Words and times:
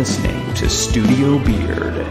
listening 0.00 0.54
to 0.54 0.68
Studio 0.68 1.38
Beard. 1.38 2.06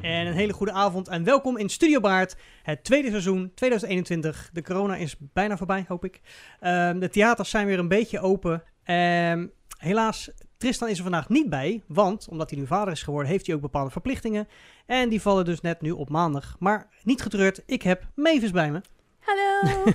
En 0.00 0.26
een 0.26 0.32
hele 0.32 0.52
goede 0.52 0.72
avond 0.72 1.08
en 1.08 1.24
welkom 1.24 1.56
in 1.58 1.68
Studio 1.68 2.00
Baard, 2.00 2.36
het 2.62 2.84
tweede 2.84 3.08
seizoen 3.08 3.52
2021. 3.54 4.50
De 4.52 4.62
corona 4.62 4.96
is 4.96 5.16
bijna 5.18 5.56
voorbij, 5.56 5.84
hoop 5.88 6.04
ik. 6.04 6.20
Ehm, 6.60 6.98
de 6.98 7.08
theaters 7.08 7.50
zijn 7.50 7.66
weer 7.66 7.78
een 7.78 7.88
beetje 7.88 8.20
open. 8.20 8.62
Ehm, 8.84 9.46
helaas, 9.78 10.30
Tristan 10.56 10.88
is 10.88 10.96
er 10.96 11.02
vandaag 11.02 11.28
niet 11.28 11.50
bij, 11.50 11.82
want 11.86 12.28
omdat 12.28 12.50
hij 12.50 12.58
nu 12.58 12.66
vader 12.66 12.92
is 12.92 13.02
geworden, 13.02 13.30
heeft 13.30 13.46
hij 13.46 13.54
ook 13.54 13.60
bepaalde 13.60 13.90
verplichtingen. 13.90 14.48
En 14.86 15.08
die 15.08 15.20
vallen 15.20 15.44
dus 15.44 15.60
net 15.60 15.80
nu 15.80 15.90
op 15.90 16.08
maandag. 16.08 16.56
Maar 16.58 16.88
niet 17.02 17.22
getreurd, 17.22 17.62
ik 17.66 17.82
heb 17.82 18.06
Mavis 18.14 18.50
bij 18.50 18.70
me. 18.70 18.80
Hallo! 19.20 19.84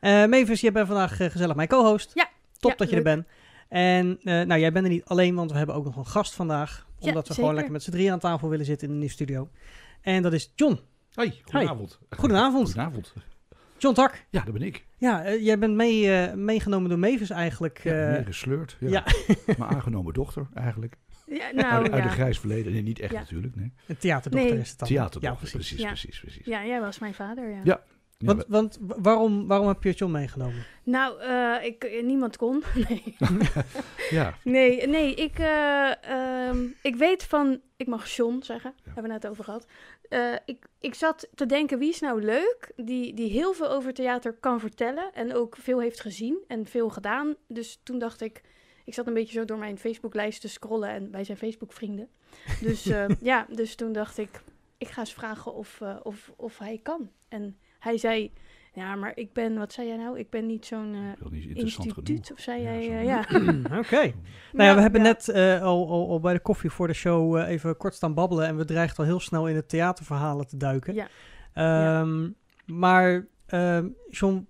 Eh 0.00 0.26
Mavis, 0.26 0.60
jij 0.60 0.72
bent 0.72 0.86
vandaag 0.86 1.20
eh, 1.20 1.30
gezellig 1.30 1.56
mijn 1.56 1.68
co-host. 1.68 2.10
Ja, 2.14 2.28
Top 2.58 2.70
ja, 2.70 2.76
dat 2.76 2.90
je 2.90 2.96
er 2.96 3.02
bent. 3.02 3.26
En 3.70 4.18
eh, 4.24 4.40
nou, 4.40 4.60
jij 4.60 4.72
bent 4.72 4.84
er 4.84 4.90
niet 4.90 5.04
alleen, 5.04 5.34
want 5.34 5.50
we 5.50 5.56
hebben 5.56 5.74
ook 5.74 5.84
nog 5.84 5.96
een 5.96 6.06
gast 6.06 6.34
vandaag. 6.34 6.86
Ja, 6.98 7.08
Omdat 7.08 7.28
we 7.28 7.34
gewoon 7.34 7.54
lekker 7.54 7.72
met 7.72 7.82
z'n 7.82 7.90
drieën 7.90 8.12
aan 8.12 8.18
tafel 8.18 8.48
willen 8.48 8.64
zitten 8.64 8.86
in 8.86 8.92
de 8.92 8.98
nieuwe 8.98 9.14
studio. 9.14 9.48
En 10.00 10.22
dat 10.22 10.32
is 10.32 10.52
John. 10.54 10.80
Hoi, 11.14 11.40
goedenavond. 11.42 11.98
Goedenavond. 12.10 12.66
Goedenavond. 12.66 13.12
John 13.78 13.94
Tak. 13.94 14.24
Ja, 14.30 14.42
daar 14.42 14.52
ben 14.52 14.62
ik. 14.62 14.84
Ja, 14.96 15.24
eh, 15.24 15.44
jij 15.44 15.58
bent 15.58 15.74
mee, 15.74 16.12
eh, 16.12 16.34
meegenomen 16.34 16.88
door 16.88 16.98
Mavis 16.98 17.30
eigenlijk. 17.30 17.80
Ja, 17.84 18.06
eh, 18.06 18.12
meer 18.12 18.24
gesleurd. 18.26 18.76
Ja. 18.80 18.88
ja. 18.88 19.04
Mijn 19.58 19.70
aangenomen 19.70 20.14
dochter 20.14 20.48
eigenlijk. 20.54 20.96
Ja, 21.26 21.44
uit, 21.44 21.54
nou 21.54 21.82
uit 21.82 21.94
ja. 21.94 22.02
een 22.02 22.10
grijs 22.10 22.38
verleden. 22.38 22.72
Nee, 22.72 22.82
niet 22.82 22.98
echt 23.00 23.12
Ja. 23.12 23.18
natuurlijk. 23.18 23.56
Nee. 23.56 23.72
een 23.86 23.96
theaterdochter 23.98 24.50
Nee. 24.50 24.60
is 24.60 24.70
het 24.70 24.78
dan. 24.78 24.88
Theaterdochter, 24.88 25.30
Ja, 25.30 25.36
precies. 25.36 25.54
precies, 25.68 25.80
Ja. 25.80 25.88
precies, 25.88 26.20
precies. 26.20 26.46
ja, 26.46 26.66
jij 26.66 26.80
was 26.80 26.98
mijn 26.98 27.14
vader, 27.14 27.50
ja. 27.50 27.60
Ja. 27.64 27.80
Ja, 28.22 28.36
Want, 28.48 28.78
waarom, 28.80 29.46
waarom 29.46 29.68
heb 29.68 29.82
je 29.82 29.92
John 29.92 30.12
meegenomen? 30.12 30.64
Nou, 30.82 31.20
eh, 31.20 31.66
ik, 31.66 31.84
eh, 31.84 32.02
niemand 32.02 32.36
kon. 32.36 32.62
Nee, 32.88 33.16
ja, 34.10 34.34
nee, 34.44 34.86
nee 34.86 35.14
ik, 35.14 35.38
eh, 35.38 36.04
ehm, 36.04 36.66
ik 36.82 36.96
weet 36.96 37.24
van... 37.24 37.60
Ik 37.76 37.86
mag 37.86 38.10
John 38.10 38.40
zeggen, 38.42 38.74
hebben 38.84 39.02
we 39.02 39.12
het 39.12 39.22
net 39.22 39.30
over 39.30 39.44
gehad. 39.44 39.66
Eh, 40.10 40.34
ik, 40.44 40.66
ik 40.80 40.94
zat 40.94 41.28
te 41.34 41.46
denken, 41.46 41.78
wie 41.78 41.88
is 41.88 42.00
nou 42.00 42.22
leuk? 42.22 42.72
Die, 42.76 43.14
die 43.14 43.30
heel 43.30 43.52
veel 43.52 43.68
over 43.68 43.94
theater 43.94 44.32
kan 44.32 44.60
vertellen. 44.60 45.10
En 45.14 45.34
ook 45.34 45.56
veel 45.56 45.80
heeft 45.80 46.00
gezien 46.00 46.38
en 46.46 46.66
veel 46.66 46.88
gedaan. 46.88 47.34
Dus 47.48 47.80
toen 47.82 47.98
dacht 47.98 48.20
ik... 48.20 48.42
Ik 48.84 48.94
zat 48.94 49.06
een 49.06 49.14
beetje 49.14 49.38
zo 49.38 49.44
door 49.44 49.58
mijn 49.58 49.78
Facebooklijst 49.78 50.40
te 50.40 50.48
scrollen. 50.48 50.88
En 50.88 51.10
wij 51.10 51.24
zijn 51.24 51.38
Facebook-vrienden. 51.38 52.08
Dus 52.60 52.86
eh, 52.86 53.08
ja, 53.20 53.46
dus 53.50 53.74
toen 53.74 53.92
dacht 53.92 54.18
ik... 54.18 54.42
Ik 54.78 54.88
ga 54.88 55.00
eens 55.00 55.12
vragen 55.14 55.54
of, 55.54 55.80
eh, 55.80 55.96
of, 56.02 56.32
of 56.36 56.58
hij 56.58 56.80
kan. 56.82 57.10
En 57.28 57.58
hij 57.80 57.98
zei... 57.98 58.32
Ja, 58.74 58.94
maar 58.94 59.12
ik 59.14 59.32
ben... 59.32 59.58
Wat 59.58 59.72
zei 59.72 59.86
jij 59.86 59.96
nou? 59.96 60.18
Ik 60.18 60.30
ben 60.30 60.46
niet 60.46 60.66
zo'n 60.66 60.94
eh, 60.94 61.32
instituut. 61.54 61.92
genoeg. 61.92 62.30
Of 62.32 62.40
zei 62.40 62.62
Ja, 62.62 62.70
jij... 62.72 62.82
zo. 62.82 62.90
eh, 62.90 63.04
ja. 63.04 63.18
Oké. 63.80 64.12
Nou 64.52 64.68
ja, 64.68 64.74
we 64.74 64.80
hebben 64.80 65.02
net 65.02 65.28
eh, 65.28 65.62
al, 65.62 65.88
al, 65.88 66.08
al 66.10 66.20
bij 66.20 66.32
de 66.32 66.40
koffie 66.40 66.70
voor 66.70 66.86
de 66.86 66.92
show 66.92 67.36
even 67.36 67.76
kort 67.76 67.94
staan 67.94 68.14
babbelen. 68.14 68.46
En 68.46 68.56
we 68.56 68.64
dreigden 68.64 68.98
al 68.98 69.04
heel 69.10 69.20
snel 69.20 69.48
in 69.48 69.56
het 69.56 69.68
theaterverhalen 69.68 70.46
te 70.46 70.56
duiken. 70.56 70.94
Ja. 70.94 71.08
Ehm, 71.52 72.28
Maar 72.66 73.26
ehm, 73.46 73.88
John, 74.10 74.48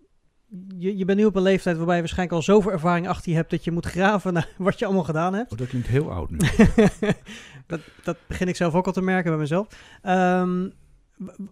je, 0.79 0.97
je 0.97 1.05
bent 1.05 1.19
nu 1.19 1.25
op 1.25 1.37
een 1.37 1.43
leeftijd 1.43 1.77
waarbij 1.77 1.95
je 1.95 2.01
waarschijnlijk 2.01 2.39
al 2.39 2.45
zoveel 2.45 2.73
ervaring 2.73 3.09
achter 3.09 3.31
je 3.31 3.37
hebt 3.37 3.51
dat 3.51 3.65
je 3.65 3.71
moet 3.73 3.87
graven 3.87 4.33
naar 4.33 4.49
wat 4.59 4.79
je 4.79 4.85
allemaal 4.85 5.05
gedaan 5.05 5.35
hebt. 5.35 5.53
Oh, 5.53 5.59
dat 5.59 5.69
klinkt 5.69 5.89
heel 5.89 6.13
oud 6.13 6.31
nu. 6.31 6.39
dat, 7.67 7.81
dat 8.03 8.17
begin 8.27 8.49
ik 8.49 8.57
zelf 8.57 8.75
ook 8.75 8.87
al 8.87 8.93
te 8.93 9.03
merken 9.03 9.31
bij 9.31 9.41
mezelf. 9.41 9.67
Ehm, 10.03 10.63
w- 10.63 10.69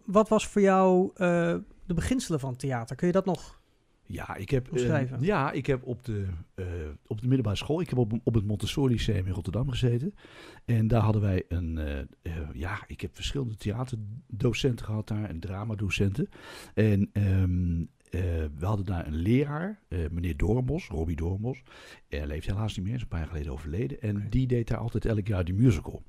wat 0.04 0.28
was 0.28 0.46
voor 0.46 0.62
jou 0.62 1.10
eh, 1.14 1.56
de 1.86 1.94
beginselen 1.94 2.40
van 2.40 2.56
theater? 2.56 2.96
Kun 2.96 3.06
je 3.06 3.12
dat 3.12 3.24
nog? 3.24 3.60
Ja, 4.10 4.36
ik 4.36 4.50
heb, 4.50 4.72
eh, 4.72 5.20
ja, 5.20 5.52
ik 5.52 5.66
heb 5.66 5.86
op 5.86 6.04
de, 6.04 6.26
eh, 6.54 6.66
op 7.06 7.20
de 7.20 7.26
middelbare 7.26 7.56
school, 7.56 7.80
ik 7.80 7.88
heb 7.88 7.98
op, 7.98 8.12
op 8.24 8.34
het 8.34 8.46
Montessori 8.46 8.92
Lyceum 8.92 9.26
in 9.26 9.32
Rotterdam 9.32 9.70
gezeten. 9.70 10.14
En 10.64 10.88
daar 10.88 11.02
hadden 11.02 11.22
wij 11.22 11.44
een, 11.48 11.78
ja, 12.52 12.84
ik 12.86 13.00
heb 13.00 13.14
verschillende 13.14 13.56
theaterdocenten 13.56 14.84
gehad 14.84 15.08
daar 15.08 15.24
en 15.24 15.40
dramadocenten. 15.40 16.28
En 16.74 17.10
ehm, 17.12 17.80
eh, 18.10 18.20
we 18.58 18.66
hadden 18.66 18.86
daar 18.86 19.06
een 19.06 19.16
leraar, 19.16 19.80
meneer 20.10 20.36
Doornbos, 20.36 20.88
Robbie 20.88 21.16
Doornbos. 21.16 21.62
Hij 22.08 22.26
leeft 22.26 22.46
helaas 22.46 22.76
niet 22.76 22.86
meer, 22.86 22.94
is 22.94 23.02
een 23.02 23.08
paar 23.08 23.18
jaar 23.18 23.28
geleden 23.28 23.52
overleden. 23.52 24.00
En 24.00 24.26
die 24.30 24.46
deed 24.46 24.68
daar 24.68 24.78
altijd 24.78 25.04
elk 25.04 25.26
jaar 25.26 25.44
die 25.44 25.54
musical. 25.54 26.02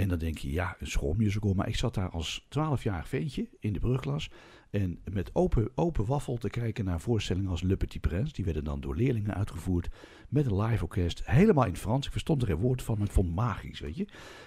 En 0.00 0.08
dan 0.08 0.18
denk 0.18 0.38
je, 0.38 0.52
ja, 0.52 0.76
een 0.78 0.86
schoolmusical. 0.86 1.54
Maar 1.54 1.68
ik 1.68 1.76
zat 1.76 1.94
daar 1.94 2.10
als 2.10 2.44
12-jarig 2.44 3.08
ventje 3.08 3.48
in 3.58 3.72
de 3.72 3.78
brugklas. 3.78 4.30
En 4.70 4.98
met 5.12 5.34
open, 5.34 5.70
open 5.74 6.04
waffel 6.04 6.36
te 6.36 6.50
kijken 6.50 6.84
naar 6.84 7.00
voorstellingen 7.00 7.50
als 7.50 7.62
Le 7.62 7.76
Petit 7.76 8.00
Prince. 8.00 8.32
Die 8.32 8.44
werden 8.44 8.64
dan 8.64 8.80
door 8.80 8.96
leerlingen 8.96 9.34
uitgevoerd. 9.34 9.88
Met 10.28 10.46
een 10.46 10.60
live 10.60 10.82
orkest. 10.82 11.22
Helemaal 11.24 11.66
in 11.66 11.76
Frans. 11.76 12.06
Ik 12.06 12.12
verstond 12.12 12.42
er 12.42 12.48
geen 12.48 12.56
woord 12.56 12.82
van, 12.82 12.98
maar 12.98 13.06
ik 13.06 13.12
vond 13.12 13.26
het 13.26 13.36
magisch, 13.36 13.80
weet 13.80 13.96
je. 13.96 14.06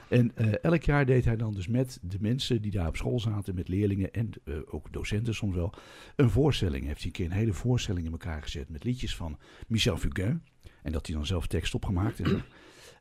En 0.09 0.35
eh, 0.35 0.53
elk 0.61 0.83
jaar 0.83 1.05
deed 1.05 1.25
hij 1.25 1.35
dan 1.35 1.53
dus 1.53 1.67
met 1.67 1.99
de 2.01 2.17
mensen 2.19 2.61
die 2.61 2.71
daar 2.71 2.87
op 2.87 2.95
school 2.95 3.19
zaten. 3.19 3.55
Met 3.55 3.67
leerlingen 3.67 4.13
en 4.13 4.29
eh, 4.43 4.55
ook 4.65 4.93
docenten 4.93 5.35
soms 5.35 5.55
wel. 5.55 5.73
Een 6.15 6.29
voorstelling. 6.29 6.85
Heeft 6.85 6.97
hij 6.97 7.05
een 7.05 7.11
keer 7.11 7.25
een 7.25 7.31
hele 7.31 7.53
voorstelling 7.53 8.05
in 8.05 8.11
elkaar 8.11 8.41
gezet. 8.41 8.69
Met 8.69 8.83
liedjes 8.83 9.15
van 9.15 9.37
Michel 9.67 9.97
Fugain. 9.97 10.43
En 10.83 10.91
dat 10.91 11.07
hij 11.07 11.15
dan 11.15 11.25
zelf 11.25 11.47
tekst 11.47 11.75
opgemaakt. 11.75 12.19
En 12.19 12.43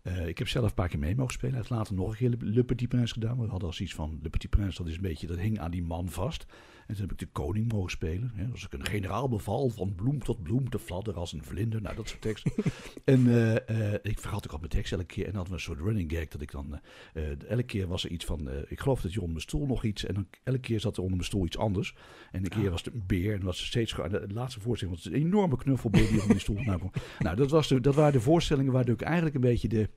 Eh, 0.03 0.27
ik 0.27 0.39
heb 0.39 0.49
zelf 0.49 0.69
een 0.69 0.75
paar 0.75 0.89
keer 0.89 0.99
mee 0.99 1.17
mogen 1.17 1.33
spelen. 1.33 1.55
Hij 1.55 1.59
heeft 1.59 1.75
later 1.75 1.95
nog 1.95 2.11
een 2.11 2.17
keer 2.17 2.37
Le 2.41 2.65
Petit 2.65 2.89
Prince 2.89 3.13
gedaan. 3.13 3.41
We 3.41 3.47
hadden 3.47 3.69
als 3.69 3.81
iets 3.81 3.95
van 3.95 4.19
Le 4.23 4.29
Petit 4.29 4.51
Prince, 4.51 4.77
dat 4.79 4.87
is 4.87 4.97
een 4.97 5.03
beetje, 5.03 5.27
dat 5.27 5.39
hing 5.39 5.59
aan 5.59 5.71
die 5.71 5.83
man 5.83 6.09
vast. 6.09 6.47
En 6.93 6.99
toen 6.99 7.07
heb 7.09 7.21
ik 7.21 7.27
de 7.29 7.33
koning 7.43 7.73
mogen 7.73 7.91
spelen. 7.91 8.33
Hè, 8.35 8.47
als 8.53 8.65
ik 8.65 8.73
een 8.73 8.87
generaal 8.87 9.29
beval, 9.29 9.69
van 9.71 9.95
bloem 9.95 10.23
tot 10.25 10.43
bloem 10.43 10.71
te 10.71 10.79
fladderen 10.79 11.21
als 11.21 11.33
een 11.33 11.43
vlinder. 11.45 11.83
Nou, 11.83 11.97
dat 11.97 12.09
soort 12.09 12.21
teksten. 12.21 12.53
en 13.05 13.27
eh, 13.29 13.93
eh, 13.95 13.99
ik 14.03 14.19
vergat 14.19 14.47
ook 14.47 14.53
al 14.53 14.59
mijn 14.59 14.71
tekst 14.71 14.93
elke 14.93 15.05
keer. 15.05 15.25
En 15.27 15.33
dan 15.33 15.35
hadden 15.41 15.53
we 15.55 15.59
een 15.61 15.67
soort 15.75 15.81
running 15.87 16.13
gag 16.13 16.29
dat 16.29 16.41
ik 16.41 16.51
dan... 16.51 16.81
eh, 17.15 17.51
elke 17.51 17.63
keer 17.63 17.87
was 17.89 18.05
er 18.05 18.11
iets 18.11 18.25
van... 18.25 18.51
ik 18.69 18.81
geloof 18.81 19.01
dat 19.01 19.11
je 19.13 19.19
onder 19.19 19.33
mijn 19.35 19.43
stoel 19.49 19.67
nog 19.67 19.85
iets... 19.85 20.05
En 20.05 20.15
dan 20.15 20.27
elke 20.43 20.61
keer 20.61 20.81
zat 20.81 20.97
er 20.97 21.03
onder 21.03 21.17
mijn 21.17 21.29
stoel 21.29 21.45
iets 21.47 21.59
anders. 21.59 21.95
En 22.33 22.43
een 22.45 22.49
keer 22.51 22.71
was 22.71 22.85
het 22.85 22.95
een 22.95 23.05
beer. 23.07 23.35
En 23.35 23.43
was 23.43 23.61
er 23.61 23.67
steeds... 23.67 23.93
ge- 23.93 24.09
De 24.27 24.35
laatste 24.35 24.61
voorstelling 24.61 24.97
was 24.97 25.05
het 25.05 25.15
een 25.15 25.21
enorme 25.21 25.57
knuffelbeer 25.57 26.03
die 26.03 26.11
onder 26.13 26.27
mijn 26.27 26.41
stoel 26.41 26.57
kwam. 26.63 26.91
Nou, 27.19 27.37
dat, 27.37 27.51
was 27.51 27.69
de, 27.69 27.81
dat 27.81 27.95
waren 27.95 28.13
de 28.13 28.21
voorstellingen 28.21 28.73
waardoor 28.73 28.95
ik 28.95 29.01
eigenlijk 29.03 29.35
een 29.35 29.41
beetje 29.41 29.69
de... 29.69 29.89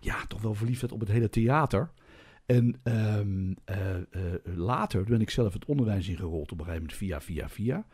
Ja, 0.00 0.26
toch 0.26 0.40
wel 0.42 0.54
verliefd 0.54 0.80
werd 0.80 0.92
op 0.92 1.00
het 1.00 1.08
hele 1.08 1.28
theater. 1.30 1.90
En 2.46 2.80
ehm, 2.82 3.52
eh, 3.64 3.96
eh, 3.96 4.02
later 4.56 5.04
ben 5.04 5.20
ik 5.20 5.30
zelf 5.30 5.52
het 5.52 5.64
onderwijs 5.64 6.08
ingerold 6.08 6.52
op 6.52 6.58
een 6.58 6.64
gegeven 6.64 6.80
moment 6.80 6.96
via, 6.98 7.20
via, 7.20 7.48
via. 7.48 7.86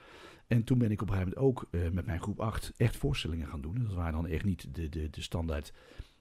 En 0.46 0.64
toen 0.64 0.78
ben 0.78 0.90
ik 0.90 1.02
op 1.02 1.08
een 1.08 1.14
gegeven 1.14 1.34
moment 1.38 1.58
ook 1.58 1.68
eh, 1.70 1.80
met 1.90 2.06
mijn 2.06 2.20
groep 2.20 2.40
8 2.40 2.72
echt 2.76 2.96
voorstellingen 2.96 3.46
gaan 3.46 3.60
doen. 3.60 3.76
En 3.76 3.82
dat 3.84 3.94
waren 3.94 4.12
dan 4.12 4.26
echt 4.26 4.44
niet 4.44 4.74
de, 4.74 4.88
de, 4.88 5.10
de 5.10 5.22
standaard, 5.22 5.72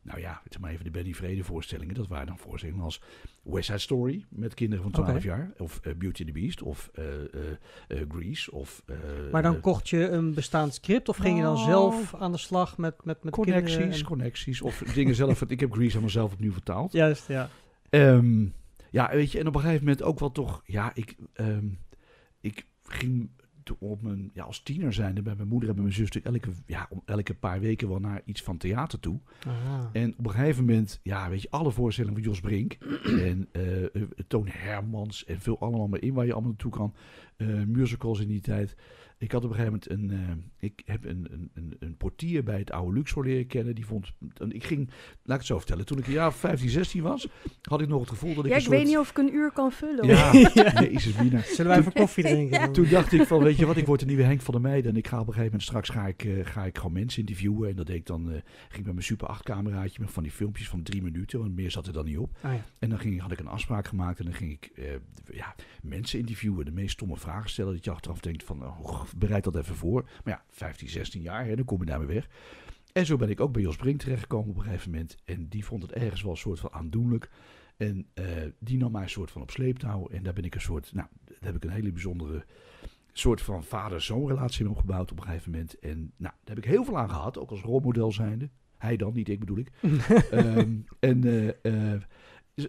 nou 0.02 0.20
ja, 0.20 0.42
zeg 0.50 0.62
maar 0.62 0.72
even 0.72 0.84
de 0.84 0.92
Benny 0.92 1.14
Vrede 1.14 1.44
voorstellingen. 1.44 1.96
Dat 1.96 2.08
waren 2.08 2.28
dan 2.28 2.38
voorstellingen 2.38 2.84
als 2.84 3.02
West 3.44 3.66
Side 3.66 3.78
Story 3.78 4.26
met 4.30 4.54
kinderen 4.54 4.84
van 4.84 4.92
12 4.92 5.10
Oké. 5.10 5.20
jaar. 5.26 5.52
Of 5.58 5.80
Beauty 5.82 6.24
and 6.24 6.34
the 6.34 6.40
Beast. 6.40 6.62
Of 6.62 6.90
eh, 6.94 7.04
Grease. 8.10 8.52
Of, 8.52 8.84
Maar 9.32 9.42
dan 9.42 9.60
kocht 9.60 9.90
je 9.90 10.10
een 10.10 10.34
bestaand 10.34 10.74
script 10.74 11.10
of 11.10 11.18
ging 11.18 11.38
je 11.38 11.44
dan 11.44 11.54
Nou, 11.54 11.66
zelf 11.66 12.16
aan 12.16 12.32
de 12.32 12.38
slag 12.38 12.78
met, 12.78 13.06
met, 13.06 13.24
met 13.24 13.34
connecties, 13.34 13.76
kinderen? 13.76 14.00
en- 14.00 14.06
connecties. 14.06 14.62
Of 14.62 14.78
dingen 14.80 15.16
zelf. 15.16 15.42
Ik 15.42 15.60
heb 15.60 15.72
Grease 15.72 15.90
helemaal 15.90 16.10
zelf 16.10 16.34
opnieuw 16.34 16.52
vertaald. 16.52 16.92
Juist, 16.92 17.28
ja. 17.28 17.50
Ehm, 17.90 18.48
ja, 18.92 19.10
weet 19.12 19.32
je, 19.32 19.40
en 19.40 19.48
op 19.48 19.56
een 19.56 19.62
gegeven 19.62 19.84
moment 19.84 20.04
ook 20.04 20.20
wel 20.20 20.32
toch, 20.32 20.62
ja, 20.66 20.92
ik, 20.96 21.16
ehm, 21.34 21.68
ik 22.42 22.66
ging 22.84 23.30
op 23.80 24.02
mijn, 24.02 24.30
ja, 24.34 24.44
als 24.44 24.64
tiener 24.64 24.94
zijnde 24.94 25.22
bij 25.22 25.36
mijn 25.36 25.48
moeder 25.48 25.70
en 25.70 25.76
bij 25.76 25.84
mijn 25.84 25.96
zus 25.96 26.10
elke, 26.10 26.50
ja, 26.66 26.88
om 26.90 27.02
elke 27.06 27.34
paar 27.34 27.60
weken 27.60 27.90
wel 27.90 28.00
naar 28.00 28.22
iets 28.26 28.44
van 28.44 28.58
theater 28.58 29.00
toe. 29.00 29.20
Ah. 29.48 29.54
En 29.92 30.14
op 30.18 30.26
een 30.26 30.32
gegeven 30.32 30.66
moment, 30.66 31.00
ja, 31.04 31.30
weet 31.30 31.42
je, 31.42 31.50
alle 31.50 31.72
voorstellingen 31.72 32.18
van 32.22 32.30
Jos 32.30 32.40
Brink 32.40 32.74
en 33.30 33.48
eh, 33.52 34.02
Toon 34.28 34.48
Hermans 34.48 35.26
en 35.26 35.40
veel 35.40 35.60
allemaal 35.60 35.88
maar 35.88 36.02
in 36.02 36.14
waar 36.14 36.26
je 36.26 36.32
allemaal 36.32 36.50
naartoe 36.50 36.72
kan. 36.72 36.94
Eh, 37.36 37.48
musicals 37.64 38.20
in 38.20 38.28
die 38.28 38.42
tijd. 38.42 38.76
Ik 39.22 39.32
had 39.32 39.44
op 39.44 39.50
een 39.50 39.56
gegeven 39.56 39.80
moment 39.90 40.12
een, 40.14 40.20
eh, 40.60 40.68
ik 40.70 40.82
heb 40.86 41.06
een, 41.06 41.28
een, 41.32 41.50
een, 41.54 41.76
een 41.80 41.98
portier 41.98 42.44
bij 42.44 42.60
het 42.60 42.72
oude 42.72 42.94
Luxor 42.98 43.24
leren 43.26 43.48
kennen. 43.48 43.76
Die 43.76 43.86
vond, 43.86 44.12
en 44.38 44.52
ik 44.52 44.64
ging, 44.64 44.88
laat 44.88 44.96
ik 45.24 45.34
het 45.38 45.46
zo 45.46 45.58
vertellen, 45.58 45.86
toen 45.86 45.98
ik 45.98 46.08
een 46.08 46.14
jaar 46.14 46.28
of 46.28 46.36
15, 46.36 46.70
16 46.70 47.02
was, 47.02 47.28
had 47.62 47.82
ik 47.82 47.88
nog 47.88 48.00
het 48.00 48.10
gevoel 48.10 48.34
dat 48.36 48.46
ik 48.46 48.50
Ja, 48.50 48.56
een 48.56 48.62
ik 48.62 48.66
soort... 48.68 48.78
weet 48.78 48.88
niet 48.88 48.98
of 48.98 49.10
ik 49.10 49.18
een 49.18 49.34
uur 49.34 49.52
kan 49.52 49.72
vullen. 49.72 50.06
hoor. 50.06 50.36
Ja, 50.54 50.82
Jezus, 50.92 51.18
Mina. 51.18 51.42
Zullen 51.42 51.72
wij 51.72 51.80
even 51.80 51.94
koffie 51.94 52.24
drinken? 52.24 52.72
Toen 52.74 52.90
dacht 52.90 53.12
ik 53.14 53.28
van, 53.28 53.44
weet 53.44 53.58
je 53.58 53.66
wat, 53.66 53.78
ik 53.78 53.86
word 53.86 54.00
de 54.00 54.06
nieuwe 54.06 54.24
Henk 54.24 54.42
van 54.42 54.54
der 54.54 54.64
Meijden. 54.64 54.92
En 54.92 54.98
ik 54.98 55.08
ga 55.08 55.16
op 55.20 55.28
een 55.28 55.34
gegeven 55.34 55.46
moment, 55.52 55.64
straks 55.64 55.90
ga 55.90 56.08
ik, 56.08 56.24
eh, 56.24 56.46
ga 56.46 56.66
ik 56.66 56.78
gewoon 56.78 56.94
mensen 56.94 57.20
interviewen. 57.20 57.70
En 57.70 57.76
dat 57.76 57.88
deed 57.88 57.96
ik 57.96 58.06
dan, 58.06 58.22
eh, 58.32 58.34
ging 58.34 58.80
ik 58.80 58.86
met 58.86 58.94
mijn 58.94 59.04
Super 59.06 59.28
8 59.28 59.44
cameraatje 59.44 60.02
met 60.02 60.12
van 60.12 60.24
die 60.24 60.32
filmpjes 60.32 60.70
van 60.70 60.84
drie 60.84 61.02
minuten. 61.02 61.40
Want 61.40 61.56
meer 61.56 61.72
zat 61.72 61.88
er 61.88 61.94
dan 61.94 62.06
niet 62.06 62.18
op. 62.18 62.38
Ah, 62.42 62.54
ja. 62.54 62.66
En 62.80 62.90
dan 62.90 63.00
ging, 63.00 63.22
had 63.22 63.32
ik 63.32 63.40
een 63.40 63.48
afspraak 63.48 63.88
gemaakt 63.88 64.20
en 64.20 64.26
dan 64.26 64.34
ging 64.34 64.52
ik 64.52 64.72
eh, 64.76 64.86
ja, 65.34 65.56
mensen 65.82 66.20
interviewen. 66.20 66.66
De 66.66 66.72
meest 66.72 66.92
stomme 66.92 67.18
vragen 67.18 67.50
stellen. 67.50 67.74
Dat 67.74 67.84
je 67.86 67.92
achteraf 67.92 68.20
denkt 68.20 68.44
van, 68.44 68.66
oh, 68.66 69.02
bereid 69.18 69.44
dat 69.44 69.56
even 69.56 69.76
voor. 69.76 70.10
Maar 70.24 70.34
ja, 70.34 70.44
15, 70.50 70.90
16 70.90 71.22
jaar, 71.22 71.46
hè, 71.46 71.56
dan 71.56 71.66
kom 71.66 71.80
je 71.80 71.86
daarmee 71.86 72.08
weg. 72.08 72.30
En 72.94 73.06
zo 73.06 73.18
ben 73.18 73.30
ik 73.30 73.40
ook 73.40 73.52
bij 73.52 73.62
Jos 73.62 73.76
Brink 73.76 74.00
terechtgekomen 74.00 74.50
op 74.50 74.58
een 74.58 74.64
gegeven 74.64 74.92
moment. 74.92 75.18
En 75.26 75.48
die 75.48 75.66
vond 75.66 75.82
het 75.82 75.92
ergens 75.92 76.22
wel 76.22 76.32
een 76.32 76.38
soort 76.38 76.60
van 76.60 76.74
aandoenlijk. 76.74 77.30
En 77.78 78.08
eh, 78.14 78.26
die 78.60 78.78
nam 78.78 78.92
mij 78.92 79.02
een 79.02 79.10
soort 79.10 79.32
van 79.32 79.42
op 79.42 79.52
sleeptouw. 79.52 80.08
En 80.08 80.24
daar 80.24 80.34
ben 80.34 80.44
ik 80.44 80.56
een 80.56 80.62
soort, 80.62 80.94
nou, 80.94 81.08
daar 81.26 81.38
heb 81.40 81.56
ik 81.56 81.64
een 81.64 81.70
hele 81.70 81.92
bijzondere 81.92 82.46
soort 83.12 83.42
van 83.42 83.64
vader-zoon 83.64 84.28
relatie 84.28 84.64
mee 84.64 84.74
opgebouwd 84.74 85.12
op 85.12 85.18
een 85.18 85.24
gegeven 85.24 85.52
moment. 85.52 85.80
En 85.80 85.98
nou, 85.98 86.34
daar 86.44 86.56
heb 86.56 86.58
ik 86.58 86.72
heel 86.72 86.84
veel 86.84 86.98
aan 86.98 87.10
gehad, 87.10 87.38
ook 87.38 87.50
als 87.50 87.62
rolmodel 87.62 88.12
zijnde. 88.12 88.50
Hij 88.78 88.98
dan, 88.98 89.14
niet 89.14 89.30
ik 89.30 89.40
bedoel 89.40 89.58
ik. 89.58 89.72
Ehm, 90.32 90.76
en 91.00 91.24
eh, 91.24 91.94
eh, 91.94 92.02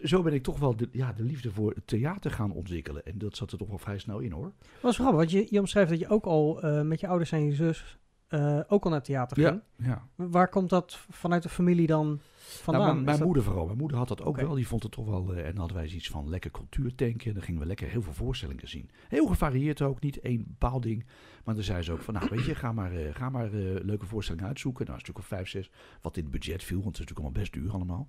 zo 0.02 0.22
ben 0.22 0.32
ik 0.32 0.42
toch 0.42 0.58
wel 0.58 0.76
de, 0.76 0.88
ja, 0.92 1.12
de 1.12 1.22
liefde 1.22 1.50
voor 1.50 1.70
het 1.74 1.86
theater 1.86 2.30
gaan 2.30 2.52
ontwikkelen. 2.52 3.04
En 3.04 3.18
dat 3.18 3.36
zat 3.36 3.52
er 3.52 3.58
toch 3.58 3.68
wel 3.68 3.78
vrij 3.78 3.98
snel 3.98 4.18
in 4.18 4.32
hoor. 4.32 4.52
was 4.80 4.94
grappig, 4.96 5.16
want 5.16 5.30
je, 5.30 5.46
je 5.50 5.58
omschrijft 5.58 5.90
dat 5.90 5.98
je 5.98 6.08
ook 6.08 6.24
al 6.24 6.62
eh, 6.62 6.82
met 6.82 7.00
je 7.00 7.06
ouders 7.08 7.32
en 7.32 7.44
je 7.44 7.52
zus 7.54 7.98
eh, 8.28 8.60
ook 8.68 8.84
al 8.84 8.90
naar 8.90 9.02
theater 9.02 9.36
ging. 9.42 9.60
ja. 9.76 10.06
Waar 10.14 10.48
komt 10.48 10.70
dat 10.70 11.04
vanuit 11.10 11.42
de 11.42 11.48
familie 11.48 11.86
dan 11.86 12.18
vandaan? 12.38 12.82
Nou, 12.82 12.94
mijn 12.94 12.98
Is 12.98 13.04
mijn 13.04 13.16
dat- 13.16 13.26
moeder 13.26 13.42
vooral. 13.44 13.66
Mijn 13.66 13.78
moeder 13.78 13.96
had 13.96 14.08
dat 14.08 14.22
ook 14.22 14.36
wel. 14.36 14.54
Die 14.54 14.66
vond 14.66 14.82
het 14.82 14.92
toch 14.92 15.06
wel. 15.06 15.32
eh, 15.34 15.38
en 15.38 15.50
dan 15.50 15.56
hadden 15.58 15.76
wij 15.76 15.88
zoiets 15.88 16.08
van 16.10 16.28
lekker 16.28 16.50
cultuurtanken. 16.50 17.26
En 17.26 17.34
dan 17.34 17.42
gingen 17.42 17.60
we 17.60 17.66
lekker 17.66 17.88
heel 17.88 18.02
veel 18.02 18.12
voorstellingen 18.12 18.68
zien. 18.68 18.90
Heel 19.08 19.26
gevarieerd 19.26 19.82
ook. 19.82 20.00
Niet 20.00 20.20
één 20.20 20.44
bepaald 20.46 20.82
ding. 20.82 21.04
Maar 21.44 21.54
dan 21.54 21.64
zei 21.64 21.82
ze 21.82 21.92
ook 21.92 22.00
van, 22.02 22.14
nou 22.14 22.26
weet 22.30 22.44
je, 22.44 22.54
ga 22.54 22.72
maar, 22.72 22.90
ga 23.12 23.28
maar 23.30 23.48
leuke 23.82 24.06
voorstellingen 24.06 24.48
uitzoeken. 24.48 24.84
Nou, 24.84 24.96
een 24.96 25.04
stuk 25.04 25.18
of 25.18 25.26
vijf, 25.26 25.48
zes. 25.48 25.70
Wat 26.00 26.16
in 26.16 26.22
het 26.22 26.32
budget 26.32 26.62
viel. 26.64 26.82
Want 26.82 26.96
het 26.98 26.98
is 26.98 27.00
natuurlijk 27.00 27.26
allemaal 27.26 27.40
best 27.42 27.52
duur 27.52 27.72
allemaal. 27.72 28.06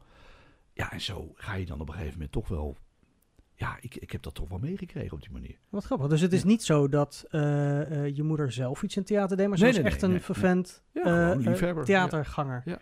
Ja, 0.81 0.91
en 0.91 1.01
zo 1.01 1.31
ga 1.35 1.53
je 1.53 1.65
dan 1.65 1.79
op 1.81 1.87
een 1.87 1.93
gegeven 1.93 2.13
moment 2.13 2.31
toch 2.31 2.47
wel... 2.47 2.77
Ja, 3.55 3.77
ik, 3.81 3.95
ik 3.95 4.11
heb 4.11 4.21
dat 4.21 4.33
toch 4.35 4.49
wel 4.49 4.59
meegekregen 4.59 5.11
op 5.13 5.21
die 5.21 5.31
manier. 5.31 5.57
Wat 5.69 5.83
grappig. 5.83 6.07
Dus 6.07 6.21
het 6.21 6.33
is 6.33 6.41
Ja. 6.41 6.47
niet 6.47 6.63
zo 6.63 6.89
dat 6.89 7.25
eh, 7.29 8.05
eh, 8.05 8.15
je 8.15 8.23
moeder 8.23 8.51
zelf 8.51 8.83
iets 8.83 8.95
in 8.97 9.03
theater 9.03 9.37
deed, 9.37 9.47
maar 9.47 9.57
ze 9.57 9.63
Nee, 9.63 9.73
was 9.73 9.81
nee, 9.81 9.91
echt 9.91 10.01
nee, 10.01 10.09
een 10.09 10.15
nee, 10.15 10.25
vervent 10.25 10.83
Ja, 10.93 11.33
eh, 11.33 11.81
theaterganger. 11.83 12.79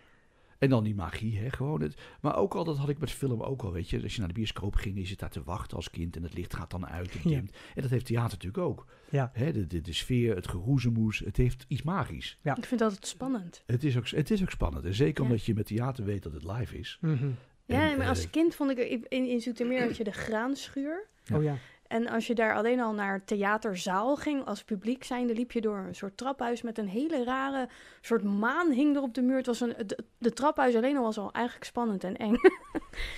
En 0.60 0.70
dan 0.70 0.84
die 0.84 0.96
magie, 0.96 1.40
hè, 1.40 1.50
gewoon. 1.50 1.82
Het, 1.82 2.02
maar 2.22 2.36
ook 2.36 2.54
al, 2.56 2.64
dat 2.64 2.78
had 2.78 2.90
ik 2.90 3.00
met 3.00 3.12
film 3.12 3.42
ook 3.42 3.62
al, 3.62 3.72
weet 3.72 3.90
je. 3.90 4.02
Als 4.04 4.14
je 4.14 4.20
naar 4.20 4.28
de 4.28 4.34
bioscoop 4.34 4.76
ging, 4.76 4.98
je 4.98 5.06
zit 5.06 5.20
daar 5.20 5.30
te 5.30 5.44
wachten 5.44 5.78
als 5.78 5.90
kind 5.90 6.16
en 6.16 6.24
het 6.24 6.34
licht 6.34 6.56
gaat 6.56 6.72
dan 6.72 6.88
uit. 6.88 7.12
En, 7.12 7.30
Ja. 7.30 7.36
dimt. 7.36 7.52
en 7.76 7.82
dat 7.82 7.92
heeft 7.92 8.06
theater 8.06 8.32
natuurlijk 8.38 8.64
ook. 8.64 8.86
Ja. 9.10 9.30
Hè, 9.34 9.52
de, 9.52 9.68
de, 9.68 9.82
de 9.82 9.94
sfeer, 9.94 10.36
het 10.36 10.48
geroezemoes, 10.48 11.20
het 11.20 11.38
heeft 11.38 11.66
iets 11.68 11.82
magisch. 11.82 12.38
Ja. 12.42 12.58
Ik 12.58 12.66
vind 12.66 12.80
dat 12.80 12.92
het 12.96 13.08
spannend. 13.08 13.64
Het 13.66 13.84
is 13.84 13.98
ook, 13.98 14.08
het 14.10 14.32
is 14.32 14.42
ook 14.42 14.50
spannend. 14.52 14.86
En 14.86 14.94
zeker 14.94 15.24
Ja. 15.24 15.30
omdat 15.30 15.46
je 15.46 15.54
met 15.54 15.66
theater 15.66 16.06
weet 16.06 16.24
dat 16.24 16.34
het 16.34 16.44
live 16.44 16.78
is. 16.78 16.98
Mhm. 17.02 17.30
Ja, 17.78 17.90
En, 17.90 17.96
maar 17.98 18.04
eh, 18.06 18.10
als 18.10 18.30
kind 18.30 18.56
vond 18.56 18.72
ik... 18.72 18.78
In, 19.10 19.26
in 19.26 19.42
Zoetermeer 19.42 19.82
had 19.82 19.98
je 19.98 20.04
de 20.04 20.12
graanschuur. 20.12 21.08
Ja. 21.24 21.38
Oh 21.38 21.44
ja. 21.44 21.56
En 21.88 22.08
als 22.08 22.28
je 22.28 22.36
daar 22.36 22.56
alleen 22.56 22.80
al 22.80 22.94
naar 22.94 23.24
theaterzaal 23.26 24.16
ging 24.16 24.46
als 24.46 24.64
publiek 24.64 25.04
zijnde, 25.04 25.34
liep 25.34 25.52
je 25.52 25.62
door 25.62 25.78
een 25.78 25.96
soort 25.96 26.18
traphuis 26.18 26.62
met 26.62 26.78
een 26.78 26.88
hele 26.88 27.24
rare 27.24 27.70
soort 28.02 28.24
maan 28.24 28.72
hing 28.72 28.96
er 28.96 29.02
op 29.02 29.14
de 29.14 29.22
muur. 29.22 29.38
Het 29.38 29.46
was 29.46 29.60
een, 29.62 29.74
de, 29.86 29.98
de 30.18 30.34
traphuis 30.34 30.76
alleen 30.76 30.98
al 30.98 31.04
was 31.04 31.18
al 31.18 31.32
eigenlijk 31.32 31.66
spannend 31.66 32.04
en 32.04 32.18
eng. 32.18 32.34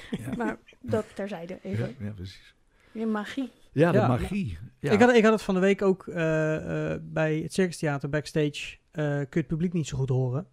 Ja. 0.09 0.35
maar 0.37 0.57
dat 0.81 1.05
terzijde 1.15 1.59
Ja, 1.63 1.69
even. 1.69 1.95
ja, 1.99 2.11
precies. 2.11 2.55
Weer 2.91 3.07
magie. 3.07 3.51
Ja, 3.71 3.91
de 3.91 3.97
Ja. 3.97 4.07
magie. 4.07 4.57
Ja. 4.79 4.91
Ik, 4.91 4.99
had, 4.99 5.13
ik 5.13 5.23
had 5.23 5.31
het 5.33 5.41
van 5.41 5.53
de 5.53 5.59
week 5.59 5.81
ook 5.81 6.07
eh, 6.07 6.91
eh, 6.93 6.99
bij 7.03 7.35
het 7.37 7.53
Circus 7.53 7.77
Theater 7.77 8.09
backstage. 8.09 8.77
eh, 8.91 9.03
kun 9.05 9.27
je 9.29 9.37
het 9.39 9.47
publiek 9.47 9.73
niet 9.73 9.87
zo 9.87 9.97
goed 9.97 10.09
horen. 10.09 10.47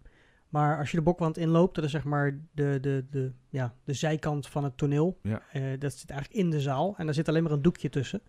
Maar 0.49 0.77
als 0.77 0.91
je 0.91 0.97
de 0.97 1.03
bokwand 1.03 1.37
inloopt, 1.37 1.75
dat 1.75 1.83
is 1.83 1.91
zeg 1.91 2.03
maar 2.03 2.39
de, 2.51 2.77
de, 2.81 3.05
de, 3.09 3.31
ja, 3.49 3.73
de 3.83 3.93
zijkant 3.93 4.47
van 4.47 4.63
het 4.63 4.77
toneel. 4.77 5.19
Ja. 5.21 5.41
Eh, 5.51 5.63
dat 5.79 5.93
zit 5.93 6.09
eigenlijk 6.09 6.41
in 6.41 6.49
de 6.49 6.59
zaal. 6.61 6.93
En 6.97 7.05
daar 7.05 7.13
zit 7.13 7.27
alleen 7.29 7.43
maar 7.43 7.51
een 7.51 7.61
doekje 7.61 7.89
tussen. 7.89 8.21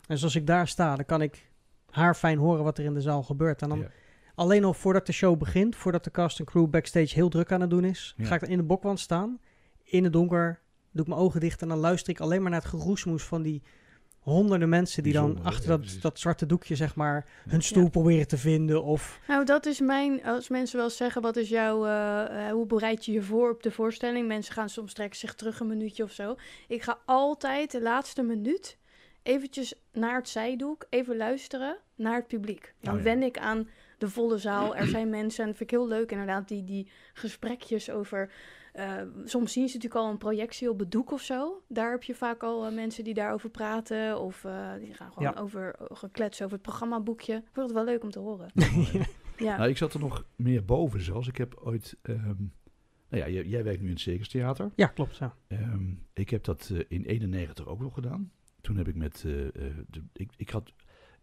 En 0.00 0.14
dus 0.14 0.22
als 0.24 0.34
ik 0.36 0.46
daar 0.46 0.68
sta, 0.68 0.96
dan 0.96 1.04
kan 1.04 1.22
ik 1.22 1.50
haar 1.90 2.14
fijn 2.14 2.38
horen 2.38 2.64
wat 2.64 2.78
er 2.78 2.84
in 2.84 2.94
de 2.94 3.00
zaal 3.00 3.22
gebeurt. 3.22 3.62
En 3.62 3.68
dan 3.68 3.78
Ja. 3.78 3.86
alleen 4.34 4.64
al 4.64 4.74
voordat 4.74 5.06
de 5.06 5.12
show 5.12 5.38
begint, 5.38 5.76
voordat 5.76 6.04
de 6.04 6.10
cast 6.10 6.38
en 6.38 6.44
crew 6.44 6.66
backstage 6.70 7.14
heel 7.14 7.28
druk 7.28 7.52
aan 7.52 7.60
het 7.60 7.70
doen 7.70 7.84
is, 7.84 8.14
Ja. 8.16 8.24
ga 8.24 8.34
ik 8.34 8.40
dan 8.40 8.50
in 8.50 8.56
de 8.58 8.62
bokwand 8.64 9.00
staan. 9.00 9.38
In 9.82 10.04
het 10.04 10.12
donker, 10.12 10.60
doe 10.90 11.02
ik 11.02 11.08
mijn 11.08 11.20
ogen 11.20 11.40
dicht 11.40 11.62
en 11.62 11.68
dan 11.68 11.78
luister 11.78 12.12
ik 12.12 12.20
alleen 12.20 12.42
maar 12.42 12.50
naar 12.50 12.60
het 12.60 12.68
geroesmoes 12.70 13.22
van 13.24 13.42
die 13.42 13.62
honderden 14.22 14.68
mensen 14.68 15.02
die 15.02 15.12
dan 15.12 15.26
Bijzonder, 15.26 15.52
achter 15.52 15.70
Ja, 15.70 15.76
dat, 15.76 15.96
dat 16.00 16.18
zwarte 16.18 16.46
doekje, 16.46 16.76
zeg 16.76 16.94
maar, 16.94 17.26
hun 17.48 17.62
stoel 17.62 17.90
proberen 17.90 18.28
te 18.28 18.38
vinden. 18.38 18.82
Of 18.82 19.20
Nou, 19.28 19.44
dat 19.44 19.66
is 19.66 19.80
mijn. 19.80 20.24
Als 20.24 20.48
mensen 20.48 20.78
wel 20.78 20.90
zeggen, 20.90 21.22
wat 21.22 21.36
is 21.36 21.48
jouw. 21.48 21.86
eh, 21.86 22.46
eh, 22.48 22.52
hoe 22.52 22.66
bereid 22.66 23.04
je 23.04 23.12
je 23.12 23.22
voor 23.22 23.50
op 23.50 23.62
de 23.62 23.70
voorstelling? 23.70 24.26
Mensen 24.26 24.54
gaan 24.54 24.68
soms 24.68 24.92
trekken 24.92 25.18
zich 25.18 25.34
terug 25.34 25.60
een 25.60 25.66
minuutje 25.66 26.02
of 26.02 26.12
zo. 26.12 26.36
Ik 26.68 26.82
ga 26.82 26.98
altijd 27.04 27.70
de 27.70 27.82
laatste 27.82 28.22
minuut 28.22 28.76
eventjes 29.22 29.74
naar 29.92 30.16
het 30.16 30.28
zijdoek, 30.28 30.86
even 30.90 31.16
luisteren 31.16 31.76
naar 31.94 32.16
het 32.16 32.26
publiek. 32.26 32.74
Dan 32.80 32.92
Oh 32.92 32.98
ja. 32.98 33.04
wen 33.04 33.22
ik 33.22 33.38
aan 33.38 33.68
de 33.98 34.08
volle 34.08 34.38
zaal. 34.38 34.76
Er 34.76 34.86
zijn 34.86 35.10
mensen, 35.10 35.40
en 35.42 35.48
dat 35.48 35.56
vind 35.56 35.70
ik 35.70 35.76
heel 35.78 35.88
leuk 35.88 36.10
inderdaad, 36.10 36.48
die, 36.48 36.64
die 36.64 36.90
gesprekjes 37.12 37.90
over... 37.90 38.30
eh, 38.72 38.96
soms 39.24 39.52
zien 39.52 39.68
ze 39.68 39.74
natuurlijk 39.76 40.04
al 40.04 40.10
een 40.10 40.18
projectie 40.18 40.70
op 40.70 40.78
het 40.78 40.90
doek 40.90 41.10
of 41.12 41.20
zo. 41.22 41.62
Daar 41.68 41.90
heb 41.90 42.02
je 42.02 42.14
vaak 42.14 42.42
al 42.42 42.66
eh, 42.66 42.74
mensen 42.74 43.04
die 43.04 43.14
daarover 43.14 43.50
praten. 43.50 44.20
Of 44.20 44.44
eh, 44.44 44.72
die 44.80 44.94
gaan 44.94 45.12
gewoon 45.12 45.32
Ja. 45.34 45.40
over 45.40 45.76
gekletsen 45.78 46.44
over 46.44 46.56
het 46.56 46.66
programmaboekje. 46.66 47.34
Ik 47.34 47.48
vond 47.52 47.66
het 47.66 47.74
wel 47.76 47.84
leuk 47.84 48.02
om 48.02 48.10
te 48.10 48.18
horen. 48.18 48.50
Ja. 49.36 49.56
Nou, 49.56 49.68
ik 49.70 49.76
zat 49.76 49.94
er 49.94 50.00
nog 50.00 50.26
meer 50.36 50.64
boven 50.64 51.00
zelfs. 51.02 51.28
Ik 51.28 51.36
heb 51.36 51.54
ooit... 51.64 51.96
ehm, 52.02 52.18
nou 53.08 53.22
ja, 53.24 53.28
jij, 53.28 53.44
jij 53.44 53.64
werkt 53.64 53.80
nu 53.80 53.86
in 53.86 53.92
het 53.92 54.00
Circus 54.00 54.28
Theater. 54.28 54.70
ja, 54.76 54.86
klopt. 54.86 55.16
Ja. 55.16 55.34
Ehm, 55.48 55.94
ik 56.12 56.30
heb 56.30 56.44
dat 56.44 56.70
eh, 56.72 56.78
in 56.88 57.04
91 57.04 57.66
ook 57.66 57.80
nog 57.80 57.94
gedaan. 57.94 58.32
Toen 58.60 58.76
heb 58.76 58.88
ik 58.88 58.94
met. 58.94 59.20
de, 59.20 59.82
ik, 60.12 60.30
ik 60.36 60.50
had, 60.50 60.72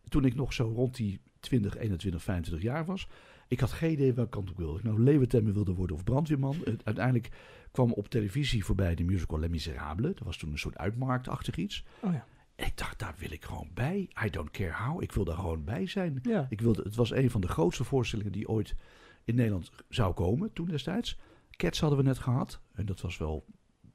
toen 0.07 0.25
ik 0.25 0.35
nog 0.35 0.53
zo 0.53 0.71
rond 0.75 0.95
die 0.95 1.21
20, 1.39 1.77
21, 1.77 2.23
25 2.23 2.67
jaar 2.69 2.85
was. 2.85 3.07
Ik 3.49 3.59
had 3.59 3.71
geen 3.71 3.91
idee 3.91 4.13
welke 4.13 4.29
kant 4.29 4.49
ik 4.49 4.57
wilde. 4.57 4.77
Ik 4.77 4.83
nou 4.83 5.03
leeuwentemmer 5.03 5.53
wilde 5.53 5.73
worden 5.73 5.95
of 5.95 6.03
brandweerman. 6.03 6.55
Uiteindelijk 6.83 7.29
kwam 7.71 7.91
op 7.91 8.07
televisie 8.07 8.65
voorbij 8.65 8.95
de 8.95 9.03
musical 9.03 9.39
Les 9.39 9.49
Miserables. 9.49 10.15
Dat 10.15 10.25
was 10.25 10.37
toen 10.37 10.51
een 10.51 10.57
soort 10.57 10.77
uitmarktachtig 10.77 11.55
iets. 11.55 11.85
Oh 12.01 12.13
ja. 12.13 12.25
En 12.55 12.65
ik 12.65 12.77
dacht, 12.77 12.99
daar 12.99 13.15
wil 13.17 13.31
ik 13.31 13.45
gewoon 13.45 13.69
bij. 13.73 14.09
I 14.25 14.29
don't 14.29 14.51
care 14.51 14.83
how. 14.83 15.03
Ik 15.03 15.11
wil 15.11 15.23
daar 15.23 15.35
gewoon 15.35 15.63
bij 15.63 15.87
zijn. 15.87 16.19
Ja. 16.21 16.45
Ik 16.49 16.61
wilde, 16.61 16.81
het 16.81 16.95
was 16.95 17.11
een 17.11 17.29
van 17.29 17.41
de 17.41 17.47
grootste 17.47 17.83
voorstellingen 17.83 18.31
die 18.31 18.47
ooit 18.47 18.75
in 19.23 19.35
Nederland 19.35 19.71
zou 19.89 20.13
komen 20.13 20.53
toen 20.53 20.67
destijds. 20.67 21.19
Cats 21.49 21.79
hadden 21.79 21.99
we 21.99 22.05
net 22.05 22.19
gehad. 22.19 22.61
En 22.73 22.85
dat 22.85 23.01
was 23.01 23.17
wel, 23.17 23.45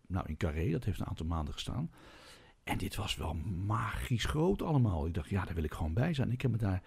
nou 0.07 0.27
in 0.29 0.37
Carré, 0.37 0.71
dat 0.71 0.85
heeft 0.85 1.01
een 1.01 1.07
aantal 1.07 1.27
maanden 1.27 1.55
gestaan. 1.55 1.91
En 2.65 2.79
dit 2.79 2.97
was 2.97 3.17
wel 3.17 3.35
magisch 3.67 4.25
groot 4.25 4.63
allemaal. 4.63 5.07
Ik 5.07 5.15
dacht, 5.15 5.29
ja, 5.29 5.45
daar 5.45 5.55
wil 5.55 5.65
ik 5.65 5.73
gewoon 5.73 5.95
bij 5.95 6.15
zijn. 6.15 6.31
Ik 6.31 6.43
heb 6.43 6.51
me 6.51 6.57
daar, 6.57 6.83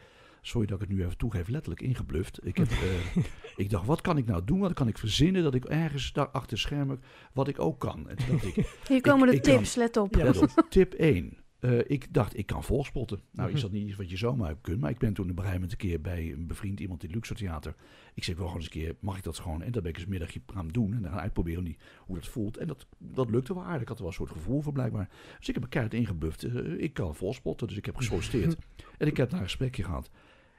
sorry 0.48 0.68
dat 0.68 0.82
ik 0.82 0.88
het 0.88 0.98
nu 0.98 1.04
even 1.04 1.18
toegeef, 1.18 1.48
letterlijk 1.48 1.82
ingebluft. 1.82 2.46
Ik, 2.46 2.58
heb, 2.58 2.68
eh, 3.16 3.24
ik 3.56 3.70
dacht, 3.70 3.86
wat 3.86 4.02
kan 4.02 4.18
ik 4.18 4.26
nou 4.26 4.44
doen? 4.46 4.60
Wat 4.60 4.74
kan 4.74 4.88
ik 4.88 4.98
verzinnen 4.98 5.44
dat 5.44 5.54
ik 5.56 5.66
ergens 5.66 6.14
daar 6.14 6.30
achter 6.30 6.58
schermen, 6.60 7.02
wat 7.34 7.48
ik 7.48 7.60
ook 7.60 7.80
kan. 7.80 8.10
En 8.10 8.16
toen 8.18 8.28
dacht 8.30 8.46
ik, 8.46 8.56
Hier 8.88 9.02
komen 9.02 9.28
de 9.28 9.36
ik 9.36 9.42
kan- 9.42 9.56
tips, 9.58 9.76
let 9.76 9.98
op. 9.98 10.16
Ja. 10.16 10.24
Let 10.24 10.42
op, 10.42 10.66
tip 10.70 10.94
1. 10.94 11.38
Eh, 11.60 11.80
ik 11.88 12.14
dacht, 12.14 12.38
ik 12.38 12.46
kan 12.46 12.64
volspotten. 12.64 13.22
Nou, 13.32 13.48
Mhm. 13.48 13.56
is 13.56 13.62
dat 13.64 13.72
niet 13.72 13.88
iets 13.88 13.98
wat 13.98 14.10
je 14.10 14.18
zomaar 14.18 14.56
kunt. 14.62 14.80
Maar 14.80 14.90
ik 14.90 14.98
ben 14.98 15.14
toen 15.14 15.30
op 15.30 15.38
een 15.38 15.44
gegeven 15.46 15.70
een 15.70 15.78
keer 15.78 16.02
bij 16.02 16.32
een 16.32 16.48
bevriend 16.48 16.80
iemand 16.80 17.02
in 17.02 17.08
het 17.08 17.16
Luxor 17.16 17.36
Theater. 17.36 17.76
Ik 18.14 18.24
zeg 18.24 18.36
wel 18.36 18.46
gewoon 18.46 18.62
eens 18.62 18.74
een 18.74 18.82
keer, 18.82 18.96
mag 19.00 19.18
ik 19.18 19.24
dat 19.24 19.40
gewoon? 19.40 19.62
En 19.62 19.72
dat 19.72 19.82
ben 19.82 19.92
ik 19.92 19.96
eens 19.98 20.06
een 20.06 20.12
middagje 20.12 20.42
gaan 20.54 20.68
doen. 20.68 20.94
En 20.94 21.02
dan 21.02 21.12
gaan 21.12 21.20
uitproberen 21.20 21.64
die, 21.64 21.78
hoe 22.00 22.16
dat 22.16 22.28
voelt. 22.28 22.58
En 22.58 22.68
dat, 22.68 22.88
dat 22.98 23.30
lukte 23.30 23.54
wel 23.54 23.64
aardig. 23.64 23.82
Ik 23.82 23.88
had 23.88 23.98
er 23.98 24.04
wel 24.04 24.12
een 24.12 24.18
soort 24.18 24.32
gevoel 24.32 24.62
voor 24.62 24.74
blijkbaar. 24.74 25.10
Dus 25.38 25.48
ik 25.48 25.54
heb 25.54 25.64
me 25.64 25.70
keihard 25.70 25.96
ingebuft. 25.96 26.44
Eh, 26.44 26.80
ik 26.82 26.94
kan 26.94 27.16
volspotten, 27.16 27.68
dus 27.68 27.78
ik 27.78 27.86
heb 27.86 27.96
gesolliciteerd. 27.96 28.58
en 28.98 29.08
ik 29.08 29.18
heb 29.18 29.30
daar 29.30 29.40
een 29.40 29.46
gesprekje 29.46 29.84
gehad. 29.84 30.10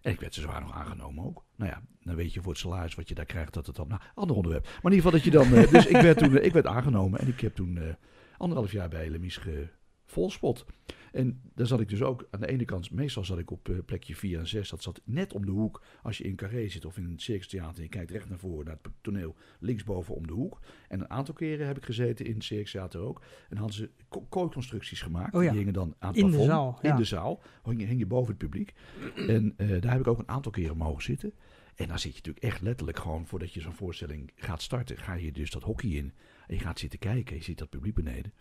En 0.03 0.13
ik 0.13 0.21
werd 0.21 0.35
zwaar 0.35 0.61
nog 0.61 0.75
aangenomen 0.75 1.25
ook. 1.25 1.45
Nou 1.57 1.71
ja, 1.71 1.83
dan 2.03 2.15
weet 2.15 2.33
je 2.33 2.43
voor 2.43 2.53
het 2.53 2.61
salaris 2.61 2.95
wat 2.95 3.09
je 3.09 3.15
daar 3.15 3.25
krijgt 3.25 3.55
dat 3.55 3.67
het 3.67 3.77
dan... 3.77 3.89
Nou, 3.89 4.01
ander 4.15 4.37
onderwerp. 4.37 4.65
Maar 4.65 4.93
in 4.93 4.99
ieder 4.99 5.11
geval 5.11 5.11
dat 5.11 5.25
je 5.25 5.31
dan... 5.31 5.55
eh, 5.55 5.73
dus 5.73 5.87
ik 5.87 6.01
werd 6.01 6.19
toen 6.19 6.39
eh, 6.39 6.45
ik 6.45 6.53
werd 6.53 6.67
aangenomen. 6.67 7.21
En 7.21 7.29
ik 7.29 7.41
heb 7.41 7.55
toen 7.55 7.79
eh, 7.79 7.95
anderhalf 8.37 8.73
jaar 8.73 8.89
bij 8.89 9.11
Lemies 9.11 9.37
ge 9.37 9.69
volspot. 10.07 10.65
En 11.13 11.41
daar 11.55 11.67
zat 11.67 11.81
ik 11.81 11.89
dus 11.89 12.03
ook 12.03 12.27
aan 12.31 12.41
de 12.41 12.47
ene 12.47 12.65
kant, 12.65 12.91
meestal 12.91 13.25
zat 13.25 13.39
ik 13.39 13.51
op 13.51 13.69
eh, 13.69 13.77
plekje 13.87 14.17
4 14.17 14.39
en 14.39 14.47
6. 14.49 14.69
Dat 14.71 14.83
zat 14.83 15.01
net 15.05 15.33
om 15.33 15.45
de 15.45 15.51
hoek. 15.51 15.83
Als 16.03 16.19
je 16.19 16.25
in 16.25 16.37
Carré 16.37 16.69
zit 16.69 16.85
of 16.85 16.97
in 16.99 17.05
een 17.05 17.19
Circus 17.19 17.49
Theater 17.49 17.77
en 17.77 17.83
je 17.83 17.89
kijkt 17.89 18.11
recht 18.11 18.29
naar 18.29 18.39
voren, 18.39 18.65
naar 18.67 18.79
het 18.83 18.93
toneel, 19.01 19.37
linksboven 19.61 20.15
om 20.15 20.27
de 20.27 20.33
hoek. 20.33 20.61
En 20.89 21.01
een 21.01 21.11
aantal 21.11 21.35
keren 21.35 21.67
heb 21.67 21.77
ik 21.77 21.85
gezeten 21.85 22.27
in 22.27 22.35
het 22.35 22.45
Circus 22.45 22.71
Theater 22.71 23.01
ook. 23.01 23.23
En 23.49 23.57
hadden 23.57 23.77
ze 23.77 23.91
ko- 24.09 24.27
kooiconstructies 24.29 25.03
gemaakt. 25.03 25.35
Oh 25.35 25.43
ja. 25.43 25.49
Die 25.49 25.59
hingen 25.59 25.75
dan 25.75 25.95
aan 25.99 26.09
het 26.09 26.17
In 26.19 26.25
de 26.25 26.29
plafond, 26.31 26.51
zaal, 26.51 26.79
In 26.83 26.97
de 26.97 27.05
zaal. 27.05 27.43
Hing 27.65 27.81
je, 27.81 27.87
hing 27.87 27.99
je 27.99 28.07
boven 28.07 28.29
het 28.29 28.39
publiek. 28.39 28.75
En 29.17 29.55
eh, 29.57 29.69
daar 29.81 29.91
heb 29.93 30.01
ik 30.01 30.07
ook 30.07 30.19
een 30.19 30.29
aantal 30.29 30.53
keren 30.53 30.77
mogen 30.77 31.03
zitten. 31.03 31.33
En 31.75 31.89
dan 31.89 31.99
zit 31.99 32.11
je 32.11 32.17
natuurlijk 32.17 32.45
echt 32.45 32.63
letterlijk 32.63 32.99
gewoon, 32.99 33.27
voordat 33.27 33.53
je 33.53 33.61
zo'n 33.61 33.73
voorstelling 33.73 34.33
gaat 34.37 34.63
starten, 34.63 34.97
ga 34.99 35.15
je 35.15 35.33
dus 35.33 35.51
dat 35.51 35.63
hockey 35.63 35.91
in. 35.91 36.13
En 36.47 36.55
je 36.55 36.61
gaat 36.61 36.79
zitten 36.79 36.99
kijken. 36.99 37.37
Je 37.37 37.43
ziet 37.43 37.59
dat 37.59 37.69
publiek 37.71 37.95
beneden. 37.95 38.33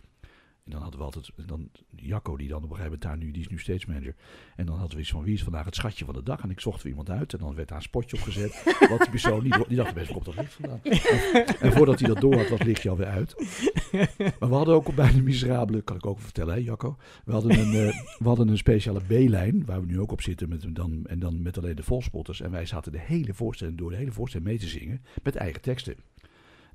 En 0.68 0.74
dan 0.74 0.82
hadden 0.82 1.00
we 1.00 1.06
altijd, 1.06 1.30
dan 1.46 1.70
Jacco, 1.96 2.36
die 2.36 2.48
dan 2.48 2.56
op 2.56 2.62
een 2.62 2.76
gegeven 2.76 2.98
moment 2.98 3.02
daar 3.02 3.16
nu, 3.16 3.30
die 3.30 3.42
is 3.42 3.48
nu 3.48 3.58
steeds 3.58 3.86
manager. 3.86 4.14
En 4.56 4.66
dan 4.66 4.78
hadden 4.78 4.96
we 4.96 5.02
iets 5.02 5.10
van, 5.10 5.22
wie 5.22 5.34
is 5.34 5.42
vandaag 5.42 5.64
het 5.64 5.74
schatje 5.74 6.04
van 6.04 6.14
de 6.14 6.22
dag? 6.22 6.42
En 6.42 6.50
ik 6.50 6.60
zocht 6.60 6.82
weer 6.82 6.92
iemand 6.92 7.10
uit 7.10 7.32
en 7.32 7.38
dan 7.38 7.54
werd 7.54 7.68
daar 7.68 7.76
een 7.76 7.82
spotje 7.82 8.16
op 8.16 8.22
gezet. 8.22 8.62
wat 8.90 8.98
die 8.98 9.10
persoon 9.10 9.42
niet, 9.42 9.64
die 9.68 9.76
dacht 9.76 9.94
best, 9.94 10.12
komt 10.12 10.24
dat 10.24 10.36
licht 10.36 10.52
vandaan? 10.52 10.80
En, 10.82 11.46
en 11.60 11.72
voordat 11.72 11.98
hij 11.98 12.08
dat 12.08 12.20
door 12.20 12.36
had, 12.36 12.48
was 12.48 12.62
lichtje 12.62 12.90
alweer 12.90 13.06
uit. 13.06 13.34
Maar 14.38 14.48
we 14.48 14.54
hadden 14.54 14.74
ook 14.74 14.94
bij 14.94 15.12
de 15.12 15.22
Miserabele, 15.22 15.82
kan 15.82 15.96
ik 15.96 16.06
ook 16.06 16.20
vertellen, 16.20 16.54
hè 16.54 16.60
Jacco? 16.60 16.96
We 17.24 17.32
hadden 17.32 17.58
een, 17.58 17.88
eh, 17.88 18.00
we 18.18 18.28
hadden 18.28 18.48
een 18.48 18.58
speciale 18.58 19.00
B-lijn, 19.00 19.64
waar 19.64 19.80
we 19.80 19.86
nu 19.86 20.00
ook 20.00 20.12
op 20.12 20.22
zitten, 20.22 20.48
met, 20.48 20.74
dan, 20.74 21.06
en 21.06 21.18
dan 21.18 21.42
met 21.42 21.58
alleen 21.58 21.76
de 21.76 21.82
volspotters. 21.82 22.40
En 22.40 22.50
wij 22.50 22.66
zaten 22.66 22.92
de 22.92 23.00
hele 23.00 23.34
voorstelling 23.34 23.78
door, 23.78 23.90
de 23.90 23.96
hele 23.96 24.12
voorstelling 24.12 24.48
mee 24.48 24.58
te 24.58 24.68
zingen, 24.68 25.02
met 25.22 25.36
eigen 25.36 25.60
teksten. 25.60 25.94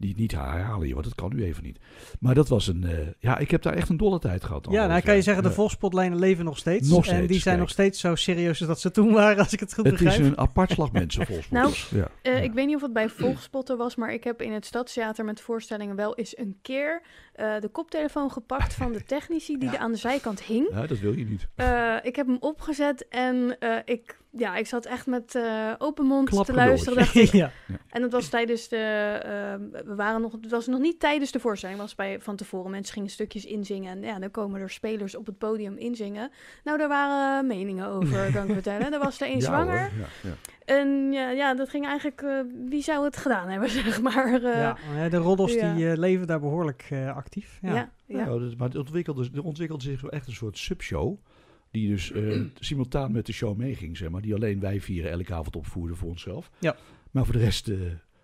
Die 0.03 0.15
niet 0.15 0.31
herhalen, 0.31 0.85
joh, 0.87 0.93
want 0.93 1.03
dat 1.05 1.15
kan 1.15 1.35
nu 1.35 1.43
even 1.43 1.63
niet. 1.63 1.79
Maar 2.19 2.35
dat 2.35 2.47
was 2.49 2.67
een, 2.67 2.83
eh, 2.83 3.07
ja, 3.19 3.37
ik 3.37 3.51
heb 3.51 3.61
daar 3.61 3.73
echt 3.73 3.89
een 3.89 3.97
dolle 3.97 4.19
tijd 4.19 4.43
gehad. 4.43 4.67
Ja, 4.71 4.87
nou 4.87 5.01
kan 5.01 5.15
je 5.15 5.21
zeggen, 5.21 5.43
de 5.43 5.49
Ja. 5.49 5.55
volgspotlijnen 5.55 6.19
leven 6.19 6.45
nog 6.45 6.57
steeds. 6.57 6.89
Nog 6.89 7.07
en 7.07 7.15
die 7.15 7.23
steeds, 7.25 7.43
zijn 7.43 7.55
kijk. 7.55 7.59
nog 7.59 7.69
steeds 7.69 7.99
zo 7.99 8.15
serieus 8.15 8.59
als 8.59 8.67
dat 8.67 8.79
ze 8.81 8.91
toen 8.91 9.11
waren, 9.13 9.37
als 9.37 9.53
ik 9.53 9.59
het 9.59 9.73
goed 9.73 9.85
Het 9.85 9.93
is 9.93 9.99
begrijp. 10.03 10.25
een 10.25 10.37
apart 10.37 10.71
slag 10.71 10.91
mensen, 10.91 11.25
volgens 11.27 11.47
ja. 11.89 12.07
Eh, 12.21 12.33
Ja. 12.33 12.39
Ik 12.39 12.53
weet 12.53 12.65
niet 12.67 12.75
of 12.75 12.81
het 12.81 12.93
bij 12.93 13.09
Volkspotter 13.09 13.77
was, 13.77 13.95
maar 13.95 14.13
ik 14.13 14.23
heb 14.23 14.41
in 14.41 14.51
het 14.51 14.65
Stadstheater 14.65 15.25
met 15.25 15.41
voorstellingen 15.41 15.95
wel 15.95 16.15
eens 16.15 16.37
een 16.37 16.57
keer 16.61 17.01
eh, 17.33 17.59
de 17.59 17.69
koptelefoon 17.69 18.31
gepakt 18.31 18.73
van 18.73 18.91
de 18.91 19.03
technici 19.03 19.57
die 19.57 19.69
Ja. 19.69 19.73
er 19.75 19.79
aan 19.81 19.91
de 19.91 19.97
zijkant 19.97 20.41
hing. 20.41 20.67
Ja, 20.71 20.87
dat 20.87 20.99
wil 20.99 21.17
je 21.17 21.25
niet. 21.25 21.47
Eh, 21.55 21.95
ik 22.01 22.15
heb 22.15 22.27
hem 22.27 22.37
opgezet 22.39 23.07
en 23.07 23.55
eh, 23.59 23.77
ik, 23.85 24.17
ja, 24.37 24.55
ik 24.55 24.67
zat 24.67 24.85
echt 24.85 25.05
met 25.05 25.35
eh, 25.35 25.71
open 25.77 26.05
mond 26.05 26.45
te 26.45 26.53
luisteren. 26.53 26.97
Dacht 26.97 27.15
ik. 27.15 27.31
ja. 27.43 27.51
En 27.89 28.01
het 28.01 28.11
was 28.11 28.27
tijdens 28.29 28.67
de, 28.67 28.77
eh, 28.77 29.81
we 29.85 29.95
waren 29.95 30.21
nog, 30.21 30.31
het 30.31 30.51
was 30.51 30.67
nog 30.67 30.79
niet 30.79 30.99
tijdens 30.99 31.31
de 31.31 31.39
voorstelling, 31.39 31.79
het 31.79 31.87
was 31.87 31.95
bij 31.95 32.19
van 32.19 32.35
tevoren. 32.35 32.71
Mensen 32.71 32.93
gingen 32.93 33.09
stukjes 33.09 33.45
inzingen 33.45 33.91
en 33.91 34.01
ja, 34.01 34.19
dan 34.19 34.31
komen 34.31 34.61
er 34.61 34.69
spelers 34.69 35.15
op 35.15 35.25
het 35.25 35.37
podium 35.37 35.77
inzingen. 35.77 36.31
Nou, 36.63 36.77
daar 36.77 36.87
waren 36.87 37.47
meningen 37.47 37.87
over, 37.87 38.31
kan 38.33 38.47
ik 38.47 38.53
vertellen. 38.53 38.93
Er 38.93 38.99
was 38.99 39.21
er 39.21 39.27
een 39.27 39.33
Ja, 39.33 39.39
zwanger. 39.39 39.79
hoor. 39.79 39.89
Ja, 39.99 40.29
ja. 40.29 40.35
En 40.65 41.11
ja, 41.11 41.29
ja, 41.29 41.53
dat 41.53 41.69
ging 41.69 41.85
eigenlijk, 41.85 42.21
eh, 42.21 42.39
wie 42.69 42.81
zou 42.83 43.05
het 43.05 43.17
gedaan 43.17 43.47
hebben, 43.49 43.69
zeg 43.83 44.01
maar. 44.01 44.43
eh, 44.43 44.73
ja, 44.95 45.09
de 45.09 45.17
roddels 45.17 45.53
ja. 45.53 45.73
die 45.73 45.89
eh, 45.91 45.97
leven 45.97 46.27
daar 46.27 46.39
behoorlijk 46.39 46.87
eh, 46.89 47.15
actief. 47.15 47.59
Ja. 47.61 47.73
ja, 47.73 47.89
ja. 48.05 48.25
Dat- 48.25 48.57
maar 48.57 48.67
het 48.67 48.77
ontwikkelde, 48.77 49.29
er 49.35 49.43
ontwikkelde 49.43 49.83
zich 49.83 49.99
zo 49.99 50.07
echt 50.07 50.27
een 50.27 50.33
soort 50.33 50.57
subshow. 50.57 51.17
Die 51.73 51.89
dus 51.89 52.11
eh, 52.11 52.41
simultaan 52.59 53.11
met 53.11 53.25
de 53.25 53.33
show 53.33 53.57
meeging, 53.57 53.97
zeg 53.97 54.09
maar. 54.09 54.21
Die 54.21 54.33
alleen 54.35 54.59
wij 54.59 54.81
vieren 54.81 55.11
elke 55.11 55.33
avond 55.33 55.55
opvoerden 55.55 55.97
voor 55.97 56.09
onszelf. 56.09 56.51
Ja. 56.59 56.75
Maar 57.11 57.23
voor 57.25 57.33
de 57.33 57.39
rest... 57.39 57.67
eh, 57.67 57.77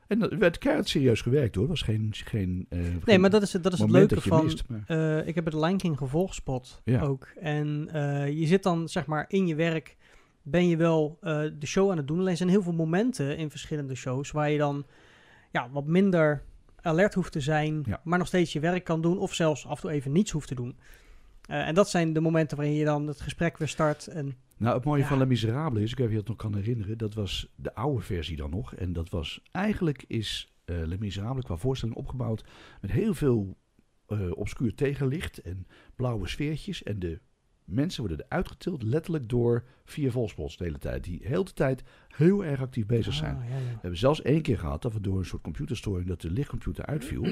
en 0.07 0.21
er 0.31 0.37
werd 0.37 0.57
keihard 0.57 0.87
serieus 0.87 1.21
gewerkt 1.21 1.55
hoor. 1.55 1.67
was 1.67 1.81
geen... 1.81 2.09
geen 2.11 2.65
eh, 2.69 2.79
Nee, 2.79 2.99
geen 3.03 3.21
maar 3.21 3.29
dat 3.29 3.41
is, 3.41 3.53
het- 3.53 3.63
dat 3.63 3.73
is 3.73 3.79
het 3.79 3.89
leuke 3.89 4.13
dat 4.15 4.23
van... 4.23 4.43
mist, 4.43 4.63
maar- 4.67 5.27
ik 5.27 5.35
heb 5.35 5.45
het 5.45 5.53
Lion 5.53 5.77
King 5.77 5.97
gevolgspot 5.97 6.81
Ja. 6.83 7.01
ook. 7.01 7.27
En 7.41 7.89
je 8.35 8.45
zit 8.47 8.63
dan, 8.63 8.89
zeg 8.89 9.05
maar, 9.05 9.25
in 9.27 9.47
je 9.47 9.55
werk... 9.55 9.97
ben 10.41 10.67
je 10.67 10.77
wel 10.77 11.17
de 11.59 11.65
show 11.65 11.91
aan 11.91 11.97
het 11.97 12.07
doen. 12.07 12.19
Alleen 12.19 12.37
zijn 12.37 12.49
heel 12.49 12.61
veel 12.63 12.73
momenten 12.73 13.37
in 13.37 13.49
verschillende 13.49 13.95
shows... 13.95 14.31
waar 14.31 14.49
je 14.51 14.57
dan 14.57 14.85
ja, 15.51 15.69
wat 15.71 15.85
minder 15.85 16.43
alert 16.81 17.13
hoeft 17.13 17.31
te 17.31 17.41
zijn... 17.41 17.83
Ja. 17.87 18.01
maar 18.03 18.17
nog 18.17 18.27
steeds 18.27 18.53
je 18.53 18.59
werk 18.59 18.83
kan 18.83 19.01
doen... 19.01 19.17
of 19.17 19.33
zelfs 19.33 19.65
af 19.65 19.75
en 19.75 19.81
toe 19.81 19.91
even 19.91 20.11
niets 20.11 20.31
hoeft 20.31 20.47
te 20.47 20.55
doen. 20.55 20.75
Eh, 21.49 21.67
en 21.67 21.75
dat 21.75 21.89
zijn 21.89 22.13
de 22.13 22.19
momenten 22.19 22.57
waarin 22.57 22.75
je 22.75 22.85
dan 22.85 23.07
het 23.07 23.21
gesprek 23.21 23.57
weer 23.57 23.67
start. 23.67 24.07
En 24.07 24.35
Nou, 24.57 24.75
het 24.75 24.85
mooie 24.85 25.01
Ja. 25.01 25.07
van 25.07 25.17
Les 25.17 25.27
Miserables 25.27 25.83
is, 25.83 25.91
ik 25.91 25.97
weet 25.97 26.07
niet 26.09 26.17
of 26.17 26.23
je 26.25 26.29
het 26.31 26.41
nog 26.41 26.51
kan 26.51 26.61
herinneren, 26.61 26.97
dat 26.97 27.13
was 27.13 27.53
de 27.55 27.75
oude 27.75 28.01
versie 28.01 28.35
dan 28.35 28.49
nog. 28.49 28.75
En 28.75 28.93
dat 28.93 29.09
was, 29.09 29.41
eigenlijk 29.51 30.03
is 30.07 30.53
eh 30.65 30.75
Les 30.85 30.97
Miserables 30.97 31.45
qua 31.45 31.55
voorstelling 31.55 31.97
opgebouwd 31.97 32.43
met 32.81 32.91
heel 32.91 33.13
veel 33.13 33.57
eh 34.07 34.31
obscuur 34.37 34.75
tegenlicht 34.75 35.37
en 35.41 35.67
blauwe 35.95 36.27
sfeertjes. 36.27 36.83
En 36.83 36.99
de 36.99 37.19
mensen 37.63 38.05
worden 38.07 38.25
eruit 38.25 38.47
getild 38.47 38.83
letterlijk 38.83 39.29
door 39.29 39.63
vier 39.85 40.11
volspots 40.11 40.57
de 40.57 40.63
hele 40.63 40.77
tijd. 40.77 41.03
Die 41.03 41.19
heel 41.23 41.43
de 41.43 41.53
tijd 41.53 41.83
heel 42.07 42.45
erg 42.45 42.61
actief 42.61 42.85
bezig 42.85 43.13
zijn. 43.13 43.35
Ah, 43.35 43.49
ja, 43.49 43.55
ja. 43.55 43.61
We 43.61 43.77
hebben 43.81 43.99
zelfs 43.99 44.21
één 44.21 44.41
keer 44.41 44.57
gehad 44.59 44.81
dat 44.81 44.93
we 44.93 45.01
door 45.01 45.17
een 45.19 45.25
soort 45.25 45.41
computerstoring 45.41 46.07
dat 46.07 46.21
de 46.21 46.31
lichtcomputer 46.31 46.85
uitviel. 46.85 47.23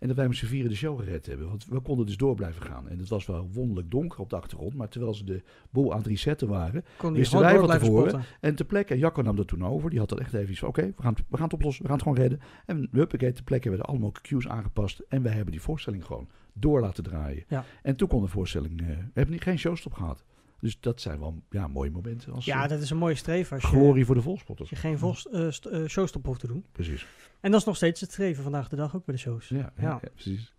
En 0.00 0.06
dat 0.08 0.16
wij 0.16 0.28
met 0.28 0.36
z'n 0.36 0.46
vieren 0.46 0.70
de 0.70 0.76
show 0.76 0.98
gered 0.98 1.26
hebben. 1.26 1.48
Want 1.48 1.66
we 1.66 1.80
konden 1.80 2.06
dus 2.06 2.16
door 2.16 2.34
blijven 2.34 2.62
gaan. 2.62 2.88
En 2.88 2.98
het 2.98 3.08
was 3.08 3.26
wel 3.26 3.48
wonderlijk 3.52 3.90
donker 3.90 4.18
op 4.20 4.30
de 4.30 4.36
achtergrond. 4.36 4.74
Maar 4.74 4.88
terwijl 4.88 5.14
ze 5.14 5.24
de 5.24 5.42
boel 5.70 5.92
aan 5.92 5.98
het 5.98 6.06
resetten 6.06 6.48
waren. 6.48 6.84
Wisten 7.12 7.38
wij 7.40 7.50
blijven 7.66 7.86
tevoren? 8.10 8.24
En 8.40 8.54
ter 8.54 8.64
plekke, 8.64 8.92
en 8.92 8.98
Jacco 8.98 9.22
nam 9.22 9.36
dat 9.36 9.46
toen 9.48 9.64
over. 9.66 9.90
Die 9.90 9.98
had 9.98 10.08
dat 10.08 10.20
echt 10.20 10.34
even 10.34 10.50
iets 10.50 10.58
van, 10.58 10.68
oké, 10.68 10.82
we, 10.96 11.02
gaan, 11.02 11.12
het- 11.14 11.24
we 11.28 11.36
gaan 11.36 11.44
het 11.44 11.54
oplossen. 11.54 11.82
We 11.82 11.88
gaan 11.88 11.98
het 11.98 12.06
gewoon 12.06 12.22
redden. 12.22 12.40
En 12.66 12.88
huppakee, 12.92 13.32
ter 13.32 13.44
plekke 13.44 13.68
werden 13.68 13.86
allemaal 13.86 14.12
cues 14.22 14.48
aangepast. 14.48 15.02
En 15.08 15.22
wij 15.22 15.32
hebben 15.32 15.50
die 15.52 15.60
voorstelling 15.62 16.04
gewoon 16.04 16.28
door 16.52 16.80
laten 16.80 17.04
draaien. 17.04 17.44
Ja. 17.48 17.64
En 17.82 17.96
toen 17.96 18.08
kon 18.08 18.22
de 18.22 18.28
voorstelling, 18.28 18.80
eh, 18.80 18.86
we 18.86 18.94
hebben 19.14 19.30
niet, 19.32 19.42
geen 19.42 19.58
showstop 19.58 19.92
gehad. 19.92 20.24
Dus 20.60 20.80
dat 20.80 21.00
zijn 21.00 21.18
wel 21.20 21.42
ja, 21.50 21.68
mooie 21.68 21.90
momenten. 21.90 22.32
Als, 22.32 22.44
Ja, 22.44 22.62
eh, 22.62 22.68
dat 22.68 22.80
is 22.80 22.90
een 22.90 22.96
mooie 22.96 23.14
streven 23.14 23.52
als 23.60 23.70
je, 23.70 23.76
glorie 23.76 24.04
voor 24.04 24.14
de 24.14 24.20
als 24.20 24.28
volspotters. 24.30 24.70
je 24.70 24.76
geen 24.76 24.98
volst, 24.98 25.26
eh, 25.26 25.50
st- 25.50 25.66
eh, 25.66 25.86
showstop 25.86 26.26
hoeft 26.26 26.40
te 26.40 26.46
doen. 26.46 26.64
Precies. 26.72 27.06
En 27.40 27.50
dat 27.50 27.60
is 27.60 27.66
nog 27.66 27.76
steeds 27.76 28.00
het 28.00 28.12
streven 28.12 28.42
vandaag 28.42 28.68
de 28.68 28.76
dag 28.76 28.96
ook 28.96 29.04
bij 29.04 29.14
de 29.14 29.20
shows. 29.20 29.48
Ja, 29.48 29.56
ja, 29.56 29.72
Ja. 29.76 29.98
ja, 30.02 30.08
precies. 30.14 30.54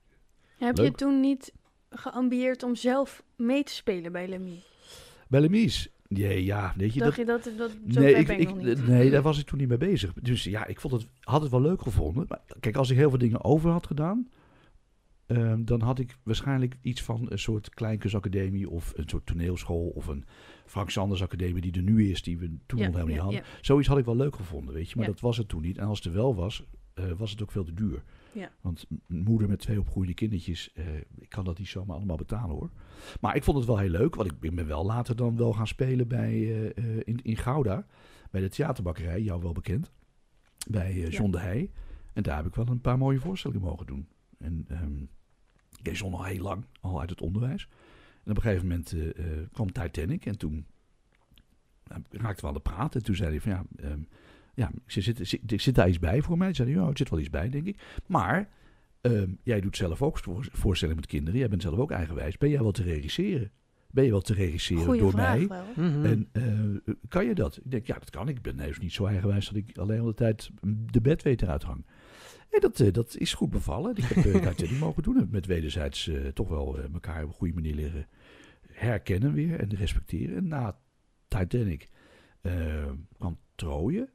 Heb 0.57 0.77
je 0.77 0.91
toen 0.91 1.19
niet 1.19 1.53
geambieerd 1.89 2.63
om 2.63 2.75
zelf 2.75 3.23
mee 3.35 3.63
te 3.63 3.73
spelen 3.73 4.11
bij 4.11 4.27
Lemmy? 4.27 4.59
Bij 5.27 5.41
Lemies, 5.41 5.89
nee, 6.07 6.43
ja, 6.45 6.73
weet 6.77 6.93
je, 6.93 6.99
Dacht 6.99 7.25
dat, 7.25 7.43
je 7.43 7.55
dat, 7.55 7.57
dat 7.57 7.71
zo 7.93 7.99
nee, 7.99 8.13
ik, 8.13 8.27
ben 8.27 8.35
ik, 8.39 8.41
ik, 8.49 8.55
nog 8.55 8.63
niet? 8.63 8.87
nee, 8.87 9.09
daar 9.09 9.21
was 9.21 9.39
ik 9.39 9.45
toen 9.45 9.57
niet 9.59 9.67
mee 9.67 9.77
bezig. 9.77 10.13
Dus 10.13 10.43
ja, 10.43 10.65
ik 10.65 10.79
vond 10.79 10.93
het, 10.93 11.07
had 11.19 11.41
het 11.41 11.51
wel 11.51 11.61
leuk 11.61 11.81
gevonden. 11.81 12.25
Maar 12.27 12.39
kijk, 12.59 12.75
als 12.75 12.89
ik 12.89 12.97
heel 12.97 13.09
veel 13.09 13.19
dingen 13.19 13.43
over 13.43 13.69
had 13.69 13.87
gedaan, 13.87 14.29
ehm, 15.35 15.63
dan 15.63 15.81
had 15.81 15.99
ik 15.99 16.17
waarschijnlijk 16.23 16.75
iets 16.81 17.01
van 17.01 17.25
een 17.29 17.39
soort 17.39 17.69
kleinkunstacademie 17.69 18.69
of 18.69 18.93
een 18.95 19.09
soort 19.09 19.25
toneelschool 19.25 19.87
of 19.87 20.07
een 20.07 20.25
Frank 20.65 20.89
Sanders 20.89 21.21
academie 21.23 21.61
die 21.61 21.71
er 21.71 21.81
nu 21.81 22.09
is, 22.09 22.21
die 22.21 22.37
we 22.37 22.57
toen 22.65 22.79
Ja, 22.79 22.85
nog 22.85 22.95
helemaal 22.95 23.05
niet 23.05 23.17
hadden. 23.17 23.39
ja. 23.39 23.61
Zoiets 23.61 23.87
had 23.87 23.97
ik 23.97 24.05
wel 24.05 24.15
leuk 24.15 24.35
gevonden, 24.35 24.73
weet 24.73 24.89
je. 24.89 24.95
Maar 24.97 25.05
dat 25.05 25.19
was 25.19 25.37
het 25.37 25.47
toen 25.47 25.61
niet. 25.61 25.77
En 25.77 25.87
als 25.87 25.97
het 25.97 26.07
er 26.07 26.13
wel 26.13 26.35
was, 26.35 26.63
eh, 26.93 27.11
was 27.17 27.31
het 27.31 27.41
ook 27.41 27.51
veel 27.51 27.63
te 27.63 27.73
duur. 27.73 28.03
Ja. 28.33 28.51
Want 28.61 28.85
een 29.07 29.23
moeder 29.23 29.47
met 29.47 29.59
twee 29.59 29.79
opgroeide 29.79 30.13
kindertjes, 30.13 30.71
eh, 30.73 30.85
ik 31.17 31.29
kan 31.29 31.45
dat 31.45 31.57
niet 31.57 31.67
zomaar 31.67 31.95
allemaal 31.95 32.17
betalen 32.17 32.55
hoor. 32.55 32.69
Maar 33.21 33.35
ik 33.35 33.43
vond 33.43 33.57
het 33.57 33.65
wel 33.65 33.77
heel 33.77 33.89
leuk, 33.89 34.15
want 34.15 34.31
ik 34.31 34.55
ben 34.55 34.67
wel 34.67 34.85
later 34.85 35.15
dan 35.15 35.37
wel 35.37 35.53
gaan 35.53 35.67
spelen 35.67 36.07
bij, 36.07 36.33
eh, 36.73 36.95
in, 37.03 37.19
in 37.23 37.37
Gouda. 37.37 37.85
Bij 38.31 38.41
de 38.41 38.49
theaterbakkerij, 38.49 39.21
jou 39.21 39.41
wel 39.41 39.51
bekend. 39.53 39.91
Bij. 40.69 40.93
John 41.07 41.31
de 41.31 41.39
Heij. 41.39 41.71
En 42.13 42.23
daar 42.23 42.35
heb 42.37 42.45
ik 42.45 42.55
wel 42.55 42.67
een 42.67 42.81
paar 42.81 42.97
mooie 42.97 43.19
voorstellingen 43.19 43.63
mogen 43.67 43.85
doen. 43.85 44.07
En 44.37 44.65
ehm 44.67 45.03
ik 45.83 45.93
deed 45.93 46.01
al 46.01 46.23
heel 46.23 46.41
lang, 46.41 46.65
al 46.81 46.99
uit 46.99 47.09
het 47.09 47.21
onderwijs. 47.21 47.67
En 48.23 48.31
op 48.31 48.35
een 48.35 48.41
gegeven 48.41 48.67
moment 48.67 48.91
eh, 48.93 49.09
eh, 49.09 49.47
kwam 49.51 49.71
Titanic 49.71 50.25
en 50.25 50.37
toen 50.37 50.65
nou, 51.87 52.01
raakten 52.09 52.41
we 52.41 52.47
aan 52.47 52.53
de 52.53 52.59
praten. 52.59 52.99
En 52.99 53.05
toen 53.05 53.15
zei 53.15 53.29
hij 53.29 53.41
van 53.41 53.51
ja, 53.51 53.63
ehm, 53.75 53.99
ja 54.53 54.71
zit, 54.85 55.03
zit, 55.03 55.27
zit, 55.27 55.61
zit 55.61 55.75
daar 55.75 55.89
iets 55.89 55.99
bij 55.99 56.21
voor 56.21 56.37
mij? 56.37 56.47
Toen 56.47 56.55
zei 56.55 56.71
hij, 56.71 56.81
ja, 56.81 56.87
er 56.89 56.97
zit 56.97 57.09
wel 57.09 57.19
iets 57.19 57.29
bij, 57.29 57.49
denk 57.49 57.65
ik. 57.65 57.81
Maar 58.07 58.49
ehm, 59.01 59.29
jij 59.43 59.61
doet 59.61 59.77
zelf 59.77 60.01
ook 60.01 60.17
voor- 60.17 60.47
voorstellingen 60.51 61.01
met 61.01 61.09
kinderen. 61.09 61.39
Jij 61.39 61.49
bent 61.49 61.61
zelf 61.61 61.77
ook 61.77 61.91
eigenwijs. 61.91 62.37
Ben 62.37 62.49
jij 62.49 62.61
wel 62.61 62.71
te 62.71 62.83
regisseren? 62.83 63.51
Ben 63.91 64.03
je 64.03 64.11
wel 64.11 64.21
te 64.21 64.33
regisseren 64.33 64.83
Goeie 64.83 64.99
door 65.01 65.11
vraag 65.11 65.37
mij? 65.37 65.47
wel. 65.47 65.65
Mhm. 65.75 66.05
En 66.05 66.29
eh, 66.31 66.93
kan 67.07 67.25
je 67.25 67.35
dat? 67.35 67.57
Ik 67.57 67.71
denk, 67.71 67.87
ja, 67.87 67.99
dat 67.99 68.09
kan. 68.09 68.27
Ik 68.29 68.41
ben 68.41 68.57
dus 68.57 68.79
niet 68.79 68.93
zo 68.93 69.05
eigenwijs 69.05 69.45
dat 69.45 69.55
ik 69.55 69.77
alleen 69.77 69.99
al 69.99 70.05
de 70.05 70.13
tijd 70.13 70.49
de 70.65 71.01
bed 71.01 71.23
weet 71.23 71.41
eruit 71.41 71.63
hang. 71.63 71.85
En 72.51 72.59
dat, 72.59 72.79
eh, 72.79 72.93
dat 72.93 73.15
is 73.17 73.33
goed 73.33 73.49
bevallen. 73.49 73.95
Ik 73.95 74.03
heb 74.03 74.25
uh, 74.25 74.33
Titanic 74.33 74.79
mogen 74.79 75.03
doen. 75.03 75.17
En 75.17 75.27
met 75.31 75.45
wederzijds 75.45 76.07
eh, 76.07 76.27
toch 76.27 76.47
wel 76.47 76.77
eh, 76.77 76.93
elkaar 76.93 77.23
op 77.23 77.29
een 77.29 77.35
goede 77.35 77.53
manier 77.53 77.75
leren 77.75 78.07
herkennen 78.71 79.33
weer 79.33 79.59
en 79.59 79.75
respecteren. 79.75 80.35
En 80.35 80.47
na 80.47 80.77
Titanic 81.27 81.89
eh, 82.41 82.91
kwam 83.17 83.37
Troje. 83.55 84.09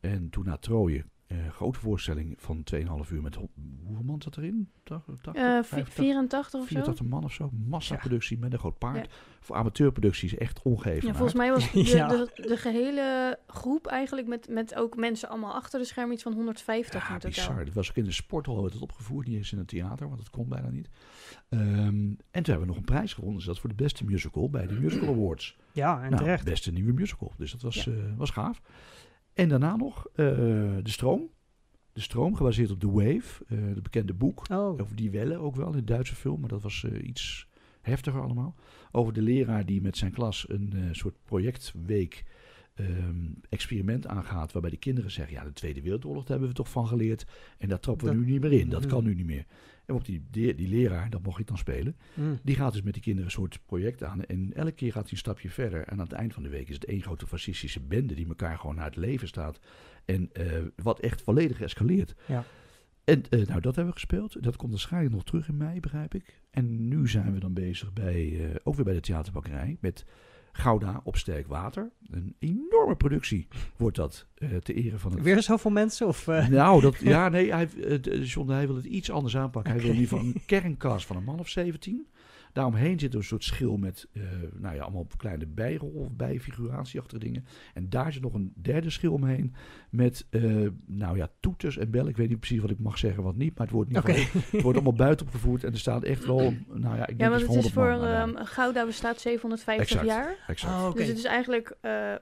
En 0.00 0.30
toen 0.30 0.44
na 0.44 0.56
Troje, 0.56 1.04
eh 1.26 1.36
grote 1.50 1.78
voorstelling 1.78 2.34
van 2.38 2.62
2,5 2.64 3.10
uur 3.12 3.22
met 3.22 3.34
ho- 3.34 3.48
hoeveel 3.84 4.04
man 4.04 4.22
zat 4.22 4.36
erin? 4.36 4.68
80, 4.82 5.14
Eh, 5.24 5.32
85? 5.32 5.88
vi- 5.94 6.00
84 6.02 6.60
of 6.60 6.66
zo? 6.68 6.74
84 6.74 7.06
man 7.06 7.24
of 7.24 7.32
zo. 7.32 7.50
Massaproductie 7.68 8.38
met 8.38 8.52
een 8.52 8.58
groot 8.58 8.78
paard. 8.78 8.96
Ja. 9.06 9.12
Voor 9.40 9.56
amateurproductie 9.56 10.28
is 10.28 10.36
echt 10.36 10.62
ongeven. 10.62 11.06
Ja, 11.08 11.14
volgens 11.14 11.34
mij 11.38 11.50
was 11.50 11.70
de, 11.72 11.84
Ja. 11.84 12.08
de, 12.08 12.30
de 12.34 12.56
gehele 12.56 13.38
groep 13.46 13.86
eigenlijk 13.86 14.28
met, 14.28 14.48
met 14.48 14.74
ook 14.74 14.96
mensen 14.96 15.28
allemaal 15.28 15.54
achter 15.54 15.78
de 15.80 15.86
schermen 15.86 16.12
iets 16.14 16.22
van 16.22 16.32
150 16.32 17.08
Ja, 17.08 17.18
bizar. 17.18 17.64
Dat 17.64 17.74
was 17.74 17.88
ook 17.90 17.96
in 17.96 18.04
de 18.04 18.12
sporthal 18.12 18.60
werd 18.62 18.72
het 18.74 18.82
opgevoerd, 18.82 19.26
niet 19.26 19.36
eens 19.36 19.52
in 19.52 19.58
het 19.58 19.68
theater, 19.68 20.06
want 20.06 20.18
dat 20.18 20.30
kon 20.30 20.48
bijna 20.48 20.68
niet. 20.70 20.88
Ehm, 21.48 21.62
en 21.66 22.16
toen 22.30 22.44
hebben 22.44 22.60
we 22.60 22.66
nog 22.66 22.76
een 22.76 22.84
prijs 22.84 23.12
gewonnen, 23.12 23.36
dus 23.38 23.46
dat 23.46 23.58
voor 23.58 23.68
de 23.68 23.74
beste 23.74 24.04
musical 24.04 24.50
bij 24.50 24.66
de 24.66 24.74
Musical 24.74 25.08
Awards. 25.14 25.56
ja, 25.72 26.02
en 26.02 26.10
nou, 26.10 26.22
terecht. 26.22 26.44
beste 26.44 26.72
nieuwe 26.72 26.92
musical, 26.92 27.32
dus 27.36 27.52
dat 27.52 27.62
was, 27.62 27.84
Ja. 27.84 27.92
eh, 27.92 27.98
was 28.16 28.30
gaaf. 28.30 28.60
En 29.36 29.48
daarna 29.48 29.76
nog 29.76 30.06
eh, 30.14 30.14
De 30.82 30.90
Stroom. 30.90 31.30
De 31.92 32.00
Stroom, 32.00 32.34
gebaseerd 32.36 32.70
op 32.70 32.80
The 32.80 32.90
Wave, 32.90 33.44
eh 33.48 33.58
het 33.58 33.82
bekende 33.82 34.14
boek. 34.14 34.42
Oh, 34.50 34.80
Over 34.80 34.96
die 34.96 35.10
Welle 35.10 35.36
ook 35.36 35.56
wel, 35.56 35.66
in 35.66 35.76
de 35.76 35.84
Duitse 35.84 36.14
film, 36.14 36.40
maar 36.40 36.48
dat 36.48 36.62
was 36.62 36.84
eh, 36.84 37.06
iets 37.08 37.48
heftiger 37.80 38.20
allemaal. 38.20 38.54
Over 38.92 39.12
de 39.12 39.22
leraar 39.22 39.66
die 39.66 39.80
met 39.82 39.96
zijn 39.96 40.12
klas 40.12 40.48
een 40.48 40.72
soort 40.92 41.14
projectweek 41.24 42.24
ehm, 42.74 43.26
experiment 43.48 44.06
aangaat. 44.06 44.52
Waarbij 44.52 44.70
de 44.70 44.76
kinderen 44.76 45.10
zeggen: 45.10 45.34
Ja, 45.34 45.44
de 45.44 45.52
Tweede 45.52 45.82
Wereldoorlog 45.82 46.22
daar 46.22 46.30
hebben 46.30 46.48
we 46.48 46.54
toch 46.54 46.70
van 46.70 46.86
geleerd. 46.86 47.26
En 47.58 47.68
daar 47.68 47.80
trappen 47.80 48.06
we 48.06 48.12
Dat- 48.14 48.24
nu 48.24 48.30
niet 48.32 48.40
meer 48.40 48.52
in. 48.52 48.68
Dat 48.68 48.86
kan 48.92 49.04
nu 49.04 49.14
niet 49.14 49.26
meer. 49.26 49.46
En 49.86 49.94
op 49.94 50.04
die, 50.04 50.26
die, 50.30 50.54
die 50.54 50.68
leraar, 50.68 51.10
dat 51.10 51.22
mocht 51.22 51.40
ik 51.40 51.46
dan 51.46 51.58
spelen. 51.58 51.96
mm. 52.14 52.38
Die 52.42 52.54
gaat 52.54 52.72
dus 52.72 52.82
met 52.82 52.92
die 52.92 53.02
kinderen 53.02 53.30
een 53.30 53.36
soort 53.36 53.60
project 53.66 54.02
aan. 54.02 54.24
En 54.24 54.52
elke 54.54 54.72
keer 54.72 54.92
gaat 54.92 55.02
hij 55.02 55.12
een 55.12 55.18
stapje 55.18 55.50
verder. 55.50 55.80
En 55.80 55.92
aan 55.92 55.98
het 55.98 56.12
eind 56.12 56.34
van 56.34 56.42
de 56.42 56.48
week 56.48 56.68
is 56.68 56.74
het 56.74 56.84
één 56.84 57.02
grote 57.02 57.26
fascistische 57.26 57.80
bende 57.80 58.14
die 58.14 58.28
elkaar 58.28 58.58
gewoon 58.58 58.74
naar 58.74 58.84
het 58.84 58.96
leven 58.96 59.28
staat. 59.28 59.60
En 60.04 60.32
eh, 60.32 60.62
wat 60.76 61.00
echt 61.00 61.22
volledig 61.22 61.60
escaleert. 61.60 62.14
Ja. 62.26 62.44
En 63.04 63.22
eh, 63.30 63.46
nou, 63.46 63.60
dat 63.60 63.74
hebben 63.74 63.94
we 63.94 64.00
gespeeld. 64.00 64.42
Dat 64.42 64.56
komt 64.56 64.70
waarschijnlijk 64.70 65.14
nog 65.14 65.24
terug 65.24 65.48
in 65.48 65.56
mei, 65.56 65.80
begrijp 65.80 66.14
ik. 66.14 66.40
En 66.50 66.88
nu 66.88 67.08
zijn 67.08 67.32
we 67.32 67.38
dan 67.38 67.52
bezig 67.52 67.92
bij, 67.92 68.50
eh, 68.50 68.54
ook 68.62 68.74
weer 68.74 68.84
bij 68.84 68.94
de 68.94 69.00
theaterbakkerij. 69.00 69.76
Met 69.80 70.04
Gouda 70.56 71.00
op 71.04 71.16
sterk 71.16 71.46
water. 71.46 71.90
Een 72.10 72.34
enorme 72.38 72.96
productie 72.96 73.48
wordt 73.76 73.96
dat 73.96 74.26
eh 74.34 74.56
te 74.56 74.74
ere 74.74 74.98
van 74.98 75.12
het... 75.12 75.22
Weer 75.22 75.42
zoveel 75.42 75.70
mensen? 75.70 76.06
Of, 76.06 76.28
eh, 76.28 76.48
Nou, 76.48 76.80
dat, 76.80 76.96
ja, 77.14 77.28
nee, 77.28 77.52
hij, 77.52 77.68
eh, 77.82 78.24
John, 78.24 78.50
hij 78.50 78.66
wil 78.66 78.76
het 78.76 78.84
iets 78.84 79.10
anders 79.10 79.36
aanpakken. 79.36 79.72
Hij 79.72 79.80
wil 79.80 79.90
in 79.90 79.96
ieder 79.96 80.16
geval 80.16 80.32
een 80.32 80.42
kerncast 80.46 81.06
van 81.06 81.16
een 81.16 81.24
man 81.24 81.38
of 81.38 81.48
17. 81.48 82.06
Daaromheen 82.56 82.98
zit 82.98 83.14
een 83.14 83.24
soort 83.24 83.44
schil 83.44 83.76
met, 83.76 84.06
eh, 84.12 84.22
nou 84.54 84.74
ja, 84.74 84.82
allemaal 84.82 85.06
kleine 85.16 85.46
bijrol 85.46 85.90
of 85.90 86.10
bijfiguratieachtige 86.12 87.18
dingen. 87.18 87.44
En 87.74 87.88
daar 87.88 88.12
zit 88.12 88.22
nog 88.22 88.34
een 88.34 88.52
derde 88.62 88.90
schil 88.90 89.12
omheen 89.12 89.54
met, 89.90 90.26
eh, 90.30 90.66
nou 90.86 91.16
ja, 91.16 91.28
toeters 91.40 91.78
en 91.78 91.90
bellen. 91.90 92.08
Ik 92.08 92.16
weet 92.16 92.28
niet 92.28 92.38
precies 92.38 92.60
wat 92.60 92.70
ik 92.70 92.78
mag 92.78 92.98
zeggen, 92.98 93.22
wat 93.22 93.36
niet. 93.36 93.56
Maar 93.58 93.66
het 93.66 93.74
wordt, 93.74 93.88
ieder 93.90 94.02
Oké. 94.04 94.12
geval- 94.14 94.40
het 94.50 94.62
wordt 94.62 94.76
allemaal 94.78 95.06
buiten 95.06 95.26
opgevoerd. 95.26 95.64
En 95.64 95.72
er 95.72 95.78
staat 95.78 96.02
echt 96.02 96.24
wel, 96.26 96.54
nou 96.68 96.96
ja, 96.96 97.00
ik 97.06 97.18
denk 97.18 97.20
Ja, 97.20 97.28
want 97.28 97.40
het 97.40 97.50
is 97.54 97.62
van 97.62 97.72
voor 97.72 97.90
100 97.90 98.12
man, 98.18 98.32
maar 98.32 98.40
ehm, 98.40 98.46
Gouda 98.46 98.86
bestaat 98.86 99.20
750 99.20 99.86
Exact. 100.00 100.06
jaar. 100.06 100.36
exact. 100.46 100.74
Oh, 100.74 100.86
oké. 100.86 100.98
Dus 100.98 101.08
het 101.08 101.18
is 101.18 101.24
eigenlijk 101.24 101.76
eh, 101.80 102.14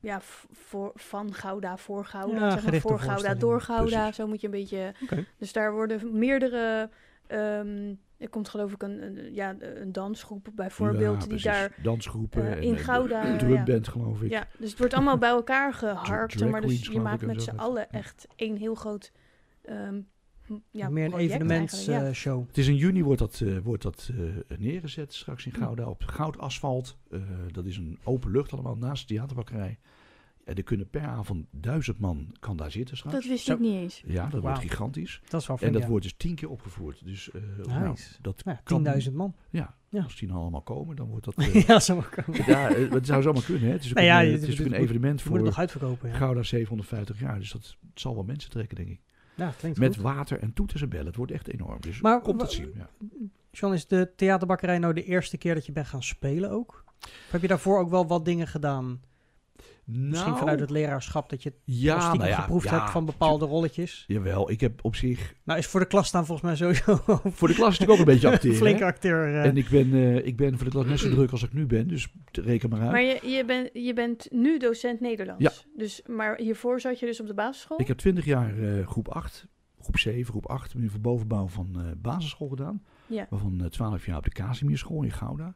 ja, 0.00 0.20
voor, 0.50 0.90
van 0.94 1.34
Gouda 1.34 1.76
voor 1.76 2.04
Gouda. 2.04 2.32
Ja, 2.34 2.38
zeg 2.40 2.50
maar, 2.52 2.62
gerichte 2.62 2.88
voor 2.88 2.98
Gouda 2.98 3.34
door 3.34 3.60
Gouda. 3.60 3.96
Precies. 3.98 4.16
Zo 4.16 4.26
moet 4.26 4.40
je 4.40 4.46
een 4.46 4.52
beetje. 4.52 4.94
Dus 5.38 5.52
daar 5.52 5.72
worden 5.72 6.18
meerdere. 6.18 6.90
ehm 7.26 7.94
er 8.22 8.28
komt 8.28 8.48
geloof 8.48 8.72
ik 8.72 8.82
een, 8.82 9.02
een, 9.02 9.34
ja, 9.34 9.56
een 9.58 9.92
dansgroep 9.92 10.48
bijvoorbeeld. 10.54 11.14
Ja, 11.14 11.18
die 11.18 11.28
precies. 11.28 11.44
daar. 11.44 11.78
Dansgroepen. 11.82 12.56
eh, 12.56 12.62
in 12.62 12.74
eh, 12.76 12.84
Gouda, 12.84 13.24
Een 13.24 13.32
ja. 13.32 13.38
drumband, 13.38 13.88
geloof 13.88 14.22
ik. 14.22 14.30
Ja, 14.30 14.46
dus 14.58 14.70
het 14.70 14.78
wordt 14.78 14.94
allemaal 14.94 15.18
bij 15.18 15.30
elkaar 15.30 15.74
geharkt. 15.84 16.50
Maar 16.50 16.60
dus 16.60 16.86
je 16.86 17.00
maakt 17.00 17.26
met 17.26 17.42
z'n 17.42 17.56
allen 17.56 17.90
echt 17.90 18.26
één 18.36 18.56
heel 18.56 18.74
groot. 18.74 19.12
ehm, 19.62 20.00
hm, 20.46 20.54
ja, 20.70 20.88
meer 20.88 21.04
een 21.04 21.12
eigenlijk, 21.12 21.42
ja. 21.42 21.54
evenementsshow. 21.60 22.46
Het 22.46 22.58
is 22.58 22.68
in 22.68 22.76
juni 22.76 23.02
wordt 23.02 23.18
dat, 23.20 23.40
eh, 23.40 23.58
wordt 23.58 23.82
dat 23.82 24.10
eh, 24.18 24.58
neergezet 24.58 25.14
straks 25.14 25.46
in 25.46 25.52
Gouda 25.52 25.88
op 25.88 26.02
goudasfalt. 26.06 26.96
Eh, 27.10 27.20
dat 27.52 27.64
is 27.64 27.76
een 27.76 27.98
open 28.04 28.30
lucht 28.30 28.52
allemaal 28.52 28.76
naast 28.76 29.08
de 29.08 29.14
theaterbakkerij. 29.14 29.78
En 30.44 30.54
er 30.56 30.62
kunnen 30.62 30.88
per 30.90 31.06
avond 31.06 31.46
duizend 31.50 31.98
man 31.98 32.34
kan 32.38 32.56
daar 32.56 32.70
zitten 32.70 32.96
straks. 32.96 33.14
Dat 33.16 33.24
wist 33.24 33.44
Zo. 33.44 33.52
ik 33.52 33.58
niet 33.58 33.74
eens. 33.74 34.02
ja, 34.06 34.26
dat 34.26 34.40
wordt 34.42 34.58
gigantisch. 34.58 35.20
Dat 35.28 35.40
is 35.40 35.46
wel 35.46 35.58
En 35.60 35.72
dat 35.72 35.82
ja. 35.82 35.88
wordt 35.88 36.02
dus 36.04 36.14
tien 36.16 36.34
keer 36.34 36.48
opgevoerd. 36.50 37.04
Dus 37.04 37.30
eh, 37.30 37.42
nou, 37.66 37.88
Nice. 37.88 38.14
dat 38.20 38.42
Ja, 38.44 38.60
kan- 38.64 38.84
10.000 39.02 39.12
man. 39.12 39.34
Ja, 39.50 39.76
Ja. 39.88 40.02
als 40.02 40.16
die 40.16 40.28
nou 40.28 40.40
allemaal 40.40 40.62
komen, 40.62 40.96
dan 40.96 41.08
wordt 41.08 41.24
dat... 41.24 41.34
eh, 41.38 41.66
ja, 41.66 41.80
zo 41.80 41.96
maar 41.96 42.22
komen. 42.24 42.44
ja, 42.46 42.68
eh, 42.74 42.90
het 42.90 43.06
zou 43.06 43.22
zomaar 43.22 43.42
kunnen. 43.42 43.62
Hè. 43.62 43.70
Het 43.72 43.82
is 43.84 43.88
ook 43.88 43.94
Nou 43.94 44.06
ja, 44.06 44.20
een, 44.22 44.26
eh, 44.26 44.32
het 44.32 44.42
is 44.42 44.46
je- 44.56 44.60
ook 44.60 44.66
een 44.66 44.72
je- 44.74 44.78
evenement 44.78 45.20
Je 45.20 45.28
moet 45.28 45.38
het 45.38 45.38
voor 45.38 45.42
nog 45.48 45.58
uitverkopen, 45.58 46.08
ja. 46.08 46.14
Gouda 46.16 46.42
750 46.42 47.20
jaar. 47.20 47.38
Dus 47.38 47.50
dat 47.52 47.76
zal 47.94 48.14
wel 48.14 48.24
mensen 48.24 48.50
trekken, 48.50 48.76
denk 48.76 48.88
ik. 48.88 49.00
Ja, 49.36 49.52
klinkt 49.58 49.78
Met 49.78 49.94
goed. 49.94 50.02
water 50.04 50.38
en 50.38 50.52
toeters 50.52 50.82
en 50.82 50.88
bellen. 50.88 51.06
Het 51.06 51.16
wordt 51.16 51.32
echt 51.32 51.48
enorm. 51.48 51.80
Dus 51.80 52.00
Maar 52.00 52.20
komt 52.20 52.40
het 52.40 52.50
zien. 52.52 52.70
Ja. 52.74 52.88
John, 53.50 53.74
is 53.74 53.86
de 53.86 54.12
theaterbakkerij 54.16 54.78
nou 54.78 54.94
de 54.94 55.04
eerste 55.04 55.38
keer 55.38 55.54
dat 55.54 55.66
je 55.66 55.72
bent 55.72 55.86
gaan 55.86 56.02
spelen 56.02 56.50
ook? 56.50 56.84
Of 57.00 57.28
heb 57.30 57.40
je 57.42 57.48
daarvoor 57.48 57.78
ook 57.78 57.90
wel 57.90 58.06
wat 58.06 58.24
dingen 58.24 58.46
gedaan? 58.48 59.00
Misschien 59.84 60.28
Nou, 60.30 60.38
vanuit 60.38 60.60
het 60.60 60.70
leraarschap 60.70 61.30
dat 61.30 61.42
je 61.42 61.52
ja, 61.64 61.98
stiekem 62.00 62.18
nou 62.18 62.30
ja, 62.30 62.40
geproefd 62.40 62.68
ja, 62.68 62.78
hebt 62.78 62.90
van 62.90 63.04
bepaalde 63.04 63.46
rolletjes. 63.46 64.04
Jawel, 64.06 64.50
ik 64.50 64.60
heb 64.60 64.84
op 64.84 64.96
zich... 64.96 65.34
Nou, 65.44 65.58
is 65.58 65.66
voor 65.66 65.80
de 65.80 65.86
klas 65.86 66.06
staan 66.06 66.26
volgens 66.26 66.46
mij 66.46 66.56
sowieso 66.56 67.02
Voor 67.38 67.48
de 67.48 67.54
klas 67.54 67.78
natuurlijk 67.78 67.90
ook 67.90 68.06
een 68.06 68.12
beetje 68.12 68.26
een 68.26 68.34
acteren. 68.34 68.56
flinke 68.56 68.84
acteur. 68.84 69.34
eh. 69.34 69.44
En 69.44 69.56
ik 69.56 69.68
ben, 69.68 69.92
eh, 69.92 70.26
ik 70.26 70.36
ben 70.36 70.56
voor 70.56 70.64
de 70.64 70.70
klas 70.70 70.86
net 70.86 70.98
zo 70.98 71.10
druk 71.10 71.30
als 71.30 71.42
ik 71.42 71.52
nu 71.52 71.66
ben, 71.66 71.88
dus 71.88 72.08
reken 72.32 72.68
maar 72.68 72.80
uit. 72.80 72.90
Maar 72.90 73.02
je, 73.02 73.20
je, 73.22 73.44
bent 73.44 73.70
je 73.72 73.92
bent 73.92 74.26
nu 74.30 74.58
docent 74.58 75.00
Nederlands. 75.00 75.42
Ja. 75.42 75.52
Dus, 75.76 76.02
maar 76.06 76.36
hiervoor 76.36 76.80
zat 76.80 76.98
je 76.98 77.06
dus 77.06 77.20
op 77.20 77.26
de 77.26 77.34
basisschool? 77.34 77.80
Ik 77.80 77.88
heb 77.88 77.98
20 77.98 78.24
jaar 78.24 78.58
eh, 78.58 78.86
groep 78.86 79.08
8, 79.08 79.46
groep 79.80 79.98
7, 79.98 80.24
groep 80.24 80.46
8, 80.46 80.74
in 80.74 80.90
voor 80.90 81.00
bovenbouw 81.00 81.48
van 81.48 81.68
eh, 81.74 81.82
basisschool 81.96 82.48
gedaan. 82.48 82.82
Ja. 83.06 83.26
Waarvan 83.30 83.60
eh, 83.60 83.66
12 83.66 84.06
jaar 84.06 84.16
op 84.16 84.24
de 84.24 84.30
Casimerschool 84.30 85.02
in 85.02 85.12
Gouda. 85.12 85.54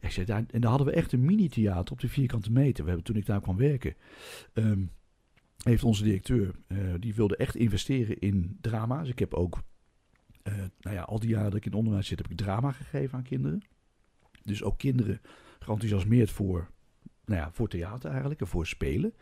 Ik 0.00 0.10
zei, 0.10 0.26
daar, 0.26 0.44
en 0.50 0.60
daar 0.60 0.70
hadden 0.70 0.88
we 0.88 0.94
echt 0.94 1.12
een 1.12 1.24
mini-theater 1.24 1.92
op 1.92 2.00
de 2.00 2.08
vierkante 2.08 2.52
meter. 2.52 2.82
We 2.84 2.90
hebben 2.90 3.06
toen 3.06 3.16
ik 3.16 3.26
daar 3.26 3.40
kwam 3.40 3.56
werken, 3.56 3.94
ehm, 4.52 4.84
heeft 5.62 5.84
onze 5.84 6.02
directeur, 6.02 6.54
eh, 6.66 6.78
die 6.98 7.14
wilde 7.14 7.36
echt 7.36 7.56
investeren 7.56 8.18
in 8.18 8.58
drama. 8.60 9.00
Dus 9.00 9.10
ik 9.10 9.18
heb 9.18 9.34
ook, 9.34 9.62
eh, 10.42 10.54
nou 10.80 10.96
ja, 10.96 11.02
al 11.02 11.18
die 11.18 11.28
jaren 11.28 11.50
dat 11.50 11.58
ik 11.58 11.66
in 11.66 11.72
onderwijs 11.72 12.06
zit, 12.06 12.18
heb 12.18 12.30
ik 12.30 12.36
drama 12.36 12.72
gegeven 12.72 13.18
aan 13.18 13.24
kinderen. 13.24 13.62
Dus 14.44 14.62
ook 14.62 14.78
kinderen 14.78 15.20
geenthousiasmeerd 15.58 16.30
voor, 16.30 16.70
nou 17.24 17.40
ja, 17.40 17.50
voor 17.52 17.68
theater 17.68 18.10
eigenlijk 18.10 18.40
en 18.40 18.46
voor 18.46 18.66
spelen. 18.66 19.12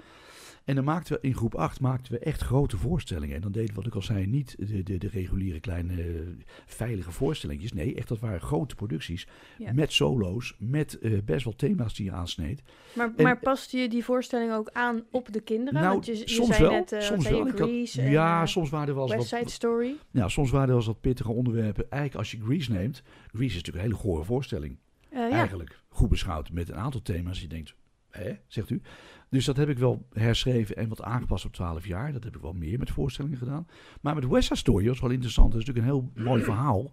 En 0.67 0.75
dan 0.75 0.85
maakten 0.85 1.15
we 1.15 1.27
in 1.29 1.35
groep 1.35 1.55
8 1.55 1.81
maakten 1.81 2.13
we 2.13 2.19
echt 2.19 2.43
grote 2.43 2.77
voorstellingen. 2.77 3.35
En 3.35 3.41
dan 3.41 3.53
deden 3.53 3.69
we, 3.69 3.75
wat 3.75 3.87
ik 3.87 3.95
al 3.95 4.03
zei, 4.03 4.27
niet 4.27 4.57
de, 4.59 4.83
de, 4.83 4.99
de 4.99 5.09
reguliere 5.09 5.61
kleine 5.61 6.03
eh, 6.03 6.21
veilige 6.67 7.11
voorstellingjes. 7.11 7.73
Nee, 7.73 7.95
echt 7.95 8.09
dat 8.09 8.19
waren 8.19 8.41
grote 8.41 8.75
producties. 8.75 9.27
Ja. 9.59 9.73
Met 9.73 9.93
solo's, 9.93 10.55
met 10.59 10.99
eh, 10.99 11.19
best 11.25 11.45
wel 11.45 11.57
thema's 11.57 11.95
die 11.95 12.05
je 12.05 12.13
aansneed. 12.13 12.63
Maar, 12.93 13.13
En- 13.17 13.23
maar 13.23 13.39
paste 13.39 13.79
je 13.79 13.89
die 13.89 14.05
voorstelling 14.05 14.53
ook 14.53 14.71
aan 14.73 15.05
op 15.11 15.33
de 15.33 15.41
kinderen? 15.41 15.81
Nou, 15.81 15.93
Want 15.93 16.07
je, 16.07 16.17
je 16.19 16.29
soms 16.29 16.57
zei 16.57 16.63
wel, 16.63 16.71
net, 16.73 16.97
soms 16.99 17.29
wel. 17.29 17.49
Had- 17.51 17.61
en, 17.97 18.11
ja, 18.11 18.47
soms 18.47 18.71
waren 18.71 18.89
er 18.89 18.95
wel 18.95 19.09
wat, 19.09 19.27
Side 19.27 19.51
Story. 19.51 19.95
ja, 20.11 20.29
soms 20.29 20.51
waren 20.51 20.63
er 20.63 20.69
wel 20.69 20.77
eens 20.77 20.87
wat 20.87 21.01
pittige 21.01 21.33
onderwerpen. 21.33 21.91
Eigenlijk 21.91 22.15
als 22.21 22.31
je 22.31 22.41
Grease 22.45 22.73
neemt, 22.73 23.03
Grease 23.27 23.45
is 23.47 23.55
natuurlijk 23.55 23.85
een 23.85 23.91
hele 23.91 24.03
gore 24.03 24.25
voorstelling. 24.25 24.79
Ja. 25.11 25.31
Eigenlijk 25.31 25.81
goed 25.89 26.09
beschouwd 26.09 26.53
met 26.53 26.69
een 26.69 26.77
aantal 26.77 27.03
thema's. 27.03 27.41
Je 27.41 27.47
denkt, 27.49 27.75
hè, 28.11 28.33
zegt 28.47 28.71
u. 28.71 28.81
Dus 29.29 29.45
dat 29.45 29.57
heb 29.57 29.69
ik 29.69 29.79
wel 29.79 30.07
herschreven 30.13 30.77
en 30.77 30.89
wat 30.89 31.03
aangepast 31.03 31.45
op 31.45 31.53
12 31.53 31.87
jaar. 31.87 32.13
Dat 32.13 32.25
heb 32.25 32.37
ik 32.37 32.43
wel 32.43 32.53
meer 32.53 32.79
met 32.79 32.91
voorstellingen 32.91 33.39
gedaan. 33.39 33.67
Maar 34.01 34.15
met 34.15 34.27
West 34.27 34.47
Side 34.47 34.59
Story, 34.59 34.89
is 34.89 35.01
wel 35.01 35.11
interessant. 35.11 35.53
Dat 35.53 35.61
is 35.61 35.67
natuurlijk 35.67 35.95
een 35.95 36.01
heel 36.15 36.25
mooi 36.25 36.43
verhaal. 36.43 36.93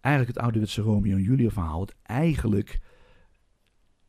Eigenlijk 0.00 0.34
het 0.34 0.44
ouderwetse 0.44 0.80
Romeo 0.82 1.16
en 1.16 1.22
Julia 1.22 1.50
verhaal. 1.50 1.80
Het 1.80 1.94
eigenlijk 2.02 2.80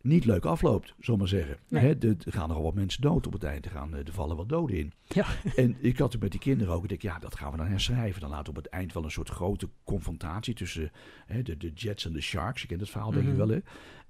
niet 0.01 0.25
leuk 0.25 0.45
afloopt, 0.45 0.93
we 0.97 1.15
maar 1.17 1.27
zeggen. 1.27 1.57
Nee. 1.69 1.83
Hè, 1.83 1.97
de- 1.97 2.15
er 2.25 2.31
gaan 2.31 2.47
nogal 2.47 2.63
wat 2.63 2.73
mensen 2.73 3.01
dood 3.01 3.27
op 3.27 3.33
het 3.33 3.43
eind. 3.43 3.65
Er, 3.65 3.71
gaan, 3.71 3.93
eh, 3.95 4.07
er 4.07 4.13
vallen 4.13 4.35
wat 4.37 4.49
doden 4.49 4.77
in. 4.77 4.93
Ja. 5.07 5.25
En 5.55 5.75
ik 5.79 5.97
had 5.97 6.11
het 6.11 6.21
met 6.21 6.31
die 6.31 6.39
kinderen 6.39 6.73
ook. 6.73 6.83
Ik 6.83 6.89
denk, 6.89 7.01
ja, 7.01 7.19
dat 7.19 7.35
gaan 7.35 7.51
we 7.51 7.57
dan 7.57 7.67
herschrijven. 7.67 8.21
Dan 8.21 8.29
laten 8.29 8.43
we 8.53 8.59
op 8.59 8.63
het 8.63 8.73
eind 8.73 8.93
wel 8.93 9.03
een 9.03 9.11
soort 9.11 9.29
grote 9.29 9.69
confrontatie 9.83 10.53
tussen 10.53 10.91
hè, 11.25 11.41
de, 11.41 11.57
de 11.57 11.71
Jets 11.73 12.05
en 12.05 12.13
de 12.13 12.21
Sharks. 12.21 12.61
Je 12.61 12.67
kent 12.67 12.79
het 12.81 12.89
verhaal, 12.89 13.11
denk 13.11 13.23
ik 13.23 13.29
Mhm. 13.29 13.37
wel, 13.37 13.49
hè? 13.49 13.59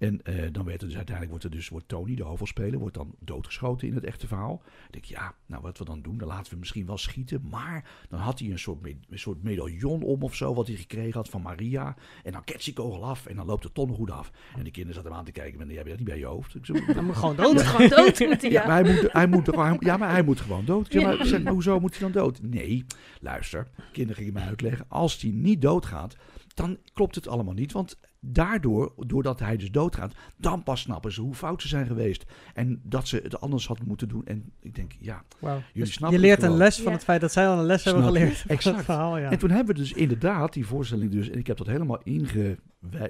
En 0.02 0.22
eh, 0.24 0.48
dan 0.52 0.66
werd 0.66 0.82
er 0.82 0.88
dus 0.88 0.96
uiteindelijk 0.96 1.30
wordt, 1.30 1.44
er 1.44 1.52
dus, 1.52 1.70
wordt 1.70 1.88
Tony, 1.88 2.16
de 2.16 2.24
hoofdrolspeler, 2.24 2.80
wordt 2.80 2.96
dan 2.96 3.16
doodgeschoten 3.20 3.88
in 3.88 3.94
het 3.94 4.04
echte 4.04 4.28
verhaal. 4.28 4.62
Ik 4.88 4.92
denk, 4.94 5.06
ja, 5.06 5.36
nou 5.46 5.62
wat 5.62 5.78
we 5.78 5.86
dan 5.86 6.02
doen, 6.02 6.18
dan 6.18 6.28
laten 6.28 6.54
we 6.54 6.60
misschien 6.60 6.86
wel 6.86 6.98
schieten. 6.98 7.42
Maar 7.50 7.90
dan 8.10 8.20
had 8.20 8.40
hij 8.40 8.50
een 8.52 8.60
soort, 8.60 8.82
me- 8.82 8.96
een 9.10 9.20
soort 9.20 9.44
medaillon 9.44 10.02
om 10.04 10.24
of 10.24 10.36
zo, 10.36 10.54
wat 10.54 10.68
hij 10.68 10.76
gekregen 10.76 11.14
had 11.14 11.30
van 11.30 11.42
Maria. 11.42 11.96
En 12.24 12.32
dan 12.32 12.44
ketst 12.44 12.66
die 12.66 12.74
kogel 12.74 13.04
af 13.06 13.26
en 13.26 13.36
dan 13.36 13.46
loopt 13.46 13.64
de 13.64 13.72
tonnenhoed 13.72 14.12
af. 14.12 14.32
En 14.58 14.64
de 14.64 14.72
kinderen 14.72 14.94
zaten 14.96 15.10
hem 15.10 15.20
aan 15.20 15.26
te 15.26 15.32
kijken, 15.32 15.58
maar 15.58 15.68
die 15.68 15.76
hebben 15.76 15.94
dat 15.98 16.04
niet 16.06 16.12
bij 16.14 16.20
je 16.24 16.26
hoofd. 16.30 16.56
Ik 16.56 16.66
zo, 16.66 16.74
Dan 16.94 17.06
moet 17.06 17.16
gewoon 17.16 17.36
dood. 17.36 17.62
gewoon 17.62 17.90
dood 17.90 18.18
ja, 18.42 18.50
ja. 18.50 18.68
maar 18.68 18.84
hij 18.84 18.94
moet, 18.94 19.12
hij 19.14 19.28
moet, 19.28 19.46
toch- 19.46 19.56
hij- 19.56 19.78
ja, 19.80 19.98
maar 19.98 20.10
hij 20.12 20.24
moet 20.24 20.40
gewoon 20.40 20.66
dood. 20.66 20.94
Maar, 20.94 21.26
zeg, 21.26 21.44
maar 21.44 21.54
hoezo 21.54 21.80
moet 21.80 21.92
hij 22.00 22.12
dan 22.12 22.22
dood? 22.24 22.42
Nee, 22.42 22.86
luister, 23.20 23.68
kinderen 23.92 24.18
gingen 24.18 24.34
mij 24.34 24.44
uitleggen. 24.48 24.86
Als 24.88 25.22
hij 25.22 25.32
niet 25.32 25.62
doodgaat, 25.62 26.16
dan 26.54 26.78
klopt 26.94 27.16
het 27.16 27.28
allemaal 27.28 27.54
niet. 27.54 27.72
Want 27.72 28.00
daardoor, 28.24 28.94
doordat 28.98 29.40
hij 29.40 29.58
dus 29.58 29.72
doodgaat, 29.72 30.16
dan 30.38 30.64
pas 30.64 30.82
snappen 30.82 31.12
ze 31.12 31.22
hoe 31.22 31.34
fout 31.34 31.62
ze 31.62 31.68
zijn 31.68 31.86
geweest. 31.88 32.26
En 32.54 32.82
dat 32.84 33.08
ze 33.08 33.20
het 33.24 33.42
anders 33.42 33.68
hadden 33.68 33.88
moeten 33.88 34.08
doen. 34.08 34.26
En 34.26 34.52
ik 34.60 34.76
denk, 34.76 34.92
ja. 35.00 35.24
Jullie 35.42 35.64
Dus 35.74 35.94
snappen 35.94 36.20
je 36.20 36.28
het 36.28 36.40
leert 36.40 36.52
een 36.52 36.58
les 36.58 36.76
van 36.76 36.86
Ja. 36.86 36.92
het 36.92 37.04
feit 37.04 37.22
dat 37.22 37.32
zij 37.32 37.48
al 37.48 37.60
een 37.60 37.66
les 37.66 37.84
hebben 37.84 38.04
Snap 38.04 38.16
geleerd. 38.16 38.38
van 38.42 38.50
Exact. 38.50 38.76
het 38.76 38.86
verhaal, 38.86 39.18
ja. 39.18 39.32
En 39.32 39.40
toen 39.40 39.50
hebben 39.50 39.76
we 39.76 39.82
dus 39.82 39.94
inderdaad 39.94 40.54
die 40.54 40.66
voorstelling 40.66 41.12
dus, 41.12 41.30
en 41.30 41.40
ik 41.40 41.48
heb 41.48 41.58
dat 41.58 41.68
helemaal 41.68 42.02
inge, 42.04 42.58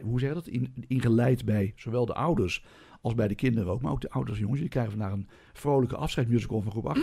hoe 0.03 0.19
zeg 0.19 0.29
je 0.29 0.35
dat? 0.35 0.47
In, 0.47 0.73
ingeleid 0.87 1.45
bij 1.45 1.73
zowel 1.75 2.05
de 2.05 2.13
ouders 2.13 2.63
als 3.01 3.15
bij 3.15 3.27
de 3.27 3.35
kinderen 3.35 3.71
ook. 3.71 3.81
Maar 3.81 3.91
ook 3.91 4.01
de 4.01 4.09
ouders 4.09 4.35
en 4.37 4.41
jongens, 4.43 4.61
die 4.61 4.69
krijgen 4.69 4.91
vandaag 4.91 5.11
een 5.11 5.29
vrolijke 5.53 5.95
afscheidsmusical 5.95 6.61
van 6.61 6.71
groep 6.71 6.85
8 6.85 7.01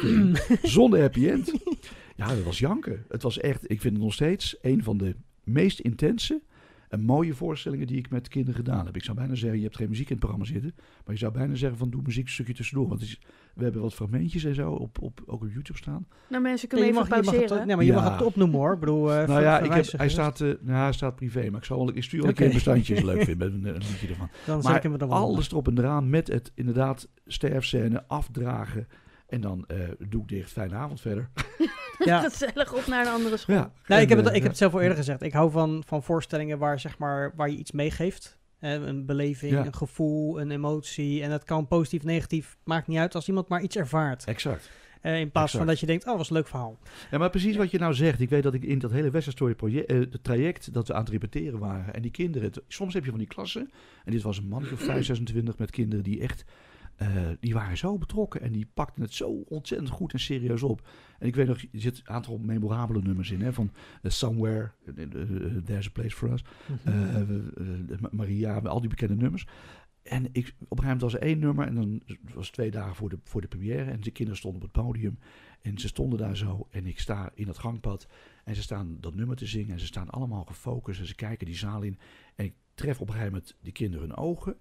zonder 0.63 1.01
happy 1.01 1.29
end. 1.29 1.53
Ja, 2.17 2.27
dat 2.27 2.43
was 2.43 2.59
janken. 2.59 3.05
Het 3.09 3.23
was 3.23 3.39
echt, 3.39 3.71
ik 3.71 3.81
vind 3.81 3.95
het 3.95 4.03
nog 4.03 4.13
steeds 4.13 4.57
een 4.61 4.83
van 4.83 4.99
de 4.99 5.17
meest 5.45 5.79
intense 5.81 6.43
en 6.89 7.01
mooie 7.01 7.35
voorstellingen 7.35 7.87
die 7.87 7.97
ik 7.97 8.11
met 8.11 8.29
kinderen 8.29 8.55
gedaan 8.65 8.87
heb. 8.87 8.97
Ik 8.97 9.05
zou 9.05 9.17
bijna 9.17 9.35
zeggen, 9.35 9.59
je 9.59 9.65
hebt 9.65 9.77
geen 9.77 9.89
muziek 9.89 10.05
in 10.07 10.11
het 10.17 10.21
programma 10.21 10.45
zitten, 10.47 10.73
maar 10.77 11.15
je 11.15 11.21
zou 11.21 11.33
bijna 11.33 11.55
zeggen 11.55 11.79
van 11.79 11.91
doe 11.91 12.03
muziek 12.05 12.25
een 12.25 12.33
stukje 12.33 12.55
tussendoor. 12.55 12.89
Want 12.89 13.01
is, 13.03 13.21
we 13.55 13.63
hebben 13.63 13.83
wat 13.83 13.95
fragmentjes 13.95 14.45
en 14.45 14.55
zo 14.55 14.71
op, 14.73 15.03
op, 15.03 15.23
ook 15.27 15.43
op 15.43 15.49
YouTube 15.53 15.79
staan. 15.79 16.07
Nou, 16.29 16.43
mensen 16.43 16.69
kunnen 16.69 16.87
je, 16.87 16.93
even 16.93 17.09
mag, 17.09 17.19
je, 17.19 17.25
mag 17.25 17.33
pauzeren. 17.35 17.57
het, 17.59 17.67
nee, 17.67 17.77
maar 17.77 17.85
je 17.85 17.93
Ja. 17.93 18.01
mag 18.03 18.13
het 18.13 18.23
opnoemen 18.27 18.59
hoor. 18.59 18.73
Ik 18.73 18.81
bedoel, 18.81 19.13
eh, 19.13 19.29
nou 19.29 19.43
ja, 19.43 19.59
ik 19.59 19.73
heb, 19.73 19.85
hij, 19.97 20.09
staat, 20.09 20.41
eh, 20.41 20.49
nou, 20.61 20.79
hij 20.83 20.93
staat 20.93 21.17
privé, 21.17 21.51
maar 21.51 21.61
ik, 21.61 21.65
zal 21.67 21.79
wel, 21.79 21.97
ik 21.97 22.03
stuur 22.03 22.19
wel 22.21 22.29
een 22.29 22.35
Oké. 22.35 22.43
keer 22.43 22.49
een 22.51 22.55
bestandje 22.55 22.95
als 22.95 23.03
je 23.03 23.09
het 23.09 23.17
leuk 23.17 23.25
vindt 23.27 23.41
met 23.41 23.53
een, 23.53 23.75
een 23.75 23.91
liedje 23.91 24.09
ervan. 24.09 24.29
Dan 24.47 24.61
Maar 24.63 24.77
ik 24.77 24.83
hem 24.83 24.93
er 24.93 24.99
dan 24.99 25.11
alles 25.11 25.51
erop 25.51 25.69
en 25.69 25.79
eraan 25.79 26.11
met 26.11 26.29
het 26.29 26.53
inderdaad 26.55 27.09
sterfscène, 27.27 28.05
afdragen 28.07 28.87
en 29.29 29.41
dan 29.41 29.65
eh 29.67 29.77
doe 30.09 30.23
ik 30.23 30.29
dicht, 30.29 30.53
fijne 30.53 30.75
avond 30.75 31.01
verder. 31.01 31.29
Ja. 32.05 32.21
Gezellig 32.21 32.75
op 32.75 32.87
naar 32.87 33.07
een 33.07 33.13
andere 33.13 33.37
school. 33.37 33.55
Ja, 33.57 33.73
En, 33.87 34.01
ik 34.01 34.09
heb, 34.09 34.19
het, 34.19 34.27
eh, 34.27 34.35
ik 34.35 34.41
heb 34.41 34.49
het 34.51 34.59
zelf 34.59 34.73
al 34.73 34.81
eerder 34.81 34.97
gezegd. 34.97 35.23
Ik 35.23 35.33
hou 35.33 35.51
van, 35.51 35.83
van 35.87 36.03
voorstellingen 36.03 36.59
waar, 36.59 36.81
zeg 36.81 36.99
maar, 36.99 37.33
waar 37.37 37.51
je 37.51 37.57
iets 37.57 37.73
meegeeft. 37.73 38.39
Een 38.61 39.07
beleving, 39.07 39.53
Ja. 39.53 39.67
een 39.67 39.75
gevoel, 39.75 40.41
een 40.41 40.51
emotie. 40.51 41.23
En 41.23 41.31
dat 41.31 41.45
kan 41.45 41.67
positief, 41.69 42.03
negatief, 42.05 42.57
maakt 42.65 42.87
niet 42.87 42.99
uit 42.99 43.15
als 43.15 43.29
iemand 43.29 43.49
maar 43.49 43.63
iets 43.63 43.77
ervaart. 43.77 44.25
Exact. 44.25 44.71
Eh, 45.01 45.21
in 45.21 45.31
plaats 45.31 45.53
van 45.57 45.67
dat 45.67 45.81
je 45.81 45.87
denkt, 45.87 46.07
oh, 46.07 46.17
was 46.17 46.31
een 46.31 46.37
leuk 46.37 46.49
verhaal. 46.49 46.79
Ja, 47.11 47.19
maar 47.19 47.31
precies 47.31 47.57
wat 47.57 47.71
je 47.71 47.79
nou 47.79 47.95
zegt. 47.95 48.21
Ik 48.21 48.29
weet 48.29 48.43
dat 48.43 48.55
ik 48.55 48.63
in 48.65 48.79
dat 48.79 48.91
hele 48.91 49.11
Western 49.11 49.37
Story 49.37 49.55
project, 49.55 49.91
eh, 49.91 49.99
het 49.99 50.25
traject 50.25 50.73
dat 50.75 50.89
we 50.89 50.95
aan 50.95 51.01
het 51.01 51.11
repeteren 51.11 51.59
waren. 51.59 51.95
En 51.95 52.03
die 52.03 52.11
kinderen, 52.11 52.49
het- 52.49 52.63
soms 52.69 52.95
heb 52.95 53.05
je 53.05 53.11
van 53.11 53.19
die 53.19 53.29
klassen. 53.29 53.71
En 54.05 54.13
dit 54.13 54.23
was 54.23 54.39
een 54.39 54.49
man 54.49 54.63
of 54.73 54.81
5, 54.81 55.05
26 55.05 55.59
met 55.59 55.71
kinderen 55.71 56.05
die 56.05 56.21
echt, 56.21 56.45
eh, 56.99 57.29
die 57.41 57.55
waren 57.55 57.77
zo 57.77 57.99
betrokken. 57.99 58.41
En 58.41 58.53
die 58.53 58.71
pakten 58.75 59.03
het 59.03 59.15
zo 59.15 59.29
ontzettend 59.49 59.91
goed 59.91 60.13
en 60.13 60.21
serieus 60.21 60.63
op. 60.63 60.89
En 61.19 61.27
ik 61.27 61.35
weet 61.37 61.47
nog, 61.47 61.59
er 61.63 61.69
zit 61.73 61.99
een 61.99 62.09
aantal 62.09 62.39
memorabele 62.39 63.03
nummers 63.03 63.31
in. 63.31 63.41
Hè, 63.43 63.53
van 63.53 63.71
eh, 64.03 64.11
Somewhere, 64.11 64.71
eh, 64.85 64.93
There's 65.65 65.87
a 65.87 65.91
Place 65.93 66.17
for 66.17 66.33
Us. 66.33 66.45
Ma- 68.01 68.09
Maria, 68.13 68.59
al 68.59 68.81
die 68.81 68.89
bekende 68.91 69.17
nummers. 69.17 69.47
En 70.03 70.25
ik, 70.33 70.33
op 70.35 70.35
een 70.39 70.49
gegeven 70.49 70.83
moment 70.85 71.01
was 71.01 71.15
er 71.15 71.21
één 71.23 71.39
nummer 71.39 71.67
en 71.67 71.75
dan 71.75 72.03
het 72.07 72.35
was 72.35 72.51
twee 72.51 72.71
dagen 72.71 72.95
voor 72.95 73.09
de, 73.09 73.19
voor 73.25 73.41
de 73.41 73.49
première. 73.49 73.91
En 73.91 74.01
de 74.01 74.11
kinderen 74.11 74.39
stonden 74.39 74.63
op 74.63 74.75
het 74.75 74.85
podium 74.85 75.19
en 75.61 75.79
ze 75.79 75.89
stonden 75.89 76.19
daar 76.19 76.37
zo. 76.37 76.67
En 76.71 76.87
ik 76.87 77.01
sta 77.01 77.31
in 77.35 77.47
dat 77.47 77.59
gangpad 77.59 78.07
en 78.45 78.55
ze 78.55 78.63
staan 78.63 78.97
dat 79.01 79.15
nummer 79.15 79.37
te 79.37 79.47
zingen. 79.47 79.73
En 79.73 79.81
ze 79.81 79.87
staan 79.87 80.11
allemaal 80.11 80.45
gefocust 80.45 81.01
en 81.01 81.07
ze 81.07 81.15
kijken 81.15 81.47
die 81.47 81.57
zaal 81.57 81.83
in. 81.83 81.99
En 82.35 82.45
ik 82.45 82.55
tref 82.75 83.01
op 83.01 83.07
een 83.07 83.15
gegeven 83.15 83.33
moment 83.33 83.57
die 83.61 83.73
kinderen 83.73 84.09
hun 84.09 84.17
ogen. 84.17 84.57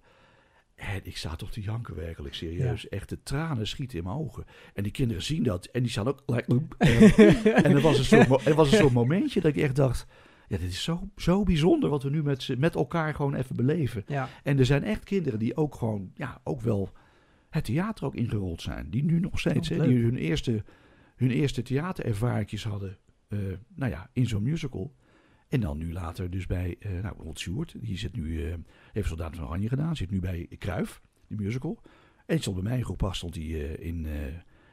En 0.78 1.00
ik 1.02 1.16
sta 1.16 1.36
toch 1.36 1.50
te 1.50 1.60
janken 1.60 1.94
werkelijk, 1.94 2.34
serieus. 2.34 2.88
Echt, 2.88 3.08
de 3.08 3.22
tranen 3.22 3.66
schieten 3.66 3.98
in 3.98 4.04
mijn 4.04 4.16
ogen. 4.16 4.44
En 4.74 4.82
die 4.82 4.92
kinderen 4.92 5.22
zien 5.22 5.42
dat 5.42 5.64
en 5.66 5.82
die 5.82 5.90
staan 5.90 6.08
ook... 6.08 6.22
Like, 6.26 6.66
en, 6.78 7.14
en 7.64 7.72
er 7.74 7.80
was, 7.80 7.98
een 7.98 8.04
soort, 8.04 8.46
er 8.46 8.54
was 8.54 8.72
een 8.72 8.78
soort 8.78 8.92
momentje 8.92 9.40
dat 9.40 9.56
ik 9.56 9.62
echt 9.62 9.76
dacht... 9.76 10.06
Ja, 10.48 10.56
dit 10.56 10.70
is 10.70 10.82
zo, 10.82 11.08
zo 11.16 11.42
bijzonder 11.42 11.90
wat 11.90 12.02
we 12.02 12.10
nu 12.10 12.22
met, 12.22 12.58
met 12.58 12.74
elkaar 12.74 13.14
gewoon 13.14 13.34
even 13.34 13.56
beleven. 13.56 14.04
ja, 14.06 14.28
En 14.42 14.58
er 14.58 14.66
zijn 14.66 14.84
echt 14.84 15.04
kinderen 15.04 15.38
die 15.38 15.56
ook 15.56 15.74
gewoon, 15.74 16.10
ja, 16.14 16.40
ook 16.44 16.60
wel 16.60 16.92
het 17.50 17.64
theater 17.64 18.04
ook 18.04 18.14
ingerold 18.14 18.62
zijn. 18.62 18.90
Die 18.90 19.04
nu 19.04 19.20
nog 19.20 19.38
steeds, 19.38 19.70
Oh, 19.70 19.78
hè, 19.78 19.86
die 19.86 20.02
hun 20.02 20.16
eerste, 20.16 20.64
hun 21.16 21.30
eerste 21.30 21.62
theaterervaringjes 21.62 22.64
hadden, 22.64 22.98
eh, 23.28 23.38
nou 23.74 23.90
ja, 23.90 24.10
in 24.12 24.26
zo'n 24.26 24.42
musical. 24.42 24.94
En 25.48 25.60
dan 25.60 25.78
nu 25.78 25.92
later 25.92 26.30
dus 26.30 26.46
bij, 26.46 26.76
eh 26.78 26.90
nou, 26.90 27.02
bijvoorbeeld 27.02 27.38
Sjoerd, 27.38 27.74
die 27.80 27.98
zit 27.98 28.16
nu, 28.16 28.44
eh 28.44 28.54
heeft 28.92 29.08
Soldaten 29.08 29.36
van 29.36 29.46
Oranje 29.46 29.68
gedaan, 29.68 29.96
zit 29.96 30.10
nu 30.10 30.20
bij 30.20 30.46
Kruif, 30.58 31.00
die 31.26 31.36
musical. 31.36 31.78
En 32.16 32.34
die 32.34 32.40
stond 32.40 32.56
bij 32.56 32.64
mij 32.64 32.78
in 32.78 32.84
groep 32.84 32.98
pas, 32.98 33.16
stond 33.16 33.34
hij 33.34 33.44
eh, 33.44 33.86
in 33.86 34.06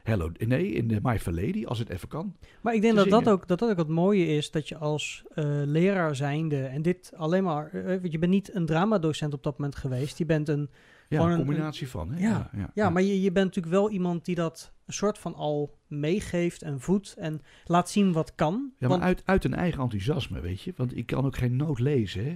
Hello, 0.05 0.31
nee, 0.37 0.71
in 0.71 0.91
eh, 0.91 0.97
My 1.01 1.19
Fair 1.19 1.35
Lady, 1.35 1.65
als 1.65 1.79
het 1.79 1.89
even 1.89 2.07
kan. 2.07 2.35
Maar 2.61 2.73
ik 2.73 2.81
denk 2.81 2.95
dat 2.95 3.09
dat, 3.09 3.29
ook, 3.29 3.47
dat 3.47 3.59
dat 3.59 3.69
ook 3.69 3.77
het 3.77 3.87
mooie 3.87 4.25
is, 4.25 4.51
dat 4.51 4.67
je 4.67 4.77
als 4.77 5.23
eh, 5.33 5.45
leraar 5.65 6.15
zijnde, 6.15 6.63
en 6.65 6.81
dit 6.81 7.11
alleen 7.15 7.43
maar, 7.43 7.69
want 7.73 8.11
je 8.11 8.19
bent 8.19 8.31
niet 8.31 8.55
een 8.55 8.65
dramadocent 8.65 9.33
op 9.33 9.43
dat 9.43 9.57
moment 9.57 9.75
geweest, 9.75 10.17
je 10.17 10.25
bent 10.25 10.49
een, 10.49 10.69
Ja, 11.09 11.17
Gewoon 11.17 11.31
een 11.31 11.39
een- 11.39 11.45
combinatie 11.45 11.87
van. 11.87 12.11
Hè? 12.11 12.19
Ja, 12.27 12.49
ja, 12.73 12.89
maar 12.89 13.01
je, 13.01 13.21
je 13.21 13.31
bent 13.31 13.45
natuurlijk 13.45 13.75
wel 13.75 13.89
iemand 13.91 14.25
die 14.25 14.35
dat 14.35 14.73
een 14.85 14.93
soort 14.93 15.17
van 15.17 15.33
al 15.35 15.77
meegeeft 15.87 16.61
en 16.61 16.79
voedt 16.81 17.13
en 17.17 17.41
laat 17.65 17.89
zien 17.89 18.11
wat 18.11 18.35
kan. 18.35 18.53
Ja, 18.53 18.75
maar 18.79 18.89
Want- 18.89 19.01
uit, 19.01 19.21
uit 19.25 19.43
een 19.43 19.53
eigen 19.53 19.81
enthousiasme, 19.81 20.39
weet 20.39 20.61
je. 20.61 20.73
Want 20.75 20.97
ik 20.97 21.05
kan 21.05 21.25
ook 21.25 21.37
geen 21.37 21.55
noot 21.55 21.79
lezen, 21.79 22.23
hè. 22.25 22.31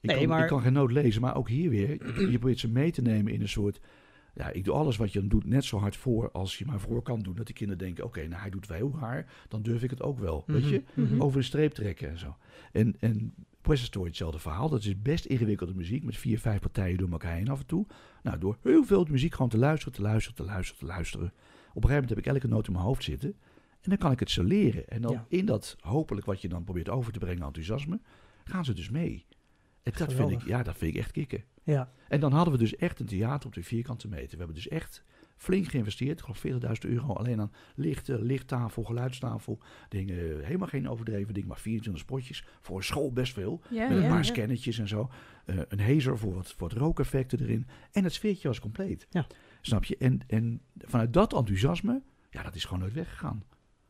Ik, 0.00 0.10
Nee, 0.10 0.16
kan, 0.18 0.28
maar- 0.28 0.42
ik 0.42 0.48
kan 0.48 0.60
geen 0.62 0.72
noot 0.72 0.92
lezen, 0.92 1.20
maar 1.20 1.36
ook 1.36 1.48
hier 1.48 1.70
weer. 1.70 1.88
Je, 1.90 2.30
je 2.30 2.38
probeert 2.38 2.58
ze 2.58 2.68
mee 2.68 2.90
te 2.92 3.02
nemen 3.02 3.32
in 3.32 3.40
een 3.40 3.48
soort... 3.48 3.80
Ja, 4.34 4.50
ik 4.50 4.64
doe 4.64 4.74
alles 4.74 4.96
wat 4.96 5.12
je 5.12 5.20
dan 5.20 5.28
doet 5.28 5.44
net 5.44 5.64
zo 5.64 5.78
hard 5.78 5.96
voor 5.96 6.30
als 6.30 6.58
je 6.58 6.64
maar 6.66 6.80
voor 6.80 7.02
kan 7.02 7.20
doen. 7.20 7.34
Dat 7.34 7.46
die 7.46 7.54
kinderen 7.54 7.84
denken, 7.84 8.04
oké, 8.04 8.26
nou 8.26 8.40
hij 8.40 8.50
doet 8.50 8.66
wel 8.66 8.76
heel 8.76 8.96
raar. 9.00 9.26
Dan 9.48 9.62
durf 9.62 9.82
ik 9.82 9.90
het 9.90 10.02
ook 10.02 10.18
wel, 10.18 10.42
weet 10.46 10.68
je. 10.68 10.82
Mhm, 10.94 11.12
mhm. 11.12 11.22
Over 11.22 11.38
de 11.40 11.46
streep 11.46 11.72
trekken 11.72 12.08
en 12.10 12.18
zo. 12.18 12.36
En, 12.72 12.96
en 13.00 13.34
West 13.68 13.84
Story 13.84 14.06
hetzelfde 14.06 14.38
verhaal. 14.38 14.68
Dat 14.68 14.84
is 14.84 15.02
best 15.02 15.24
ingewikkelde 15.24 15.74
muziek 15.74 16.04
met 16.04 16.16
vier, 16.16 16.38
vijf 16.38 16.60
partijen 16.60 16.98
door 16.98 17.10
elkaar 17.10 17.34
heen 17.34 17.48
af 17.48 17.58
en 17.60 17.66
toe. 17.66 17.86
Nou, 18.22 18.38
door 18.38 18.58
heel 18.62 18.84
veel 18.84 19.06
muziek 19.10 19.32
gewoon 19.34 19.48
te 19.48 19.58
luisteren, 19.58 19.94
te 19.94 20.02
luisteren, 20.02 20.36
te 20.36 20.44
luisteren, 20.44 20.78
te 20.80 20.86
luisteren. 20.86 21.26
Op 21.26 21.34
een 21.34 21.72
gegeven 21.72 21.88
moment 21.92 22.08
heb 22.08 22.18
ik 22.18 22.26
elke 22.26 22.46
noot 22.48 22.66
in 22.66 22.72
mijn 22.72 22.84
hoofd 22.84 23.04
zitten. 23.04 23.28
En 23.80 23.90
dan 23.90 23.98
kan 23.98 24.12
ik 24.12 24.20
het 24.20 24.30
ze 24.30 24.44
leren. 24.44 24.88
En 24.88 25.02
dan 25.02 25.12
Ja. 25.12 25.26
in 25.28 25.46
dat 25.46 25.76
hopelijk 25.80 26.26
wat 26.26 26.40
je 26.40 26.48
dan 26.48 26.64
probeert 26.64 26.88
over 26.88 27.12
te 27.12 27.18
brengen, 27.18 27.42
enthousiasme, 27.42 28.00
gaan 28.44 28.64
ze 28.64 28.72
dus 28.72 28.90
mee. 28.90 29.26
En 29.82 29.92
dat 29.96 30.12
vind, 30.12 30.30
ik, 30.30 30.42
ja, 30.42 30.62
dat 30.62 30.76
vind 30.76 30.94
ik 30.94 31.00
echt 31.00 31.10
kicken. 31.10 31.44
Ja, 31.62 31.92
En 32.08 32.20
dan 32.20 32.32
hadden 32.32 32.52
we 32.52 32.58
dus 32.58 32.76
echt 32.76 33.00
een 33.00 33.06
theater 33.06 33.46
op 33.48 33.54
de 33.54 33.62
vierkante 33.62 34.08
meter. 34.08 34.30
We 34.30 34.36
hebben 34.36 34.54
dus 34.54 34.68
echt 34.68 35.04
flink 35.38 35.66
geïnvesteerd. 35.68 36.18
Ik 36.18 36.24
geloof 36.24 36.62
40.000 36.84 36.90
euro 36.90 37.12
alleen 37.12 37.40
aan 37.40 37.52
lichten, 37.74 38.22
lichttafel, 38.22 38.82
geluidstafel. 38.82 39.58
Dingen, 39.88 40.44
helemaal 40.44 40.68
geen 40.68 40.88
overdreven 40.88 41.34
dingen, 41.34 41.48
maar 41.48 41.58
24 41.58 42.02
spotjes. 42.02 42.44
Voor 42.60 42.76
een 42.76 42.82
school 42.84 43.12
best 43.12 43.32
veel. 43.32 43.60
Ja, 43.70 43.88
met 43.88 43.96
een 43.96 44.02
ja, 44.02 44.08
paar 44.08 44.16
ja. 44.16 44.22
scannetjes 44.22 44.78
en 44.78 44.88
zo. 44.88 45.10
Eh, 45.44 45.56
een 45.68 45.80
hazer 45.80 46.18
voor 46.18 46.34
wat, 46.34 46.52
voor 46.56 46.68
wat 46.68 46.78
rookeffecten 46.78 47.40
erin. 47.40 47.66
En 47.92 48.04
het 48.04 48.12
sfeertje 48.12 48.48
was 48.48 48.60
compleet. 48.60 49.06
Ja. 49.10 49.26
Snap 49.60 49.84
je? 49.84 49.96
En, 49.96 50.20
en 50.26 50.60
vanuit 50.78 51.12
dat 51.12 51.32
enthousiasme, 51.34 52.02
ja, 52.30 52.42
dat 52.42 52.54
is 52.54 52.64
gewoon 52.64 52.80
nooit 52.80 52.94
weggegaan. 52.94 53.42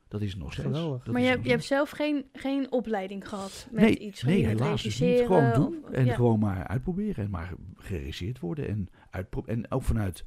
Dat 0.09 0.21
is 0.23 0.37
nog 0.37 0.53
steeds. 0.53 0.67
Geweldig. 0.67 1.07
Maar 1.07 1.21
je, 1.21 1.27
hebt- 1.27 1.45
je 1.45 1.51
hebt 1.51 1.65
steeds. 1.65 1.79
zelf 1.79 1.91
geen, 1.91 2.25
geen 2.33 2.73
opleiding 2.73 3.29
gehad 3.29 3.69
met 3.71 3.83
nee, 3.83 3.99
iets? 3.99 4.23
nee 4.23 4.47
helaas 4.47 4.83
dus 4.83 5.01
niet. 5.01 5.21
Gewoon 5.21 5.53
doen 5.55 5.79
of- 5.85 5.91
en 5.91 6.05
ja. 6.05 6.15
gewoon 6.15 6.39
maar 6.39 6.67
uitproberen 6.67 7.25
en 7.25 7.31
maar 7.31 7.53
geregisseerd 7.77 8.39
worden 8.41 8.69
en 8.69 8.89
uitpro- 9.11 9.45
En 9.47 9.71
ook 9.71 9.83
vanuit, 9.83 10.25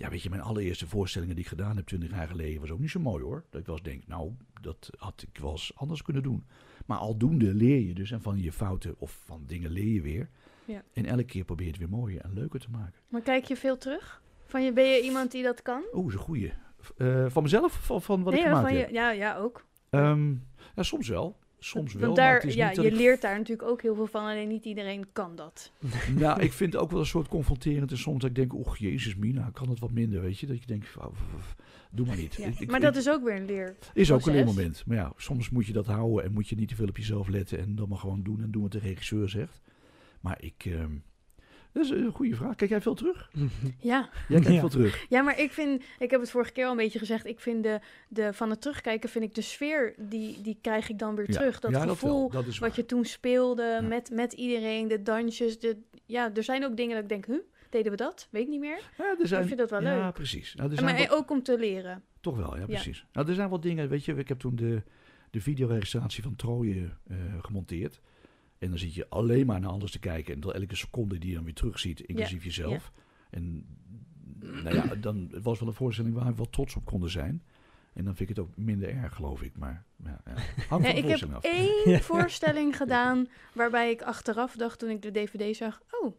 ja 0.00 0.08
weet 0.08 0.22
je, 0.22 0.30
mijn 0.30 0.42
allereerste 0.42 0.86
voorstellingen 0.86 1.34
die 1.34 1.44
ik 1.44 1.50
gedaan 1.50 1.76
heb 1.76 1.86
20 1.86 2.10
jaar 2.10 2.26
geleden 2.26 2.60
was 2.60 2.70
ook 2.70 2.78
niet 2.78 2.90
zo 2.90 3.00
mooi 3.00 3.22
hoor. 3.22 3.44
Dat 3.50 3.60
ik 3.60 3.66
wel 3.66 3.76
eens 3.76 3.84
denk, 3.84 4.06
nou, 4.06 4.32
dat 4.60 4.90
had 4.96 5.24
ik 5.30 5.40
wel 5.40 5.50
eens 5.50 5.72
anders 5.74 6.02
kunnen 6.02 6.22
doen. 6.22 6.44
Maar 6.86 6.98
aldoende 6.98 7.54
leer 7.54 7.80
je 7.80 7.94
dus 7.94 8.10
en 8.10 8.22
van 8.22 8.42
je 8.42 8.52
fouten 8.52 8.94
of 8.98 9.20
van 9.24 9.42
dingen 9.46 9.70
leer 9.70 9.92
je 9.92 10.00
weer. 10.00 10.28
Ja. 10.64 10.82
En 10.92 11.06
elke 11.06 11.24
keer 11.24 11.44
probeer 11.44 11.66
je 11.66 11.72
het 11.72 11.80
weer 11.80 11.90
mooier 11.90 12.20
en 12.20 12.34
leuker 12.34 12.60
te 12.60 12.70
maken. 12.70 13.00
Maar 13.08 13.20
kijk 13.20 13.44
je 13.44 13.56
veel 13.56 13.78
terug? 13.78 14.22
Van 14.46 14.64
je, 14.64 14.72
ben 14.72 14.84
je 14.84 15.00
iemand 15.00 15.30
die 15.30 15.42
dat 15.42 15.62
kan? 15.62 15.82
Oeh, 15.92 16.12
een 16.12 16.18
goeie. 16.18 16.52
Eh, 16.96 17.26
van 17.28 17.42
mezelf 17.42 17.64
of 17.64 17.84
van, 17.84 18.02
van 18.02 18.22
wat 18.22 18.32
nee, 18.32 18.42
ik 18.42 18.48
gemaakt 18.48 18.68
van 18.68 18.76
heb? 18.76 18.88
je, 18.88 18.94
ja, 18.94 19.10
ja, 19.10 19.36
ook. 19.36 19.64
Ehm, 19.90 20.30
ja, 20.76 20.82
soms 20.82 21.08
wel. 21.08 21.38
Soms 21.62 21.92
wel. 21.92 22.02
Want 22.02 22.16
maar 22.16 22.34
het 22.34 22.44
is 22.44 22.54
ja, 22.54 22.66
niet 22.66 22.76
dat 22.76 22.84
je 22.84 22.90
ik 22.90 22.96
leert 22.96 23.20
daar 23.20 23.38
natuurlijk 23.38 23.68
ook 23.68 23.82
heel 23.82 23.94
veel 23.94 24.06
van, 24.06 24.24
alleen 24.24 24.48
niet 24.48 24.64
iedereen 24.64 25.06
kan 25.12 25.36
dat. 25.36 25.72
Nou, 26.16 26.40
ik 26.46 26.52
vind 26.52 26.72
het 26.72 26.82
ook 26.82 26.90
wel 26.90 27.00
een 27.00 27.06
soort 27.06 27.28
confronterend. 27.28 27.90
En 27.90 27.98
soms 27.98 28.20
dat 28.20 28.30
ik 28.30 28.36
denk, 28.36 28.54
och, 28.54 28.76
jezus 28.76 29.16
mina, 29.16 29.50
kan 29.52 29.68
het 29.68 29.78
wat 29.78 29.90
minder, 29.90 30.20
weet 30.20 30.38
je? 30.38 30.46
Dat 30.46 30.60
je 30.60 30.66
denkt, 30.66 30.88
doe 31.90 32.06
maar 32.06 32.16
niet. 32.16 32.34
Ja. 32.34 32.46
Ik- 32.46 32.60
ik- 32.60 32.70
maar 32.70 32.80
dat 32.80 32.96
is 32.96 33.08
ook 33.08 33.24
weer 33.24 33.36
een 33.36 33.44
leer. 33.44 33.76
is 33.94 34.12
ook 34.12 34.26
een 34.26 34.32
leermoment. 34.32 34.82
Maar 34.86 34.96
ja, 34.96 35.12
soms 35.16 35.50
moet 35.50 35.66
je 35.66 35.72
dat 35.72 35.86
houden 35.86 36.24
en 36.24 36.32
moet 36.32 36.48
je 36.48 36.56
niet 36.56 36.68
te 36.68 36.74
veel 36.74 36.88
op 36.88 36.96
jezelf 36.96 37.28
letten. 37.28 37.58
En 37.58 37.74
dan 37.74 37.88
maar 37.88 37.98
gewoon 37.98 38.22
doen 38.22 38.42
en 38.42 38.50
doen 38.50 38.62
wat 38.62 38.72
de 38.72 38.78
regisseur 38.78 39.28
zegt. 39.28 39.60
Maar 40.20 40.42
ik... 40.42 40.64
ehm, 40.66 40.92
dat 41.72 41.84
is 41.84 41.90
een 41.90 42.10
goede 42.12 42.34
vraag. 42.36 42.54
Kijk 42.56 42.70
jij 42.70 42.80
veel 42.80 42.94
terug? 42.94 43.30
Ja. 43.80 44.08
Jij 44.28 44.40
kijkt 44.40 44.54
Ja. 44.54 44.60
veel 44.60 44.68
terug. 44.68 45.06
ja, 45.08 45.22
maar 45.22 45.38
ik 45.40 45.52
vind, 45.52 45.82
ik 45.98 46.10
heb 46.10 46.20
het 46.20 46.30
vorige 46.30 46.52
keer 46.52 46.64
al 46.64 46.70
een 46.70 46.76
beetje 46.76 46.98
gezegd, 46.98 47.26
ik 47.26 47.40
vind 47.40 47.62
de, 47.62 47.80
de 48.08 48.32
van 48.32 48.50
het 48.50 48.60
terugkijken, 48.60 49.08
vind 49.08 49.24
ik 49.24 49.34
de 49.34 49.40
sfeer, 49.42 49.94
die, 49.98 50.40
die 50.42 50.58
krijg 50.60 50.88
ik 50.88 50.98
dan 50.98 51.14
weer 51.14 51.30
Ja. 51.30 51.36
terug. 51.38 51.60
Dat 51.60 51.70
ja, 51.70 51.80
gevoel 51.86 52.30
dat, 52.30 52.44
dat 52.44 52.58
wat 52.58 52.76
je 52.76 52.86
toen 52.86 53.04
speelde 53.04 53.62
Ja. 53.62 53.80
met, 53.80 54.10
met 54.12 54.32
iedereen, 54.32 54.88
de 54.88 55.02
dansjes. 55.02 55.58
De, 55.58 55.76
ja, 56.06 56.34
er 56.34 56.42
zijn 56.44 56.64
ook 56.64 56.76
dingen 56.76 56.94
dat 56.94 57.02
ik 57.02 57.08
denk, 57.08 57.26
huh, 57.26 57.38
deden 57.70 57.90
we 57.90 57.96
dat? 57.96 58.28
Weet 58.30 58.42
ik 58.42 58.48
niet 58.48 58.60
meer. 58.60 58.82
Ja, 58.98 59.14
er 59.20 59.26
zijn, 59.28 59.46
vind 59.46 59.58
dat 59.58 59.70
wel 59.70 59.82
ja, 59.82 60.04
leuk. 60.04 60.14
precies. 60.14 60.54
Nou, 60.54 60.74
er 60.76 60.84
maar 60.84 61.08
ook 61.10 61.30
om 61.30 61.42
te 61.42 61.58
leren. 61.58 62.02
Toch 62.20 62.36
wel, 62.36 62.58
ja, 62.58 62.66
precies. 62.66 63.04
Nou, 63.12 63.28
er 63.28 63.34
zijn 63.34 63.48
wat 63.48 63.62
dingen, 63.62 63.88
weet 63.88 64.04
je, 64.04 64.14
ik 64.14 64.28
heb 64.28 64.38
toen 64.38 64.56
de, 64.56 64.82
de 65.30 65.40
videoregistratie 65.40 66.22
van 66.22 66.36
Troje 66.36 66.90
eh, 67.08 67.16
gemonteerd. 67.42 68.00
En 68.60 68.68
dan 68.68 68.78
zit 68.78 68.94
je 68.94 69.08
alleen 69.08 69.46
maar 69.46 69.60
naar 69.60 69.70
alles 69.70 69.90
te 69.90 69.98
kijken. 69.98 70.34
En 70.34 70.40
dan 70.40 70.52
elke 70.52 70.76
seconde 70.76 71.18
die 71.18 71.28
je 71.28 71.34
dan 71.34 71.44
weer 71.44 71.54
terugziet, 71.54 72.00
inclusief 72.00 72.44
jezelf. 72.44 72.92
En 73.30 73.66
nou 74.40 74.74
ja, 74.74 74.94
dan 74.94 75.28
het 75.32 75.42
was 75.42 75.58
wel 75.58 75.68
een 75.68 75.74
voorstelling 75.74 76.14
waar 76.14 76.26
we 76.26 76.34
wel 76.34 76.50
trots 76.50 76.76
op 76.76 76.84
konden 76.84 77.10
zijn. 77.10 77.42
En 77.92 78.04
dan 78.04 78.16
vind 78.16 78.30
ik 78.30 78.36
het 78.36 78.44
ook 78.44 78.56
minder 78.56 78.88
erg, 78.88 79.14
geloof 79.14 79.42
ik. 79.42 79.56
Maar 79.56 79.84
ja, 80.04 80.20
ja. 80.70 80.78
ik 80.88 81.04
heb 81.04 81.34
af. 81.34 81.44
één 81.44 81.90
Ja. 81.90 82.00
voorstelling 82.00 82.76
gedaan 82.76 83.28
waarbij 83.54 83.90
ik 83.90 84.02
achteraf 84.02 84.56
dacht 84.56 84.78
toen 84.78 84.90
ik 84.90 85.02
de 85.02 85.10
DVD 85.10 85.56
zag, 85.56 85.82
oh, 85.90 86.14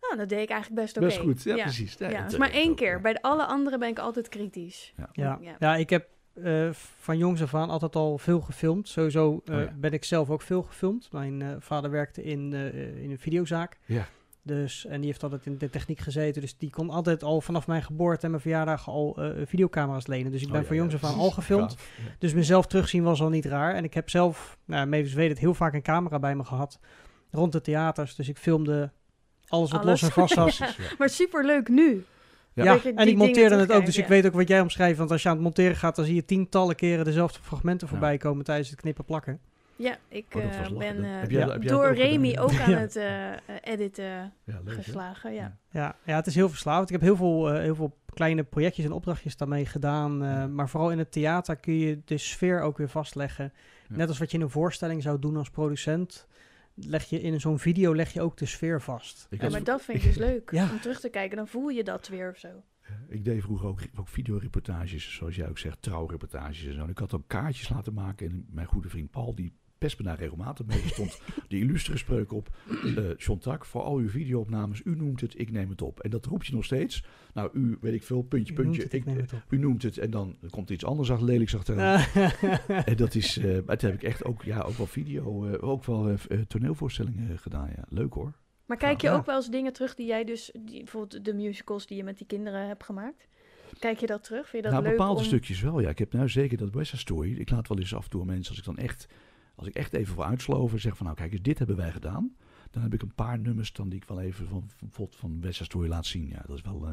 nou, 0.00 0.16
dat 0.16 0.28
deed 0.28 0.42
ik 0.42 0.50
eigenlijk 0.50 0.82
best 0.82 0.96
oké. 0.96 1.06
Best 1.06 1.18
goed, 1.18 1.42
ja, 1.42 1.56
ja. 1.56 1.62
precies. 1.62 1.96
Ja, 1.98 2.08
Ja, 2.08 2.28
maar 2.38 2.50
eh, 2.50 2.56
één 2.56 2.74
keer. 2.74 3.00
Bij 3.00 3.12
de 3.12 3.22
alle 3.22 3.46
andere 3.46 3.78
ben 3.78 3.88
ik 3.88 3.98
altijd 3.98 4.28
kritisch. 4.28 4.92
Ja, 4.96 5.38
Ja. 5.40 5.56
ja 5.58 5.76
ik 5.76 5.90
heb 5.90 6.08
eh, 6.44 6.68
van 6.98 7.18
jongs 7.18 7.42
af 7.42 7.54
aan 7.54 7.70
altijd 7.70 7.96
al 7.96 8.18
veel 8.18 8.40
gefilmd. 8.40 8.88
Sowieso 8.88 9.42
eh, 9.44 9.54
Oh 9.54 9.60
ja. 9.62 9.72
ben 9.76 9.92
ik 9.92 10.04
zelf 10.04 10.30
ook 10.30 10.42
veel 10.42 10.62
gefilmd. 10.62 11.08
Mijn 11.12 11.42
eh, 11.42 11.48
vader 11.58 11.90
werkte 11.90 12.22
in, 12.22 12.52
eh, 12.52 13.02
in 13.02 13.10
een 13.10 13.18
videozaak. 13.18 13.78
Ja. 13.84 14.06
Dus, 14.42 14.86
en 14.86 14.96
die 15.00 15.06
heeft 15.06 15.22
altijd 15.22 15.46
in 15.46 15.58
de 15.58 15.70
techniek 15.70 16.00
gezeten. 16.00 16.40
Dus 16.40 16.56
die 16.58 16.70
kon 16.70 16.90
altijd 16.90 17.22
al 17.22 17.40
vanaf 17.40 17.66
mijn 17.66 17.82
geboorte 17.82 18.24
en 18.24 18.30
mijn 18.30 18.42
verjaardag 18.42 18.88
al 18.88 19.16
eh, 19.16 19.46
videocamera's 19.46 20.06
lenen. 20.06 20.32
Dus 20.32 20.42
ik 20.42 20.46
ben 20.46 20.56
Oh, 20.56 20.62
ja, 20.62 20.66
van 20.66 20.76
ja, 20.76 20.82
jongs 20.82 20.94
af 20.94 21.10
aan 21.10 21.18
al 21.18 21.30
gefilmd. 21.30 21.76
Ja. 21.78 22.02
Dus 22.18 22.34
mezelf 22.34 22.66
terugzien 22.66 23.02
was 23.02 23.20
al 23.20 23.28
niet 23.28 23.44
raar. 23.44 23.74
En 23.74 23.84
ik 23.84 23.94
heb 23.94 24.10
zelf, 24.10 24.58
nou, 24.64 24.86
Mavis 24.86 25.12
weet 25.14 25.28
het, 25.28 25.38
heel 25.38 25.54
vaak 25.54 25.74
een 25.74 25.82
camera 25.82 26.18
bij 26.18 26.36
me 26.36 26.44
gehad. 26.44 26.78
Rond 27.30 27.52
de 27.52 27.60
theaters. 27.60 28.14
Dus 28.14 28.28
ik 28.28 28.38
filmde 28.38 28.92
alles 29.48 29.70
wat 29.70 29.80
Alles. 29.80 30.00
los 30.00 30.10
en 30.16 30.26
vast 30.26 30.58
ja. 30.58 30.68
Maar 30.98 31.08
super 31.08 31.44
leuk 31.44 31.68
nu. 31.68 32.04
Ja, 32.64 32.72
je 32.82 32.92
en 32.94 33.08
ik 33.08 33.16
monteerde 33.16 33.56
het 33.56 33.72
ook, 33.72 33.84
dus 33.86 33.98
ik 33.98 34.06
weet 34.06 34.26
ook 34.26 34.32
wat 34.32 34.48
jij 34.48 34.60
omschrijft. 34.60 34.98
Want 34.98 35.10
als 35.10 35.22
je 35.22 35.28
aan 35.28 35.34
het 35.34 35.44
monteren 35.44 35.76
gaat, 35.76 35.96
dan 35.96 36.04
zie 36.04 36.14
je 36.14 36.24
tientallen 36.24 36.74
keren 36.76 37.04
dezelfde 37.04 37.38
fragmenten 37.42 37.88
voorbij 37.88 38.16
komen 38.16 38.44
tijdens 38.44 38.70
het 38.70 38.80
knippen 38.80 39.04
plakken. 39.04 39.38
Ja, 39.78 39.96
ik 40.08 40.24
Oh, 40.36 40.42
eh, 40.42 40.78
ben 40.78 41.04
eh, 41.04 41.20
Heb 41.20 41.30
jij- 41.30 41.40
Ja. 41.40 41.52
heb 41.52 41.62
jij 41.62 41.72
het 41.76 41.82
door? 41.82 41.94
Remy 41.94 42.36
ook 42.38 42.58
aan 42.64 42.70
Ja. 42.70 42.78
het 42.78 42.96
eh, 42.96 43.04
editen 43.62 44.04
Ja, 44.04 44.60
leuk, 44.64 44.76
hè? 44.76 44.82
geslagen. 44.82 45.32
Ja. 45.34 45.56
Ja, 45.70 45.96
ja, 46.04 46.16
het 46.16 46.26
is 46.26 46.34
heel 46.34 46.48
verslavend. 46.48 46.86
Ik 46.88 46.94
heb 46.94 47.04
heel 47.04 47.16
veel, 47.16 47.50
eh, 47.52 47.60
heel 47.60 47.74
veel 47.74 47.96
kleine 48.14 48.42
projectjes 48.42 48.84
en 48.84 48.92
opdrachtjes 48.92 49.36
daarmee 49.36 49.66
gedaan. 49.66 50.24
eh. 50.24 50.46
Maar 50.46 50.68
vooral 50.68 50.90
in 50.90 50.98
het 50.98 51.12
theater 51.12 51.56
kun 51.56 51.74
je 51.78 52.00
de 52.04 52.18
sfeer 52.18 52.60
ook 52.60 52.78
weer 52.78 52.88
vastleggen. 52.88 53.52
Ja. 53.88 53.96
Net 53.96 54.08
als 54.08 54.18
wat 54.18 54.30
je 54.30 54.36
in 54.36 54.42
een 54.42 54.50
voorstelling 54.50 55.02
zou 55.02 55.18
doen 55.18 55.36
als 55.36 55.50
producent. 55.50 56.26
Leg 56.76 57.04
je 57.04 57.20
in 57.20 57.40
zo'n 57.40 57.58
video 57.58 57.94
leg 57.94 58.12
je 58.12 58.20
ook 58.20 58.36
de 58.36 58.46
sfeer 58.46 58.82
vast. 58.82 59.26
Ik, 59.30 59.42
Ja, 59.42 59.48
maar 59.48 59.64
dat 59.64 59.82
vind 59.82 59.98
ik 59.98 60.04
dus 60.04 60.16
leuk. 60.28 60.50
Ja. 60.50 60.70
Om 60.70 60.80
terug 60.80 61.00
te 61.00 61.08
kijken, 61.08 61.36
dan 61.36 61.48
voel 61.48 61.68
je 61.68 61.84
dat 61.84 62.08
weer 62.08 62.30
of 62.30 62.38
zo. 62.38 62.62
ik 63.08 63.24
deed 63.24 63.42
vroeger 63.42 63.68
ook, 63.68 63.80
ook 63.94 64.08
videoreportages, 64.08 65.14
zoals 65.14 65.36
jij 65.36 65.48
ook 65.48 65.58
zegt, 65.58 65.82
trouwreportages 65.82 66.66
en 66.66 66.74
zo. 66.74 66.86
Ik 66.86 66.98
had 66.98 67.14
ook 67.14 67.28
kaartjes 67.28 67.68
laten 67.68 67.94
maken. 67.94 68.28
En 68.28 68.46
mijn 68.50 68.66
goede 68.66 68.88
vriend 68.88 69.10
Paul, 69.10 69.34
die 69.34 69.52
pest 69.78 69.98
me 69.98 70.04
daar 70.04 70.18
regelmatig 70.18 70.66
mee. 70.66 70.82
Er 70.82 70.88
stond 70.88 71.20
de 71.48 71.58
illustere 71.58 71.96
spreuk 71.98 72.32
op. 72.32 72.48
eh 72.96 73.16
John 73.16 73.38
Tak, 73.38 73.64
voor 73.64 73.82
al 73.82 73.96
uw 73.96 74.08
videoopnames, 74.08 74.80
u 74.84 74.96
noemt 74.96 75.20
het, 75.20 75.38
ik 75.40 75.50
neem 75.50 75.70
het 75.70 75.82
op. 75.82 76.00
En 76.00 76.10
dat 76.10 76.24
roep 76.26 76.44
je 76.44 76.54
nog 76.54 76.64
steeds. 76.64 77.04
Nou, 77.34 77.50
u, 77.52 77.78
weet 77.80 77.92
ik 77.94 78.02
veel, 78.02 78.22
puntje, 78.22 78.52
Je 78.54 78.58
noemt 78.58 78.76
puntje. 78.76 78.82
het, 78.82 78.92
ik 78.92 79.00
ik, 79.00 79.06
neem 79.06 79.16
het 79.16 79.32
op. 79.32 79.42
u 79.48 79.58
noemt 79.58 79.82
het 79.82 79.98
en 79.98 80.10
dan 80.10 80.36
komt 80.50 80.70
iets 80.70 80.84
anders 80.84 81.10
achter, 81.10 81.26
lelijks 81.26 81.56
achteraan. 81.56 82.04
En 82.84 82.96
dat 82.96 83.14
is, 83.14 83.36
eh 83.38 83.58
maar 83.66 83.76
toen 83.76 83.90
heb 83.90 83.98
ik 84.02 84.08
echt 84.08 84.24
ook, 84.24 84.42
ja, 84.42 84.60
ook 84.60 84.76
wel 84.76 84.86
video, 84.86 85.46
eh, 85.46 85.68
ook 85.68 85.84
wel 85.84 86.08
eh, 86.08 86.14
eh, 86.28 86.40
toneelvoorstellingen 86.40 87.30
eh, 87.30 87.38
gedaan. 87.38 87.68
Ja. 87.76 87.84
Leuk 87.88 88.12
hoor. 88.14 88.32
Maar 88.66 88.76
kijk 88.76 89.00
je 89.00 89.06
Ja. 89.06 89.14
ook 89.14 89.26
wel 89.26 89.36
eens 89.36 89.50
dingen 89.50 89.72
terug 89.72 89.94
die 89.94 90.06
jij 90.06 90.24
dus, 90.24 90.50
die, 90.60 90.78
bijvoorbeeld 90.82 91.24
de 91.24 91.34
musicals 91.34 91.86
die 91.86 91.96
je 91.96 92.04
met 92.04 92.18
die 92.18 92.26
kinderen 92.26 92.66
hebt 92.66 92.84
gemaakt? 92.84 93.26
Kijk 93.78 93.98
je 94.00 94.06
dat 94.06 94.24
terug? 94.24 94.48
Vind 94.48 94.56
je 94.56 94.62
dat 94.62 94.70
nou, 94.72 94.82
leuk 94.82 94.96
bepaalde 94.96 95.20
om... 95.20 95.26
stukjes 95.26 95.60
wel, 95.60 95.80
ja. 95.80 95.88
Ik 95.88 95.98
heb 95.98 96.12
nou 96.12 96.28
zeker 96.28 96.56
dat 96.58 96.70
West 96.70 96.88
Side 96.90 97.00
Story. 97.00 97.36
Ik 97.38 97.50
laat 97.50 97.68
wel 97.68 97.78
eens 97.78 97.94
af 97.94 98.04
en 98.04 98.10
toe 98.10 98.24
mensen, 98.24 98.48
als 98.48 98.58
ik 98.58 98.64
dan 98.64 98.76
echt, 98.76 99.06
als 99.56 99.66
ik 99.66 99.74
echt 99.74 99.92
even 99.92 100.14
voor 100.14 100.24
uitsloven, 100.24 100.80
zeg 100.80 100.96
van 100.96 101.06
nou 101.06 101.18
kijk 101.18 101.32
eens, 101.32 101.42
dit 101.42 101.58
hebben 101.58 101.76
wij 101.76 101.90
gedaan. 101.92 102.36
Dan 102.70 102.82
heb 102.82 102.94
ik 102.94 103.02
een 103.02 103.14
paar 103.14 103.38
nummers 103.38 103.72
dan 103.72 103.88
die 103.88 104.00
ik 104.00 104.08
wel 104.08 104.20
even 104.20 104.48
van, 104.48 104.64
van, 104.90 105.08
van, 105.10 105.40
West 105.40 105.74
laat 105.74 106.06
zien. 106.06 106.28
Ja, 106.28 106.42
dat 106.46 106.56
is 106.56 106.62
wel, 106.62 106.86
eh, 106.86 106.92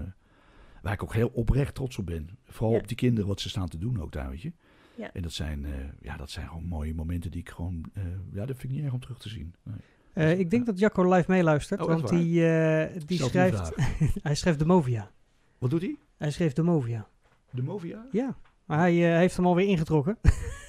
waar 0.82 0.93
ik 0.93 1.04
ook 1.04 1.13
heel 1.13 1.32
oprecht 1.34 1.76
trots 1.76 1.97
op 1.97 2.06
ben. 2.06 2.30
Vooral 2.43 2.71
Ja. 2.73 2.80
op 2.80 2.88
die 2.88 2.97
kinderen, 2.97 3.28
wat 3.28 3.41
ze 3.41 3.49
staan 3.49 3.67
te 3.67 3.78
doen 3.78 4.02
ook 4.02 4.12
daar, 4.12 4.30
weet 4.30 4.41
je. 4.41 4.54
Ja. 4.95 5.13
En 5.13 5.21
dat 5.21 5.32
zijn, 5.32 5.65
eh, 5.65 5.71
ja, 6.02 6.17
dat 6.17 6.30
zijn 6.30 6.47
gewoon 6.47 6.65
mooie 6.65 6.93
momenten 6.93 7.32
die 7.32 7.39
ik 7.41 7.49
gewoon, 7.49 7.86
eh, 7.93 8.04
ja, 8.32 8.45
dat 8.45 8.58
vind 8.58 8.63
ik 8.63 8.69
niet 8.69 8.84
erg 8.84 8.93
om 8.93 8.99
terug 8.99 9.19
te 9.19 9.30
zien. 9.30 9.56
Nee. 9.63 9.76
Eh, 10.13 10.39
ik 10.39 10.49
denk 10.49 10.65
dat 10.65 10.80
Jacco 10.80 11.13
live 11.13 11.32
meeluistert, 11.32 11.82
Oh, 11.82 11.88
want 11.88 12.08
die, 12.08 12.47
eh, 12.47 13.02
die 13.06 13.23
schrijft... 13.23 13.71
hij 14.23 14.36
schreef 14.36 14.56
de 14.56 14.65
Movia. 14.65 15.12
Wat 15.58 15.69
doet 15.69 15.82
hij? 15.82 15.97
Hij 16.17 16.32
schreef 16.32 16.54
de 16.54 16.63
Movia. 16.63 17.08
De 17.49 17.63
Movia? 17.63 18.08
Ja, 18.12 18.38
maar 18.65 18.78
hij 18.80 18.93
heeft 19.17 19.36
hem 19.36 19.45
alweer 19.45 19.67
ingetrokken. 19.67 20.17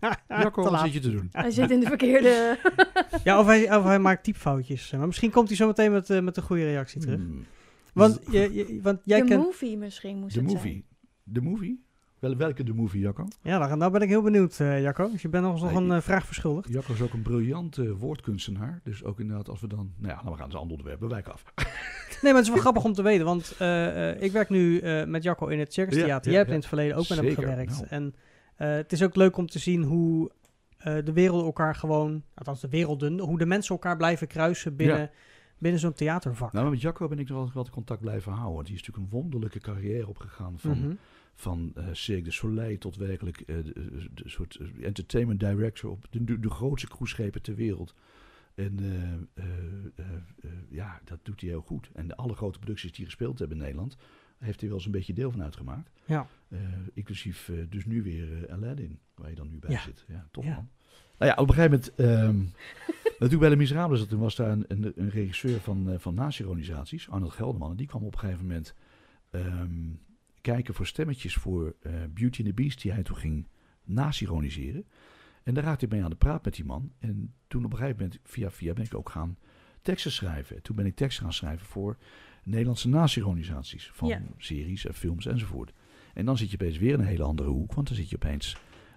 Jacco, 0.28 0.62
wat 0.70 0.80
zit 0.80 0.92
je 0.92 1.00
te 1.00 1.10
doen? 1.10 1.28
Hij 1.32 1.50
zit 1.50 1.70
in 1.70 1.80
de 1.80 1.86
verkeerde... 1.86 2.58
Ja, 3.24 3.38
of 3.40 3.46
hij, 3.46 3.76
of 3.76 3.84
hij 3.84 3.98
maakt 3.98 4.24
typfoutjes. 4.24 4.90
Maar 4.90 5.06
misschien 5.06 5.30
komt 5.30 5.48
hij 5.48 5.56
zo 5.56 5.66
meteen 5.66 5.92
met, 5.92 6.10
eh, 6.10 6.20
met 6.20 6.36
een 6.36 6.42
goede 6.42 6.64
reactie 6.64 7.00
terug. 7.00 7.16
Hmm. 7.20 7.44
Want, 7.92 8.20
je, 8.30 8.54
je- 8.54 8.78
want 8.82 9.00
jij 9.04 9.22
de 9.22 9.36
movie 9.36 9.76
misschien 9.76 10.18
moest 10.18 10.34
De 10.34 10.40
het 10.40 10.52
movie. 10.52 10.84
De 11.22 11.40
movie? 11.40 11.86
Wel, 12.18 12.36
welke 12.36 12.64
de 12.64 12.74
movie, 12.74 13.00
Jacco? 13.00 13.26
Ja, 13.42 13.58
nou, 13.58 13.76
nou 13.76 13.92
ben 13.92 14.00
ik 14.02 14.08
heel 14.08 14.22
benieuwd, 14.22 14.60
eh 14.60 14.82
Jacco. 14.82 15.10
Dus 15.10 15.22
je 15.22 15.28
bent 15.28 15.46
ons 15.46 15.60
nog 15.62 15.72
Nee, 15.72 15.82
een 15.82 15.92
eh, 15.92 16.00
vraag 16.00 16.26
verschuldigd. 16.26 16.68
Jacco 16.72 16.92
is 16.92 17.00
ook 17.02 17.12
een 17.12 17.22
briljante 17.22 17.96
woordkunstenaar. 17.96 18.80
Dus 18.84 19.04
ook 19.04 19.20
inderdaad, 19.20 19.48
als 19.48 19.60
we 19.60 19.66
dan... 19.66 19.92
Nou 19.96 20.12
ja, 20.14 20.20
nou, 20.22 20.30
we 20.30 20.36
gaan 20.36 20.44
eens 20.44 20.54
een 20.54 20.60
ander 20.60 20.76
onderwerp. 20.76 21.00
We 21.00 21.06
wijken 21.06 21.32
af. 21.32 21.44
Nee, 21.56 21.66
maar 22.22 22.34
het 22.34 22.42
is 22.42 22.48
wel 22.48 22.58
grappig 22.60 22.84
om 22.84 22.92
te 22.92 23.02
weten. 23.02 23.24
Want 23.24 23.54
eh, 23.58 24.10
eh, 24.10 24.22
ik 24.22 24.32
werk 24.32 24.48
nu 24.48 24.78
eh, 24.78 25.04
met 25.06 25.22
Jacco 25.22 25.46
in 25.46 25.58
het 25.58 25.72
Circus 25.72 25.94
Theater. 25.94 26.30
ja, 26.32 26.38
Jij 26.38 26.38
hebt 26.38 26.46
ja. 26.48 26.54
in 26.54 26.60
het 26.60 26.68
verleden 26.68 26.96
ook 26.96 27.08
met 27.08 27.18
hem 27.18 27.34
gewerkt. 27.34 27.70
nou. 27.70 27.86
En 27.88 28.14
eh, 28.14 28.20
het 28.66 28.92
is 28.92 29.02
ook 29.02 29.16
leuk 29.16 29.36
om 29.36 29.46
te 29.46 29.58
zien 29.58 29.82
hoe 29.82 30.30
eh, 30.78 30.96
de 31.04 31.12
wereld 31.12 31.42
elkaar 31.44 31.74
gewoon... 31.74 32.22
Althans, 32.34 32.60
de 32.60 32.68
werelden. 32.68 33.18
Hoe 33.18 33.38
de 33.38 33.46
mensen 33.46 33.74
elkaar 33.74 33.96
blijven 33.96 34.26
kruisen 34.26 34.76
binnen, 34.76 35.10
binnen 35.58 35.80
zo'n 35.80 35.92
theatervak. 35.92 36.52
Nou, 36.52 36.70
met 36.70 36.80
Jacco 36.80 37.08
ben 37.08 37.18
ik 37.18 37.28
nog 37.28 37.36
altijd 37.36 37.54
wel 37.54 37.68
contact 37.70 38.00
blijven 38.00 38.32
houden. 38.32 38.64
Die 38.64 38.74
is 38.74 38.80
natuurlijk 38.80 39.12
een 39.12 39.20
wonderlijke 39.20 39.60
carrière 39.60 40.08
opgegaan. 40.08 40.58
Van, 40.58 40.78
Mhm. 40.78 40.94
van 41.34 41.72
eh 41.74 41.84
Cirque 41.92 42.22
du 42.24 42.30
Soleil 42.32 42.78
tot 42.78 42.96
werkelijk 42.96 43.40
eh, 43.40 43.56
de, 43.56 43.72
de- 43.72 44.08
de 44.14 44.28
soort 44.28 44.54
eh, 44.56 44.86
entertainment 44.86 45.40
director 45.40 45.90
op 45.90 46.06
de, 46.10 46.24
de, 46.24 46.40
de 46.40 46.50
grootste 46.50 46.88
cruiseschepen 46.88 47.42
ter 47.42 47.54
wereld. 47.54 47.94
En 48.54 48.78
eh, 48.78 49.44
eh, 49.44 49.50
eh, 49.96 50.04
eh, 50.40 50.50
ja, 50.68 51.00
dat 51.04 51.18
doet 51.22 51.40
hij 51.40 51.50
heel 51.50 51.60
goed. 51.60 51.90
En 51.94 52.08
de 52.08 52.16
alle 52.16 52.34
grote 52.34 52.58
producties 52.58 52.92
die 52.92 53.04
gespeeld 53.04 53.38
hebben 53.38 53.56
in 53.56 53.62
Nederland, 53.62 53.96
heeft 54.38 54.60
hij 54.60 54.68
wel 54.68 54.78
eens 54.78 54.86
een 54.86 54.92
beetje 54.92 55.12
deel 55.12 55.30
van 55.30 55.42
uitgemaakt. 55.42 55.90
Ja. 56.04 56.26
Eh, 56.48 56.58
inclusief 56.94 57.48
eh, 57.48 57.56
dus 57.68 57.84
nu 57.86 58.02
weer 58.02 58.44
eh, 58.44 58.52
Aladdin, 58.54 58.98
waar 59.14 59.28
je 59.28 59.34
dan 59.34 59.48
nu 59.48 59.58
bij 59.58 59.70
Ja. 59.70 59.80
zit. 59.80 60.04
Ja, 60.08 60.28
toch 60.30 60.44
Ja. 60.44 60.54
man. 60.54 60.68
Nou 61.18 61.30
ja, 61.30 61.36
op 61.42 61.48
een 61.48 61.54
gegeven 61.54 61.70
moment, 61.70 61.94
ehm, 61.94 62.36
natuurlijk 63.20 63.40
bij 63.40 63.48
de 63.48 63.56
Miserables, 63.56 64.06
toen 64.06 64.20
was 64.20 64.36
daar 64.36 64.50
een, 64.50 64.64
een, 64.68 64.92
een 64.96 65.10
regisseur 65.10 65.60
van, 65.60 65.94
van 65.98 66.14
nazi-organisaties, 66.14 67.08
Arnold 67.10 67.32
Gelderman, 67.32 67.70
en 67.70 67.76
die 67.76 67.86
kwam 67.86 68.04
op 68.04 68.12
een 68.12 68.18
gegeven 68.18 68.46
moment 68.46 68.74
ehm, 69.30 69.90
kijken 70.40 70.74
voor 70.74 70.86
stemmetjes 70.86 71.34
voor 71.34 71.76
Beauty 72.10 72.42
and 72.42 72.48
the 72.48 72.62
Beast, 72.62 72.82
die 72.82 72.92
hij 72.92 73.02
toen 73.02 73.16
ging 73.16 73.46
nazi-ironiseren. 73.84 74.86
En 75.42 75.54
daar 75.54 75.64
raakte 75.64 75.84
ik 75.84 75.90
mee 75.90 76.02
aan 76.04 76.10
de 76.10 76.16
praat 76.16 76.44
met 76.44 76.54
die 76.54 76.64
man. 76.64 76.92
En 76.98 77.34
toen 77.46 77.64
op 77.64 77.72
een 77.72 77.78
gegeven 77.78 78.02
moment, 78.02 78.20
via 78.24 78.50
via, 78.50 78.72
ben 78.72 78.84
ik 78.84 78.94
ook 78.94 79.08
gaan 79.10 79.38
teksten 79.82 80.12
schrijven. 80.12 80.56
En 80.56 80.62
toen 80.62 80.76
ben 80.76 80.86
ik 80.86 80.96
teksten 80.96 81.22
gaan 81.24 81.32
schrijven 81.32 81.66
voor 81.66 81.96
Nederlandse 82.48 82.88
nazi-organisaties. 82.88 83.90
Van 83.92 84.08
Ja. 84.08 84.22
series 84.36 84.86
en 84.86 84.94
films 84.94 85.26
enzovoort. 85.26 85.72
En 86.14 86.24
dan 86.24 86.36
zit 86.36 86.50
je 86.50 86.56
opeens 86.60 86.78
weer 86.78 86.92
in 86.92 87.00
een 87.00 87.06
hele 87.06 87.22
andere 87.22 87.48
hoek. 87.48 87.74
Want 87.74 87.86
dan 87.86 87.96
zit 87.96 88.10
je 88.10 88.16
opeens 88.16 88.56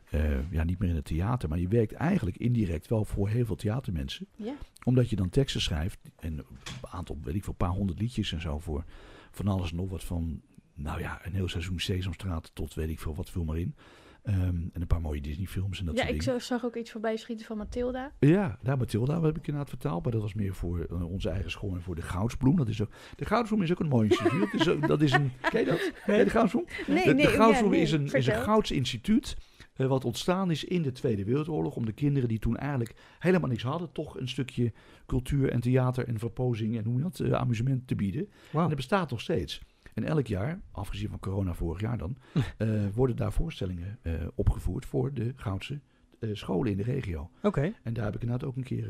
eh, 0.09 0.51
ja, 0.51 0.63
niet 0.63 0.79
meer 0.79 0.89
in 0.89 0.95
het 0.95 1.05
theater. 1.05 1.49
Maar 1.49 1.59
je 1.59 1.67
werkt 1.67 1.93
eigenlijk 1.93 2.37
indirect 2.37 2.87
wel 2.87 3.05
voor 3.05 3.29
heel 3.29 3.45
veel 3.45 3.55
theatermensen. 3.55 4.27
Ja. 4.35 4.53
Omdat 4.83 5.09
je 5.09 5.15
dan 5.15 5.29
teksten 5.29 5.61
schrijft. 5.61 5.99
En 6.19 6.37
een 6.37 6.45
aantal, 6.81 7.17
weet 7.23 7.35
ik 7.35 7.43
veel, 7.43 7.51
een 7.59 7.65
paar 7.67 7.75
honderd 7.75 7.99
liedjes 7.99 8.31
en 8.31 8.41
zo. 8.41 8.59
Voor 8.59 8.83
van 9.31 9.47
alles 9.47 9.69
en 9.71 9.75
nog 9.75 9.89
wat 9.89 10.03
van, 10.03 10.41
nou 10.73 10.99
ja, 10.99 11.25
een 11.25 11.33
heel 11.33 11.47
seizoen 11.47 11.79
Sesamstraat 11.79 12.51
tot 12.53 12.73
weet 12.73 12.89
ik 12.89 12.99
veel 12.99 13.15
wat, 13.15 13.29
vul 13.29 13.43
maar 13.43 13.57
in. 13.59 13.75
Ehm, 14.23 14.39
en 14.45 14.71
een 14.81 14.87
paar 14.87 15.01
mooie 15.01 15.21
Disney 15.21 15.45
films 15.47 15.79
en 15.79 15.85
dat 15.85 15.95
ja, 15.95 16.01
soort 16.01 16.13
ik 16.13 16.19
dingen. 16.23 16.39
zo- 16.41 16.45
zag 16.47 16.65
ook 16.65 16.75
iets 16.75 16.91
voorbij 16.91 17.17
schieten 17.17 17.45
van 17.45 17.57
Mathilda. 17.57 18.11
Ja, 18.19 18.57
daar 18.63 18.77
Mathilda 18.77 19.21
heb 19.21 19.37
ik 19.37 19.47
inderdaad 19.47 19.69
vertaald. 19.69 20.03
Maar 20.03 20.11
dat 20.11 20.21
was 20.21 20.33
meer 20.33 20.53
voor 20.55 20.79
eh, 20.89 21.11
onze 21.11 21.29
eigen 21.29 21.51
school 21.51 21.75
en 21.75 21.81
voor 21.81 21.95
de 21.95 22.01
Goudsbloem. 22.01 22.55
Dat 22.55 22.67
is 22.67 22.81
ook, 22.81 22.89
de 23.15 23.25
Goudsbloem 23.25 23.61
is 23.61 23.71
ook 23.71 23.79
een 23.79 23.87
mooi 23.87 24.09
instituut. 24.09 24.51
dat, 24.51 24.61
is, 24.61 24.69
ook- 24.69 24.87
dat 24.87 25.01
is 25.01 25.11
een, 25.11 25.31
ken 25.51 25.59
je 25.59 25.65
dat? 25.65 25.91
Je 26.17 26.23
de 26.23 26.29
Goudsbloem? 26.29 26.65
Nee, 26.87 27.03
de, 27.05 27.13
nee, 27.13 27.25
de 27.25 27.31
ja, 27.31 27.37
Goudsbloem 27.37 27.71
nee, 27.71 27.81
is, 27.81 27.91
een, 27.91 28.11
is 28.11 28.27
een. 28.27 28.35
Gouds 28.35 28.71
instituut. 28.71 29.35
eh, 29.73 29.87
wat 29.87 30.05
ontstaan 30.05 30.51
is 30.51 30.63
in 30.63 30.81
de 30.81 30.91
Tweede 30.91 31.23
Wereldoorlog. 31.23 31.75
Om 31.75 31.85
de 31.85 31.91
kinderen 31.93 32.29
die 32.29 32.39
toen 32.39 32.57
eigenlijk 32.57 32.93
helemaal 33.19 33.49
niks 33.49 33.63
hadden. 33.63 33.91
toch 33.91 34.17
een 34.19 34.27
stukje 34.29 34.73
cultuur 35.05 35.49
en 35.49 35.59
theater 35.59 36.07
en 36.07 36.19
verpozing 36.19 36.77
en 36.77 36.83
hoe 36.83 36.95
je 36.97 37.01
dat, 37.01 37.19
eh, 37.19 37.31
amusement 37.31 37.87
te 37.87 37.95
bieden. 37.95 38.29
Wauw. 38.51 38.63
En 38.63 38.67
dat 38.69 38.77
bestaat 38.77 39.09
nog 39.09 39.21
steeds. 39.21 39.61
En 39.93 40.03
elk 40.03 40.27
jaar, 40.27 40.61
afgezien 40.71 41.09
van 41.09 41.19
corona 41.19 41.53
vorig 41.53 41.81
jaar 41.81 41.97
dan. 41.97 42.17
eh, 42.57 42.69
worden 42.93 43.15
daar 43.15 43.33
voorstellingen 43.33 43.99
eh, 44.01 44.13
opgevoerd 44.35 44.85
voor 44.85 45.13
de 45.13 45.33
Goudse 45.35 45.79
eh, 46.19 46.29
scholen 46.33 46.71
in 46.71 46.77
de 46.77 46.83
regio. 46.83 47.29
Oké, 47.41 47.73
En 47.83 47.93
daar 47.93 48.05
heb 48.05 48.15
ik 48.15 48.21
inderdaad 48.21 48.47
ook 48.47 48.55
een 48.55 48.63
keer 48.63 48.89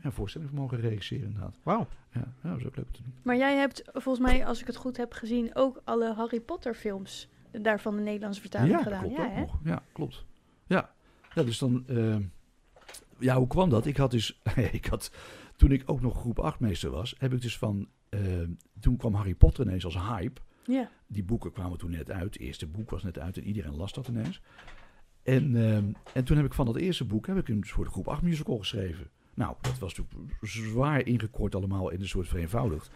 een 0.00 0.12
voorstelling 0.12 0.50
van 0.50 0.58
mogen 0.58 0.80
regisseren 0.80 1.26
inderdaad. 1.26 1.58
wauw. 1.62 1.86
Ja, 2.12 2.34
dat 2.42 2.58
is 2.58 2.66
ook 2.66 2.76
leuk 2.76 2.86
om 2.86 2.92
te 2.92 3.02
doen. 3.02 3.14
Maar 3.22 3.36
jij 3.36 3.56
hebt 3.56 3.82
volgens 3.92 4.26
mij, 4.26 4.46
als 4.46 4.60
ik 4.60 4.66
het 4.66 4.76
goed 4.76 4.96
heb 4.96 5.12
gezien, 5.12 5.50
ook 5.54 5.80
alle 5.84 6.14
Harry 6.14 6.40
Potter 6.40 6.74
films 6.74 7.28
daarvan 7.50 7.96
de 7.96 8.02
Nederlandse 8.02 8.40
vertaling 8.40 8.72
ja, 8.72 8.82
gedaan. 8.82 9.00
klopt 9.00 9.16
ja, 9.16 9.24
ook 9.24 9.32
hè? 9.32 9.40
nog. 9.40 9.60
Ja, 9.64 9.82
klopt. 9.92 10.24
Ja, 10.66 10.90
ja 11.34 11.42
dus 11.42 11.58
dan... 11.58 11.84
ja, 13.18 13.36
hoe 13.36 13.46
kwam 13.46 13.70
dat? 13.70 13.86
Ik 13.86 13.96
had 13.96 14.10
dus... 14.10 14.40
ik 14.72 14.86
had, 14.86 15.10
toen 15.56 15.72
ik 15.72 15.82
ook 15.86 16.00
nog 16.00 16.16
groep 16.20 16.38
8 16.38 16.60
meester 16.60 16.90
was, 16.90 17.14
heb 17.18 17.32
ik 17.32 17.40
dus 17.40 17.58
van... 17.58 17.88
eh, 18.08 18.20
toen 18.80 18.96
kwam 18.96 19.14
Harry 19.14 19.34
Potter 19.34 19.66
ineens 19.66 19.84
als 19.84 19.98
hype. 19.98 20.40
Ja. 20.66 20.90
Die 21.06 21.24
boeken 21.24 21.52
kwamen 21.52 21.78
toen 21.78 21.90
net 21.90 22.10
uit. 22.10 22.24
Het 22.34 22.38
eerste 22.38 22.66
boek 22.66 22.90
was 22.90 23.02
net 23.02 23.18
uit 23.18 23.36
en 23.36 23.44
iedereen 23.44 23.76
las 23.76 23.92
dat 23.92 24.08
ineens. 24.08 24.40
En, 25.22 25.56
ehm, 25.56 25.92
en 26.14 26.24
toen 26.24 26.36
heb 26.36 26.46
ik 26.46 26.54
van 26.54 26.66
dat 26.66 26.76
eerste 26.76 27.04
boek 27.04 27.26
heb 27.26 27.36
ik 27.36 27.48
een 27.48 27.64
soort 27.66 27.88
groep 27.88 28.08
8 28.08 28.22
musical 28.22 28.58
geschreven. 28.58 29.10
Nou, 29.34 29.56
dat 29.60 29.78
was 29.78 29.94
natuurlijk 29.94 30.32
zwaar 30.40 31.06
ingekort 31.06 31.54
allemaal 31.54 31.90
in 31.90 32.00
een 32.00 32.08
soort 32.08 32.28
vereenvoudigd. 32.28 32.90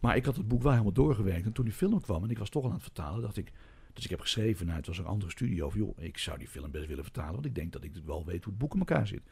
Maar 0.00 0.16
ik 0.16 0.24
had 0.24 0.36
het 0.36 0.48
boek 0.48 0.62
wel 0.62 0.70
helemaal 0.72 0.92
doorgewerkt. 0.92 1.46
En 1.46 1.52
toen 1.52 1.64
die 1.64 1.74
film 1.74 2.00
kwam 2.00 2.24
en 2.24 2.30
ik 2.30 2.38
was 2.38 2.48
toch 2.48 2.64
aan 2.64 2.72
het 2.72 2.82
vertalen, 2.82 3.22
dacht 3.22 3.36
ik... 3.36 3.52
Dus 3.92 4.04
ik 4.04 4.10
heb 4.10 4.20
geschreven, 4.20 4.66
nou, 4.66 4.78
het 4.78 4.86
was 4.86 4.98
een 4.98 5.06
andere 5.06 5.30
studio. 5.30 5.70
Van, 5.70 5.80
joh, 5.80 5.98
ik 5.98 6.18
zou 6.18 6.38
die 6.38 6.48
film 6.48 6.70
best 6.70 6.86
willen 6.86 7.04
vertalen, 7.04 7.32
want 7.32 7.46
ik 7.46 7.54
denk 7.54 7.72
dat 7.72 7.84
ik 7.84 7.92
wel 8.04 8.24
weet 8.24 8.44
hoe 8.44 8.52
het 8.52 8.58
boek 8.58 8.72
in 8.72 8.78
elkaar 8.78 9.06
zit. 9.06 9.22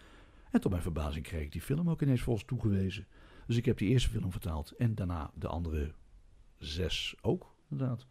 En 0.52 0.60
tot 0.60 0.70
mijn 0.70 0.82
verbazing 0.82 1.24
kreeg 1.24 1.42
ik 1.42 1.52
die 1.52 1.60
film 1.60 1.90
ook 1.90 2.02
ineens 2.02 2.20
volgens 2.20 2.44
toegewezen. 2.46 3.06
Dus 3.46 3.56
ik 3.56 3.64
heb 3.64 3.78
die 3.78 3.88
eerste 3.88 4.08
film 4.10 4.30
vertaald 4.30 4.70
en 4.70 4.94
daarna 4.94 5.30
de 5.34 5.46
andere 5.48 5.92
zes 6.58 7.14
ook, 7.20 7.54
inderdaad. 7.70 8.06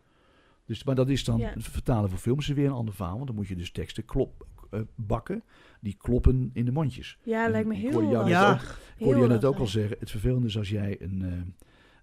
Dus, 0.65 0.84
maar 0.84 0.95
dat 0.95 1.10
is 1.10 1.23
dan, 1.23 1.38
Ja. 1.39 1.49
het 1.54 1.63
vertalen 1.67 2.10
voor 2.10 2.19
films 2.19 2.49
is 2.49 2.56
weer 2.56 2.65
een 2.65 2.71
ander 2.71 2.93
verhaal. 2.93 3.15
Want 3.15 3.27
dan 3.27 3.36
moet 3.36 3.47
je 3.47 3.56
dus 3.56 3.71
teksten 3.71 4.06
klop, 4.06 4.47
eh, 4.71 4.82
bakken, 4.95 5.43
die 5.80 5.95
kloppen 5.97 6.49
in 6.54 6.65
de 6.65 6.71
mondjes. 6.71 7.17
Ja, 7.23 7.45
En 7.45 7.51
lijkt 7.51 7.67
me 7.67 7.73
ik 7.75 7.80
heel 7.82 7.91
hoorde 7.91 8.08
jou 8.08 8.23
net 8.23 8.34
Ja. 8.34 8.51
lastig. 8.51 8.80
Ik 8.97 9.04
hoorde 9.06 9.19
je 9.21 9.27
net 9.27 9.45
ook 9.45 9.58
al 9.58 9.67
zeggen, 9.67 9.97
het 9.99 10.12
vervelende 10.12 10.47
is 10.47 10.58
als 10.58 10.69
jij 10.69 11.01
een, 11.01 11.56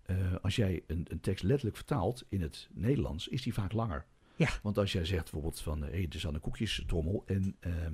eh, 0.04 0.16
eh, 0.16 0.34
als 0.42 0.56
jij 0.56 0.82
een, 0.86 1.06
een 1.08 1.20
tekst 1.20 1.42
letterlijk 1.44 1.76
vertaalt 1.76 2.24
in 2.28 2.40
het 2.40 2.68
Nederlands, 2.72 3.28
is 3.28 3.42
die 3.42 3.54
vaak 3.54 3.72
langer. 3.72 4.06
Ja. 4.36 4.48
Want 4.62 4.78
als 4.78 4.92
jij 4.92 5.04
zegt 5.04 5.22
bijvoorbeeld 5.22 5.60
van, 5.60 5.82
hé, 5.82 5.90
hey, 5.90 6.06
er 6.10 6.18
staat 6.18 6.34
een 6.34 6.40
koekjestrommel 6.40 7.22
en 7.26 7.56
eh, 7.60 7.84
eh, 7.86 7.92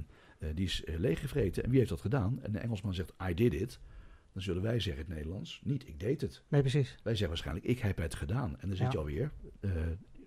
die 0.54 0.64
is 0.64 0.84
eh, 0.84 0.98
leeggevreten. 0.98 1.62
En 1.64 1.68
wie 1.70 1.78
heeft 1.78 1.90
dat 1.90 2.00
gedaan? 2.00 2.42
En 2.42 2.52
de 2.52 2.58
Engelsman 2.58 2.94
zegt, 2.94 3.12
I 3.30 3.34
did 3.34 3.54
it. 3.54 3.80
Dan 4.32 4.42
zullen 4.42 4.62
wij 4.62 4.80
zeggen 4.80 5.04
in 5.04 5.08
het 5.10 5.18
Nederlands, 5.18 5.60
niet 5.64 5.88
ik 5.88 6.00
deed 6.00 6.20
het. 6.20 6.42
Nee, 6.48 6.60
precies. 6.60 6.90
Wij 7.02 7.12
zeggen 7.12 7.28
waarschijnlijk, 7.28 7.66
ik 7.66 7.78
heb 7.78 7.96
het 7.98 8.14
gedaan. 8.14 8.60
En 8.60 8.68
dan 8.68 8.76
zit 8.76 8.86
Ja. 8.86 8.92
je 8.92 8.98
alweer, 8.98 9.32
eh, 9.60 9.70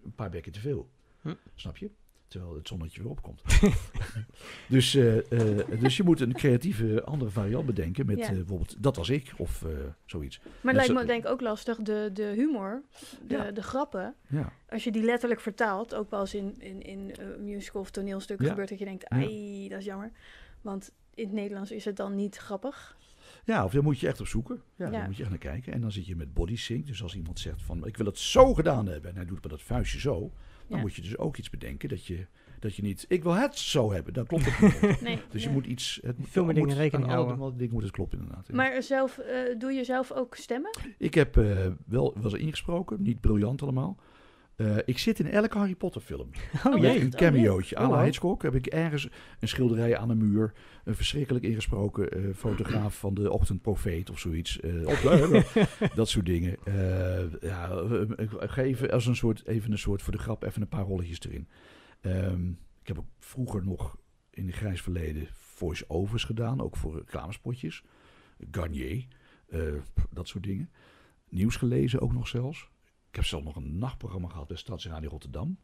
een 0.03 0.15
paar 0.15 0.30
bekken 0.30 0.51
te 0.51 0.60
veel. 0.60 0.89
Hm. 1.21 1.34
Snap 1.56 1.77
je? 1.77 1.89
Terwijl 2.27 2.55
het 2.55 2.67
zonnetje 2.67 3.01
weer 3.01 3.11
opkomt. 3.11 3.41
dus, 4.67 4.95
eh, 4.95 5.17
eh, 5.17 5.79
dus 5.79 5.97
je 5.97 6.03
moet 6.03 6.19
een 6.21 6.33
creatieve 6.33 7.03
andere 7.03 7.31
variant 7.31 7.65
bedenken. 7.65 8.05
Met 8.05 8.17
Ja. 8.17 8.23
eh, 8.27 8.31
bijvoorbeeld, 8.33 8.75
dat 8.83 8.95
was 8.95 9.09
ik, 9.09 9.33
of 9.37 9.65
zoiets. 10.05 10.39
Maar 10.43 10.51
het 10.61 10.73
lijkt 10.73 10.85
zo- 10.87 10.93
me 10.93 11.05
denk 11.05 11.23
ik 11.25 11.29
ook 11.31 11.41
lastig, 11.41 11.77
de, 11.77 12.09
de 12.13 12.23
humor, 12.35 12.81
de, 13.27 13.33
Ja. 13.35 13.51
de 13.51 13.61
grappen. 13.63 14.15
Ja. 14.27 14.51
Als 14.69 14.83
je 14.83 14.91
die 14.91 15.03
letterlijk 15.03 15.41
vertaalt, 15.41 15.95
ook 15.95 16.09
wel 16.09 16.19
eens 16.19 16.33
in, 16.33 16.55
in, 16.59 16.81
in 16.81 17.15
musical 17.43 17.81
of 17.81 17.91
toneelstuk 17.91 18.41
Ja. 18.41 18.49
gebeurt 18.49 18.69
dat 18.69 18.79
je 18.79 18.85
denkt, 18.85 19.05
ai, 19.09 19.67
dat 19.69 19.79
is 19.79 19.85
jammer. 19.85 20.11
Want 20.61 20.91
in 21.13 21.23
het 21.25 21.33
Nederlands 21.33 21.71
is 21.71 21.85
het 21.85 21.95
dan 21.95 22.15
niet 22.15 22.37
grappig. 22.37 22.97
Ja, 23.45 23.63
of 23.65 23.71
daar 23.71 23.83
moet 23.83 23.99
je 23.99 24.07
echt 24.07 24.19
op 24.19 24.27
zoeken. 24.27 24.61
Ja, 24.75 24.85
Ja. 24.85 24.91
daar 24.91 25.05
moet 25.05 25.15
je 25.15 25.21
echt 25.21 25.31
naar 25.31 25.39
kijken. 25.39 25.73
En 25.73 25.81
dan 25.81 25.91
zit 25.91 26.05
je 26.05 26.15
met 26.15 26.33
body 26.33 26.55
sync. 26.55 26.87
Dus 26.87 27.03
als 27.03 27.15
iemand 27.15 27.39
zegt 27.39 27.61
van, 27.61 27.87
ik 27.87 27.97
wil 27.97 28.05
het 28.05 28.17
zo 28.19 28.53
gedaan 28.53 28.87
hebben. 28.87 29.09
En 29.09 29.15
hij 29.15 29.25
doet 29.25 29.41
met 29.41 29.51
dat 29.51 29.61
vuistje 29.61 29.99
zo. 29.99 30.31
Dan 30.67 30.77
Ja. 30.77 30.84
moet 30.84 30.95
je 30.95 31.01
dus 31.01 31.17
ook 31.17 31.38
iets 31.38 31.49
bedenken 31.49 31.89
dat 31.89 32.06
je, 32.06 32.25
dat 32.60 32.75
je 32.75 32.82
niet, 32.82 33.06
ik 33.08 33.23
wil 33.23 33.34
het 33.34 33.58
zo 33.58 33.91
hebben. 33.91 34.13
Dan 34.13 34.25
klopt 34.25 34.45
het 34.45 34.82
niet. 34.82 35.01
Nee, 35.08 35.19
Dus 35.32 35.43
je 35.43 35.49
moet 35.49 35.65
iets... 35.65 35.99
Het, 36.03 36.15
Veel 36.21 36.45
meer 36.45 36.53
moet, 36.56 36.63
dingen 36.63 36.82
rekening 36.82 37.10
houden. 37.10 37.39
alle 37.39 37.56
dingen 37.56 37.73
moet 37.73 37.84
het 37.84 37.91
kloppen 37.91 38.19
inderdaad. 38.19 38.47
ja. 38.47 38.56
Maar 38.56 38.84
zelf, 38.84 39.17
eh, 39.17 39.60
doe 39.60 39.71
je 39.71 39.84
zelf 39.84 40.12
ook 40.12 40.36
stemmen? 40.36 40.71
Ik 40.97 41.13
heb 41.13 41.38
eh, 41.38 41.67
wel 41.86 42.15
was 42.21 42.34
ingesproken, 42.34 43.01
niet 43.01 43.21
briljant 43.21 43.62
allemaal. 43.62 43.97
Eh, 44.57 44.77
ik 44.85 44.97
zit 44.97 45.19
in 45.19 45.27
elke 45.27 45.57
Harry 45.57 45.75
Potter 45.75 46.01
film. 46.01 46.29
Oh 46.65 46.73
Oh, 46.73 46.85
echt? 46.85 47.01
Een 47.01 47.09
cameootje. 47.11 47.77
Oh, 47.79 47.87
wow. 47.87 48.03
Hitchcock 48.03 48.41
heb 48.41 48.55
ik 48.55 48.65
ergens 48.65 49.09
een 49.39 49.47
schilderij 49.47 49.97
aan 49.97 50.07
de 50.07 50.15
muur. 50.15 50.53
Een 50.83 50.95
verschrikkelijk 50.95 51.45
ingesproken 51.45 52.09
eh, 52.11 52.33
fotograaf 52.35 52.99
van 52.99 53.13
de 53.13 53.31
ochtendprofeet 53.31 54.09
of 54.09 54.19
zoiets. 54.19 54.57
de- 54.61 55.89
dat 55.95 56.09
soort 56.09 56.25
dingen. 56.25 56.57
Ja, 57.41 57.69
even 58.55 58.91
als 58.91 59.05
een 59.05 59.15
soort, 59.15 59.45
even 59.47 59.71
een 59.71 59.77
soort 59.77 60.01
voor 60.01 60.13
de 60.13 60.19
grap 60.19 60.43
even 60.43 60.61
een 60.61 60.67
paar 60.67 60.85
rolletjes 60.85 61.19
erin. 61.21 61.47
Ehm, 62.01 62.49
ik 62.81 62.87
heb 62.87 62.97
ook 62.97 63.05
vroeger 63.19 63.63
nog 63.65 63.97
in 64.29 64.45
het 64.47 64.55
grijs 64.55 64.81
verleden 64.81 65.27
voice-overs 65.33 66.23
gedaan. 66.23 66.61
Ook 66.61 66.75
voor 66.77 66.95
reclamespotjes. 66.97 67.83
Garnier. 68.51 69.05
dat 70.09 70.27
soort 70.27 70.43
dingen. 70.43 70.69
Nieuws 71.29 71.55
gelezen 71.55 71.99
ook 72.01 72.13
nog 72.13 72.27
zelfs. 72.27 72.69
Ik 73.17 73.23
heb 73.23 73.32
zelf 73.32 73.43
nog 73.43 73.56
een 73.56 73.77
nachtprogramma 73.77 74.27
gehad 74.27 74.47
bij 74.47 74.58
Stadsradio 74.58 75.10
Rotterdam. 75.10 75.58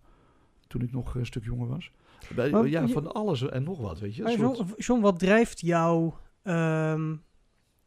Toen 0.68 0.82
ik 0.82 0.92
nog 0.92 1.16
een 1.16 1.26
stuk 1.26 1.44
jonger 1.44 1.68
was. 1.68 1.92
Bij, 2.36 2.50
Maar 2.50 2.68
ja, 2.68 2.82
je- 2.82 2.88
van 2.94 3.13
alles 3.13 3.42
en 3.50 3.63
nog 3.63 3.78
wat, 3.80 4.00
weet 4.00 4.16
je. 4.16 4.22
Een 4.32 4.39
Maar 4.39 4.56
soort- 4.56 4.86
John, 4.86 5.02
wat 5.02 5.20
drijft 5.20 5.60
jouw 5.62 6.18
ehm, 6.44 7.16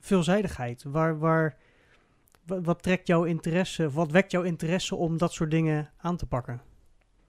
veelzijdigheid? 0.01 0.83
Waar, 0.83 1.19
waar, 1.19 1.57
wa- 2.47 2.61
wat 2.61 2.83
trekt 2.83 3.07
jouw 3.07 3.25
interesse, 3.25 3.91
wat 3.91 4.11
wekt 4.11 4.31
jouw 4.31 4.43
interesse 4.43 4.97
om 4.97 5.19
dat 5.19 5.33
soort 5.33 5.51
dingen 5.51 5.91
aan 5.97 6.17
te 6.17 6.27
pakken? 6.27 6.61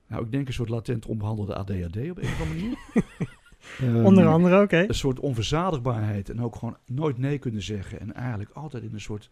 nou, 0.08 0.26
ik 0.26 0.32
denk 0.32 0.48
een 0.48 0.54
soort 0.54 0.70
latent 0.70 1.06
onbehandelde 1.06 1.56
ADHD 1.56 1.98
op 2.10 2.18
een 2.18 2.24
of 2.24 2.42
andere 2.42 2.60
manier. 2.60 2.78
Ehm, 3.80 4.06
Onder 4.06 4.28
andere, 4.28 4.62
oké. 4.62 4.78
Een 4.88 4.94
soort 4.94 5.20
onverzadigbaarheid 5.20 6.30
en 6.30 6.42
ook 6.42 6.56
gewoon 6.56 6.78
nooit 6.86 7.18
nee 7.18 7.38
kunnen 7.38 7.62
zeggen. 7.62 8.00
En 8.00 8.14
eigenlijk 8.14 8.52
altijd 8.52 8.84
in 8.84 8.94
een 8.94 9.02
soort 9.02 9.30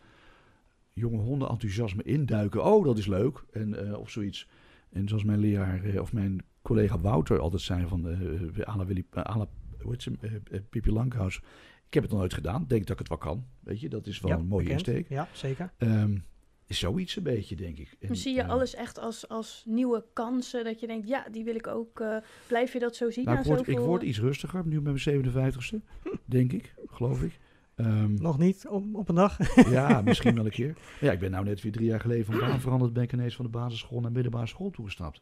jonge 0.95 1.17
honden 1.17 1.49
enthousiasme 1.49 2.03
induiken. 2.03 2.63
Oh, 2.65 2.85
dat 2.85 2.97
is 2.97 3.05
leuk. 3.07 3.43
En, 3.51 3.87
eh, 3.87 3.97
of 3.99 4.09
zoiets. 4.09 4.47
En 4.89 5.07
zoals 5.07 5.23
mijn 5.23 5.39
leraar 5.39 5.83
eh, 5.83 6.01
of 6.01 6.13
mijn 6.13 6.41
collega 6.61 6.99
Wouter 6.99 7.39
altijd 7.39 7.61
zei 7.61 7.87
van 7.87 8.03
Willy, 8.03 9.05
eh, 9.11 9.23
à 9.25 9.37
la, 9.37 9.47
hoe 9.81 9.91
heet 9.91 10.01
ze, 10.01 10.11
eh, 10.21 10.31
eh, 10.51 10.61
Pippi 10.69 10.91
Lankhuis. 10.91 11.35
Ik 11.87 11.93
heb 11.93 12.03
het 12.03 12.11
nog 12.11 12.19
nooit 12.19 12.33
gedaan. 12.33 12.65
Denk 12.67 12.81
dat 12.81 12.91
ik 12.91 12.97
het 12.99 13.07
wel 13.09 13.17
kan. 13.17 13.45
Weet 13.59 13.79
je, 13.79 13.89
dat 13.89 14.07
is 14.07 14.19
wel 14.19 14.31
Ja, 14.31 14.37
een 14.37 14.45
mooie 14.47 14.63
bekend. 14.63 14.87
insteek. 14.87 15.09
Ja, 15.09 15.27
zeker. 15.33 15.73
Ehm, 15.77 16.17
is 16.67 16.79
zoiets 16.79 17.15
een 17.15 17.23
beetje, 17.23 17.55
denk 17.55 17.77
ik. 17.77 17.95
En, 17.99 18.07
Dan 18.07 18.15
zie 18.15 18.35
je 18.35 18.45
alles 18.45 18.75
echt 18.75 18.99
als, 18.99 19.27
als 19.29 19.63
nieuwe 19.67 20.05
kansen. 20.13 20.63
Dat 20.63 20.79
je 20.79 20.87
denkt, 20.87 21.07
ja, 21.07 21.25
die 21.31 21.43
wil 21.43 21.55
ik 21.55 21.67
ook. 21.67 21.99
eh, 21.99 22.17
blijf 22.47 22.73
je 22.73 22.79
dat 22.79 22.95
zo 22.95 23.09
zien? 23.11 23.25
Nou, 23.25 23.37
ik, 23.39 23.45
word, 23.45 23.67
ik 23.67 23.77
word 23.77 24.01
iets 24.03 24.19
rustiger, 24.19 24.65
nu 24.67 24.81
met 24.81 25.05
mijn 25.05 25.23
57ste, 25.33 25.75
denk 26.25 26.51
ik, 26.53 26.73
geloof 26.87 27.21
ik. 27.23 27.39
Ehm, 27.75 28.13
Nog 28.13 28.37
niet 28.37 28.67
op, 28.67 28.85
op 28.95 29.09
een 29.09 29.15
dag. 29.15 29.37
ja, 29.69 30.01
misschien 30.01 30.35
wel 30.35 30.45
een 30.45 30.51
keer. 30.61 30.77
Ja, 31.01 31.11
ik 31.11 31.19
ben 31.19 31.31
nou 31.31 31.45
net 31.45 31.61
weer 31.61 31.71
drie 31.71 31.85
jaar 31.87 31.99
geleden 31.99 32.25
van 32.25 32.39
baan 32.39 32.59
veranderd. 32.61 32.93
Ben 32.93 33.03
ik 33.03 33.13
ineens 33.13 33.35
van 33.35 33.45
de 33.45 33.51
basisschool 33.51 33.99
naar 34.01 34.11
middelbare 34.11 34.47
school 34.47 34.69
toegestapt. 34.69 35.21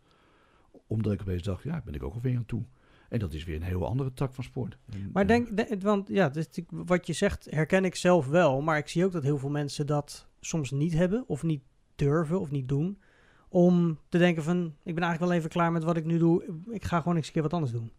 Omdat 0.87 1.13
ik 1.13 1.21
opeens 1.21 1.43
dacht, 1.43 1.63
ja, 1.63 1.81
ben 1.85 1.93
ik 1.93 2.03
ook 2.03 2.13
alweer 2.13 2.37
aan 2.37 2.45
toe. 2.45 2.63
En 3.09 3.19
dat 3.19 3.33
is 3.33 3.43
weer 3.43 3.55
een 3.55 3.61
heel 3.63 3.87
andere 3.87 4.13
tak 4.13 4.33
van 4.33 4.43
sport. 4.43 4.77
Maar 5.13 5.21
eh, 5.21 5.27
denk, 5.27 5.57
de- 5.57 5.77
want 5.79 6.07
ja, 6.07 6.29
dus 6.29 6.47
wat 6.69 7.07
je 7.07 7.13
zegt 7.13 7.47
herken 7.49 7.85
ik 7.85 7.95
zelf 7.95 8.27
wel. 8.27 8.61
Maar 8.61 8.77
ik 8.77 8.87
zie 8.87 9.05
ook 9.05 9.11
dat 9.11 9.23
heel 9.23 9.37
veel 9.37 9.49
mensen 9.49 9.87
dat 9.87 10.27
soms 10.39 10.71
niet 10.71 10.93
hebben, 10.93 11.23
of 11.27 11.43
niet 11.43 11.61
durven, 11.95 12.39
of 12.39 12.51
niet 12.51 12.67
doen. 12.67 12.97
Om 13.49 13.97
te 14.09 14.17
denken 14.17 14.43
van, 14.43 14.65
ik 14.83 14.93
ben 14.93 15.03
eigenlijk 15.03 15.19
wel 15.19 15.31
even 15.31 15.49
klaar 15.49 15.71
met 15.71 15.83
wat 15.83 15.97
ik 15.97 16.05
nu 16.05 16.17
doe. 16.17 16.43
Ik 16.69 16.83
ga 16.85 16.99
gewoon 17.01 17.15
eens 17.15 17.27
een 17.27 17.33
keer 17.33 17.41
wat 17.41 17.53
anders 17.53 17.71
doen. 17.71 17.91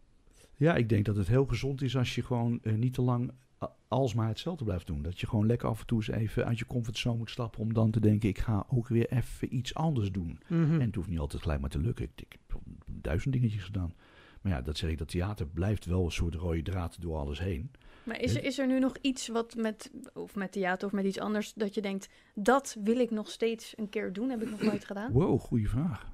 Ja, 0.56 0.74
ik 0.74 0.88
denk 0.88 1.04
dat 1.04 1.16
het 1.16 1.28
heel 1.28 1.46
gezond 1.46 1.82
is 1.82 1.96
als 1.96 2.14
je 2.14 2.22
gewoon 2.22 2.58
eh, 2.62 2.74
niet 2.74 2.94
te 2.94 3.02
lang 3.02 3.32
a- 3.62 3.72
alsmaar 3.94 4.28
hetzelfde 4.28 4.64
blijft 4.64 4.86
doen. 4.86 5.02
Dat 5.02 5.20
je 5.20 5.26
gewoon 5.26 5.46
lekker 5.46 5.68
af 5.68 5.80
en 5.80 5.86
toe 5.86 5.98
eens 5.98 6.08
even 6.08 6.44
uit 6.44 6.58
je 6.58 6.66
comfortzone 6.66 7.18
moet 7.18 7.30
stappen. 7.30 7.60
Om 7.60 7.74
dan 7.74 7.90
te 7.90 8.00
denken, 8.00 8.28
ik 8.28 8.38
ga 8.38 8.66
ook 8.68 8.88
weer 8.88 9.10
even 9.10 9.54
iets 9.56 9.74
anders 9.74 10.12
doen. 10.12 10.38
Mhm. 10.46 10.80
En 10.80 10.86
het 10.86 10.94
hoeft 10.94 11.08
niet 11.08 11.18
altijd 11.18 11.42
gelijk 11.42 11.60
maar 11.60 11.70
te 11.70 11.80
lukken. 11.80 12.04
Ik, 12.04 12.10
ik 12.16 12.38
heb 12.46 12.60
duizend 12.86 13.34
dingetjes 13.34 13.64
gedaan. 13.64 13.94
Maar 14.40 14.52
ja, 14.52 14.62
dat 14.62 14.76
zeg 14.76 14.90
ik, 14.90 14.98
dat 14.98 15.08
theater 15.08 15.46
blijft 15.46 15.84
wel 15.84 16.04
een 16.04 16.12
soort 16.12 16.34
rode 16.34 16.62
draad 16.62 17.00
door 17.00 17.16
alles 17.16 17.38
heen. 17.38 17.70
Maar 18.02 18.20
is 18.20 18.34
er, 18.34 18.44
is 18.44 18.58
er 18.58 18.66
nu 18.66 18.78
nog 18.78 18.96
iets 19.00 19.28
wat 19.28 19.54
met, 19.54 19.90
of 20.14 20.34
met 20.34 20.52
theater 20.52 20.86
of 20.86 20.92
met 20.92 21.04
iets 21.04 21.18
anders, 21.18 21.52
dat 21.54 21.74
je 21.74 21.82
denkt, 21.82 22.08
dat 22.34 22.76
wil 22.84 22.98
ik 22.98 23.10
nog 23.10 23.30
steeds 23.30 23.72
een 23.76 23.88
keer 23.88 24.12
doen? 24.12 24.30
Heb 24.30 24.42
ik 24.42 24.50
nog 24.50 24.62
nooit 24.62 24.84
gedaan? 24.84 25.12
Wow, 25.12 25.40
goede 25.40 25.68
vraag. 25.68 26.12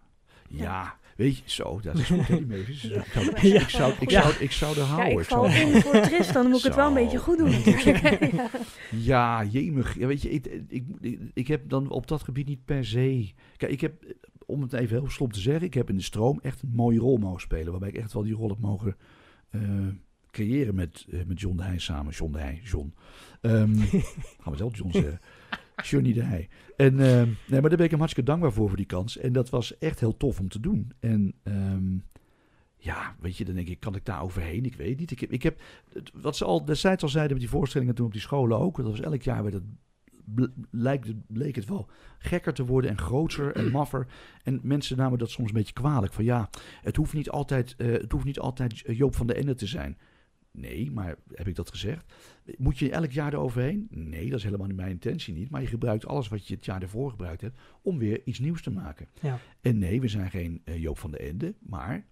Ja, 0.49 0.63
Ja. 0.63 0.99
Weet 1.21 1.37
je, 1.37 1.43
zo, 1.45 1.81
dat 1.81 1.99
is 1.99 2.07
goed, 2.07 2.29
hè, 2.29 2.37
die 2.37 2.47
Mavis. 2.47 2.83
Ja. 2.91 3.03
Ik 3.03 3.09
zou, 3.11 3.27
ik 3.61 3.69
zou, 3.71 3.93
ik 4.01 4.11
zou, 4.11 4.35
ik 4.39 4.53
zou 4.53 4.79
er 4.79 4.83
houden. 4.83 5.19
ik 5.19 5.25
val 5.25 5.45
in 5.45 5.81
voor 5.81 6.01
Tristan, 6.01 6.43
dan 6.43 6.51
moet 6.51 6.59
ik 6.59 6.65
het 6.65 6.75
wel 6.75 6.89
een 6.89 6.95
beetje 6.95 7.19
goed 7.19 7.39
doen 7.39 7.51
natuurlijk. 7.65 8.33
ja. 9.11 9.45
Jemig. 9.45 9.99
Ja, 9.99 10.07
weet 10.07 10.23
je, 10.23 10.31
ik, 10.31 10.85
ik, 11.35 11.47
heb 11.47 11.69
dan 11.69 11.91
op 11.91 12.07
dat 12.07 12.23
gebied 12.23 12.47
niet 12.47 12.65
per 12.65 12.85
se... 12.85 13.33
Kijk, 13.57 13.73
ik 13.73 13.81
heb, 13.81 14.15
om 14.47 14.63
het 14.63 14.73
even 14.73 14.99
heel 14.99 15.11
slom 15.11 15.33
te 15.33 15.41
zeggen, 15.41 15.67
ik 15.67 15.75
heb 15.75 15.89
in 15.89 15.97
de 15.97 16.03
stroom 16.03 16.39
echt 16.43 16.63
een 16.63 16.73
mooie 16.75 16.99
rol 16.99 17.17
mogen 17.17 17.41
spelen. 17.41 17.71
Waarbij 17.71 17.89
ik 17.89 17.97
echt 17.97 18.13
wel 18.13 18.23
die 18.23 18.35
rol 18.35 18.49
heb 18.49 18.59
mogen 18.59 18.97
eh, 19.51 19.61
creëren 20.31 20.75
met, 20.75 21.07
eh, 21.11 21.21
met 21.27 21.41
John 21.41 21.57
de 21.57 21.63
Heij 21.63 21.79
samen. 21.79 22.13
John 22.13 22.33
de 22.33 22.39
Heij, 22.39 22.61
John. 22.65 22.95
Ehm, 23.41 23.77
gaan 24.41 24.53
we 24.53 24.57
zelf 24.57 24.77
John 24.77 24.93
zeggen. 24.93 25.21
Johnny 25.85 26.13
de 26.13 26.23
Heij. 26.23 26.49
En, 26.77 27.01
ehm, 27.01 27.27
nee, 27.27 27.61
maar 27.61 27.69
daar 27.69 27.77
ben 27.77 27.85
ik 27.85 27.91
hem 27.91 27.99
hartstikke 27.99 28.31
dankbaar 28.31 28.53
voor, 28.53 28.69
voor 28.69 28.77
die 28.77 28.87
kans. 28.87 29.19
En 29.19 29.33
dat 29.33 29.51
was 29.51 29.79
echt 29.79 30.01
heel 30.01 30.17
tof 30.17 30.41
om 30.41 30.49
te 30.49 30.61
doen. 30.61 30.93
En 31.01 31.35
ehm, 31.43 31.97
ja, 32.77 33.17
weet 33.21 33.37
je, 33.37 33.45
dan 33.45 33.55
denk 33.55 33.69
ik, 33.69 33.81
kan 33.81 33.95
ik 33.95 34.05
daar 34.05 34.23
overheen? 34.23 34.65
Ik 34.65 34.75
weet 34.77 34.99
niet. 34.99 35.11
Ik 35.11 35.21
heb, 35.21 35.31
ik 35.33 35.43
heb 35.43 35.61
wat 36.13 36.37
ze 36.37 36.45
al 36.45 36.65
destijds 36.65 37.03
al 37.03 37.09
zeiden 37.09 37.33
met 37.33 37.43
die 37.43 37.51
voorstellingen 37.55 37.95
toen 37.95 38.07
op 38.07 38.13
die 38.13 38.21
scholen 38.21 38.59
ook. 38.59 38.77
Dat 38.77 38.87
was 38.87 39.01
elk 39.01 39.23
jaar 39.23 39.43
werd 39.43 39.55
het, 39.55 39.65
lijkt, 40.71 41.07
het- 41.07 41.27
bleek 41.27 41.55
het 41.57 41.65
wel 41.69 41.89
gekker 42.19 42.55
te 42.55 42.65
worden 42.65 42.91
en 42.91 42.99
groter 42.99 43.55
en 43.55 43.71
maffer. 43.81 44.07
En 44.43 44.61
mensen 44.63 44.97
namen 44.97 45.19
dat 45.19 45.31
soms 45.31 45.49
een 45.49 45.55
beetje 45.55 45.73
kwalijk. 45.73 46.13
Van 46.13 46.25
ja, 46.25 46.51
het 46.83 46.97
hoeft 46.97 47.13
niet 47.13 47.31
altijd, 47.31 47.75
eh, 47.77 47.93
het 47.93 48.13
hoeft 48.13 48.25
niet 48.25 48.39
altijd 48.39 48.79
Joop 48.87 49.15
van 49.17 49.27
de 49.27 49.35
Ende 49.35 49.55
te 49.55 49.67
zijn. 49.67 49.99
Nee, 50.53 50.91
maar 50.91 51.17
heb 51.35 51.47
ik 51.47 51.55
dat 51.55 51.71
gezegd? 51.71 52.15
Moet 52.59 52.79
je 52.79 52.91
elk 52.91 53.11
jaar 53.11 53.33
eroverheen? 53.33 53.87
Nee, 53.91 54.31
dat 54.31 54.39
is 54.39 54.45
helemaal 54.45 54.67
niet 54.67 54.77
mijn 54.77 54.91
intentie 54.91 55.35
niet. 55.35 55.51
Maar 55.51 55.61
je 55.61 55.67
gebruikt 55.67 56.07
alles 56.07 56.29
wat 56.29 56.47
je 56.47 56.55
het 56.55 56.65
jaar 56.65 56.83
ervoor 56.83 57.11
gebruikt 57.11 57.41
hebt 57.41 57.61
om 57.83 57.99
weer 57.99 58.21
iets 58.25 58.39
nieuws 58.39 58.63
te 58.63 58.71
maken. 58.71 59.09
Ja. 59.21 59.39
En 59.61 59.79
nee, 59.79 60.01
we 60.01 60.09
zijn 60.09 60.31
geen 60.31 60.61
eh, 60.65 60.83
Joop 60.83 60.99
van 60.99 61.11
de 61.11 61.19
Ende. 61.19 61.55
Maar 61.59 62.07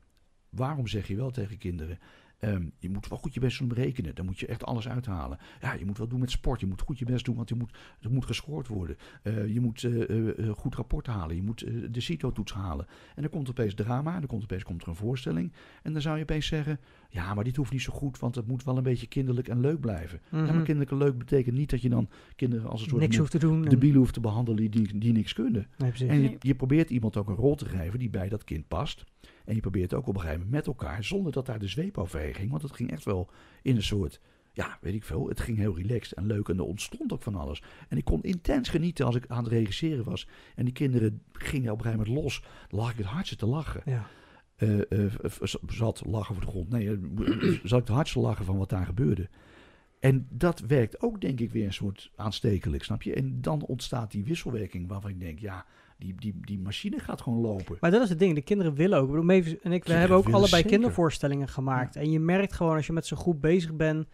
waarom 0.49 0.87
zeg 0.87 1.09
je 1.09 1.17
wel 1.17 1.31
tegen 1.31 1.59
kinderen... 1.59 1.99
ehm, 2.39 2.69
je 2.79 2.91
moet 2.91 3.09
wel 3.09 3.19
goed 3.19 3.35
je 3.35 3.41
best 3.41 3.59
doen 3.59 3.71
om 3.71 3.77
rekenen. 3.77 4.15
Dan 4.15 4.25
moet 4.25 4.39
je 4.39 4.47
echt 4.47 4.65
alles 4.65 4.89
uithalen. 4.89 5.39
Ja, 5.61 5.73
je 5.73 5.85
moet 5.85 5.99
wel 5.99 6.09
doen 6.09 6.21
met 6.21 6.31
sport. 6.31 6.61
Je 6.61 6.67
moet 6.67 6.81
goed 6.81 6.99
je 6.99 7.05
best 7.05 7.25
doen, 7.25 7.37
want 7.37 7.49
je 7.49 7.55
moet, 7.55 7.77
er 8.01 8.11
moet 8.11 8.27
gescoord 8.27 8.67
worden. 8.67 8.97
Eh, 9.23 9.47
je 9.55 9.61
moet 9.61 9.85
eh, 9.85 10.51
goed 10.51 10.75
rapport 10.75 11.07
halen. 11.07 11.37
Je 11.37 11.43
moet 11.43 11.67
de 11.95 12.01
CITO-toets 12.01 12.53
halen. 12.53 12.87
En 13.15 13.23
dan 13.23 13.31
komt 13.31 13.49
opeens 13.49 13.75
drama. 13.75 14.13
En 14.13 14.19
dan 14.19 14.29
komt 14.29 14.43
opeens 14.43 14.65
komt 14.65 14.83
er 14.83 14.89
een 14.89 14.95
voorstelling. 14.95 15.53
En 15.83 15.93
dan 15.93 16.03
zou 16.03 16.17
je 16.17 16.23
opeens 16.23 16.47
zeggen... 16.47 16.81
Ja, 17.11 17.35
maar 17.35 17.45
dit 17.45 17.57
hoeft 17.57 17.73
niet 17.73 17.83
zo 17.83 17.93
goed, 17.93 18.19
want 18.19 18.35
het 18.35 18.47
moet 18.47 18.65
wel 18.65 18.77
een 18.77 18.83
beetje 18.83 19.07
kinderlijk 19.07 19.49
en 19.49 19.61
leuk 19.61 19.81
blijven. 19.81 20.21
Ja, 20.31 20.37
Mhm. 20.39 20.45
maar 20.55 20.63
kinderlijk 20.63 20.91
en 20.91 20.97
leuk 20.97 21.19
betekent 21.19 21.57
niet 21.57 21.71
dat 21.71 21.83
je 21.83 21.89
dan 21.89 22.09
kinderen 22.37 22.71
als 22.71 22.81
een 22.83 22.89
soort 22.89 23.01
Niks 23.01 23.15
de, 23.15 23.19
hoeft 23.21 23.33
te 23.33 23.39
doen. 23.39 23.63
en- 23.65 23.71
debielen 23.71 23.99
hoeft 23.99 24.15
te 24.15 24.21
behandelen 24.21 24.71
die, 24.71 24.99
die 24.99 25.13
niks 25.13 25.33
kunnen. 25.33 25.67
Nee, 25.79 25.89
precies. 25.89 26.09
En 26.09 26.21
je, 26.23 26.37
je 26.41 26.55
probeert 26.55 26.91
iemand 26.91 27.17
ook 27.17 27.29
een 27.29 27.35
rol 27.35 27.55
te 27.55 27.65
geven 27.65 27.99
die 27.99 28.11
bij 28.11 28.29
dat 28.29 28.45
kind 28.45 28.69
past. 28.69 29.05
En 29.45 29.55
je 29.55 29.61
probeert 29.61 29.95
ook 29.95 30.07
op 30.07 30.15
een 30.15 30.21
gegeven 30.21 30.43
moment 30.45 30.57
met 30.67 30.67
elkaar, 30.77 31.05
zonder 31.05 31.33
dat 31.33 31.47
daar 31.47 31.59
de 31.59 31.69
zweep 31.69 31.99
overheen 31.99 32.35
ging. 32.35 32.51
Want 32.51 32.63
het 32.63 32.73
ging 32.73 32.91
echt 32.91 33.05
wel 33.05 33.31
in 33.63 33.77
een 33.77 33.83
soort, 33.83 34.21
ja, 34.53 34.79
weet 34.81 34.95
ik 34.95 35.05
veel. 35.05 35.29
Het 35.29 35.41
ging 35.41 35.59
heel 35.59 35.77
relaxed 35.77 36.13
en 36.19 36.27
leuk 36.27 36.49
en 36.49 36.57
er 36.57 36.65
ontstond 36.65 37.13
ook 37.13 37.23
van 37.23 37.35
alles. 37.35 37.63
En 37.89 37.97
ik 37.97 38.05
kon 38.05 38.23
intens 38.23 38.69
genieten 38.69 39.07
als 39.07 39.15
ik 39.15 39.25
aan 39.29 39.45
het 39.45 39.53
regisseren 39.53 40.05
was. 40.05 40.29
En 40.55 40.65
die 40.65 40.75
kinderen 40.75 41.23
gingen 41.33 41.73
op 41.73 41.79
een 41.79 41.85
gegeven 41.85 42.07
moment 42.07 42.25
los. 42.25 42.43
Dan 42.69 42.81
lag 42.81 42.91
ik 42.91 42.97
het 42.97 43.07
hardste 43.07 43.37
te 43.37 43.47
lachen. 43.47 43.83
Ja. 43.85 44.07
Eh, 44.59 45.05
eh, 45.05 45.13
zat 45.67 46.03
lachen 46.07 46.35
voor 46.35 46.45
de 46.45 46.51
grond. 46.51 46.71
Nee, 46.71 46.89
eh, 46.89 46.97
zat 47.63 47.81
ik 47.81 47.87
het 47.87 47.97
hardste 47.97 48.21
lachen 48.21 48.45
van 48.45 48.59
wat 48.59 48.69
daar 48.69 48.87
gebeurde. 48.87 49.29
En 50.01 50.27
dat 50.31 50.61
werkt 50.61 51.03
ook, 51.03 51.21
denk 51.21 51.41
ik, 51.41 51.51
weer 51.51 51.65
een 51.65 51.73
soort 51.73 52.11
aanstekelijk, 52.17 52.85
snap 52.85 53.03
je? 53.03 53.15
En 53.15 53.41
dan 53.41 53.63
ontstaat 53.63 54.11
die 54.11 54.25
wisselwerking 54.25 54.89
waarvan 54.89 55.11
ik 55.11 55.21
denk, 55.21 55.39
ja, 55.39 55.65
die, 55.99 56.15
die, 56.19 56.35
die 56.41 56.59
machine 56.59 56.99
gaat 56.99 57.21
gewoon 57.21 57.41
lopen. 57.41 57.77
Maar 57.81 57.91
dat 57.91 58.03
is 58.03 58.09
het 58.09 58.19
ding, 58.19 58.35
de 58.35 58.43
kinderen 58.43 58.75
willen 58.75 58.99
ook. 58.99 59.05
Ik 59.05 59.11
bedoel, 59.11 59.27
Mavis 59.27 59.61
en 59.61 59.73
ik, 59.73 59.85
we 59.85 59.93
hebben 59.93 60.17
ook 60.17 60.27
allebei 60.27 60.49
zeker. 60.49 60.71
kindervoorstellingen 60.71 61.49
gemaakt. 61.49 61.97
En 61.97 62.11
je 62.11 62.21
merkt 62.21 62.53
gewoon 62.53 62.77
als 62.77 62.87
je 62.87 62.93
met 62.93 63.07
zo'n 63.07 63.19
groep 63.19 63.41
bezig 63.41 63.75
bent, 63.75 64.07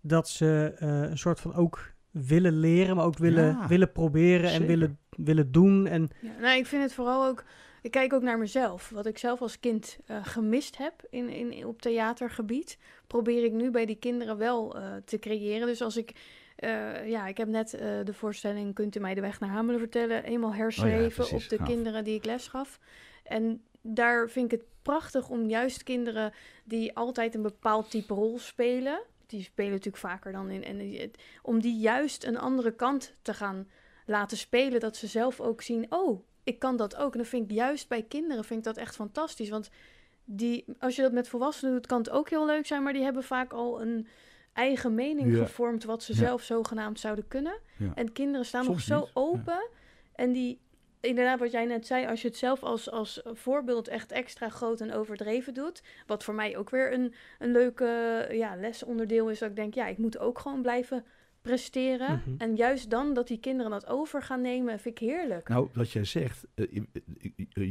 dat 0.00 0.28
ze 0.28 0.74
eh, 0.78 1.10
een 1.10 1.18
soort 1.18 1.40
van 1.40 1.54
ook 1.54 1.94
willen 2.10 2.58
leren, 2.58 2.96
maar 2.96 3.04
ook 3.04 3.18
willen, 3.18 3.44
Ja, 3.44 3.66
willen 3.66 3.92
proberen 3.92 4.50
en 4.50 4.66
willen, 4.66 4.98
willen 5.16 5.52
doen. 5.52 5.86
En 5.86 6.08
Ja, 6.20 6.40
nou, 6.40 6.58
ik 6.58 6.66
vind 6.66 6.82
het 6.82 6.94
vooral 6.94 7.26
ook. 7.26 7.44
Ik 7.86 7.92
kijk 7.92 8.12
ook 8.12 8.22
naar 8.22 8.38
mezelf. 8.38 8.90
Wat 8.90 9.06
ik 9.06 9.18
zelf 9.18 9.40
als 9.40 9.60
kind 9.60 9.98
eh, 10.06 10.16
gemist 10.22 10.76
heb 10.76 11.06
in, 11.10 11.28
in, 11.28 11.66
op 11.66 11.82
theatergebied, 11.82 12.78
probeer 13.06 13.44
ik 13.44 13.52
nu 13.52 13.70
bij 13.70 13.86
die 13.86 13.96
kinderen 13.96 14.36
wel 14.38 14.76
eh, 14.76 14.94
te 15.04 15.18
creëren. 15.18 15.66
Dus 15.66 15.82
als 15.82 15.96
ik. 15.96 16.12
eh, 16.56 17.08
ja, 17.08 17.26
ik 17.26 17.36
heb 17.36 17.48
net 17.48 17.70
de 18.04 18.12
voorstelling 18.12 18.74
Kunt 18.74 18.96
u 18.96 19.00
mij 19.00 19.14
de 19.14 19.20
weg 19.20 19.40
naar 19.40 19.50
Hamelen 19.50 19.80
vertellen? 19.80 20.24
eenmaal 20.24 20.54
herschreven 20.54 21.24
precies. 21.24 21.44
op 21.44 21.50
de 21.50 21.56
Gaaf. 21.56 21.66
kinderen 21.66 22.04
die 22.04 22.14
ik 22.14 22.24
les 22.24 22.48
gaf. 22.48 22.78
En 23.22 23.62
daar 23.80 24.28
vind 24.28 24.52
ik 24.52 24.58
het 24.60 24.68
prachtig 24.82 25.28
om 25.28 25.48
juist 25.48 25.82
kinderen 25.82 26.32
die 26.64 26.96
altijd 26.96 27.34
een 27.34 27.42
bepaald 27.42 27.90
type 27.90 28.14
rol 28.14 28.38
spelen. 28.38 29.00
Die 29.26 29.42
spelen 29.42 29.70
natuurlijk 29.70 29.96
vaker 29.96 30.32
dan 30.32 30.50
in. 30.50 30.64
En 30.64 31.10
om 31.42 31.60
die 31.60 31.78
juist 31.78 32.24
een 32.24 32.38
andere 32.38 32.72
kant 32.74 33.14
te 33.22 33.34
gaan 33.34 33.68
laten 34.06 34.36
spelen. 34.36 34.80
Dat 34.80 34.96
ze 34.96 35.06
zelf 35.06 35.40
ook 35.40 35.62
zien, 35.62 35.86
oh, 35.88 36.20
ik 36.46 36.58
kan 36.58 36.76
dat 36.76 36.96
ook. 36.96 37.12
En 37.12 37.18
dan 37.18 37.26
vind 37.26 37.50
ik 37.50 37.56
juist 37.56 37.88
bij 37.88 38.02
kinderen 38.02 38.44
vind 38.44 38.58
ik 38.58 38.64
dat 38.64 38.76
echt 38.76 38.94
fantastisch. 38.94 39.48
Want 39.48 39.70
die, 40.24 40.64
als 40.78 40.96
je 40.96 41.02
dat 41.02 41.12
met 41.12 41.28
volwassenen 41.28 41.72
doet, 41.74 41.86
kan 41.86 41.98
het 41.98 42.10
ook 42.10 42.30
heel 42.30 42.46
leuk 42.46 42.66
zijn. 42.66 42.82
Maar 42.82 42.92
die 42.92 43.02
hebben 43.02 43.22
vaak 43.24 43.52
al 43.52 43.80
een 43.82 44.06
eigen 44.52 44.94
mening 44.94 45.36
Ja. 45.36 45.44
gevormd 45.44 45.84
wat 45.84 46.02
ze 46.02 46.12
Ja. 46.12 46.18
zelf 46.18 46.42
zogenaamd 46.42 47.00
zouden 47.00 47.28
kunnen. 47.28 47.58
Ja. 47.78 47.92
En 47.94 48.12
kinderen 48.12 48.46
staan 48.46 48.64
nog 48.66 48.80
zo 48.80 49.00
niet, 49.00 49.10
open. 49.14 49.68
En 50.14 50.32
die, 50.32 50.60
inderdaad 51.00 51.38
wat 51.38 51.50
jij 51.50 51.64
net 51.64 51.86
zei, 51.86 52.06
als 52.06 52.22
je 52.22 52.28
het 52.28 52.36
zelf 52.36 52.62
als, 52.62 52.90
als 52.90 53.20
voorbeeld 53.24 53.88
echt 53.88 54.12
extra 54.12 54.48
groot 54.48 54.80
en 54.80 54.92
overdreven 54.92 55.54
doet. 55.54 55.82
Wat 56.06 56.24
voor 56.24 56.34
mij 56.34 56.56
ook 56.56 56.70
weer 56.70 56.92
een, 56.92 57.14
een 57.38 57.52
leuke 57.52 58.26
ja, 58.30 58.56
lesonderdeel 58.56 59.30
is. 59.30 59.38
Dat 59.38 59.50
ik 59.50 59.56
denk, 59.56 59.74
ja, 59.74 59.86
ik 59.86 59.98
moet 59.98 60.18
ook 60.18 60.38
gewoon 60.38 60.62
blijven 60.62 61.04
presteren. 61.46 62.22
Mhm. 62.26 62.36
En 62.38 62.56
juist 62.56 62.90
dan 62.90 63.14
dat 63.14 63.28
die 63.28 63.38
kinderen 63.38 63.70
dat 63.70 63.86
over 63.86 64.22
gaan 64.22 64.40
nemen, 64.40 64.80
vind 64.80 65.00
ik 65.00 65.08
heerlijk. 65.08 65.48
Nou, 65.48 65.68
wat 65.72 65.90
jij 65.90 66.04
zegt, 66.04 66.46
eh, 66.54 66.66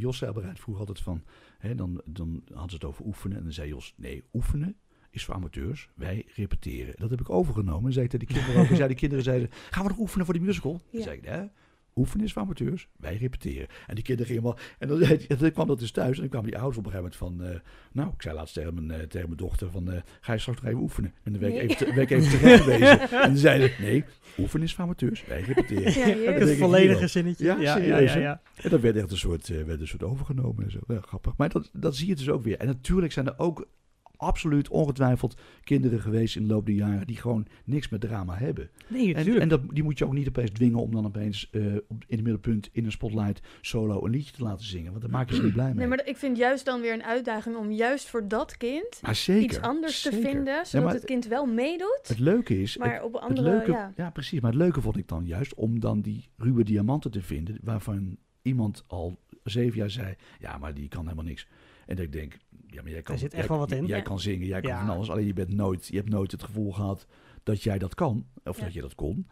Jos 0.01 0.17
zei 0.17 0.31
bereid 0.31 0.59
vroeger 0.59 0.79
altijd 0.87 0.99
van, 1.05 1.23
hè, 1.57 1.75
dan, 1.75 2.01
dan 2.05 2.41
hadden 2.47 2.69
ze 2.69 2.75
het 2.75 2.85
over 2.85 3.05
oefenen. 3.05 3.37
En 3.37 3.43
dan 3.43 3.51
zei 3.51 3.67
Jos, 3.67 3.93
nee, 3.97 4.23
oefenen 4.33 4.77
is 5.09 5.25
voor 5.25 5.33
amateurs, 5.33 5.89
wij 5.95 6.25
repeteren. 6.35 6.93
Dat 6.97 7.09
heb 7.09 7.19
ik 7.19 7.29
overgenomen. 7.29 7.85
En 7.85 7.93
zei 7.93 8.05
ik 8.05 8.11
tegen 8.11 8.27
de 8.27 8.33
kinderen 8.33 8.61
ook, 8.61 8.69
en 8.69 8.75
zei 8.75 8.87
de 8.87 8.95
kinderen 8.95 9.23
zeiden, 9.23 9.49
gaan 9.69 9.83
we 9.83 9.89
nog 9.89 9.99
oefenen 9.99 10.25
voor 10.25 10.33
die 10.33 10.43
musical? 10.43 10.71
Ja. 10.71 10.79
Dan 10.91 11.01
zei 11.01 11.17
ik, 11.17 11.25
nee, 11.29 11.49
oefenen 11.95 12.25
is 12.25 12.33
voor 12.33 12.41
amateurs, 12.41 12.87
wij 12.97 13.15
repeteren. 13.17 13.67
En 13.87 13.95
die 13.95 14.03
kinderen 14.03 14.27
gingen 14.31 14.43
wel, 14.43 14.57
en 14.79 14.87
dan, 14.87 14.97
zei, 15.05 15.25
en 15.27 15.37
dan 15.37 15.51
kwam 15.51 15.67
dat 15.67 15.79
dus 15.79 15.91
thuis. 15.91 16.15
En 16.15 16.19
dan 16.21 16.29
kwamen 16.29 16.49
die 16.49 16.57
ouders 16.59 16.77
op 16.77 16.85
een 16.85 16.91
gegeven 16.91 17.17
moment 17.21 17.39
van, 17.41 17.49
eh, 17.55 17.59
nou, 17.91 18.09
ik 18.13 18.21
zei 18.21 18.35
laatst 18.35 18.53
tegen 18.53 18.73
mijn, 18.73 18.91
eh, 19.01 19.07
tegen 19.07 19.27
mijn 19.27 19.39
dochter 19.39 19.71
van, 19.71 19.91
eh, 19.91 20.01
ga 20.21 20.33
je 20.33 20.39
straks 20.39 20.61
nog 20.61 20.69
even 20.69 20.81
oefenen? 20.83 21.13
En 21.23 21.31
dan 21.31 21.41
werd 21.41 21.53
ik 21.53 21.59
Nee. 21.59 21.69
even, 21.69 21.85
te- 21.87 21.93
werd 21.93 22.11
ik 22.11 22.17
even 22.17 22.39
terecht 22.39 22.63
gewezen. 22.63 22.99
En 23.21 23.29
dan 23.29 23.37
zeiden 23.37 23.69
ze, 23.69 23.81
nee, 23.81 24.03
oefenen 24.37 24.65
is 24.65 24.73
voor 24.73 24.83
amateurs, 24.83 25.25
wij 25.25 25.41
repeteren. 25.41 25.83
Ja, 26.23 26.31
het 26.31 26.49
ik 26.49 26.57
volledige 26.57 27.07
zinnetje. 27.07 27.45
Ja, 27.45 27.55
ja, 27.55 27.61
ja, 27.61 27.75
serieus, 27.75 28.13
ja, 28.13 28.19
hè? 28.19 28.23
ja. 28.25 28.41
En 28.55 28.69
dat 28.69 28.81
werd 28.81 28.95
echt 28.95 29.11
een 29.11 29.17
soort, 29.17 29.47
werd 29.47 29.79
een 29.81 29.87
soort 29.87 30.03
overgenomen 30.03 30.63
en 30.63 30.71
zo. 30.71 30.79
Ja, 30.87 30.99
grappig. 31.01 31.33
Maar 31.37 31.49
dat, 31.49 31.69
dat 31.73 31.95
zie 31.95 32.07
je 32.07 32.15
dus 32.15 32.29
ook 32.29 32.43
weer. 32.43 32.57
En 32.59 32.67
natuurlijk 32.67 33.11
zijn 33.13 33.27
er 33.27 33.33
ook 33.37 33.67
absoluut 34.17 34.69
ongetwijfeld 34.69 35.35
kinderen 35.63 35.99
geweest 35.99 36.35
in 36.35 36.47
de 36.47 36.53
loop 36.53 36.65
der 36.65 36.75
jaren 36.75 37.07
die 37.07 37.17
gewoon 37.17 37.47
niks 37.63 37.89
met 37.89 38.01
drama 38.01 38.35
hebben. 38.37 38.69
Nee, 38.87 39.07
En, 39.07 39.13
natuurlijk. 39.13 39.41
en 39.41 39.49
dat, 39.49 39.61
die 39.73 39.83
moet 39.83 39.97
je 39.97 40.05
ook 40.05 40.13
niet 40.13 40.27
opeens 40.27 40.49
dwingen 40.49 40.79
om 40.79 40.91
dan 40.91 41.05
opeens 41.05 41.49
op, 41.87 42.03
in 42.07 42.15
het 42.15 42.23
middelpunt 42.23 42.69
in 42.71 42.85
een 42.85 42.91
spotlight 42.91 43.41
solo 43.61 44.05
een 44.05 44.11
liedje 44.11 44.33
te 44.33 44.43
laten 44.43 44.65
zingen. 44.65 44.89
Want 44.89 45.01
daar 45.01 45.11
maak 45.11 45.29
je 45.29 45.35
ze 45.35 45.43
niet 45.43 45.53
blij 45.53 45.65
mee. 45.65 45.75
Nee, 45.75 45.87
maar 45.87 46.05
ik 46.05 46.17
vind 46.17 46.37
juist 46.37 46.65
dan 46.65 46.81
weer 46.81 46.93
een 46.93 47.03
uitdaging 47.03 47.55
om 47.55 47.71
juist 47.71 48.09
voor 48.09 48.27
dat 48.27 48.57
kind 48.57 48.99
zeker. 49.11 49.43
iets 49.43 49.61
anders 49.61 50.01
te 50.01 50.11
vinden, 50.11 50.65
zodat 50.65 50.93
het 50.93 51.05
kind 51.05 51.27
wel 51.27 51.45
meedoet, 51.45 52.01
Het 52.07 52.19
leuke 52.19 52.61
is, 52.61 52.77
maar 52.77 52.93
het, 52.93 53.03
op 53.03 53.15
andere, 53.15 53.49
leuke, 53.49 53.71
ja. 53.71 53.93
ja. 53.95 54.09
precies. 54.09 54.39
Maar 54.39 54.51
het 54.51 54.59
leuke 54.59 54.81
vond 54.81 54.97
ik 54.97 55.07
dan 55.07 55.25
juist 55.25 55.53
om 55.53 55.79
dan 55.79 56.01
die 56.01 56.29
ruwe 56.37 56.63
diamanten 56.63 57.11
te 57.11 57.21
vinden 57.21 57.59
waarvan 57.63 58.17
iemand 58.41 58.83
al 58.87 59.17
zeven 59.43 59.77
jaar 59.77 59.89
zei, 59.89 60.15
ja, 60.39 60.57
maar 60.57 60.73
die 60.73 60.87
kan 60.87 61.03
helemaal 61.03 61.25
niks. 61.25 61.47
En 61.85 61.95
dat 61.95 62.05
ik 62.05 62.11
denk, 62.11 62.37
ja, 62.67 62.81
maar 62.81 62.91
jij 62.91 63.01
kan, 63.01 63.17
zit 63.17 63.33
echt 63.33 63.39
jij, 63.39 63.49
wel 63.49 63.57
wat 63.57 63.71
in. 63.71 63.85
Jij 63.85 63.97
Ja. 63.97 64.03
kan 64.03 64.19
zingen, 64.19 64.47
jij 64.47 64.61
kan 64.61 64.69
Ja. 64.71 64.85
van 64.85 64.95
alles. 64.95 65.09
Alleen 65.09 65.25
je 65.25 65.33
bent 65.33 65.53
nooit, 65.53 65.87
je 65.87 65.95
hebt 65.97 66.09
nooit 66.09 66.31
het 66.31 66.43
gevoel 66.43 66.71
gehad 66.71 67.07
dat 67.43 67.63
jij 67.63 67.77
dat 67.77 67.95
kan, 67.95 68.25
of 68.43 68.57
Ja. 68.57 68.63
dat 68.63 68.73
je 68.73 68.81
dat 68.81 68.95
kon. 68.95 69.27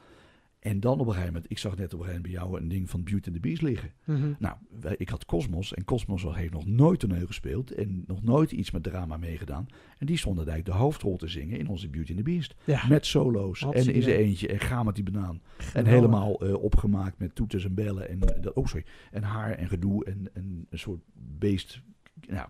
En 0.59 0.79
dan 0.79 0.93
op 0.93 0.99
een 0.99 1.05
gegeven 1.13 1.33
moment, 1.33 1.51
ik 1.51 1.57
zag 1.57 1.75
net 1.75 1.93
op 1.93 1.99
een 1.99 2.05
gegeven 2.05 2.21
moment 2.21 2.41
bij 2.41 2.51
jou 2.51 2.61
een 2.61 2.67
ding 2.69 2.89
van 2.89 3.03
Beauty 3.03 3.25
and 3.27 3.35
the 3.35 3.41
Beast 3.41 3.61
liggen. 3.61 3.91
Mhm. 4.05 4.33
Nou, 4.39 4.55
ik 4.97 5.09
had 5.09 5.25
Cosmos 5.25 5.73
en 5.73 5.83
Cosmos 5.83 6.23
heeft 6.35 6.53
nog 6.53 6.65
nooit 6.65 6.99
toneel 6.99 7.25
gespeeld 7.25 7.71
en 7.71 8.03
nog 8.07 8.23
nooit 8.23 8.51
iets 8.51 8.71
met 8.71 8.83
drama 8.83 9.17
meegedaan. 9.17 9.65
En 9.97 10.05
die 10.05 10.17
stond 10.17 10.35
eigenlijk 10.37 10.65
de 10.67 10.71
hoofdrol 10.73 11.17
te 11.17 11.27
zingen 11.27 11.59
in 11.59 11.67
onze 11.67 11.89
Beauty 11.89 12.09
and 12.09 12.17
the 12.17 12.23
Beast. 12.31 12.55
Ja. 12.63 12.87
Met 12.87 13.05
solo's 13.05 13.59
Wat 13.61 13.73
en 13.75 13.93
in 13.93 14.01
zijn 14.01 14.15
eentje 14.17 14.47
en 14.47 14.59
ga 14.59 14.83
met 14.83 14.95
die 14.95 15.03
banaan. 15.03 15.41
En 15.73 15.85
helemaal 15.85 16.39
eh, 16.41 16.53
opgemaakt 16.63 17.19
met 17.19 17.35
toeters 17.35 17.65
en 17.65 17.73
bellen 17.73 18.09
en, 18.09 18.19
dat- 18.19 18.53
oh 18.53 18.65
sorry, 18.65 18.85
en 19.11 19.23
haar 19.23 19.51
en 19.51 19.67
gedoe 19.67 20.05
en, 20.05 20.29
en 20.33 20.67
een 20.69 20.79
soort 20.79 21.01
beest, 21.13 21.81
nou, 22.27 22.47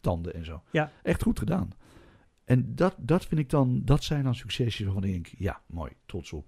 tanden 0.00 0.34
en 0.34 0.44
zo. 0.44 0.62
Ja. 0.70 0.90
Echt 1.02 1.22
goed 1.22 1.38
gedaan. 1.38 1.70
En 2.44 2.74
dat, 2.74 2.94
dat 2.98 3.26
vind 3.26 3.40
ik 3.40 3.50
dan, 3.50 3.82
dat 3.84 4.04
zijn 4.04 4.24
dan 4.24 4.34
succesjes 4.34 4.86
waarvan 4.86 5.04
ik 5.04 5.12
denk, 5.12 5.26
ja, 5.26 5.60
mooi, 5.66 5.92
trots 6.06 6.32
op. 6.32 6.46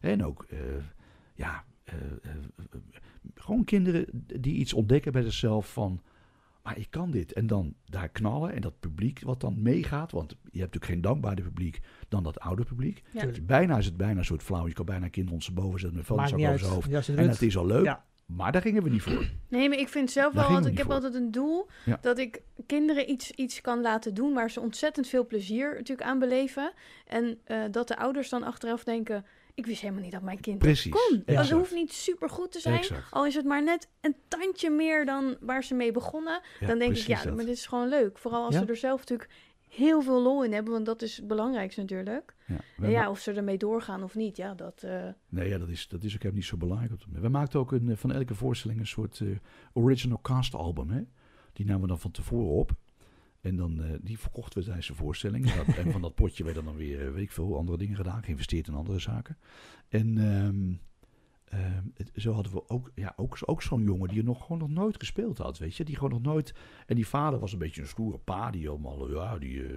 En 0.00 0.24
ook, 0.24 0.46
eh, 0.48 0.58
ja, 1.34 1.64
eh, 1.84 1.94
eh, 1.94 2.30
gewoon 3.34 3.64
kinderen 3.64 4.06
die 4.40 4.54
iets 4.54 4.72
ontdekken 4.72 5.12
bij 5.12 5.22
zichzelf 5.22 5.72
van, 5.72 6.00
maar 6.62 6.78
ik 6.78 6.90
kan 6.90 7.10
dit. 7.10 7.32
En 7.32 7.46
dan 7.46 7.74
daar 7.84 8.08
knallen 8.08 8.52
en 8.52 8.60
dat 8.60 8.80
publiek 8.80 9.20
wat 9.22 9.40
dan 9.40 9.62
meegaat, 9.62 10.12
want 10.12 10.30
je 10.30 10.36
hebt 10.42 10.52
natuurlijk 10.52 10.84
geen 10.84 11.00
dankbaarder 11.00 11.44
publiek 11.44 11.80
dan 12.08 12.22
dat 12.22 12.40
oude 12.40 12.64
publiek. 12.64 13.02
Ja. 13.12 13.20
Tuurlijk. 13.20 13.46
Bijna 13.46 13.78
is 13.78 13.86
het 13.86 13.96
bijna 13.96 14.18
een 14.18 14.24
soort 14.24 14.42
flauw. 14.42 14.66
Je 14.66 14.72
kan 14.72 14.84
bijna 14.84 15.08
kinderen 15.08 15.30
ondersteboven 15.30 15.80
zetten 15.80 15.98
met 15.98 16.06
vuilniszak 16.06 16.38
niet 16.38 16.46
over 16.46 16.58
zijn 16.58 16.72
hoofd. 16.72 16.88
Ja, 16.88 17.14
En 17.14 17.28
het. 17.28 17.42
is 17.42 17.56
al 17.56 17.66
leuk, 17.66 17.84
Ja. 17.84 18.04
Maar 18.36 18.52
daar 18.52 18.62
gingen 18.62 18.82
we 18.82 18.90
niet 18.90 19.02
voor. 19.02 19.26
Nee, 19.48 19.68
maar 19.68 19.78
ik 19.78 19.88
vind 19.88 20.10
zelf 20.10 20.32
Daar 20.34 20.46
wel 20.46 20.54
altijd, 20.54 20.72
ik 20.72 20.78
heb 20.78 20.86
voor. 20.86 20.94
altijd 20.94 21.14
een 21.14 21.30
doel 21.30 21.66
Ja. 21.84 21.98
dat 22.00 22.18
ik 22.18 22.40
kinderen 22.66 23.10
iets, 23.10 23.30
iets 23.30 23.60
kan 23.60 23.80
laten 23.80 24.14
doen 24.14 24.34
waar 24.34 24.50
ze 24.50 24.60
ontzettend 24.60 25.08
veel 25.08 25.26
plezier 25.26 25.68
natuurlijk 25.74 26.08
aan 26.08 26.18
beleven. 26.18 26.72
En 27.06 27.38
eh, 27.44 27.62
dat 27.70 27.88
de 27.88 27.96
ouders 27.96 28.28
dan 28.28 28.42
achteraf 28.42 28.84
denken, 28.84 29.24
ik 29.54 29.66
wist 29.66 29.80
helemaal 29.80 30.02
niet 30.02 30.12
dat 30.12 30.22
mijn 30.22 30.40
kind 30.40 30.58
Precies. 30.58 30.92
kon. 30.92 31.22
Ja. 31.26 31.40
Het 31.40 31.50
hoeft 31.50 31.72
niet 31.74 31.92
super 31.92 32.30
goed 32.30 32.52
te 32.52 32.60
zijn, 32.60 32.78
Exact. 32.78 33.10
al 33.10 33.26
is 33.26 33.34
het 33.34 33.44
maar 33.44 33.62
net 33.62 33.88
een 34.00 34.16
tandje 34.28 34.70
meer 34.70 35.04
dan 35.04 35.36
waar 35.40 35.64
ze 35.64 35.74
mee 35.74 35.92
begonnen. 35.92 36.40
Ja, 36.60 36.66
dan 36.66 36.78
denk 36.78 36.96
ik, 36.96 37.06
ja, 37.06 37.22
dat. 37.22 37.34
maar 37.36 37.44
dit 37.44 37.54
is 37.56 37.66
gewoon 37.66 37.88
leuk. 37.88 38.18
Vooral 38.18 38.44
als 38.44 38.54
ze 38.54 38.64
er 38.64 38.76
zelf 38.76 38.98
natuurlijk 38.98 39.30
heel 39.68 40.02
veel 40.02 40.22
lol 40.22 40.44
in 40.44 40.52
hebben, 40.52 40.72
want 40.72 40.86
dat 40.86 41.02
is 41.02 41.16
het 41.16 41.26
belangrijkste 41.26 41.80
natuurlijk. 41.80 42.34
Ja. 42.46 42.56
En 42.80 42.90
ja, 42.90 43.10
of 43.10 43.18
ze 43.18 43.32
ermee 43.32 43.58
doorgaan 43.58 44.02
of 44.02 44.14
niet, 44.14 44.36
ja, 44.36 44.54
dat... 44.54 44.82
eh, 44.82 45.08
Nee, 45.28 45.48
ja, 45.48 45.58
dat, 45.58 45.68
is, 45.68 45.88
dat 45.88 46.04
is 46.04 46.26
ook 46.26 46.32
niet 46.32 46.44
zo 46.44 46.56
belangrijk. 46.56 46.92
We 47.12 47.28
maakten 47.28 47.60
ook 47.60 47.72
een, 47.72 47.90
eh, 47.90 47.96
van 47.96 48.12
elke 48.12 48.34
voorstelling 48.34 48.80
een 48.80 48.86
soort 48.86 49.20
eh, 49.20 49.28
original 49.72 50.20
cast 50.22 50.54
album. 50.54 50.90
Hè? 50.90 51.02
Die 51.52 51.66
namen 51.66 51.82
we 51.82 51.88
dan 51.88 51.98
van 52.00 52.10
tevoren 52.10 52.50
op. 52.54 52.72
En 53.40 53.56
dan, 53.56 53.98
die 54.02 54.18
verkochten 54.18 54.58
we 54.58 54.64
tijdens 54.64 54.86
de 54.86 54.94
voorstelling. 54.94 55.50
En 55.50 55.56
dat- 55.66 55.76
en 55.76 55.92
van 55.92 56.00
dat 56.00 56.14
potje 56.14 56.44
werden 56.44 56.64
dan 56.64 56.76
weer, 56.76 57.12
weet 57.12 57.22
ik 57.22 57.32
veel, 57.32 57.56
andere 57.56 57.78
dingen 57.78 57.96
gedaan. 57.96 58.22
Geïnvesteerd 58.22 58.68
in 58.68 58.74
andere 58.74 58.98
zaken. 58.98 59.38
En 59.88 60.18
ehm, 60.18 60.72
ehm, 61.50 61.84
zo 62.14 62.32
hadden 62.32 62.52
we 62.52 62.68
ook, 62.68 62.90
ja, 62.94 63.12
ook, 63.16 63.38
ook 63.44 63.62
zo'n 63.62 63.82
jongen 63.82 64.08
die 64.08 64.22
nog 64.24 64.42
gewoon 64.42 64.58
nog 64.58 64.70
nooit 64.70 64.96
gespeeld 64.98 65.38
had, 65.38 65.58
weet 65.58 65.76
je. 65.76 65.84
Die 65.84 65.94
gewoon 65.94 66.10
nog 66.10 66.22
nooit... 66.22 66.54
En 66.86 66.94
die 66.94 67.06
vader 67.06 67.38
was 67.38 67.52
een 67.52 67.58
beetje 67.58 67.80
een 67.80 67.86
stoere 67.88 68.18
pa, 68.18 68.50
die 68.50 68.68
allemaal, 68.68 69.10
ja, 69.14 69.38
die... 69.38 69.64
eh, 69.66 69.72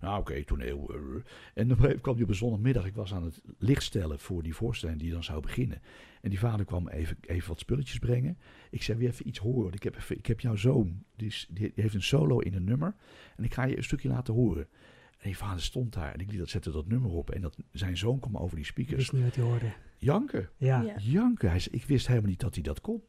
nou, 0.00 0.20
oké, 0.20 0.44
toneel. 0.44 0.88
eh. 0.88 0.96
En 0.96 1.00
een 1.04 1.22
gegeven 1.54 1.76
moment 1.80 2.00
kwam 2.00 2.14
hij 2.14 2.22
op 2.22 2.28
een 2.28 2.34
zondagmiddag. 2.34 2.86
Ik 2.86 2.94
was 2.94 3.14
aan 3.14 3.24
het 3.24 3.40
licht 3.58 3.82
stellen 3.82 4.18
voor 4.18 4.42
die 4.42 4.54
voorstelling 4.54 4.98
die 5.00 5.12
dan 5.12 5.24
zou 5.24 5.40
beginnen. 5.40 5.80
En 6.20 6.30
die 6.30 6.38
vader 6.38 6.64
kwam 6.66 6.88
even, 6.88 7.16
even 7.20 7.48
wat 7.48 7.58
spulletjes 7.58 7.98
brengen. 7.98 8.38
Ik 8.70 8.82
zei, 8.82 8.98
weer 8.98 9.08
even 9.08 9.28
iets 9.28 9.38
horen. 9.38 9.72
Ik 9.72 9.82
heb, 9.82 9.96
even, 9.96 10.18
ik 10.18 10.26
heb 10.26 10.40
jouw 10.40 10.56
zoon, 10.56 11.04
die, 11.16 11.34
die 11.48 11.72
heeft 11.74 11.94
een 11.94 12.02
solo 12.02 12.38
in 12.38 12.54
een 12.54 12.64
nummer. 12.64 12.94
En 13.36 13.44
ik 13.44 13.54
ga 13.54 13.64
je 13.64 13.76
een 13.76 13.84
stukje 13.84 14.08
laten 14.08 14.34
horen. 14.34 14.66
En 15.18 15.28
die 15.28 15.36
vader 15.36 15.62
stond 15.62 15.92
daar 15.92 16.12
en 16.12 16.20
ik 16.20 16.30
liet 16.30 16.38
dat 16.38 16.48
zette 16.48 16.70
dat 16.70 16.86
nummer 16.86 17.10
op. 17.10 17.30
En 17.30 17.40
dat, 17.40 17.56
zijn 17.72 17.96
zoon 17.96 18.18
kwam 18.18 18.36
over 18.36 18.56
die 18.56 18.64
Ik 18.64 18.70
speakers. 18.70 18.96
wist 18.96 19.12
niet 19.12 19.22
wat 19.24 19.34
hij 19.34 19.44
hoorde. 19.44 19.72
Janken, 20.04 20.48
Ja, 20.56 20.80
ja. 20.80 20.94
janken. 20.98 21.50
Hij 21.50 21.58
zei, 21.58 21.74
ik 21.74 21.84
wist 21.84 22.06
helemaal 22.06 22.28
niet 22.30 22.40
dat 22.40 22.54
hij 22.54 22.62
dat 22.62 22.80
kon. 22.80 23.02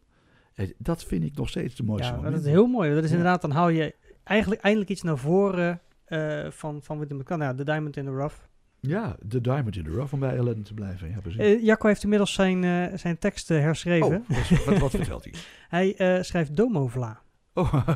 En 0.53 0.73
dat 0.77 1.03
vind 1.03 1.23
ik 1.23 1.35
nog 1.35 1.49
steeds 1.49 1.75
de 1.75 1.83
mooiste 1.83 2.13
ja 2.13 2.29
dat 2.29 2.39
is 2.39 2.45
heel 2.45 2.67
mooi. 2.67 2.93
Dat 2.93 3.03
is 3.03 3.09
Ja. 3.09 3.15
inderdaad, 3.15 3.41
dan 3.41 3.51
hou 3.51 3.71
je 3.71 3.95
eigenlijk 4.23 4.61
eindelijk 4.61 4.91
iets 4.91 5.01
naar 5.01 5.17
voren 5.17 5.81
eh, 6.05 6.49
van, 6.49 6.81
van 6.83 6.99
William 6.99 7.17
McCann. 7.17 7.41
Ja, 7.41 7.53
The 7.55 7.63
Diamond 7.63 7.97
in 7.97 8.05
the 8.05 8.11
Rough. 8.11 8.35
Ja, 8.79 9.15
de 9.25 9.41
diamond 9.41 9.75
in 9.75 9.83
the 9.83 9.89
rough 9.91 10.13
om 10.13 10.19
bij 10.19 10.35
Ellen 10.35 10.63
te 10.63 10.73
blijven. 10.73 11.09
Ja, 11.09 11.19
precies. 11.19 11.39
Eh, 11.39 11.63
Jacco 11.63 11.87
heeft 11.87 12.03
inmiddels 12.03 12.33
zijn, 12.33 12.63
eh, 12.63 12.97
zijn 12.97 13.17
tekst 13.17 13.47
herschreven. 13.47 14.25
oh, 14.29 14.37
wat, 14.49 14.63
wat, 14.65 14.77
wat 14.77 14.91
vertelt 14.91 15.23
hij? 15.23 15.33
Hij 15.69 15.95
eh, 15.95 16.21
schrijft 16.23 16.55
Domovla. 16.55 17.21
Oh, 17.53 17.73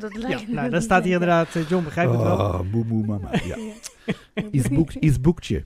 Dat 0.00 0.12
Ja, 0.12 0.18
lijkt 0.18 0.46
me 0.48 0.54
nou, 0.54 0.54
daar 0.54 0.70
niet 0.70 0.82
staat 0.82 1.04
hier 1.04 1.12
inderdaad, 1.12 1.54
eh, 1.54 1.68
John 1.68 1.84
begrijpt 1.84 2.12
het 2.12 2.20
wel. 2.22 2.36
oh 2.38 2.60
moe 2.72 2.84
moe 2.84 3.06
mama. 3.06 3.30
Ja. 3.44 3.56
Ja. 4.34 4.42
Iets 4.50 4.68
boekt, 4.68 4.94
iets 4.94 5.20
boektje. 5.20 5.64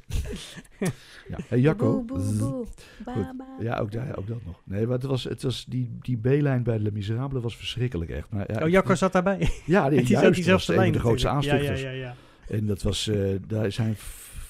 ja. 1.28 1.36
Hey, 1.48 1.60
Jacco. 1.60 2.02
Boe, 2.02 2.22
boe, 2.34 2.66
boe. 3.04 3.26
Ja, 3.60 3.78
ook, 3.78 3.92
daar, 3.92 4.16
ook 4.18 4.26
dat 4.26 4.44
nog. 4.44 4.60
Nee, 4.64 4.84
maar 4.86 4.94
het 4.96 5.02
was, 5.06 5.24
het 5.24 5.42
was 5.42 5.64
die, 5.68 5.96
die 6.00 6.16
B-lijn 6.18 6.62
bij 6.62 6.78
Les 6.78 6.92
Miserables 6.92 7.42
was 7.42 7.56
verschrikkelijk 7.56 8.10
echt. 8.10 8.26
Maar, 8.30 8.52
ja, 8.52 8.60
Oh, 8.60 8.66
ik- 8.66 8.72
Jacco 8.72 8.94
zat 8.94 9.12
daarbij. 9.12 9.50
Ja, 9.66 9.88
die, 9.88 9.98
Die 10.04 10.06
zat 10.06 10.22
juist, 10.22 10.46
was 10.46 10.68
een 10.68 10.74
van 10.74 10.92
de 10.92 10.98
grootste 10.98 11.28
aanstichters. 11.28 11.80
Ja, 11.80 11.88
ja, 11.90 11.94
ja, 11.94 12.02
ja. 12.48 12.56
En 12.56 12.66
dat 12.66 12.82
was, 12.82 13.08
eh, 13.08 13.18
daar 13.46 13.72
zijn 13.72 13.94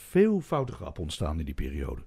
veel 0.08 0.40
foute 0.40 0.72
grappen 0.72 1.02
ontstaan 1.02 1.38
in 1.38 1.44
die 1.44 1.54
periode. 1.54 2.00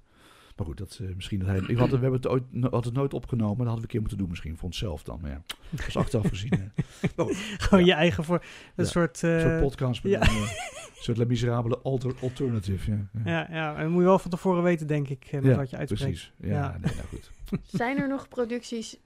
Maar 0.55 0.65
goed, 0.65 0.77
dat, 0.77 0.99
eh, 1.01 1.15
misschien 1.15 1.39
dat 1.39 1.47
hij, 1.47 1.57
ik 1.67 1.77
had, 1.77 1.89
we 1.89 1.93
hebben 1.97 2.13
het 2.13 2.27
ooit, 2.27 2.43
no- 2.49 2.69
had 2.69 2.85
het 2.85 2.93
nooit 2.93 3.13
opgenomen. 3.13 3.57
Dat 3.57 3.65
hadden 3.67 3.75
we 3.75 3.81
een 3.83 3.87
keer 3.89 3.99
moeten 3.99 4.17
doen 4.17 4.29
misschien 4.29 4.55
voor 4.55 4.65
onszelf 4.65 5.03
dan. 5.03 5.19
Maar 5.21 5.31
ja, 5.31 5.41
dat 5.69 5.87
is 5.87 5.97
achteraf 5.97 6.27
gezien. 6.27 6.51
hè. 6.51 6.83
Maar 7.15 7.25
goed, 7.25 7.35
Gewoon 7.37 7.85
Ja. 7.85 7.93
je 7.95 7.99
eigen 7.99 8.23
voor 8.23 8.35
een 8.75 8.83
Ja. 8.83 8.89
soort... 8.91 9.23
eh, 9.23 9.33
Een 9.33 9.41
soort 9.41 9.59
podcast 9.61 10.03
ja. 10.03 10.21
een 10.21 10.27
eh, 10.27 11.35
soort 11.35 11.83
alter, 11.83 12.13
alternative. 12.21 12.91
Ja, 12.91 13.09
ja. 13.13 13.21
ja, 13.31 13.47
ja, 13.51 13.75
en 13.75 13.89
moet 13.89 13.99
je 14.01 14.07
wel 14.07 14.19
van 14.19 14.31
tevoren 14.31 14.63
weten, 14.63 14.87
denk 14.87 15.07
ik, 15.09 15.23
eh, 15.25 15.33
met 15.33 15.43
Ja, 15.43 15.55
wat 15.55 15.69
je 15.69 15.77
uitspreekt. 15.77 16.11
precies. 16.11 16.33
Ja, 16.37 16.47
Ja. 16.49 16.77
nee, 16.81 16.93
nou 16.95 17.07
goed. 17.07 17.31
Zijn 17.81 17.97
er 17.97 18.07
nog 18.07 18.27
producties 18.27 18.97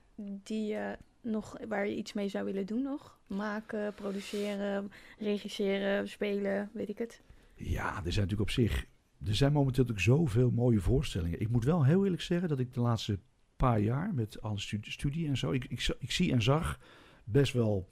die 0.43 0.65
je 0.65 0.97
nog, 1.21 1.57
waar 1.67 1.87
je 1.87 1.95
iets 1.95 2.13
mee 2.13 2.29
zou 2.29 2.45
willen 2.45 2.65
doen 2.65 2.81
nog? 2.81 3.17
Maken, 3.27 3.93
produceren, 3.93 4.91
regisseren, 5.19 6.07
spelen, 6.09 6.69
weet 6.73 6.89
ik 6.89 6.97
het. 6.97 7.21
Ja, 7.55 7.87
er 7.87 8.11
zijn 8.11 8.27
natuurlijk 8.27 8.41
op 8.41 8.49
zich. 8.49 8.85
Er 9.25 9.35
zijn 9.35 9.51
momenteel 9.53 9.83
natuurlijk 9.83 10.07
zoveel 10.17 10.51
mooie 10.51 10.79
voorstellingen. 10.81 11.41
Ik 11.41 11.49
moet 11.49 11.63
wel 11.63 11.83
heel 11.85 12.03
eerlijk 12.03 12.21
zeggen 12.21 12.49
dat 12.49 12.59
ik 12.59 12.73
de 12.73 12.79
laatste 12.79 13.19
paar 13.55 13.79
jaar 13.79 14.13
met 14.13 14.41
alle 14.41 14.59
studie, 14.59 14.91
studie 14.91 15.27
en 15.27 15.37
zo. 15.37 15.51
Ik, 15.51 15.65
ik, 15.65 15.95
ik 15.99 16.11
zie 16.11 16.31
en 16.31 16.41
zag 16.41 16.79
best 17.23 17.53
wel 17.53 17.89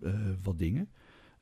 eh, 0.00 0.30
wat 0.42 0.58
dingen. 0.58 0.88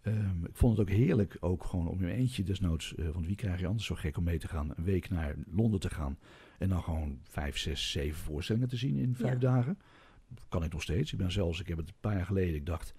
Ehm, 0.01 0.45
ik 0.45 0.57
vond 0.57 0.79
het 0.79 0.89
ook 0.89 0.95
heerlijk, 0.95 1.37
ook 1.41 1.65
gewoon 1.65 1.89
om 1.89 1.99
in 1.99 2.05
mijn 2.05 2.17
eentje 2.19 2.43
desnoods. 2.43 2.95
eh, 2.95 3.09
want 3.09 3.27
wie 3.27 3.37
krijg 3.37 3.61
je 3.61 3.67
anders 3.67 3.87
zo 3.87 3.95
gek 3.95 4.17
om 4.17 4.25
mee 4.25 4.39
te 4.39 4.49
gaan? 4.49 4.73
Een 4.77 4.85
week 4.85 5.11
naar 5.11 5.35
Londen 5.47 5.81
te 5.81 5.91
gaan. 5.91 6.19
En 6.59 6.69
dan 6.69 6.83
gewoon 6.83 7.19
vijf, 7.23 7.59
zes, 7.59 7.91
zeven 7.91 8.21
voorstellingen 8.23 8.69
te 8.69 8.77
zien 8.77 8.97
in 8.97 9.15
vijf 9.15 9.33
Ja. 9.33 9.39
dagen. 9.39 9.79
Kan 10.49 10.65
ik 10.65 10.73
nog 10.73 10.83
steeds. 10.83 11.13
Ik 11.13 11.19
ben 11.19 11.33
zelfs, 11.33 11.61
ik 11.61 11.69
heb 11.69 11.79
het 11.79 11.89
een 11.89 11.95
paar 12.01 12.17
jaar 12.17 12.27
geleden, 12.27 12.55
ik 12.55 12.67
dacht. 12.67 12.95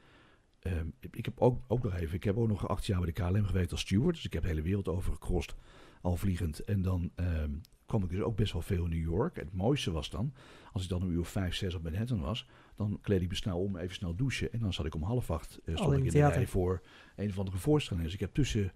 ehm, 0.59 0.87
ik- 0.99 1.15
ik 1.15 1.25
heb 1.25 1.39
ook, 1.39 1.61
ook 1.67 1.83
nog 1.83 1.93
even, 1.95 2.15
ik 2.15 2.23
heb 2.23 2.37
ook 2.37 2.47
nog 2.47 2.67
acht 2.67 2.85
jaar 2.85 2.97
bij 3.01 3.11
de 3.13 3.21
KLM 3.21 3.45
gewerkt 3.45 3.71
als 3.71 3.81
steward. 3.81 4.15
Dus 4.15 4.25
ik 4.25 4.33
heb 4.33 4.41
de 4.41 4.47
hele 4.47 4.61
wereld 4.61 4.87
over 4.87 5.13
gecrossed, 5.13 5.55
al 6.01 6.15
vliegend. 6.15 6.59
En 6.63 6.81
dan 6.81 7.11
ehm, 7.15 7.51
kwam 7.85 8.03
ik 8.03 8.09
dus 8.09 8.21
ook 8.21 8.35
best 8.35 8.53
wel 8.53 8.61
veel 8.61 8.83
in 8.83 8.89
New 8.89 9.03
York. 9.03 9.35
Het 9.35 9.53
mooiste 9.53 9.91
was 9.91 10.09
dan, 10.09 10.33
als 10.71 10.83
ik 10.83 10.89
dan 10.89 11.01
een 11.01 11.11
uur 11.11 11.19
of 11.19 11.27
vijf, 11.29 11.55
zes 11.55 11.75
op 11.75 11.83
Manhattan 11.83 12.19
was, 12.21 12.47
dan 12.75 12.99
kleed 13.01 13.21
ik 13.21 13.29
me 13.29 13.35
snel 13.35 13.59
om, 13.59 13.77
even 13.77 13.95
snel 13.95 14.15
douchen. 14.15 14.53
En 14.53 14.59
dan 14.59 14.73
zat 14.73 14.85
ik 14.85 14.95
om 14.95 15.03
half 15.03 15.31
acht, 15.31 15.59
eh, 15.65 15.75
stond 15.75 15.93
in 15.93 15.99
ik 15.99 16.05
in 16.05 16.11
de 16.11 16.17
rij 16.27 16.47
voor 16.47 16.81
een 17.15 17.29
of 17.29 17.39
andere 17.39 17.57
voorstelling. 17.57 18.05
Dus 18.05 18.13
ik 18.13 18.19
heb 18.19 18.33
tussen 18.33 18.71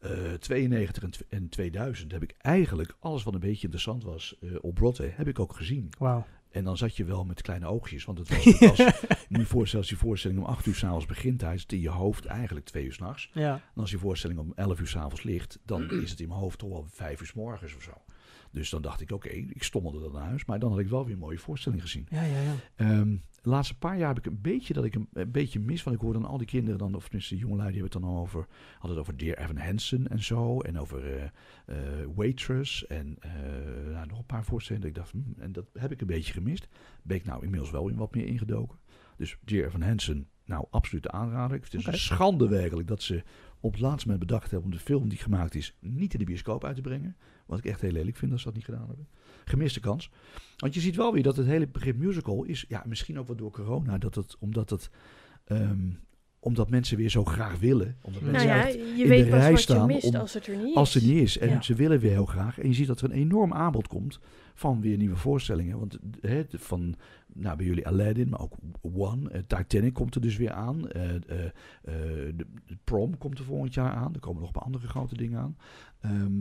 eh 0.00 0.32
92 0.32 1.02
en, 1.02 1.10
tw- 1.10 1.22
en 1.28 1.48
2000 1.48 2.12
heb 2.12 2.22
ik 2.22 2.34
eigenlijk 2.38 2.96
alles 2.98 3.22
wat 3.22 3.34
een 3.34 3.40
beetje 3.40 3.62
interessant 3.62 4.04
was 4.04 4.38
eh, 4.40 4.50
op 4.60 4.74
Broadway, 4.74 5.12
heb 5.16 5.28
ik 5.28 5.38
ook 5.38 5.56
gezien. 5.56 5.90
Wauw. 5.98 6.26
En 6.50 6.64
dan 6.64 6.76
zat 6.76 6.96
je 6.96 7.04
wel 7.04 7.24
met 7.24 7.42
kleine 7.42 7.66
oogjes, 7.66 8.04
want 8.04 8.18
het 8.18 8.28
was, 8.28 8.44
het 8.44 8.76
was 8.76 8.92
nu 9.28 9.44
voorstel 9.44 9.78
als 9.78 9.88
die 9.88 9.98
voorstelling 9.98 10.40
om 10.40 10.46
8 10.46 10.66
uur 10.66 10.74
s'avonds 10.74 11.06
begint, 11.06 11.40
hij 11.40 11.54
is 11.54 11.62
het 11.62 11.72
in 11.72 11.80
je 11.80 11.88
hoofd 11.88 12.24
eigenlijk 12.24 12.66
2 12.66 12.84
uur 12.84 12.92
s'nachts. 12.92 13.30
Ja. 13.32 13.52
En 13.52 13.80
als 13.80 13.90
die 13.90 13.98
voorstelling 13.98 14.38
om 14.38 14.52
11 14.54 14.80
uur 14.80 14.86
s'avonds 14.86 15.22
ligt, 15.22 15.58
dan 15.64 15.90
is 16.02 16.10
het 16.10 16.20
in 16.20 16.28
mijn 16.28 16.40
hoofd 16.40 16.58
toch 16.58 16.68
wel 16.68 16.86
5 16.90 17.20
uur 17.20 17.26
s 17.26 17.32
morgens 17.32 17.74
of 17.74 17.82
zo. 17.82 17.92
Dus 18.50 18.70
dan 18.70 18.82
dacht 18.82 19.00
ik, 19.00 19.10
oké, 19.10 19.28
ik 19.28 19.62
stommelde 19.62 20.00
dan 20.00 20.12
naar 20.12 20.28
huis, 20.28 20.44
maar 20.44 20.58
dan 20.58 20.70
had 20.70 20.78
ik 20.78 20.88
wel 20.88 21.04
weer 21.04 21.12
een 21.12 21.18
mooie 21.18 21.38
voorstelling 21.38 21.82
gezien. 21.82 22.06
Ja, 22.10 22.22
ja, 22.22 22.40
ja. 22.40 22.54
Ehm, 22.76 23.16
de 23.42 23.48
laatste 23.48 23.78
paar 23.78 23.98
jaar 23.98 24.08
heb 24.08 24.18
ik 24.18 24.26
een 24.26 24.40
beetje 24.40 24.72
dat 24.72 24.84
ik 24.84 24.94
een, 24.94 25.08
een 25.12 25.30
beetje 25.30 25.60
mis, 25.60 25.82
want 25.82 25.96
ik 25.96 26.02
hoor 26.02 26.12
dan 26.12 26.24
al 26.24 26.38
die 26.38 26.46
kinderen 26.46 26.78
dan, 26.78 26.94
of 26.94 27.04
tenminste 27.04 27.34
de 27.34 27.40
jongelui, 27.40 27.72
die 27.72 27.80
hebben 27.80 28.00
het 28.00 28.08
dan 28.08 28.20
over, 28.20 28.46
hadden 28.72 28.90
het 28.90 28.98
over 28.98 29.16
Dear 29.16 29.38
Evan 29.38 29.56
Hansen 29.56 30.08
en 30.08 30.22
zo, 30.22 30.60
en 30.60 30.78
over 30.78 31.16
eh, 31.16 31.24
eh, 31.66 32.06
Waitress 32.14 32.86
en 32.86 33.16
eh, 33.20 33.30
nou, 33.92 34.06
nog 34.06 34.18
een 34.18 34.26
paar 34.26 34.44
voorstellingen. 34.44 34.92
Dat 34.92 35.06
ik 35.06 35.12
dacht, 35.12 35.24
hm, 35.24 35.40
en 35.40 35.52
dat 35.52 35.66
heb 35.72 35.92
ik 35.92 36.00
een 36.00 36.06
beetje 36.06 36.32
gemist. 36.32 36.68
Ben 37.02 37.16
ik 37.16 37.24
nou 37.24 37.42
inmiddels 37.42 37.70
wel 37.70 37.88
in 37.88 37.96
wat 37.96 38.14
meer 38.14 38.26
ingedoken. 38.26 38.78
Dus 39.16 39.36
Dear 39.44 39.66
Evan 39.66 39.82
Hansen, 39.82 40.28
nou 40.48 40.66
absoluut 40.70 41.02
de 41.02 41.10
aanrader. 41.10 41.60
Het 41.60 41.74
is 41.74 41.86
een 41.86 41.98
schande 41.98 42.48
werkelijk 42.48 42.88
dat 42.88 43.02
ze 43.02 43.22
op 43.60 43.72
het 43.72 43.80
laatste 43.80 44.08
moment 44.08 44.26
bedacht 44.26 44.50
hebben 44.50 44.70
om 44.70 44.76
de 44.76 44.82
film 44.82 45.08
die 45.08 45.18
gemaakt 45.18 45.54
is 45.54 45.76
niet 45.80 46.12
in 46.12 46.18
de 46.18 46.24
bioscoop 46.24 46.64
uit 46.64 46.76
te 46.76 46.82
brengen. 46.82 47.16
Wat 47.46 47.58
ik 47.58 47.64
echt 47.64 47.80
heel 47.80 47.90
lelijk 47.90 48.16
vind 48.16 48.30
dat 48.30 48.40
ze 48.40 48.46
dat 48.46 48.54
niet 48.54 48.64
gedaan 48.64 48.86
hebben. 48.88 49.08
Gemiste 49.44 49.80
kans. 49.80 50.10
Want 50.56 50.74
je 50.74 50.80
ziet 50.80 50.96
wel 50.96 51.12
weer 51.12 51.22
dat 51.22 51.36
het 51.36 51.46
hele 51.46 51.66
begrip 51.66 51.96
musical 51.96 52.44
is, 52.44 52.64
ja, 52.68 52.82
misschien 52.86 53.18
ook 53.18 53.26
wel 53.26 53.36
door 53.36 53.50
corona, 53.50 53.98
dat 53.98 54.14
het, 54.14 54.36
omdat 54.38 54.70
het, 54.70 54.90
ehm, 55.44 55.90
omdat 56.40 56.70
mensen 56.70 56.96
weer 56.96 57.08
zo 57.10 57.24
graag 57.24 57.58
willen. 57.58 57.96
Omdat 58.02 58.20
Nou 58.22 58.32
mensen 58.32 58.50
ja, 58.50 58.66
echt 58.66 58.74
je 58.74 59.02
de 59.02 59.08
weet 59.08 59.28
pas 59.30 59.38
rij 59.38 59.48
wat 59.50 59.56
je 59.58 59.62
staan 59.72 59.86
mist 59.86 60.04
om- 60.04 60.14
als 60.14 60.34
het 60.34 60.46
er 60.46 60.56
niet 60.56 60.76
als 60.76 60.96
is. 60.96 61.02
er 61.02 61.08
niet 61.08 61.22
is. 61.22 61.38
En 61.38 61.48
Ja. 61.48 61.62
ze 61.62 61.74
willen 61.74 62.00
weer 62.00 62.10
heel 62.10 62.26
graag. 62.26 62.58
En 62.58 62.68
je 62.68 62.74
ziet 62.74 62.86
dat 62.86 63.00
er 63.00 63.04
een 63.10 63.16
enorm 63.16 63.52
aanbod 63.52 63.86
komt 63.88 64.20
van 64.54 64.80
weer 64.80 64.96
nieuwe 64.96 65.16
voorstellingen. 65.16 65.78
Want 65.78 65.98
hè, 66.20 66.44
de- 66.48 66.58
van, 66.58 66.94
nou, 67.34 67.56
bij 67.56 67.66
jullie 67.66 67.86
Aladdin, 67.86 68.28
maar 68.28 68.40
ook 68.40 68.54
One. 68.82 69.30
eh, 69.30 69.40
Titanic 69.46 69.92
komt 69.94 70.14
er 70.14 70.20
dus 70.20 70.36
weer 70.36 70.52
aan. 70.52 70.88
eh, 70.88 71.14
eh, 71.14 71.20
de, 71.82 72.46
de 72.66 72.76
Prom 72.84 73.18
komt 73.18 73.38
er 73.38 73.44
volgend 73.44 73.74
jaar 73.74 73.92
aan. 73.92 74.14
Er 74.14 74.20
komen 74.20 74.38
nog 74.38 74.46
een 74.48 74.54
paar 74.54 74.62
andere 74.64 74.86
grote 74.88 75.16
dingen 75.16 75.38
aan. 75.40 75.56
Ehm, 76.00 76.40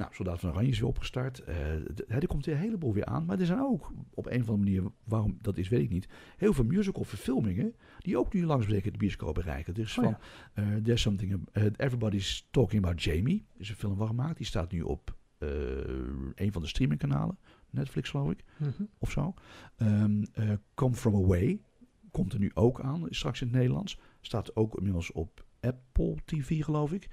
nou, 0.00 0.14
Soldaat 0.14 0.40
van 0.40 0.50
Oranje 0.50 0.70
is 0.70 0.78
weer 0.78 0.88
opgestart. 0.88 1.38
Eh, 1.44 1.72
er 2.08 2.26
komt 2.26 2.44
weer 2.44 2.54
een 2.54 2.60
heleboel 2.60 2.92
weer 2.92 3.04
aan. 3.04 3.24
Maar 3.24 3.40
er 3.40 3.46
zijn 3.46 3.60
ook 3.60 3.92
op 4.14 4.26
een 4.26 4.40
of 4.40 4.48
andere 4.48 4.56
manier, 4.56 4.82
waarom 5.04 5.38
dat 5.40 5.58
is, 5.58 5.68
weet 5.68 5.80
ik 5.82 5.90
niet, 5.90 6.08
heel 6.36 6.52
veel 6.52 6.64
musical 6.64 7.04
verfilmingen 7.04 7.74
die 7.98 8.18
ook 8.18 8.32
nu 8.32 8.44
langzaam 8.46 8.80
de 8.82 8.90
bioscoop 8.98 9.34
bereiken. 9.34 9.74
Dus 9.74 9.98
Oh 9.98 10.04
van 10.04 10.16
eh, 10.54 10.74
There's 10.76 11.00
Something, 11.02 11.48
eh, 11.52 11.64
Everybody's 11.76 12.48
Talking 12.50 12.84
About 12.84 13.02
Jamie 13.02 13.46
is 13.56 13.68
een 13.68 13.76
film 13.76 13.96
van 13.96 14.06
gemaakt. 14.06 14.36
Die 14.36 14.46
staat 14.46 14.72
nu 14.72 14.80
op 14.82 15.18
een 16.34 16.52
van 16.52 16.62
de 16.62 16.68
streamingkanalen. 16.68 17.38
Netflix 17.70 18.10
geloof 18.10 18.30
ik, 18.30 18.44
Mhm. 18.58 18.82
of 18.98 19.10
zo. 19.10 19.34
Ehm, 19.76 20.22
eh, 20.32 20.50
Come 20.74 20.94
From 20.94 21.14
Away 21.14 21.60
komt 22.10 22.32
er 22.32 22.38
nu 22.38 22.50
ook 22.54 22.80
aan, 22.80 23.06
straks 23.10 23.40
in 23.40 23.46
het 23.46 23.56
Nederlands. 23.56 23.98
Staat 24.20 24.56
ook 24.56 24.76
inmiddels 24.76 25.12
op 25.12 25.44
Apple 25.60 26.16
TV 26.24 26.64
geloof 26.64 26.92
ik. 26.92 27.08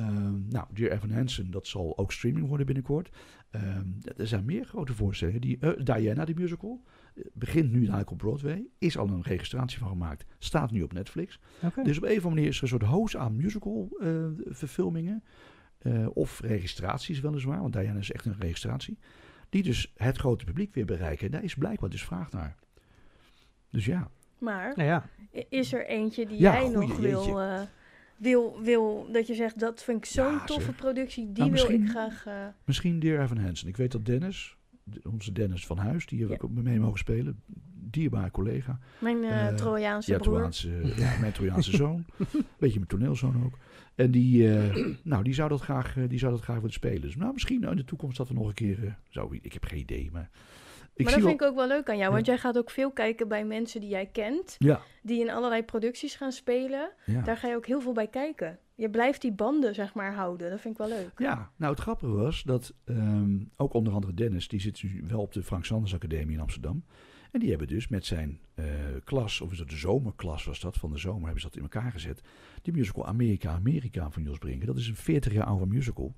Ehm, 0.00 0.48
nou, 0.48 0.66
Dear 0.72 0.90
Evan 0.92 1.10
Hansen, 1.10 1.50
dat 1.50 1.66
zal 1.66 1.98
ook 1.98 2.12
streaming 2.12 2.46
worden 2.46 2.66
binnenkort. 2.66 3.10
Ehm, 3.50 3.84
er 4.16 4.26
zijn 4.26 4.44
meer 4.44 4.64
grote 4.64 4.94
voorstellingen. 4.94 5.40
Die, 5.40 5.58
eh, 5.58 5.84
Diana, 5.84 6.24
die 6.24 6.34
musical, 6.34 6.82
eh, 7.14 7.24
begint 7.32 7.70
nu 7.70 7.78
eigenlijk 7.78 8.10
op 8.10 8.18
Broadway. 8.18 8.66
Is 8.78 8.98
al 8.98 9.08
een 9.08 9.22
registratie 9.22 9.78
van 9.78 9.88
gemaakt. 9.88 10.24
Staat 10.38 10.70
nu 10.70 10.82
op 10.82 10.92
Netflix. 10.92 11.38
Dus 11.82 11.96
op 11.96 12.02
een 12.02 12.08
of 12.10 12.16
andere 12.16 12.28
manier 12.34 12.46
is 12.48 12.56
er 12.56 12.62
een 12.62 12.68
soort 12.68 12.82
hoos 12.82 13.16
aan 13.16 13.36
musical 13.36 13.96
eh, 14.00 14.24
verfilmingen. 14.44 15.22
eh, 15.78 16.06
of 16.14 16.40
registraties 16.40 17.20
weliswaar, 17.20 17.60
want 17.60 17.72
Diana 17.72 17.98
is 17.98 18.12
echt 18.12 18.24
een 18.24 18.36
registratie. 18.38 18.98
Die 19.48 19.62
dus 19.62 19.92
het 19.96 20.16
grote 20.16 20.44
publiek 20.44 20.74
weer 20.74 20.84
bereiken. 20.84 21.26
En 21.26 21.32
daar 21.32 21.44
is 21.44 21.54
blijkbaar 21.54 21.90
dus 21.90 22.04
vraag 22.04 22.32
naar. 22.32 22.56
Dus 23.70 23.84
ja, 23.84 24.10
Maar 24.38 24.72
Nou 24.76 24.88
ja. 24.88 25.08
is 25.48 25.72
er 25.72 25.86
eentje 25.86 26.26
die 26.26 26.38
Ja, 26.40 26.52
jij 26.52 26.68
nog 26.68 26.96
wil, 26.98 27.24
jeetje. 27.24 27.68
Wil, 28.16 28.60
wil, 28.62 29.08
dat 29.12 29.26
je 29.26 29.34
zegt, 29.34 29.58
dat 29.58 29.82
vind 29.82 29.98
ik 29.98 30.04
zo'n 30.04 30.24
Ja, 30.32 30.44
toffe 30.44 30.64
zeg. 30.64 30.76
productie, 30.76 31.32
die 31.32 31.44
Nou, 31.44 31.50
wil 31.68 31.70
ik 31.70 31.88
graag... 31.88 32.26
eh, 32.26 32.34
misschien 32.64 32.98
Dear 32.98 33.22
Evan 33.22 33.38
Hansen. 33.38 33.68
Ik 33.68 33.76
weet 33.76 33.92
dat 33.92 34.04
Dennis, 34.06 34.56
de- 34.84 35.00
onze 35.10 35.32
Dennis 35.32 35.66
van 35.66 35.78
Huis, 35.78 36.06
die 36.06 36.20
heb 36.20 36.28
Ja. 36.28 36.34
ik 36.34 36.44
ook 36.44 36.50
mee 36.50 36.80
mogen 36.80 36.98
spelen. 36.98 37.40
Dierbare 37.90 38.30
collega. 38.30 38.78
mijn 38.98 39.24
eh, 39.24 39.48
Eh, 39.48 39.54
Trojaanse 39.54 40.10
Ja, 40.12 40.18
broer. 40.18 40.32
Trojaanse, 40.32 40.68
ja, 41.02 41.18
mijn 41.20 41.32
Trojaanse 41.32 41.76
zoon. 41.76 42.04
Beetje 42.58 42.76
mijn 42.78 42.86
toneelzoon 42.88 43.44
ook. 43.44 43.58
En 43.94 44.10
die, 44.10 44.56
eh, 44.58 44.86
nou, 45.02 45.22
die, 45.24 45.34
zou 45.34 45.48
dat 45.48 45.60
graag, 45.60 45.96
eh, 45.96 46.08
die 46.08 46.18
zou 46.18 46.32
dat 46.32 46.40
graag 46.42 46.56
willen 46.56 46.72
spelen. 46.72 47.00
Dus 47.00 47.16
nou, 47.16 47.32
misschien 47.32 47.62
in 47.62 47.76
de 47.76 47.84
toekomst 47.84 48.16
dat 48.16 48.28
we 48.28 48.34
nog 48.34 48.46
een 48.48 48.54
keer... 48.54 48.98
zou, 49.08 49.38
ik 49.42 49.52
heb 49.52 49.64
geen 49.64 49.78
idee, 49.78 50.08
maar... 50.12 50.30
Ik 50.96 51.04
maar 51.04 51.14
dat 51.14 51.22
vind 51.24 51.40
ik 51.40 51.46
ook 51.46 51.54
wel 51.54 51.66
leuk 51.66 51.88
aan 51.88 51.96
jou, 51.96 52.08
Ja. 52.08 52.14
want 52.14 52.26
jij 52.26 52.38
gaat 52.38 52.58
ook 52.58 52.70
veel 52.70 52.90
kijken 52.90 53.28
bij 53.28 53.44
mensen 53.44 53.80
die 53.80 53.90
jij 53.90 54.06
kent, 54.06 54.54
Ja, 54.58 54.80
die 55.02 55.20
in 55.20 55.30
allerlei 55.30 55.62
producties 55.62 56.14
gaan 56.16 56.32
spelen. 56.32 56.90
ja. 57.04 57.22
Daar 57.22 57.36
ga 57.36 57.48
je 57.48 57.56
ook 57.56 57.66
heel 57.66 57.80
veel 57.80 57.92
bij 57.92 58.06
kijken. 58.08 58.58
Je 58.74 58.90
blijft 58.90 59.20
die 59.20 59.32
banden, 59.32 59.74
zeg 59.74 59.94
maar, 59.94 60.14
houden. 60.14 60.50
Dat 60.50 60.60
vind 60.60 60.78
ik 60.80 60.86
wel 60.86 60.98
leuk. 60.98 61.10
Ja, 61.16 61.50
nou 61.56 61.72
het 61.72 61.82
grappige 61.82 62.12
was 62.12 62.42
dat 62.42 62.74
ehm, 62.84 63.38
ook 63.56 63.74
onder 63.74 63.92
andere 63.92 64.14
Dennis, 64.14 64.48
die 64.48 64.60
zit 64.60 64.82
nu 64.82 65.04
wel 65.06 65.20
op 65.20 65.32
de 65.32 65.42
Frank 65.42 65.64
Sanders 65.64 65.94
Academie 65.94 66.34
in 66.34 66.40
Amsterdam. 66.40 66.84
En 67.32 67.40
die 67.40 67.48
hebben 67.50 67.68
dus 67.68 67.88
met 67.88 68.06
zijn 68.06 68.40
eh, 68.54 68.64
klas, 69.04 69.40
of 69.40 69.52
is 69.52 69.58
dat 69.58 69.68
de 69.68 69.76
zomerklas 69.76 70.44
was 70.44 70.60
dat, 70.60 70.76
van 70.76 70.90
de 70.90 70.98
zomer 70.98 71.22
hebben 71.24 71.40
ze 71.40 71.46
dat 71.46 71.56
in 71.56 71.62
elkaar 71.62 71.92
gezet. 71.92 72.20
Die 72.62 72.72
musical 72.72 73.06
Amerika, 73.06 73.50
Amerika 73.52 74.10
van 74.10 74.22
Jos 74.22 74.38
Brinker. 74.38 74.66
Dat 74.66 74.76
is 74.76 74.88
een 74.88 74.96
40 74.96 75.32
jaar 75.32 75.46
oude 75.46 75.66
musical. 75.66 76.14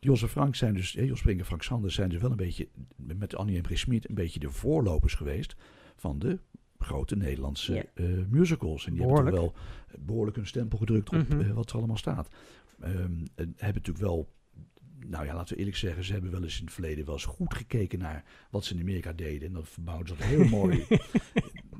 Jos 0.00 0.22
en 0.22 0.28
Frank 0.28 0.54
zijn 0.54 0.74
dus, 0.74 0.92
Jos 0.92 1.20
Brinker 1.22 1.40
en 1.40 1.46
Frank 1.46 1.62
Sanders 1.62 1.94
zijn 1.94 2.08
dus 2.08 2.20
wel 2.20 2.30
een 2.30 2.36
beetje, 2.36 2.68
met 2.96 3.34
Annie 3.34 3.56
en 3.56 3.62
Brie 3.62 3.76
Smit, 3.76 4.08
een 4.08 4.14
beetje 4.14 4.40
de 4.40 4.50
voorlopers 4.50 5.14
geweest 5.14 5.56
van 5.96 6.18
de 6.18 6.38
grote 6.78 7.16
Nederlandse 7.16 7.74
Ja. 7.74 7.84
eh, 7.94 8.06
musicals. 8.28 8.86
En 8.86 8.92
die 8.92 9.00
Behoorlijk. 9.02 9.36
hebben 9.36 9.52
toch 9.52 9.62
wel 9.94 10.04
behoorlijk 10.04 10.36
een 10.36 10.46
stempel 10.46 10.78
gedrukt 10.78 11.08
op 11.12 11.28
Mhm. 11.28 11.40
eh, 11.40 11.50
wat 11.52 11.70
er 11.70 11.76
allemaal 11.76 11.96
staat. 11.96 12.28
Ehm, 12.80 12.94
en 13.34 13.54
hebben 13.56 13.82
natuurlijk 13.82 13.98
wel 13.98 14.28
nou 15.06 15.24
ja, 15.24 15.34
laten 15.34 15.52
we 15.52 15.58
eerlijk 15.58 15.76
zeggen, 15.76 16.04
ze 16.04 16.12
hebben 16.12 16.30
wel 16.30 16.42
eens 16.42 16.58
in 16.58 16.64
het 16.64 16.74
verleden 16.74 17.04
wel 17.04 17.14
eens 17.14 17.24
goed 17.24 17.54
gekeken 17.54 17.98
naar 17.98 18.24
wat 18.50 18.64
ze 18.64 18.74
in 18.74 18.80
Amerika 18.80 19.12
deden. 19.12 19.48
En 19.48 19.54
dan 19.54 19.64
verbouwden 19.64 20.08
ze 20.08 20.14
dat 20.14 20.24
heel 20.24 20.44
mooi 20.58 20.86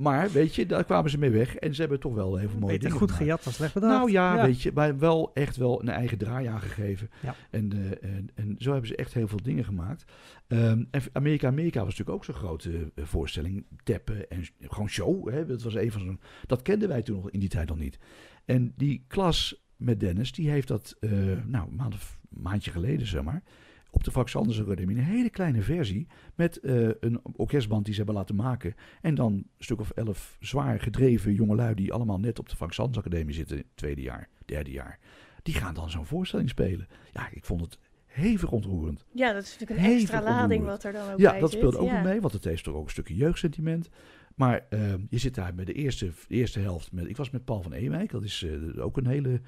maar 0.01 0.31
weet 0.31 0.55
je, 0.55 0.67
daar 0.67 0.85
kwamen 0.85 1.11
ze 1.11 1.19
mee 1.19 1.31
weg. 1.31 1.57
En 1.57 1.75
ze 1.75 1.81
hebben 1.81 2.01
toch 2.01 2.15
wel 2.15 2.37
heel 2.37 2.49
veel 2.49 2.59
mooie 2.59 2.73
Beter 2.73 2.89
dingen 2.89 2.99
goed 2.99 3.11
gemaakt. 3.11 3.25
gejat 3.25 3.45
dan 3.45 3.53
slecht 3.53 3.75
bedacht. 3.75 3.93
Nou 3.93 4.11
ja, 4.11 4.47
weet 4.47 4.63
je, 4.63 4.71
maar 4.75 4.99
wel 4.99 5.31
echt 5.35 5.57
wel 5.57 5.81
een 5.81 5.89
eigen 5.89 6.19
draai 6.19 6.47
aangegeven. 6.47 7.11
Ja. 7.23 7.35
En, 7.51 7.73
eh, 7.73 8.11
en, 8.11 8.31
en 8.35 8.55
zo 8.59 8.71
hebben 8.71 8.89
ze 8.89 8.97
echt 8.97 9.15
heel 9.15 9.29
veel 9.29 9.43
dingen 9.43 9.65
gemaakt. 9.65 10.05
Ehm, 10.47 10.85
en 10.91 11.03
Amerika 11.13 11.47
Amerika 11.47 11.79
was 11.85 11.89
natuurlijk 11.89 12.17
ook 12.17 12.25
zo'n 12.25 12.35
grote 12.35 12.93
eh, 12.95 13.05
voorstelling. 13.05 13.67
Teppen 13.83 14.31
en 14.31 14.45
gewoon 14.61 14.89
show. 14.89 15.31
Hè? 15.31 15.47
Dat 15.47 15.63
was 15.63 15.75
een 15.75 15.93
van 15.93 16.01
zo'n. 16.01 16.21
Dat 16.47 16.63
kenden 16.63 16.89
wij 16.89 17.03
toen 17.03 17.17
nog 17.17 17.31
in 17.31 17.41
die 17.41 17.49
tijd 17.49 17.69
nog 17.69 17.79
niet. 17.79 17.99
En 18.45 18.73
die 18.77 19.05
klas 19.09 19.65
met 19.77 20.01
Dennis, 20.01 20.33
die 20.33 20.51
heeft 20.51 20.69
dat, 20.69 20.97
eh, 21.01 21.11
nou, 21.47 21.69
een 21.69 21.77
maand 21.77 21.95
of 21.95 22.20
maandje 22.31 22.71
geleden, 22.71 23.07
zeg 23.07 23.23
maar. 23.23 23.43
Op 23.91 24.05
de 24.05 24.13
Academie 24.13 24.97
een 24.97 25.03
hele 25.03 25.31
kleine 25.31 25.63
versie. 25.63 26.07
Met 26.35 26.61
eh, 26.61 26.89
een 27.01 27.21
orkestband 27.37 27.85
die 27.85 27.93
ze 27.93 27.99
hebben 27.99 28.19
laten 28.19 28.35
maken. 28.35 28.75
En 29.01 29.15
dan 29.15 29.33
een 29.33 29.47
stuk 29.59 29.81
of 29.81 29.91
elf 29.91 30.37
zwaar 30.41 30.81
gedreven 30.81 31.35
jongelui 31.35 31.75
die 31.75 31.93
allemaal 31.93 32.19
net 32.19 32.39
op 32.39 32.49
de 32.49 32.57
Frank 32.57 32.73
Sanders 32.73 32.99
Academie 32.99 33.35
zitten, 33.35 33.65
tweede 33.75 34.03
jaar, 34.03 34.29
derde 34.45 34.71
jaar. 34.71 34.99
Die 35.43 35.55
gaan 35.55 35.75
dan 35.75 35.91
zo'n 35.91 36.07
voorstelling 36.07 36.49
spelen. 36.49 36.89
Ja, 37.13 37.29
ik 37.33 37.45
vond 37.45 37.61
het 37.61 37.79
hevig 38.07 38.51
ontroerend. 38.51 39.05
Ja, 39.13 39.33
dat 39.33 39.43
is 39.43 39.51
natuurlijk 39.53 39.81
een 39.81 39.87
Hevig 39.87 40.01
extra 40.01 40.23
lading 40.23 40.65
wat 40.65 40.85
er 40.85 40.93
dan 40.93 41.13
ook 41.13 41.19
Ja, 41.19 41.31
bij 41.31 41.41
dat 41.41 41.51
zit. 41.51 41.59
speelt 41.59 41.77
ook 41.77 41.89
ja. 41.89 42.03
mee, 42.03 42.21
want 42.21 42.33
het 42.33 42.45
heeft 42.45 42.65
toch 42.65 42.75
ook 42.75 42.85
een 42.85 42.91
stukje 42.91 43.17
jeugdsentiment. 43.17 43.89
Maar 44.35 44.67
eh, 44.69 44.95
je 45.09 45.19
zit 45.19 45.35
daar 45.35 45.55
met 45.55 45.67
de 45.67 45.73
eerste, 45.73 46.11
de 46.29 46.35
eerste 46.35 46.61
helft. 46.61 46.93
Met, 46.93 47.09
ik 47.09 47.17
was 47.17 47.31
met 47.31 47.45
Paul 47.45 47.63
van 47.63 47.73
Ewijk, 47.73 48.11
dat 48.11 48.23
is 48.23 48.43
eh, 48.43 48.85
ook 48.85 48.97
een 48.97 49.07
hele, 49.07 49.41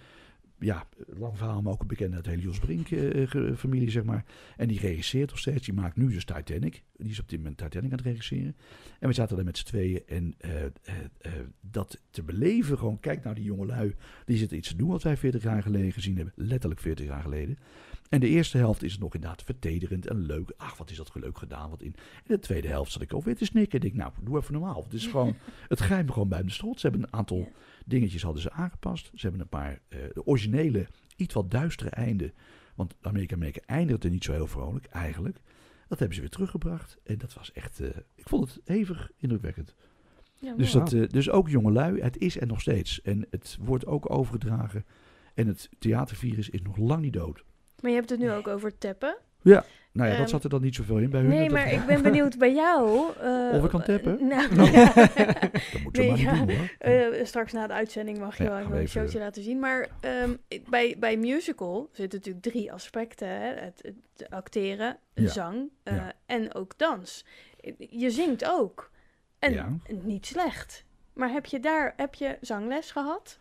ja, 0.63 0.87
lang 1.07 1.37
verhaal, 1.37 1.63
maar 1.63 1.73
ook 1.73 1.81
een 1.81 1.87
bekende 1.87 2.17
uit 2.17 2.25
de 2.25 2.31
hele 2.31 2.43
Jos 2.43 2.59
Brink 2.59 2.91
eh, 2.91 3.55
familie, 3.57 3.91
zeg 3.91 4.05
maar. 4.05 4.25
En 4.57 4.69
die 4.69 4.81
regisseert 4.81 5.31
nog 5.31 5.39
steeds. 5.39 5.65
Die 5.65 5.75
maakt 5.75 5.97
nu 5.97 6.09
dus 6.09 6.25
Titanic. 6.25 6.83
Die 6.97 7.11
is 7.11 7.21
op 7.21 7.29
dit 7.29 7.39
moment 7.39 7.59
Titanic 7.59 7.91
aan 7.91 7.97
het 7.97 8.07
regisseren. 8.07 8.57
En 8.99 9.09
we 9.09 9.15
zaten 9.15 9.37
daar 9.37 9.45
met 9.45 9.59
z'n 9.59 9.65
tweeën. 9.65 10.03
En 10.07 10.35
eh, 10.39 10.65
eh, 10.65 10.71
eh, 11.21 11.33
dat 11.61 12.01
te 12.11 12.23
beleven, 12.23 12.79
gewoon 12.79 13.01
kijk 13.01 13.23
nou 13.23 13.35
die 13.35 13.45
jongelui. 13.45 13.95
Die 14.25 14.37
zitten 14.37 14.57
iets 14.57 14.69
te 14.69 14.77
doen 14.77 14.89
wat 14.89 15.03
wij 15.03 15.17
40 15.17 15.43
jaar 15.43 15.63
geleden 15.63 15.93
gezien 15.93 16.17
hebben. 16.17 16.35
Letterlijk 16.37 16.81
40 16.81 17.07
jaar 17.07 17.23
geleden. 17.23 17.59
En 18.13 18.21
de 18.21 18.29
eerste 18.29 18.59
helft 18.59 18.83
is 18.83 18.93
het 18.93 19.01
nog 19.01 19.15
inderdaad 19.15 19.43
vertederend 19.43 20.07
en 20.07 20.27
leuk. 20.27 20.53
Ach, 20.57 20.77
wat 20.77 20.91
is 20.91 20.97
dat 20.97 21.11
leuk 21.15 21.39
gedaan. 21.39 21.71
Wat 21.71 21.83
in. 21.83 21.95
En 21.97 22.23
de 22.35 22.39
tweede 22.39 22.69
helft 22.69 22.93
zat 22.93 23.03
ik 23.03 23.15
ook 23.15 23.25
weer 23.25 23.37
te 23.37 23.45
snikken. 23.45 23.81
En 23.81 23.87
ik 23.87 23.93
denk, 23.93 24.05
nou, 24.05 24.25
doe 24.25 24.39
even 24.39 24.53
normaal. 24.53 24.83
Het 24.85 24.93
is 24.93 25.07
gewoon, 25.13 25.37
het 25.69 25.81
grijpt 25.81 26.07
me 26.07 26.13
gewoon 26.13 26.29
bij 26.29 26.43
de 26.43 26.51
strot. 26.51 26.81
Ze 26.81 26.87
hebben 26.87 27.07
een 27.07 27.13
aantal 27.13 27.49
dingetjes 27.87 28.23
hadden 28.23 28.43
ze 28.43 28.51
aangepast. 28.51 29.11
Ze 29.15 29.21
hebben 29.21 29.41
een 29.41 29.49
paar 29.49 29.81
eh, 29.89 29.99
de 30.13 30.27
originele, 30.27 30.87
iets 31.17 31.35
wat 31.35 31.51
duistere 31.51 31.91
einden. 31.91 32.33
Want 32.75 32.95
Amerika 33.01 33.35
Amerika 33.35 33.61
eindigde 33.67 34.11
niet 34.11 34.25
zo 34.25 34.33
heel 34.33 34.47
vrolijk, 34.47 34.87
eigenlijk. 34.87 35.41
Dat 35.89 35.99
hebben 35.99 36.15
ze 36.15 36.23
weer 36.23 36.31
teruggebracht. 36.31 36.99
En 37.05 37.19
dat 37.19 37.35
was 37.35 37.53
echt, 37.53 37.81
eh, 37.81 37.89
ik 38.15 38.29
vond 38.29 38.55
het 38.55 38.61
hevig 38.65 39.11
indrukwekkend. 39.17 39.75
Ja, 40.39 40.55
Dus, 40.55 40.73
dat, 40.73 40.93
eh, 40.93 41.09
dus 41.09 41.31
ook 41.31 41.49
jongelui, 41.49 42.01
het 42.01 42.19
is 42.19 42.41
er 42.41 42.47
nog 42.47 42.61
steeds. 42.61 43.03
En 43.03 43.27
het 43.31 43.59
wordt 43.61 43.87
ook 43.87 44.11
overgedragen. 44.11 44.85
En 45.35 45.47
het 45.47 45.69
theatervirus 45.79 46.49
is 46.49 46.63
nog 46.63 46.77
lang 46.77 47.03
niet 47.03 47.13
dood. 47.13 47.45
Maar 47.83 47.91
je 47.91 47.97
hebt 47.97 48.11
het 48.11 48.19
nu 48.19 48.31
ook 48.33 48.49
over 48.49 48.79
tappen. 48.79 49.17
Nou 49.43 50.09
ja, 50.09 50.15
Ehm, 50.15 50.19
dat 50.23 50.31
zat 50.31 50.45
er 50.45 50.51
dan 50.51 50.63
niet 50.63 50.75
zoveel 50.75 50.99
in 50.99 51.11
bij 51.11 51.21
hun. 51.21 51.29
Nee, 51.29 51.43
dat- 51.49 51.53
maar 51.53 51.73
ik 51.73 51.87
ben 51.87 52.03
benieuwd 52.03 52.39
bij 52.39 52.53
jou. 52.55 53.11
eh, 53.21 53.49
Of 53.59 53.65
ik 53.65 53.71
kan 53.71 53.83
tappen? 53.83 54.19
eh, 54.19 54.27
Nou, 54.37 54.49
Dat 55.73 55.83
moet 55.83 55.97
Nee, 55.97 56.09
maar 56.11 56.19
ja. 56.19 56.33
doen 56.45 56.57
hoor. 56.57 56.69
Eh, 56.79 57.25
straks 57.25 57.53
na 57.53 57.67
de 57.67 57.73
uitzending 57.73 58.19
mag 58.19 58.37
je 58.39 58.45
Ja, 58.45 58.51
wel 58.51 58.59
even 58.59 58.77
een 58.81 58.89
showtje 58.89 59.19
laten 59.19 59.43
zien. 59.43 59.59
Maar 59.59 59.89
ehm, 60.01 60.35
ik- 60.49 60.69
bij, 60.69 60.97
bij 60.99 61.17
musical 61.17 61.89
zitten 61.93 62.19
natuurlijk 62.19 62.45
drie 62.45 62.73
aspecten. 62.73 63.29
Hè? 63.29 63.55
Het, 63.55 63.93
het 64.17 64.31
acteren, 64.31 64.97
Ja. 65.15 65.29
zang 65.29 65.69
eh, 65.83 65.97
Ja. 65.97 66.13
en 66.27 66.55
ook 66.55 66.79
dans. 66.79 67.25
Je 67.79 68.11
zingt 68.11 68.45
ook. 68.45 68.91
En 69.39 69.53
Ja. 69.53 69.69
niet 70.03 70.27
slecht. 70.27 70.85
Maar 71.13 71.31
heb 71.31 71.47
je 71.47 71.61
daar 71.61 71.93
heb 71.97 72.15
je 72.15 72.37
zangles 72.41 72.91
gehad? 72.91 73.39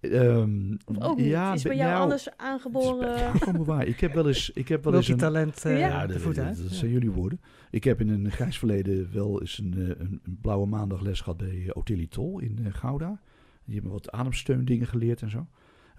Ehm, 0.00 0.72
Of 0.84 1.00
ook 1.02 1.16
niet? 1.16 1.26
ja, 1.26 1.52
is 1.52 1.62
bij 1.62 1.76
jou 1.76 1.90
nou, 1.90 2.02
alles 2.02 2.28
aangeboren? 2.36 3.16
Aankomen 3.32 3.64
waar. 3.64 3.86
Ik 3.86 4.00
heb 4.00 4.12
wel 4.14 4.26
eens, 4.26 4.50
ik 4.50 4.68
heb 4.68 4.84
wel 4.84 4.94
eens 4.94 5.08
een, 5.08 5.16
Multitalent 5.16 5.64
eh 5.64 5.78
Ja. 5.78 6.06
de 6.06 6.18
voet 6.20 6.34
dat- 6.34 6.58
Ja. 6.58 6.68
zijn 6.74 6.90
jullie 6.90 7.10
woorden. 7.10 7.40
Ik 7.70 7.84
heb 7.84 8.00
in 8.00 8.08
een 8.08 8.30
grijs 8.30 8.58
verleden 8.58 9.08
wel 9.12 9.40
eens 9.40 9.58
een, 9.58 9.74
eh, 9.76 9.88
een, 9.88 10.20
een 10.24 10.38
blauwe 10.40 10.66
maandag 10.66 11.00
les 11.00 11.20
gehad 11.20 11.36
bij 11.36 11.54
uh, 11.54 11.70
Ottilie 11.72 12.08
Tol 12.08 12.38
in 12.38 12.58
eh, 12.64 12.72
Gouda. 12.74 13.20
Die 13.64 13.74
hebben 13.74 13.92
wat 13.92 14.10
ademsteundingen 14.10 14.86
geleerd 14.86 15.22
en 15.22 15.30
zo. 15.30 15.46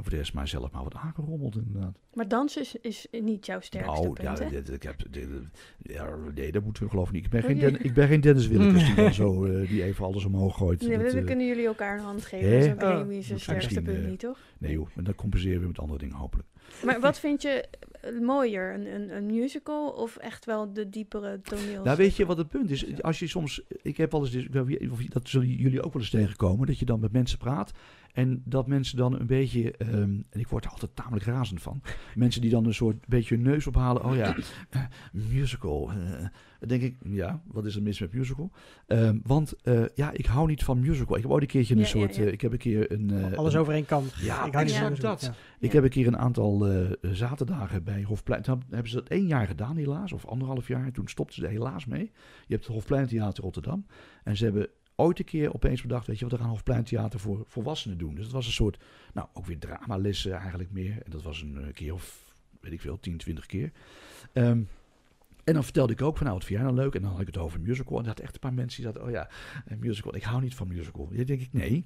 En 0.01 0.07
voor 0.07 0.15
de 0.15 0.21
rest 0.23 0.33
maar 0.33 0.47
zelf 0.47 0.71
maar 0.71 0.83
wat 0.83 0.95
aangerommeld 0.95 1.55
inderdaad. 1.55 1.97
Maar 2.13 2.27
dans 2.27 2.57
is, 2.57 2.75
is 2.75 3.07
niet 3.11 3.45
jouw 3.45 3.59
sterkste 3.59 4.01
nou, 4.01 4.13
punt, 4.13 4.39
ja, 4.39 4.49
dit- 4.49 4.71
ik 4.71 4.83
heb, 4.83 4.95
dit- 5.09 5.27
ja, 5.81 6.15
nee, 6.35 6.51
dat 6.51 6.63
moeten 6.63 6.83
we 6.83 6.89
geloof 6.89 7.07
ik 7.07 7.13
niet. 7.13 7.25
Ik 7.25 7.31
ben 7.31 7.43
geen, 7.43 7.55
Oké. 7.57 7.71
Den- 7.71 7.83
ik 7.83 7.93
ben 7.93 8.07
geen 8.07 8.21
Dennis 8.21 8.47
Willekes 8.47 8.85
die 8.85 8.95
dan 9.03 9.13
zo, 9.13 9.45
eh, 9.45 9.69
die 9.69 9.83
even 9.83 10.05
alles 10.05 10.25
omhoog 10.25 10.57
gooit. 10.57 10.81
Nee, 10.81 10.97
Dat, 10.97 11.07
dan 11.11 11.19
eh, 11.19 11.25
kunnen 11.25 11.47
jullie 11.47 11.65
elkaar 11.65 11.97
een 11.97 12.03
hand 12.03 12.25
geven. 12.25 12.49
Hè? 12.49 12.53
Dat 12.75 12.81
is 12.89 12.95
ook 12.95 13.01
Oh, 13.01 13.05
moet 13.05 13.39
sterkste 13.39 13.81
punt 13.81 13.97
eh, 13.97 14.09
niet, 14.09 14.19
toch? 14.19 14.39
nee 14.57 14.73
joh, 14.73 14.87
en 14.95 15.03
dat 15.03 15.15
compenseren 15.15 15.61
we 15.61 15.67
met 15.67 15.79
andere 15.79 15.99
dingen 15.99 16.15
hopelijk. 16.15 16.47
Maar 16.85 16.99
wat 16.99 17.19
vind 17.19 17.41
je 17.41 17.65
mooier? 18.21 18.73
Een, 18.73 18.85
een, 18.85 19.15
een 19.15 19.25
musical 19.25 19.89
of 19.89 20.17
echt 20.17 20.45
wel 20.45 20.73
de 20.73 20.89
diepere 20.89 21.41
toneel? 21.41 21.83
Nou, 21.83 21.97
weet 21.97 22.15
je 22.15 22.25
wat 22.25 22.37
het 22.37 22.47
punt 22.47 22.71
is? 22.71 23.01
Als 23.01 23.19
je 23.19 23.27
soms, 23.27 23.61
ik 23.81 23.97
heb 23.97 24.11
wel 24.11 24.25
eens, 24.25 24.47
of 24.91 25.03
dat 25.03 25.29
zullen 25.29 25.47
jullie 25.47 25.83
ook 25.83 25.93
wel 25.93 26.01
eens 26.01 26.11
tegenkomen, 26.11 26.67
dat 26.67 26.79
je 26.79 26.85
dan 26.85 26.99
met 26.99 27.11
mensen 27.11 27.37
praat 27.37 27.71
en 28.13 28.41
dat 28.45 28.67
mensen 28.67 28.97
dan 28.97 29.19
een 29.19 29.27
beetje, 29.27 29.71
ehm, 29.77 29.93
en 30.29 30.39
ik 30.39 30.47
word 30.47 30.65
er 30.65 30.71
altijd 30.71 30.95
tamelijk 30.95 31.25
razend 31.25 31.61
van, 31.61 31.81
mensen 32.15 32.41
die 32.41 32.49
dan 32.49 32.65
een 32.65 32.73
soort 32.73 33.07
beetje 33.07 33.35
hun 33.35 33.43
neus 33.43 33.67
ophalen. 33.67 34.03
Oh 34.05 34.15
ja, 34.15 34.35
musical. 35.11 35.89
eh, 35.91 36.25
dan 36.59 36.69
denk 36.69 36.81
ik, 36.81 36.95
ja, 37.03 37.41
wat 37.45 37.65
is 37.65 37.75
er 37.75 37.81
mis 37.81 37.99
met 37.99 38.13
musical? 38.13 38.51
Ehm, 38.87 39.17
want 39.23 39.53
eh, 39.63 39.83
ja, 39.95 40.11
ik 40.11 40.25
hou 40.25 40.47
niet 40.47 40.63
van 40.63 40.79
musical. 40.79 41.15
Ik 41.15 41.21
heb 41.21 41.31
ooit 41.31 41.41
een 41.41 41.47
keertje 41.47 41.73
een 41.73 41.79
Ja, 41.79 41.85
soort, 41.85 42.15
ja. 42.15 42.21
eh, 42.23 42.31
ik 42.31 42.41
heb 42.41 42.51
een 42.51 42.57
keer 42.57 42.91
een, 42.91 43.09
eh, 43.11 43.37
Alles 43.37 43.53
een- 43.53 43.59
over 43.59 43.73
één 43.73 43.85
kam. 43.85 44.03
Ja, 44.21 44.45
ik 44.45 44.53
hou 44.53 44.65
niet 44.65 44.73
van 44.75 44.95
dat. 44.95 45.21
Ja. 45.21 45.33
ik 45.59 45.67
Ja. 45.67 45.73
heb 45.73 45.83
een 45.83 45.89
keer 45.89 46.07
een 46.07 46.17
aantal 46.17 46.67
eh, 46.67 46.85
zaterdagen 47.01 47.83
bij 47.83 48.03
Hofplein. 48.03 48.41
Toen 48.41 48.63
hebben 48.69 48.89
ze 48.89 48.95
dat 48.95 49.07
één 49.07 49.27
jaar 49.27 49.47
gedaan, 49.47 49.75
helaas, 49.77 50.11
of 50.13 50.25
anderhalf 50.25 50.67
jaar. 50.67 50.91
Toen 50.91 51.07
stopten 51.07 51.35
ze 51.35 51.43
er 51.45 51.51
helaas 51.51 51.85
mee. 51.85 52.11
Je 52.47 52.53
hebt 52.53 52.65
het 52.65 52.73
Hofplein 52.75 53.07
Theater 53.07 53.43
Rotterdam. 53.43 53.85
En 54.23 54.37
ze 54.37 54.43
hebben 54.43 54.67
ooit 55.01 55.19
een 55.19 55.25
keer 55.25 55.53
opeens 55.53 55.81
bedacht: 55.81 56.07
weet 56.07 56.19
je 56.19 56.25
wat, 56.25 56.33
we 56.33 56.39
gaan 56.39 56.49
Hofplein 56.49 56.83
Theater 56.83 57.19
voor 57.19 57.43
volwassenen 57.47 57.97
doen. 57.97 58.15
Dus 58.15 58.23
dat 58.23 58.33
was 58.33 58.45
een 58.45 58.51
soort, 58.51 58.83
nou 59.13 59.27
ook 59.33 59.45
weer 59.45 59.59
dramalessen 59.59 60.33
eigenlijk 60.33 60.71
meer. 60.71 61.01
En 61.03 61.11
dat 61.11 61.21
was 61.21 61.41
een 61.41 61.63
eh, 61.63 61.73
keer 61.73 61.93
of, 61.93 62.33
weet 62.59 62.71
ik 62.71 62.81
veel, 62.81 62.99
10, 62.99 63.17
20 63.17 63.45
keer. 63.45 63.71
Ehm, 64.33 64.61
en 65.43 65.53
dan 65.53 65.63
vertelde 65.63 65.93
ik 65.93 66.01
ook 66.01 66.17
van, 66.17 66.25
nou, 66.25 66.37
wat 66.37 66.47
vind 66.47 66.59
jij 66.59 66.67
nou 66.67 66.79
leuk? 66.81 66.95
En 66.95 67.01
dan 67.01 67.11
had 67.11 67.19
ik 67.19 67.27
het 67.27 67.37
over 67.37 67.61
musical. 67.61 67.99
En 67.99 68.05
had 68.05 68.19
echt 68.19 68.33
een 68.33 68.39
paar 68.39 68.53
mensen 68.53 68.83
die 68.83 68.91
zeiden, 68.91 69.03
oh 69.03 69.11
ja, 69.11 69.29
musical. 69.77 70.15
Ik 70.15 70.23
hou 70.23 70.41
niet 70.41 70.55
van 70.55 70.67
musical. 70.67 71.09
Ja, 71.11 71.23
denk 71.23 71.41
ik, 71.41 71.53
nee. 71.53 71.85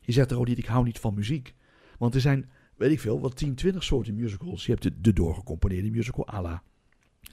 Je 0.00 0.12
zegt 0.12 0.30
er 0.30 0.38
ook 0.38 0.46
niet, 0.46 0.58
ik 0.58 0.66
hou 0.66 0.84
niet 0.84 0.98
van 0.98 1.14
muziek. 1.14 1.54
Want 1.98 2.14
er 2.14 2.20
zijn, 2.20 2.50
weet 2.76 2.90
ik 2.90 3.00
veel, 3.00 3.20
wat 3.20 3.36
10, 3.36 3.54
20 3.54 3.84
soorten 3.84 4.14
musicals. 4.14 4.64
Je 4.64 4.70
hebt 4.70 4.82
de, 4.82 5.00
de 5.00 5.12
doorgecomponeerde 5.12 5.90
musical 5.90 6.28
à 6.28 6.42
la 6.42 6.62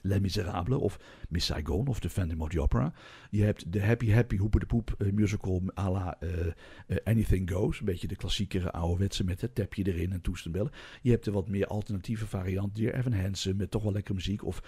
Les 0.02 0.20
Miserables 0.20 0.78
of 0.78 0.98
Miss 1.28 1.46
Saigon 1.46 1.88
of 1.88 2.00
The 2.00 2.08
Phantom 2.08 2.40
of 2.40 2.48
the 2.48 2.60
Opera. 2.60 2.92
Je 3.30 3.42
hebt 3.42 3.72
de 3.72 3.82
Happy 3.82 4.10
Happy 4.10 4.36
Hoeper 4.36 4.60
de 4.60 4.66
Poep 4.66 4.94
eh, 4.98 5.12
musical 5.12 5.62
à 5.78 5.90
la 5.90 6.16
eh, 6.20 6.46
eh, 6.86 6.96
Anything 7.04 7.50
Goes. 7.50 7.78
Een 7.78 7.84
beetje 7.84 8.06
de 8.06 8.16
klassiekere 8.16 8.72
ouderwetse 8.72 9.24
met 9.24 9.40
het 9.40 9.54
tapje 9.54 9.86
erin 9.86 10.12
en 10.12 10.20
toesten 10.20 10.52
bellen. 10.52 10.70
Je 11.02 11.10
hebt 11.10 11.24
de 11.24 11.30
wat 11.30 11.48
meer 11.48 11.66
alternatieve 11.66 12.26
variant. 12.26 12.76
Dear 12.76 12.94
Evan 12.94 13.12
Hansen 13.12 13.56
met 13.56 13.70
toch 13.70 13.82
wel 13.82 13.92
lekker 13.92 14.14
muziek. 14.14 14.44
Of 14.44 14.62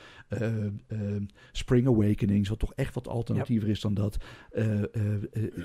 Spring 1.53 1.87
Awakenings, 1.87 2.49
wat 2.49 2.59
toch 2.59 2.75
echt 2.75 2.95
wat 2.95 3.09
alternatiever 3.09 3.69
is 3.69 3.81
dan 3.81 3.95
dat. 3.95 4.17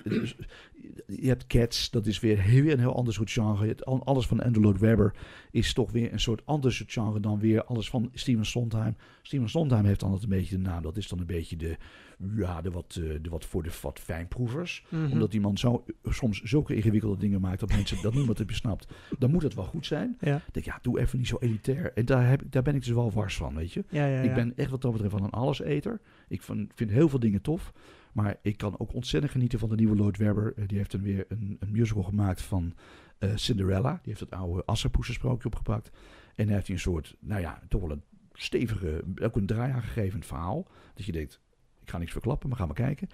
Dus 0.03 0.35
je 1.07 1.27
hebt 1.27 1.47
Cats, 1.47 1.89
dat 1.89 2.05
is 2.05 2.19
weer 2.19 2.39
heel, 2.39 2.63
weer 2.63 2.73
een 2.73 2.79
heel 2.79 2.95
ander 2.95 3.13
soort 3.13 3.31
genre. 3.31 3.67
Het, 3.67 3.85
alles 3.85 4.27
van 4.27 4.41
Andrew 4.41 4.63
Lloyd 4.63 4.79
Webber 4.79 5.13
is 5.51 5.73
toch 5.73 5.91
weer 5.91 6.13
een 6.13 6.19
soort 6.19 6.45
ander 6.45 6.73
soort 6.73 6.91
genre 6.91 7.19
dan 7.19 7.39
weer 7.39 7.63
alles 7.63 7.89
van 7.89 8.09
Steven 8.13 8.45
Sondheim. 8.45 8.95
Steven 9.21 9.49
Sondheim 9.51 9.85
heeft 9.85 9.99
dan 9.99 10.09
altijd 10.11 10.31
een 10.31 10.37
beetje 10.37 10.55
de 10.55 10.61
naam. 10.61 10.81
Dat 10.81 10.97
is 10.97 11.07
dan 11.07 11.19
een 11.19 11.25
beetje 11.25 11.55
de, 11.55 11.77
ja, 12.35 12.61
de 12.61 12.71
wat, 12.71 12.99
eh, 13.01 13.09
de 13.21 13.29
wat 13.29 13.45
voor 13.45 13.63
de 13.63 13.71
wat 13.81 13.99
fijnproevers. 13.99 14.85
Mhm. 14.89 15.11
Omdat 15.11 15.31
die 15.31 15.41
man 15.41 15.57
zo, 15.57 15.83
soms 16.03 16.41
zulke 16.41 16.75
ingewikkelde 16.75 17.17
dingen 17.17 17.41
maakt 17.41 17.59
dat 17.59 17.69
mensen 17.69 18.01
dat 18.01 18.13
niemand 18.13 18.37
het 18.37 18.47
besnapt. 18.47 18.93
Dan 19.19 19.31
moet 19.31 19.43
het 19.43 19.53
wel 19.53 19.65
goed 19.65 19.85
zijn. 19.85 20.17
Ja, 20.19 20.35
Ik 20.35 20.53
denk, 20.53 20.65
ja, 20.65 20.79
doe 20.81 20.99
even 20.99 21.17
niet 21.17 21.27
zo 21.27 21.37
elitair. 21.39 21.93
En 21.93 22.05
daar, 22.05 22.27
heb, 22.29 22.41
daar 22.49 22.63
ben 22.63 22.75
ik 22.75 22.83
dus 22.83 22.93
wel 22.93 23.11
wars 23.11 23.37
van, 23.37 23.55
weet 23.55 23.73
je. 23.73 23.83
ja. 23.89 24.05
Ik 24.05 24.33
ben 24.33 24.53
echt 24.55 24.69
wat 24.69 24.81
dat 24.81 24.91
betreft 24.91 25.13
van 25.13 25.23
een 25.23 25.29
alleseter. 25.29 26.01
Ik 26.27 26.41
vind, 26.41 26.71
vind 26.75 26.89
heel 26.91 27.09
veel 27.09 27.19
dingen 27.19 27.41
tof. 27.41 27.73
Maar 28.11 28.35
ik 28.41 28.57
kan 28.57 28.79
ook 28.79 28.93
ontzettend 28.93 29.31
genieten 29.31 29.59
van 29.59 29.69
de 29.69 29.75
nieuwe 29.75 29.95
Lloyd 29.95 30.17
Webber. 30.17 30.53
Eh, 30.55 30.67
die 30.67 30.77
heeft 30.77 30.91
dan 30.91 31.01
weer 31.01 31.25
een, 31.27 31.57
een 31.59 31.71
musical 31.71 32.03
gemaakt 32.03 32.41
van 32.41 32.73
eh, 33.17 33.29
Cinderella. 33.35 33.91
Die 33.91 33.99
heeft 34.03 34.19
het 34.19 34.31
oude 34.31 34.65
Asserpoesensprookje 34.65 35.47
opgepakt. 35.47 35.91
En 36.35 36.45
daar 36.45 36.55
heeft 36.55 36.67
hij 36.67 36.75
een 36.75 36.81
soort, 36.81 37.15
nou 37.19 37.41
ja, 37.41 37.61
toch 37.67 37.81
wel 37.81 37.91
een 37.91 38.03
stevige, 38.41 39.03
ook 39.21 39.35
een 39.35 39.45
draai 39.45 39.71
aangegeven 39.71 40.23
verhaal. 40.23 40.67
Dat 40.93 41.05
je 41.05 41.11
denkt, 41.11 41.39
ik 41.81 41.89
ga 41.89 41.97
niks 41.97 42.11
verklappen, 42.11 42.49
maar 42.49 42.57
ga 42.57 42.65
maar 42.65 42.75
kijken. 42.75 43.07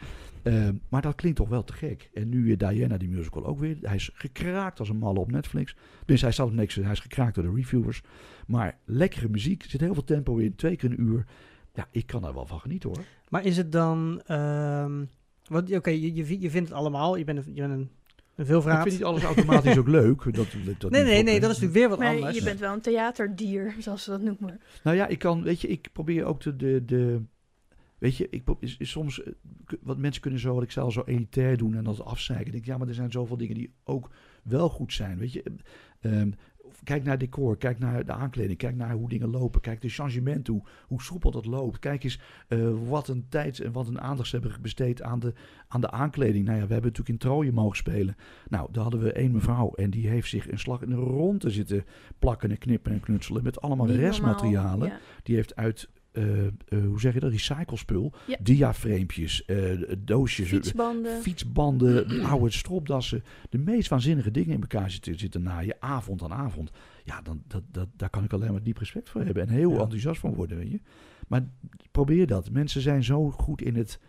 Eh, 0.44 0.70
maar 0.90 1.02
dat 1.02 1.16
klinkt 1.16 1.38
toch 1.38 1.50
wel 1.50 1.64
te 1.64 1.74
gek. 1.74 2.10
En 2.14 2.30
nu 2.30 2.44
weer 2.44 2.58
Diana, 2.58 2.98
die 2.98 3.10
musical 3.10 3.46
ook 3.46 3.60
weer. 3.60 3.78
Hij 3.82 3.96
is 3.96 4.10
gekraakt 4.14 4.80
als 4.80 4.90
een 4.90 4.98
malle 4.98 5.20
op 5.20 5.32
Netflix. 5.32 5.76
Dus 6.06 6.22
hij 6.22 6.32
staat 6.32 6.48
op 6.48 6.54
niks, 6.54 6.76
hij 6.76 6.92
is 6.92 7.00
gekraakt 7.00 7.36
door 7.36 7.44
de 7.44 7.54
reviewers. 7.54 8.02
Maar 8.48 8.78
lekkere 8.86 9.30
muziek, 9.30 9.64
zit 9.64 9.82
heel 9.82 9.94
veel 9.94 10.04
tempo 10.04 10.38
in, 10.38 10.56
twee 10.56 10.76
keer 10.76 10.92
een 10.92 11.02
uur. 11.02 11.26
Ja, 11.74 11.88
ik 11.92 12.08
kan 12.08 12.22
daar 12.22 12.34
wel 12.34 12.46
van 12.46 12.60
genieten 12.60 12.90
hoor. 12.90 13.04
Maar 13.30 13.46
is 13.46 13.58
het 13.58 13.72
dan... 13.72 14.22
ehm, 14.26 15.06
Want 15.48 15.76
oké, 15.76 15.90
je, 15.90 16.40
je 16.42 16.50
vindt 16.50 16.70
het 16.70 16.78
allemaal. 16.78 17.16
Je 17.18 17.24
bent 17.24 17.38
een, 17.38 17.54
je 17.56 17.62
bent 17.62 17.74
een, 17.74 17.90
een 18.38 18.44
Ik 18.44 18.50
veelvraat. 18.52 18.82
vind 18.82 18.96
niet 18.96 19.04
alles 19.04 19.24
automatisch 19.24 19.78
ook 19.78 19.88
leuk. 19.88 20.24
Dat, 20.24 20.36
dat, 20.66 20.80
dat 20.80 20.92
nee, 20.92 21.04
nee, 21.04 21.24
nee, 21.24 21.40
dat 21.40 21.52
is 21.52 21.60
natuurlijk 21.60 21.74
weer 21.74 21.90
wat 21.90 22.00
Maar 22.00 22.16
anders. 22.16 22.38
je 22.38 22.44
bent 22.44 22.60
wel 22.60 22.74
een 22.74 22.82
theaterdier, 22.82 23.76
zoals 23.80 24.04
ze 24.04 24.10
dat 24.10 24.22
noemen. 24.22 24.60
Nou 24.84 24.98
ja, 24.98 25.08
ik 25.08 25.20
kan, 25.20 25.44
weet 25.44 25.62
je, 25.62 25.68
ik 25.68 25.90
probeer 25.94 26.26
ook 26.26 26.42
de, 26.42 26.56
de, 26.56 26.86
de 26.86 27.22
weet 27.98 28.18
je, 28.18 28.28
ik 28.30 28.44
is, 28.60 28.78
is 28.78 28.90
soms, 28.90 29.24
eh, 29.24 29.34
wat 29.82 29.98
mensen 29.98 30.22
kunnen 30.22 30.40
zo, 30.40 30.54
wat 30.54 30.64
ik 30.64 30.78
al, 30.78 30.92
zo 30.92 31.04
elitair 31.06 31.58
doen 31.58 31.76
en 31.76 31.84
dat 31.84 32.04
afzeiken. 32.04 32.46
Ik 32.46 32.52
denk, 32.52 32.66
ja, 32.66 32.78
maar 32.78 32.88
er 32.88 32.94
zijn 32.94 33.12
zoveel 33.12 33.38
dingen 33.38 33.56
die 33.56 33.74
ook 33.84 34.10
wel 34.44 34.70
goed 34.70 34.94
zijn, 34.94 35.18
weet 35.18 35.34
je. 35.34 35.44
Ehm, 36.02 36.32
kijk 36.88 37.04
naar 37.04 37.18
decor, 37.18 37.58
kijk 37.58 37.80
naar 37.80 38.06
de 38.06 38.12
aankleding, 38.12 38.58
kijk 38.58 38.76
naar 38.76 38.92
hoe 38.92 39.10
dingen 39.10 39.30
lopen, 39.30 39.62
kijk 39.62 39.82
de 39.82 39.90
changement, 39.90 40.48
hoe, 40.48 40.64
hoe 40.88 41.02
soepel 41.02 41.32
dat 41.32 41.46
loopt. 41.46 41.80
Kijk 41.80 42.04
eens 42.04 42.20
eh, 42.48 42.70
wat 42.88 43.08
een 43.08 43.26
tijd 43.30 43.60
en 43.60 43.72
wat 43.72 43.88
een 43.88 44.02
aandacht 44.02 44.30
ze 44.30 44.38
hebben 44.38 44.62
besteed 44.62 45.02
aan 45.02 45.20
de, 45.20 45.34
aan 45.68 45.82
de 45.82 45.92
aankleding. 45.92 46.46
Nou 46.46 46.58
ja, 46.60 46.68
we 46.68 46.74
hebben 46.74 46.92
natuurlijk 46.92 47.24
in 47.24 47.30
Troje 47.30 47.52
mogen 47.52 47.78
spelen. 47.78 48.16
Nou, 48.50 48.70
daar 48.72 48.84
hadden 48.84 49.02
we 49.02 49.12
één 49.12 49.32
mevrouw 49.32 49.74
en 49.74 49.90
die 49.90 50.08
heeft 50.08 50.30
zich 50.30 50.52
een 50.52 50.60
slag 50.60 50.82
in 50.82 50.90
de 50.90 50.96
ronde 50.96 51.50
zitten 51.50 51.86
plakken 52.20 52.50
en 52.52 52.58
knippen 52.58 52.92
en 52.92 53.00
knutselen 53.00 53.44
met 53.44 53.62
allemaal 53.62 53.86
Niet 53.86 53.96
normaal, 53.96 54.12
restmaterialen. 54.12 54.88
ja. 54.88 55.00
Die 55.24 55.36
heeft 55.36 55.56
uit, 55.56 55.90
hoe 56.70 57.00
zeg 57.00 57.14
je 57.14 57.20
dat, 57.20 57.32
recyclespul, 57.32 58.14
Ja. 58.28 58.36
diaframepjes, 58.42 59.46
eh, 59.46 59.58
doosjes, 59.98 60.48
Fietsbanden. 60.48 61.22
fietsbanden, 61.22 62.22
oude 62.32 62.52
stropdassen. 62.52 63.24
De 63.50 63.58
meest 63.58 63.90
waanzinnige 63.90 64.32
dingen 64.32 64.54
in 64.54 64.62
elkaar 64.62 64.92
zitten, 64.92 65.20
zitten 65.20 65.44
naaien, 65.44 65.76
avond 65.80 66.24
aan 66.24 66.34
avond. 66.34 66.72
Ja, 67.04 67.22
dan, 67.22 67.44
dat, 67.48 67.64
dat, 67.72 67.88
daar 67.96 68.10
kan 68.10 68.24
ik 68.24 68.34
alleen 68.34 68.52
maar 68.52 68.64
diep 68.64 68.78
respect 68.78 69.10
voor 69.10 69.22
hebben 69.24 69.44
en 69.48 69.50
heel 69.54 69.72
Ja. 69.74 69.80
enthousiast 69.80 70.20
van 70.20 70.34
worden, 70.34 70.58
weet 70.58 70.72
je. 70.72 70.80
Maar 71.28 71.42
probeer 71.92 72.28
dat. 72.28 72.52
Mensen 72.52 72.82
zijn 72.82 73.04
zo 73.04 73.30
goed 73.30 73.62
in 73.62 73.76
het 73.76 74.00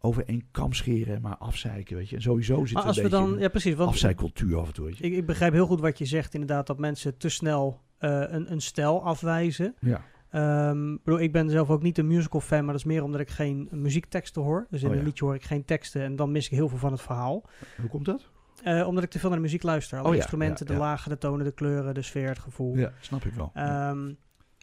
over 0.00 0.24
één 0.26 0.44
kam 0.50 0.72
scheren, 0.72 1.20
maar 1.20 1.36
afzeiken, 1.36 1.96
weet 1.96 2.08
je. 2.08 2.16
En 2.16 2.22
sowieso 2.22 2.64
zit 2.64 2.74
maar 2.76 2.82
als 2.86 2.96
een 2.96 3.02
we 3.02 3.08
dan, 3.08 3.32
een 3.32 3.38
ja 3.38 3.48
precies, 3.48 3.74
want 3.74 3.90
afzeikcultuur 3.90 4.58
af 4.58 4.66
en 4.66 4.72
toe, 4.74 4.84
weet 4.86 4.98
je. 4.98 5.04
ik, 5.04 5.12
ik 5.12 5.26
begrijp 5.26 5.52
heel 5.52 5.66
goed 5.66 5.80
wat 5.80 5.98
je 5.98 6.04
zegt 6.04 6.34
inderdaad, 6.34 6.66
dat 6.66 6.78
mensen 6.78 7.16
te 7.18 7.28
snel 7.28 7.80
eh, 7.98 8.22
een, 8.28 8.52
een 8.52 8.60
stijl 8.60 9.04
afwijzen. 9.04 9.74
Ja. 9.80 10.04
Ehm, 10.30 10.92
ik 10.92 11.04
bedoel, 11.04 11.20
ik 11.20 11.32
ben 11.32 11.50
zelf 11.50 11.70
ook 11.70 11.82
niet 11.82 11.98
een 11.98 12.06
musical 12.06 12.40
fan, 12.40 12.58
maar 12.64 12.72
dat 12.72 12.80
is 12.80 12.84
meer 12.84 13.02
omdat 13.02 13.20
ik 13.20 13.28
geen 13.30 13.68
muziekteksten 13.72 14.42
hoor. 14.42 14.66
Dus 14.70 14.82
in 14.82 14.88
Oh 14.90 14.96
een 14.96 15.02
liedje 15.02 15.24
hoor 15.24 15.34
ik 15.34 15.42
geen 15.44 15.64
teksten 15.64 16.02
en 16.02 16.16
dan 16.16 16.32
mis 16.32 16.44
ik 16.46 16.50
heel 16.56 16.68
veel 16.68 16.78
van 16.78 16.92
het 16.92 17.00
verhaal. 17.00 17.44
Hoe 17.80 17.88
komt 17.90 18.04
dat? 18.04 18.30
Eh, 18.62 18.86
omdat 18.86 19.04
ik 19.04 19.10
te 19.10 19.18
veel 19.18 19.28
naar 19.28 19.38
de 19.38 19.44
muziek 19.44 19.62
luister. 19.62 19.98
Alle 19.98 20.08
Oh 20.08 20.14
instrumenten, 20.14 20.66
ja, 20.66 20.72
de 20.72 20.78
lagen, 20.78 21.10
de 21.10 21.18
tonen, 21.18 21.44
de 21.44 21.52
kleuren, 21.52 21.94
de 21.94 22.02
sfeer, 22.02 22.28
het 22.28 22.38
gevoel. 22.38 22.76
Ja, 22.76 22.92
snap 23.00 23.24
ik 23.24 23.32
wel. 23.32 23.50
Ehm, 23.54 24.12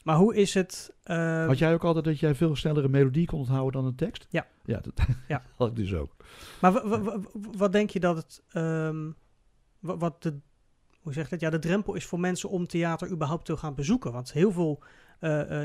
maar 0.04 0.16
hoe 0.16 0.36
is 0.36 0.54
het... 0.54 0.96
eh, 1.04 1.46
Had 1.46 1.58
jij 1.58 1.74
ook 1.74 1.84
altijd 1.84 2.06
dat 2.06 2.20
jij 2.20 2.36
veel 2.36 2.56
sneller 2.56 2.84
een 2.84 2.92
melodie 2.92 3.26
kon 3.26 3.40
onthouden 3.40 3.82
dan 3.82 3.86
een 3.86 3.96
tekst? 3.96 4.26
Ja. 4.30 4.48
Ja, 4.64 4.80
dat 4.80 4.94
Ja. 5.28 5.42
had 5.56 5.68
ik 5.68 5.76
dus 5.76 5.94
ook. 5.94 6.16
Maar 6.62 6.72
wa- 6.72 6.88
wa- 6.88 7.02
wa- 7.02 7.20
wat 7.58 7.72
denk 7.72 7.90
je 7.90 8.00
dat 8.00 8.16
het... 8.16 8.44
ehm, 8.52 9.10
wa- 9.80 9.98
wat 9.98 10.24
de, 10.24 10.40
hoe 11.02 11.14
zeg 11.14 11.24
je 11.24 11.30
dat? 11.30 11.40
Ja, 11.40 11.50
de 11.50 11.60
drempel 11.60 11.94
is 11.94 12.06
voor 12.06 12.20
mensen 12.20 12.50
om 12.50 12.68
theater 12.68 13.10
überhaupt 13.12 13.46
te 13.46 13.58
gaan 13.58 13.76
bezoeken. 13.76 14.12
Want 14.12 14.34
heel 14.34 14.52
veel 14.52 14.84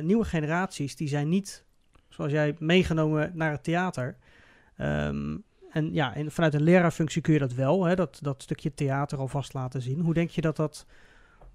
nieuwe 0.03 0.25
generaties, 0.25 0.97
die 0.97 1.09
zijn 1.09 1.29
niet, 1.29 1.65
zoals 2.09 2.33
jij, 2.33 2.57
meegenomen 2.59 3.33
naar 3.35 3.51
het 3.51 3.65
theater. 3.65 4.17
Ehm, 4.77 5.37
en 5.71 5.93
ja, 5.93 6.15
en 6.15 6.31
vanuit 6.31 6.55
een 6.55 6.63
leraarfunctie 6.63 7.23
kun 7.23 7.33
je 7.33 7.39
dat 7.39 7.55
wel, 7.55 7.85
hè, 7.85 7.95
dat, 7.95 8.19
dat 8.23 8.43
stukje 8.43 8.75
theater 8.75 9.19
alvast 9.19 9.55
laten 9.55 9.83
zien. 9.83 10.01
Hoe 10.01 10.15
denk 10.15 10.31
je 10.31 10.41
dat 10.41 10.57
dat 10.57 10.87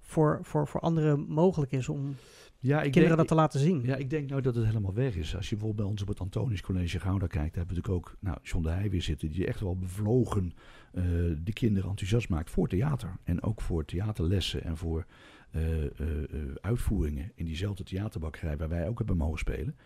voor, 0.00 0.38
voor, 0.42 0.68
voor 0.68 0.80
anderen 0.80 1.20
mogelijk 1.28 1.72
is 1.72 1.88
om 1.88 2.16
Ja, 2.58 2.76
ik 2.76 2.82
kinderen 2.82 3.06
denk, 3.06 3.16
dat 3.16 3.28
te 3.28 3.34
laten 3.34 3.60
zien? 3.60 3.82
Ja, 3.84 3.96
ik 3.96 4.10
denk 4.10 4.28
nou 4.28 4.42
dat 4.42 4.54
het 4.54 4.66
helemaal 4.66 4.94
weg 4.94 5.14
is. 5.14 5.36
Als 5.36 5.48
je 5.48 5.56
bijvoorbeeld 5.56 5.76
bij 5.82 5.90
ons 5.90 6.02
op 6.02 6.08
het 6.08 6.20
Antonisch 6.20 6.62
College 6.62 7.00
Gouda 7.00 7.26
kijkt, 7.26 7.54
daar 7.54 7.64
hebben 7.64 7.74
we 7.76 7.80
natuurlijk 7.80 8.06
ook 8.06 8.16
nou, 8.20 8.38
John 8.42 8.62
de 8.62 8.70
Heij 8.70 8.90
weer 8.90 9.02
zitten, 9.02 9.30
die 9.30 9.46
echt 9.46 9.60
wel 9.60 9.76
bevlogen 9.76 10.52
eh, 10.92 11.02
de 11.38 11.52
kinderen 11.52 11.90
enthousiast 11.90 12.28
maakt 12.28 12.50
voor 12.50 12.68
theater. 12.68 13.16
En 13.24 13.42
ook 13.42 13.60
voor 13.60 13.84
theaterlessen 13.84 14.64
en 14.64 14.76
voor 14.76 14.98
eh, 14.98 15.04
eh, 15.04 15.04
eh, 15.06 15.35
uitvoeringen 16.60 17.32
in 17.34 17.44
diezelfde 17.44 17.84
theaterbakkerij 17.84 18.56
waar 18.56 18.68
wij 18.68 18.88
ook 18.88 18.98
hebben 18.98 19.16
mogen 19.16 19.38
spelen. 19.38 19.76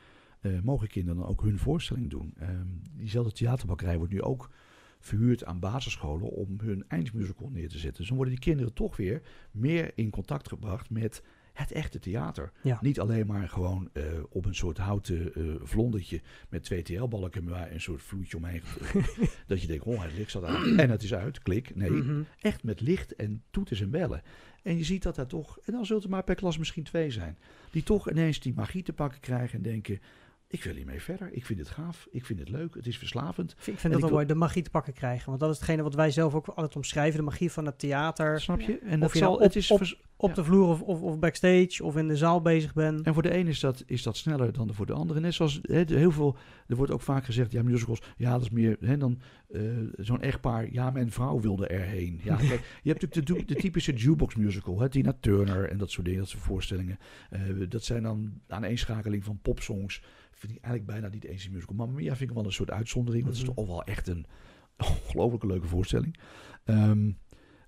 eh, 0.40 0.60
mogen 0.62 0.88
kinderen 0.88 1.20
dan 1.20 1.28
ook 1.28 1.42
hun 1.42 1.58
voorstelling 1.58 2.10
doen. 2.10 2.34
Ehm, 2.38 2.66
diezelfde 2.96 3.32
theaterbakkerij 3.32 3.98
wordt 3.98 4.12
nu 4.12 4.22
ook 4.22 4.50
verhuurd 4.98 5.44
aan 5.44 5.60
basisscholen 5.60 6.30
om 6.30 6.60
hun 6.62 6.84
eindmusical 6.88 7.48
neer 7.48 7.68
te 7.68 7.78
zetten. 7.78 7.98
Dus 7.98 8.06
dan 8.06 8.16
worden 8.16 8.34
die 8.34 8.44
kinderen 8.44 8.72
toch 8.72 8.96
weer 8.96 9.22
meer 9.50 9.92
in 9.94 10.10
contact 10.10 10.48
gebracht 10.48 10.90
met 10.90 11.22
het 11.61 11.72
echte 11.72 11.98
theater. 11.98 12.52
Ja. 12.62 12.78
Niet 12.80 13.00
alleen 13.00 13.26
maar 13.26 13.48
gewoon 13.48 13.88
eh, 13.92 14.02
op 14.28 14.44
een 14.44 14.54
soort 14.54 14.78
houten 14.78 15.34
eh 15.34 15.42
vlondetje 15.62 16.20
met 16.48 16.62
twee 16.62 16.82
TL-balken 16.82 17.48
waar 17.48 17.72
een 17.72 17.80
soort 17.80 18.02
vloeitje 18.02 18.36
omheen. 18.36 18.62
dat 19.46 19.61
je 19.61 19.66
denkt, 19.66 19.84
oh, 19.84 20.02
het 20.02 20.12
licht 20.16 20.30
staat 20.30 20.44
aan 20.44 20.78
en 20.80 20.90
het 20.90 21.02
is 21.02 21.14
uit, 21.14 21.42
klik. 21.42 21.74
Nee, 21.76 21.90
Mhm. 21.90 22.22
echt 22.40 22.62
met 22.64 22.80
licht 22.80 23.14
en 23.16 23.42
toeters 23.50 23.80
en 23.80 23.90
bellen. 23.90 24.22
En 24.62 24.76
je 24.76 24.84
ziet 24.84 25.02
dat 25.02 25.14
daar 25.14 25.26
toch, 25.26 25.58
en 25.64 25.72
dan 25.72 25.86
zult 25.86 26.04
er 26.04 26.11
maar 26.11 26.24
per 26.24 26.34
klas 26.34 26.58
misschien 26.58 26.82
twee 26.84 27.11
zijn, 27.11 27.36
die 27.70 27.82
toch 27.82 28.11
ineens 28.11 28.40
die 28.40 28.54
magie 28.54 28.82
te 28.82 28.92
pakken 28.92 29.20
krijgen 29.20 29.56
en 29.56 29.62
denken, 29.62 30.00
ik 30.53 30.64
wil 30.64 30.74
hiermee 30.74 31.01
verder, 31.03 31.28
ik 31.32 31.46
vind 31.46 31.59
het 31.59 31.68
gaaf, 31.68 32.07
ik 32.11 32.24
vind 32.24 32.38
het 32.38 32.48
leuk, 32.48 32.74
het 32.74 32.86
is 32.86 32.98
verslavend. 32.98 33.51
Ik 33.53 33.57
vind 33.62 33.76
En 33.78 33.82
dat 33.82 33.92
ik 33.92 33.98
wel 33.98 34.09
wil- 34.09 34.11
mooi, 34.18 34.26
de 34.26 34.34
magie 34.34 34.62
te 34.62 34.70
pakken 34.70 34.92
krijgen. 34.92 35.26
Want 35.28 35.40
dat 35.40 35.51
is 35.51 35.57
hetgene 35.57 35.82
wat 35.82 35.94
wij 35.94 36.11
zelf 36.11 36.34
ook 36.34 36.46
altijd 36.46 36.76
omschrijven. 36.76 37.18
De 37.18 37.24
magie 37.24 37.51
van 37.53 37.66
het 37.66 37.78
theater. 37.78 38.40
Snap 38.40 38.61
je? 38.61 38.78
En 38.78 38.94
Of 38.94 39.01
dat 39.01 39.12
je 39.12 39.18
zal, 39.18 39.28
nou 39.28 39.34
op- 39.40 39.46
het 39.46 39.57
is 39.57 39.70
op- 39.70 39.78
vers- 39.78 40.01
Op 40.16 40.28
Ja. 40.28 40.34
de 40.34 40.44
vloer 40.44 40.68
of, 40.68 40.80
of, 40.82 41.01
of 41.01 41.18
backstage 41.18 41.84
of 41.84 41.96
in 41.96 42.09
de 42.09 42.16
zaal 42.16 42.40
bezig 42.42 42.72
bent. 42.74 43.07
En 43.07 43.14
voor 43.14 43.22
de 43.22 43.36
een 43.36 43.46
is 43.46 43.61
dat, 43.61 43.82
is 43.86 44.03
dat 44.03 44.16
sneller 44.16 44.53
dan 44.53 44.74
voor 44.74 44.86
de 44.86 44.92
andere. 44.92 45.20
Net 45.20 45.34
zoals 45.34 45.59
hè, 45.62 45.82
heel 45.86 46.11
veel, 46.11 46.36
er 46.66 46.76
wordt 46.76 46.92
ook 46.92 47.01
vaak 47.01 47.24
gezegd, 47.24 47.53
ja, 47.53 47.62
musicals, 47.62 48.03
ja, 48.16 48.32
dat 48.32 48.40
is 48.42 48.51
meer 48.51 48.76
hè, 48.80 48.96
dan 48.96 49.18
eh, 49.53 49.62
zo'n 49.96 50.20
echtpaar, 50.22 50.72
ja, 50.72 50.90
mijn 50.90 51.11
vrouw 51.11 51.40
wilde 51.40 51.66
erheen. 51.66 52.20
Ja, 52.22 52.36
kijk, 52.48 52.78
je 52.82 52.90
hebt 52.90 53.03
natuurlijk 53.14 53.48
de, 53.48 53.55
de 53.55 53.61
typische 53.61 53.92
jukebox 53.92 54.34
musical, 54.34 54.80
hè, 54.80 54.88
Tina 54.88 55.16
Turner 55.20 55.68
en 55.70 55.78
dat 55.78 55.90
soort 55.90 56.05
dingen, 56.05 56.20
dat 56.20 56.28
soort 56.28 56.42
voorstellingen. 56.42 56.98
Eh, 57.30 57.40
dat 57.68 57.84
zijn 57.84 58.03
dan 58.03 58.40
aaneenschakeling 58.48 59.24
van 59.24 59.38
popsongs. 59.42 60.03
Vind 60.32 60.53
ik 60.53 60.62
eigenlijk 60.62 60.92
bijna 60.92 61.09
niet 61.14 61.24
eens 61.24 61.44
een 61.44 61.53
musical. 61.53 61.74
Mamma 61.74 61.94
Mia 61.94 62.16
vind 62.16 62.30
ik 62.30 62.36
wel 62.36 62.44
een 62.44 62.53
soort 62.53 62.70
uitzondering. 62.70 63.24
Dat 63.24 63.34
is 63.34 63.44
Mhm. 63.44 63.55
toch 63.55 63.66
wel 63.66 63.84
echt 63.84 64.09
een 64.09 64.26
ongelooflijke 65.05 65.46
leuke 65.46 65.66
voorstelling. 65.66 66.16
Ehm 66.64 67.11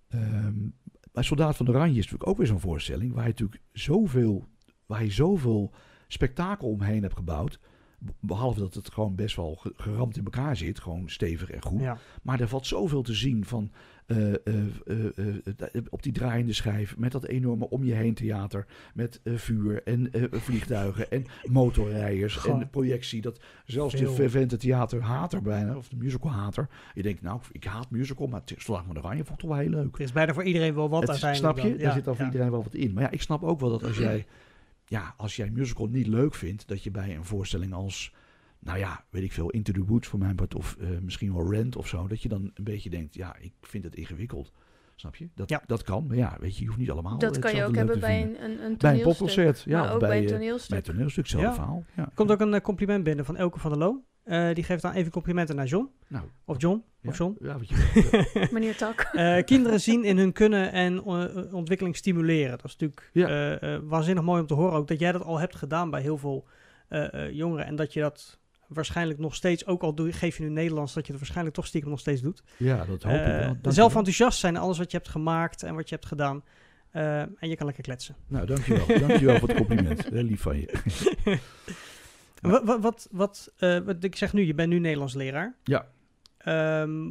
ehm 0.09 0.69
maar 1.13 1.25
Soldaat 1.25 1.57
van 1.57 1.69
Oranje 1.69 1.99
is 1.99 2.05
natuurlijk 2.05 2.27
ook 2.31 2.37
weer 2.37 2.47
zo'n 2.47 2.61
voorstelling 2.61 3.13
waar 3.13 3.23
je 3.25 3.29
natuurlijk 3.31 3.63
zoveel, 3.73 4.47
waar 4.87 5.05
je 5.05 5.11
zoveel 5.11 5.73
spektakel 6.09 6.69
omheen 6.69 7.03
hebt 7.03 7.17
gebouwd. 7.17 7.59
Be- 8.05 8.13
Behalve 8.21 8.61
dat 8.61 8.75
het 8.75 8.91
gewoon 8.93 9.15
best 9.15 9.37
wel 9.37 9.55
ge- 9.55 9.73
geramd 9.77 10.17
in 10.17 10.25
elkaar 10.25 10.57
zit, 10.57 10.81
gewoon 10.81 11.09
stevig 11.09 11.51
en 11.51 11.63
goed. 11.63 11.81
Ja. 11.81 11.99
Maar 12.23 12.41
er 12.41 12.49
valt 12.49 12.67
zoveel 12.67 13.03
te 13.03 13.15
zien 13.15 13.45
van 13.45 13.71
eh, 14.07 14.33
eh, 14.33 14.39
eh, 14.87 15.83
op 15.89 16.03
die 16.03 16.13
draaiende 16.13 16.53
schijf, 16.53 16.97
met 16.99 17.13
dat 17.13 17.25
enorme 17.27 17.69
om 17.69 17.85
je 17.85 17.93
heen 17.93 18.15
theater, 18.15 18.67
met 18.95 19.21
vuur 19.25 19.83
en 19.83 20.11
vliegtuigen 20.31 21.11
en 21.11 21.25
motorrijders 21.51 22.47
en 22.47 22.71
projectie. 22.71 23.21
Dat 23.21 23.41
zelfs 23.65 23.95
veel. 23.95 24.09
de 24.09 24.15
fervente 24.15 24.57
theaterhater 24.57 25.43
bijna, 25.43 25.77
of 25.77 25.89
de 25.89 25.97
musicalhater, 25.97 26.69
je 26.95 27.03
denkt 27.03 27.23
nou, 27.23 27.41
ik 27.53 27.65
haat 27.65 27.91
musical, 27.91 28.27
maar 28.27 28.41
het 28.45 28.55
Soldaat 28.63 28.85
van 28.87 28.99
Oranje 28.99 29.25
vond 29.25 29.39
toch 29.39 29.49
wel 29.51 29.59
heel 29.59 29.69
leuk. 29.71 29.95
Er 29.95 30.01
is 30.01 30.13
bijna 30.13 30.35
voor 30.35 30.45
iedereen 30.45 30.75
wel 30.75 30.89
wat 30.89 31.01
Het- 31.01 31.11
uiteindelijk. 31.11 31.55
snap 31.59 31.67
je? 31.67 31.75
dan. 31.77 31.85
Daar 31.85 31.93
zit 31.95 32.05
dan 32.05 32.17
voor 32.17 32.25
iedereen 32.25 32.51
wel 32.51 32.63
wat 32.63 32.75
in. 32.75 32.93
Maar 32.93 33.03
ja, 33.03 33.11
ik 33.11 33.23
snap 33.23 33.43
ook 33.43 33.61
wel 33.61 33.71
dat 33.71 33.85
als 33.85 33.99
jij, 33.99 34.27
ja, 34.93 35.15
als 35.17 35.37
jij 35.37 35.51
musical 35.51 35.87
niet 35.87 36.07
leuk 36.07 36.35
vindt, 36.35 36.69
dat 36.69 36.83
je 36.83 36.91
bij 36.91 37.17
een 37.17 37.25
voorstelling 37.25 37.73
als, 37.73 38.15
nou 38.59 38.79
ja, 38.79 39.05
weet 39.11 39.23
ik 39.23 39.33
veel, 39.33 39.51
Into 39.51 39.73
the 39.73 39.85
Woods 39.85 40.09
voor 40.09 40.19
mijn 40.19 40.35
part, 40.37 40.55
of 40.55 40.77
eh, 40.81 40.89
misschien 41.01 41.35
wel 41.35 41.51
Rent 41.53 41.77
of 41.77 41.89
zo, 41.89 42.07
dat 42.09 42.23
je 42.23 42.29
dan 42.29 42.51
een 42.55 42.65
beetje 42.65 42.91
denkt, 42.91 43.15
ja, 43.15 43.37
ik 43.37 43.53
vind 43.61 43.85
het 43.85 43.95
ingewikkeld. 43.95 44.53
Snap 44.97 45.17
je? 45.17 45.29
Dat, 45.35 45.49
Ja. 45.49 45.63
dat 45.67 45.83
kan, 45.83 46.07
maar 46.07 46.17
ja, 46.17 46.37
weet 46.41 46.55
je, 46.57 46.61
je 46.61 46.67
hoeft 46.67 46.79
niet 46.79 46.91
allemaal 46.91 47.19
Dat 47.19 47.39
kan 47.39 47.55
je 47.55 47.65
ook 47.65 47.75
hebben 47.75 48.01
bij 48.01 48.23
een, 48.23 48.29
een, 48.29 48.51
een 48.51 48.57
Bij 48.57 48.67
een 48.67 48.77
toneelstuk. 48.77 49.05
popconcert, 49.09 49.63
ja, 49.67 49.81
maar 49.81 49.93
ook 49.93 50.01
bij, 50.01 50.09
bij, 50.09 50.19
een 50.19 50.27
toneelstuk. 50.27 50.69
Bij 50.69 50.79
het 50.79 50.87
toneelstuk, 50.87 51.23
hetzelfde 51.23 51.49
Ja. 51.49 51.55
verhaal. 51.55 51.85
Ja. 51.97 52.03
Er 52.05 52.15
komt 52.15 52.31
ook 52.31 52.41
een 52.41 52.55
eh, 52.55 52.61
compliment 52.61 53.05
binnen 53.05 53.25
van 53.25 53.37
Elke 53.37 53.59
van 53.59 53.71
der 53.71 53.79
Loon. 53.81 54.03
Eh, 54.25 54.55
die 54.55 54.65
geeft 54.65 54.83
dan 54.83 54.93
even 54.93 55.11
complimenten 55.13 55.57
naar 55.57 55.67
John. 55.67 55.91
Nou, 56.09 56.25
Of 56.45 56.61
John. 56.61 56.83
ja, 57.01 57.11
Of 57.11 57.19
John. 57.19 57.37
Ja, 57.41 57.59
wat 57.59 57.69
je 57.69 58.49
Meneer 58.53 58.77
Tak. 58.77 59.01
Eh, 59.13 59.45
kinderen 59.45 59.81
zien 59.81 60.05
in 60.05 60.19
hun 60.19 60.33
kunnen 60.33 60.73
en 60.73 60.97
eh, 61.05 61.55
ontwikkeling 61.55 61.97
stimuleren. 61.97 62.51
Dat 62.51 62.65
is 62.65 62.77
natuurlijk 62.77 63.11
Ja. 63.13 63.59
waanzinnig 63.83 64.25
mooi 64.25 64.41
om 64.41 64.47
te 64.47 64.55
horen. 64.55 64.73
Ook 64.73 64.89
dat 64.89 64.99
jij 64.99 65.13
dat 65.13 65.23
al 65.23 65.39
hebt 65.39 65.57
gedaan 65.57 65.91
bij 65.91 66.01
heel 66.01 66.19
veel 66.19 66.47
eh, 66.89 67.15
eh, 67.27 67.33
jongeren. 67.35 67.67
En 67.67 67.77
dat 67.77 67.93
je 67.93 68.01
dat 68.01 68.39
waarschijnlijk 68.69 69.19
nog 69.19 69.35
steeds, 69.35 69.67
ook 69.67 69.83
al 69.83 69.95
doe, 69.95 70.13
geef 70.13 70.37
je 70.37 70.43
nu 70.43 70.49
Nederlands, 70.49 70.95
dat 70.95 71.05
je 71.07 71.11
het 71.13 71.21
waarschijnlijk 71.21 71.57
toch 71.57 71.67
stiekem 71.67 71.91
nog 71.91 72.01
steeds 72.01 72.21
doet. 72.21 72.43
ja, 72.57 72.77
dat 72.77 73.03
hoop 73.03 73.13
ik 73.13 73.57
wel. 73.63 73.73
Zelf 73.73 73.95
enthousiast 73.97 74.39
zijn 74.39 74.55
in 74.55 74.61
alles 74.61 74.79
wat 74.79 74.91
je 74.91 74.97
hebt 74.97 75.09
gemaakt 75.09 75.63
en 75.63 75.75
wat 75.75 75.89
je 75.89 75.95
hebt 75.95 76.07
gedaan. 76.07 76.45
Eh, 76.91 77.21
en 77.21 77.49
je 77.49 77.57
kan 77.57 77.67
lekker 77.67 77.85
kletsen. 77.85 78.17
Nou, 78.29 78.47
dankjewel. 78.47 78.87
dankjewel 78.87 79.39
voor 79.39 79.49
het 79.49 79.57
compliment. 79.57 80.05
Heel 80.13 80.23
lief 80.23 80.41
van 80.41 80.57
je. 80.61 80.69
Wat, 82.51 82.65
wat, 82.65 82.81
wat, 82.81 83.09
wat, 83.11 83.53
eh, 83.59 83.79
wat 83.79 84.05
ik 84.05 84.17
zeg 84.17 84.33
nu, 84.33 84.43
je 84.43 84.55
bent 84.55 84.69
nu 84.69 84.79
Nederlands 84.79 85.15
leraar. 85.15 85.55
Ja. 85.65 85.87
Ehm, 86.39 87.11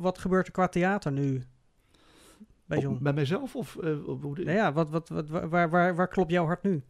wat 0.00 0.18
gebeurt 0.18 0.46
er 0.46 0.52
qua 0.52 0.68
theater 0.68 1.12
nu 1.12 1.42
bij 2.66 2.76
Op- 2.78 2.82
John? 2.84 2.98
bij 3.02 3.12
mijzelf 3.12 3.56
of... 3.56 3.76
op 4.06 4.22
hoe 4.22 4.34
de- 4.34 4.44
Nou 4.44 4.56
ja, 4.56 4.72
wat, 4.72 4.90
wat, 4.90 5.08
wat, 5.08 5.28
waar, 5.28 5.70
waar, 5.70 5.94
waar 5.94 6.08
klopt 6.08 6.30
jouw 6.30 6.44
hart 6.46 6.62
nu? 6.62 6.82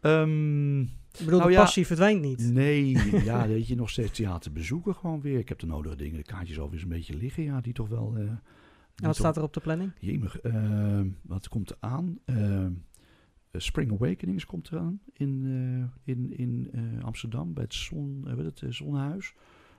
Ehm, 0.00 0.80
Ik 0.80 0.88
bedoel, 1.24 1.38
Nou 1.38 1.50
de 1.50 1.56
ja, 1.56 1.62
passie 1.62 1.86
verdwijnt 1.86 2.20
niet. 2.22 2.52
nee, 2.52 2.90
ja, 3.24 3.46
weet 3.48 3.66
je, 3.68 3.74
nog 3.76 3.90
steeds 3.90 4.10
theater 4.12 4.52
bezoeken 4.52 4.94
gewoon 4.94 5.20
weer. 5.20 5.38
Ik 5.38 5.48
heb 5.48 5.58
de 5.58 5.66
nodige 5.66 5.96
dingen, 5.96 6.16
de 6.16 6.22
kaartjes 6.22 6.58
alweer 6.58 6.82
een 6.82 6.88
beetje 6.88 7.16
liggen, 7.16 7.42
ja, 7.42 7.60
die 7.60 7.72
toch 7.72 7.88
wel... 7.88 8.12
die 8.14 8.22
En 8.24 8.40
wat 8.94 9.04
toch- 9.04 9.14
staat 9.14 9.36
er 9.36 9.42
op 9.42 9.52
de 9.54 9.60
planning? 9.60 9.92
Jemig, 9.98 10.40
ehm, 10.40 11.08
wat 11.22 11.48
komt 11.48 11.70
er 11.70 11.76
aan? 11.80 12.18
Eh, 13.50 13.60
Spring 13.60 13.92
Awakenings 13.92 14.46
komt 14.46 14.72
eraan 14.72 15.00
in, 15.12 15.42
eh, 16.04 16.14
in, 16.14 16.36
in 16.36 16.68
eh, 16.72 17.04
Amsterdam 17.04 17.54
bij 17.54 17.62
het, 17.62 17.74
zon, 17.74 18.24
het 18.26 18.62
Zonnehuis. 18.68 19.34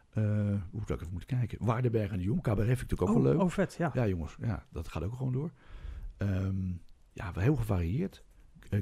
Eh, 0.09 0.23
hoe 0.71 0.81
ik 0.81 0.89
even 0.89 1.07
moeten 1.11 1.37
kijken? 1.37 1.65
Waardenberg 1.65 2.11
en 2.11 2.17
de 2.17 2.23
Jong. 2.23 2.41
Cabaret 2.41 2.77
vind 2.77 2.81
ik 2.81 2.89
natuurlijk 2.89 3.09
ook 3.09 3.23
wel 3.23 3.31
oh, 3.31 3.37
leuk. 3.37 3.47
oh, 3.47 3.53
vet, 3.53 3.75
ja. 3.77 3.91
Ja, 3.93 4.07
jongens, 4.07 4.35
ja, 4.41 4.65
dat 4.71 4.87
gaat 4.87 5.03
ook 5.03 5.13
gewoon 5.13 5.33
door. 5.33 5.51
Ehm, 6.17 6.71
ja, 7.13 7.31
heel 7.35 7.55
gevarieerd. 7.55 8.23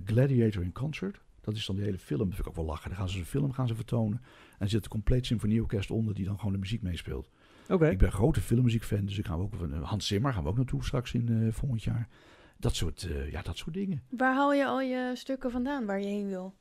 Gladiator 0.05 0.63
in 0.63 0.71
Concert. 0.71 1.21
Dat 1.41 1.55
is 1.55 1.65
dan 1.65 1.75
de 1.75 1.81
hele 1.81 1.97
film. 1.97 2.19
Dat 2.19 2.27
vind 2.27 2.39
ik 2.39 2.47
ook 2.47 2.55
wel 2.55 2.65
lachen. 2.65 2.89
Dan 2.89 2.97
gaan 2.97 3.09
ze 3.09 3.19
een 3.19 3.25
film 3.25 3.51
gaan 3.51 3.67
ze 3.67 3.75
vertonen. 3.75 4.21
En 4.51 4.59
er 4.59 4.69
zit 4.69 4.83
een 4.83 4.89
compleet 4.89 5.25
symfonieorkest 5.25 5.91
onder 5.91 6.13
die 6.13 6.25
dan 6.25 6.37
gewoon 6.37 6.53
de 6.53 6.59
muziek 6.59 6.81
meespeelt. 6.81 7.29
Oké. 7.69 7.89
Ik 7.89 7.97
ben 7.97 8.11
grote 8.11 8.41
filmmuziekfan, 8.41 9.05
dus 9.05 9.17
ik 9.17 9.25
ga 9.25 9.33
ook 9.33 9.53
van 9.55 9.73
Hans 9.73 10.07
Zimmer 10.07 10.33
gaan 10.33 10.43
we 10.43 10.49
ook 10.49 10.55
naartoe 10.55 10.83
straks 10.83 11.13
in 11.13 11.53
volgend 11.53 11.83
jaar. 11.83 12.07
Dat 12.57 12.75
soort, 12.75 13.03
eh, 13.09 13.31
ja, 13.31 13.41
dat 13.41 13.57
soort 13.57 13.73
dingen. 13.73 14.03
Waar 14.09 14.33
haal 14.33 14.53
je 14.53 14.65
al 14.65 14.81
je 14.81 15.11
stukken 15.13 15.51
vandaan 15.51 15.85
waar 15.85 15.99
je 15.99 16.07
heen 16.07 16.27
wil? 16.27 16.53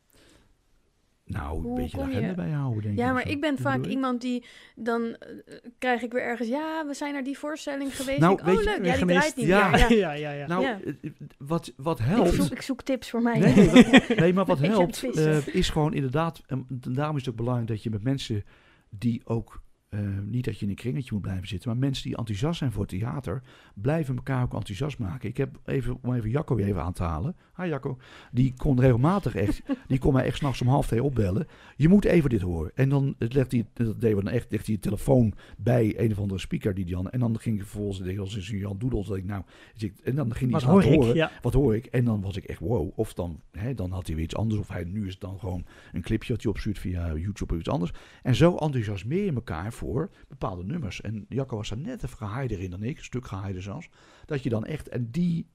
Nou, 1.26 1.57
een 1.59 1.62
Hoe 1.62 1.76
beetje 1.76 1.97
de 1.97 2.03
kom 2.03 2.11
je- 2.12 2.16
agenda 2.16 2.34
bijhouden, 2.34 2.82
denk 2.82 2.95
ik. 2.95 3.01
Ja, 3.01 3.12
maar 3.12 3.28
ik 3.28 3.40
ben 3.40 3.59
vaak 3.59 3.86
iemand 3.86 4.20
die 4.20 4.45
dan 4.76 5.03
eh, 5.16 5.55
krijg 5.78 6.03
ik 6.03 6.12
weer 6.12 6.22
ergens. 6.22 6.49
Ja, 6.49 6.86
we 6.86 6.95
zijn 6.95 7.12
naar 7.12 7.24
die 7.24 7.38
voorstelling 7.38 7.97
geweest. 7.97 8.18
Nou, 8.20 8.32
Ik 8.32 8.40
oh 8.40 8.45
weet 8.47 8.59
je, 8.59 8.64
leuk, 8.64 8.84
ja, 8.84 8.97
die 8.97 9.07
draait 9.07 9.36
niet 9.36 9.47
Ja. 9.47 9.68
meer. 9.70 9.78
Ja. 9.88 9.88
ja, 9.90 10.12
ja, 10.12 10.30
ja. 10.30 10.47
Nou, 10.47 10.62
Ja. 10.62 10.80
eh, 10.80 11.11
wat, 11.38 11.72
wat 11.76 11.99
Ik, 11.99 12.05
helpt... 12.05 12.32
zoek, 12.32 12.51
ik 12.51 12.62
zoek 12.62 12.82
tips 12.82 13.11
voor 13.11 13.22
mij. 13.22 13.38
Nee, 13.38 13.55
nee, 13.55 13.70
wat- 13.70 14.16
nee, 14.16 14.32
maar 14.32 14.45
wat 14.55 14.59
Ik 14.62 14.70
helpt 14.70 15.05
is 15.55 15.68
gewoon 15.68 15.95
inderdaad... 15.95 16.42
En 16.47 16.66
daarom 16.68 17.16
is 17.16 17.22
het 17.24 17.30
ook 17.30 17.36
belangrijk 17.38 17.68
dat 17.68 17.82
je 17.82 17.90
met 17.90 18.03
mensen 18.03 18.45
die 18.90 19.20
ook... 19.26 19.62
eh, 19.95 20.01
niet 20.24 20.45
dat 20.45 20.59
je 20.59 20.64
in 20.64 20.70
een 20.70 20.76
kringetje 20.76 21.12
moet 21.12 21.22
blijven 21.22 21.49
zitten, 21.49 21.68
maar 21.68 21.78
mensen 21.78 22.05
die 22.05 22.16
enthousiast 22.16 22.59
zijn 22.59 22.72
voor 22.72 22.86
theater, 22.86 23.42
blijven 23.74 24.16
elkaar 24.16 24.42
ook 24.42 24.55
enthousiast 24.55 24.99
maken. 24.99 25.28
Ik 25.28 25.36
heb 25.36 25.61
even, 25.64 25.99
om 26.03 26.14
even 26.14 26.30
Jacco 26.30 26.55
weer 26.55 26.66
even 26.66 26.82
aan 26.82 26.92
te 26.92 27.03
halen. 27.03 27.36
Hi 27.57 27.66
Jacco. 27.66 27.99
Die 28.32 28.55
kon 28.57 28.80
regelmatig 28.80 29.34
echt, 29.34 29.62
die 29.88 29.99
kon 29.99 30.12
mij 30.12 30.24
echt 30.24 30.36
s'nachts 30.36 30.61
om 30.61 30.68
half 30.68 30.86
twee 30.86 31.03
opbellen. 31.03 31.47
Je 31.76 31.88
moet 31.88 32.05
even 32.05 32.30
dit 32.30 32.40
horen. 32.40 32.70
En 32.74 32.88
dan 32.88 33.14
legt 33.18 33.53
hij, 33.53 33.66
dat 33.72 34.01
deden 34.01 34.16
we 34.16 34.24
dan 34.24 34.32
echt, 34.32 34.51
legt 34.51 34.66
hij 34.66 34.74
je 34.74 34.80
telefoon 34.80 35.34
bij 35.59 35.95
een 35.97 36.12
of 36.12 36.18
andere 36.18 36.40
speaker 36.40 36.74
die 36.74 36.84
dan, 36.84 37.11
en 37.11 37.20
dan 37.20 37.38
ging 37.38 37.57
ik 37.57 37.62
vervolgens, 37.62 37.99
deed 37.99 38.12
ik 38.12 38.18
als 38.18 38.34
een 38.34 38.59
Jan 38.59 38.78
Doedels, 38.78 39.07
dat 39.07 39.16
ik 39.16 39.24
nou, 39.24 39.42
en 40.03 40.14
dan 40.14 40.34
ging 40.34 40.51
hij 40.51 40.61
iets 40.61 40.68
hoor 40.68 40.76
laten 40.76 40.92
ik? 40.92 40.99
horen 40.99 41.14
Ja. 41.14 41.30
wat 41.42 41.53
hoor 41.53 41.74
ik? 41.74 41.86
En 41.86 42.05
dan 42.05 42.20
was 42.20 42.36
ik 42.36 42.45
echt 42.45 42.59
wow. 42.59 42.92
Of 42.95 43.14
dan, 43.14 43.40
hè, 43.51 43.74
dan 43.74 43.90
had 43.90 44.07
hij 44.07 44.14
weer 44.14 44.24
iets 44.24 44.36
anders. 44.36 44.61
Of 44.61 44.68
hij, 44.68 44.84
nu 44.84 45.07
is 45.07 45.12
het 45.12 45.20
dan 45.20 45.38
gewoon 45.38 45.64
een 45.92 46.03
clipje 46.03 46.32
dat 46.32 46.42
hij 46.42 46.51
opstuurt 46.51 46.78
via 46.78 47.14
YouTube 47.16 47.53
of 47.53 47.59
iets 47.59 47.68
anders. 47.68 47.92
En 48.22 48.34
zo 48.34 48.57
enthousiasmeer 48.57 49.24
je 49.24 49.32
elkaar 49.32 49.72
voor 49.72 49.84
bepaalde 50.28 50.64
nummers. 50.64 51.01
En 51.01 51.26
Jacco 51.28 51.57
was 51.57 51.68
daar 51.68 51.78
net 51.78 52.05
even 52.05 52.16
geheider 52.16 52.61
in 52.61 52.70
dan 52.70 52.82
ik. 52.82 52.97
Een 52.99 53.05
stuk 53.05 53.26
geheider 53.26 53.62
zelfs. 53.62 53.89
Dat 54.26 54.43
je 54.43 54.49
dan 54.49 54.64
echt, 54.64 54.89
en 54.89 55.11
die, 55.11 55.47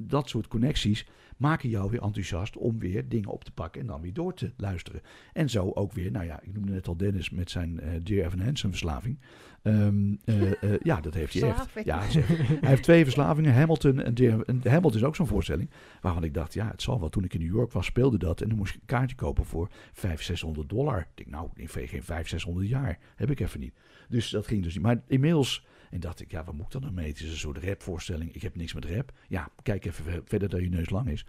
dat 0.00 0.28
soort 0.28 0.48
connecties 0.48 1.06
maken 1.36 1.68
jou 1.68 1.90
weer 1.90 2.02
enthousiast 2.02 2.56
om 2.56 2.78
weer 2.78 3.08
dingen 3.08 3.30
op 3.30 3.44
te 3.44 3.52
pakken 3.52 3.80
en 3.80 3.86
dan 3.86 4.00
weer 4.00 4.12
door 4.12 4.34
te 4.34 4.52
luisteren. 4.56 5.00
En 5.32 5.50
zo 5.50 5.70
ook 5.70 5.92
weer, 5.92 6.10
nou 6.10 6.26
ja, 6.26 6.40
ik 6.42 6.52
noemde 6.52 6.72
net 6.72 6.88
al 6.88 6.96
Dennis 6.96 7.30
met 7.30 7.50
zijn 7.50 7.80
eh 7.80 7.92
Dear 8.02 8.26
Evan 8.26 8.40
Hansen 8.40 8.70
verslaving. 8.70 9.18
Ehm, 9.62 10.14
eh, 10.24 10.62
eh, 10.62 10.80
ja, 10.82 11.00
dat 11.00 11.14
heeft 11.14 11.32
hij 11.34 11.48
echt. 11.48 11.84
Ja, 11.84 12.00
hij 12.02 12.68
heeft 12.68 12.82
twee 12.82 13.04
verslavingen, 13.04 13.54
Hamilton 13.54 14.00
en, 14.00 14.14
en 14.46 14.60
Hamilton 14.64 14.94
is 15.00 15.04
ook 15.04 15.16
zo'n 15.16 15.26
voorstelling. 15.26 15.70
Waarvan 16.00 16.24
ik 16.24 16.34
dacht, 16.34 16.54
ja, 16.54 16.68
het 16.70 16.82
zal 16.82 17.00
wel. 17.00 17.08
Toen 17.08 17.24
ik 17.24 17.34
in 17.34 17.40
New 17.40 17.54
York 17.54 17.72
was, 17.72 17.86
speelde 17.86 18.18
dat. 18.18 18.40
En 18.40 18.48
dan 18.48 18.58
moest 18.58 18.74
ik 18.74 18.80
een 18.80 18.86
kaartje 18.86 19.16
kopen 19.16 19.44
voor 19.44 19.68
500, 19.92 20.24
600 20.24 20.68
dollar. 20.68 20.98
Ik 20.98 21.06
denk, 21.14 21.30
nou, 21.30 21.48
in 21.54 21.68
geen 21.68 21.88
500, 21.88 22.28
600 22.28 22.68
jaar. 22.68 22.98
Heb 23.16 23.30
ik 23.30 23.40
even 23.40 23.60
niet. 23.60 23.74
Dus 24.08 24.30
dat 24.30 24.46
ging 24.46 24.62
dus 24.62 24.74
niet. 24.74 24.82
Maar 24.82 25.02
inmiddels, 25.06 25.66
en 25.90 26.00
dacht 26.00 26.20
ik, 26.20 26.30
ja, 26.30 26.44
wat 26.44 26.54
moet 26.54 26.64
ik 26.64 26.70
dan 26.72 26.80
nou 26.80 26.92
mee? 26.94 27.08
Het 27.08 27.20
is 27.20 27.30
een 27.30 27.36
soort 27.36 27.64
rapvoorstelling. 27.64 28.34
Ik 28.34 28.42
heb 28.42 28.56
niks 28.56 28.74
met 28.74 28.84
rap. 28.84 29.12
Ja, 29.28 29.48
kijk 29.62 29.84
even 29.84 30.04
ver- 30.04 30.22
verder 30.24 30.48
dat 30.48 30.60
je 30.60 30.68
neus 30.68 30.90
lang 30.90 31.08
is. 31.08 31.26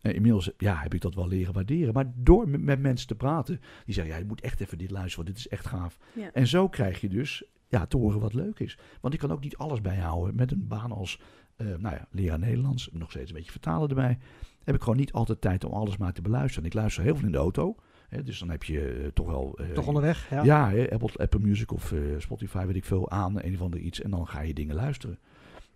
Eh, 0.00 0.14
inmiddels, 0.14 0.50
ja, 0.58 0.76
heb 0.76 0.94
ik 0.94 1.00
dat 1.00 1.14
wel 1.14 1.28
leren 1.28 1.52
waarderen. 1.54 1.94
Maar 1.94 2.12
door 2.14 2.48
met, 2.48 2.60
met 2.60 2.80
mensen 2.80 3.08
te 3.08 3.14
praten, 3.14 3.60
die 3.84 3.94
zeggen, 3.94 4.12
ja, 4.14 4.18
je 4.20 4.26
moet 4.26 4.40
echt 4.40 4.60
even 4.60 4.78
dit 4.78 4.90
luisteren, 4.90 5.24
want 5.24 5.36
dit 5.36 5.46
is 5.46 5.52
echt 5.52 5.66
gaaf. 5.66 5.98
Ja. 6.12 6.30
En 6.32 6.46
zo 6.46 6.68
krijg 6.68 7.00
je 7.00 7.08
dus 7.08 7.44
ja, 7.78 7.86
te 7.86 7.96
horen 7.96 8.20
wat 8.20 8.32
leuk 8.34 8.58
is. 8.60 8.78
Want 9.00 9.14
ik 9.14 9.20
kan 9.20 9.30
ook 9.32 9.42
niet 9.42 9.56
alles 9.56 9.80
bijhouden. 9.80 10.34
Met 10.34 10.52
een 10.52 10.66
baan 10.68 10.92
als 10.92 11.20
eh, 11.56 11.66
nou 11.66 11.94
ja, 11.94 12.06
leraar 12.10 12.38
Nederlands, 12.38 12.88
nog 12.92 13.10
steeds 13.10 13.30
een 13.30 13.36
beetje 13.36 13.50
vertalen 13.50 13.88
erbij, 13.88 14.18
heb 14.64 14.74
ik 14.74 14.82
gewoon 14.82 14.96
niet 14.98 15.12
altijd 15.12 15.40
tijd 15.40 15.64
om 15.64 15.72
alles 15.72 15.96
maar 15.96 16.12
te 16.12 16.22
beluisteren. 16.22 16.66
Ik 16.66 16.74
luister 16.74 17.02
heel 17.02 17.16
veel 17.16 17.26
in 17.26 17.32
de 17.32 17.38
auto. 17.38 17.76
Hè, 18.08 18.22
dus 18.22 18.38
dan 18.38 18.50
heb 18.50 18.62
je 18.62 18.88
eh, 18.90 19.06
toch 19.06 19.26
wel... 19.26 19.58
eh, 19.58 19.70
Toch 19.70 19.86
onderweg, 19.86 20.30
ja. 20.30 20.42
ja, 20.44 20.70
hè, 20.70 20.90
Apple, 20.90 21.10
Apple 21.16 21.40
Music 21.40 21.72
of 21.72 21.94
Spotify, 22.18 22.66
weet 22.66 22.76
ik 22.76 22.84
veel, 22.84 23.10
aan 23.10 23.42
een 23.42 23.54
of 23.54 23.60
ander 23.60 23.80
iets. 23.80 24.00
En 24.00 24.10
dan 24.10 24.26
ga 24.28 24.40
je 24.40 24.54
dingen 24.54 24.74
luisteren. 24.74 25.18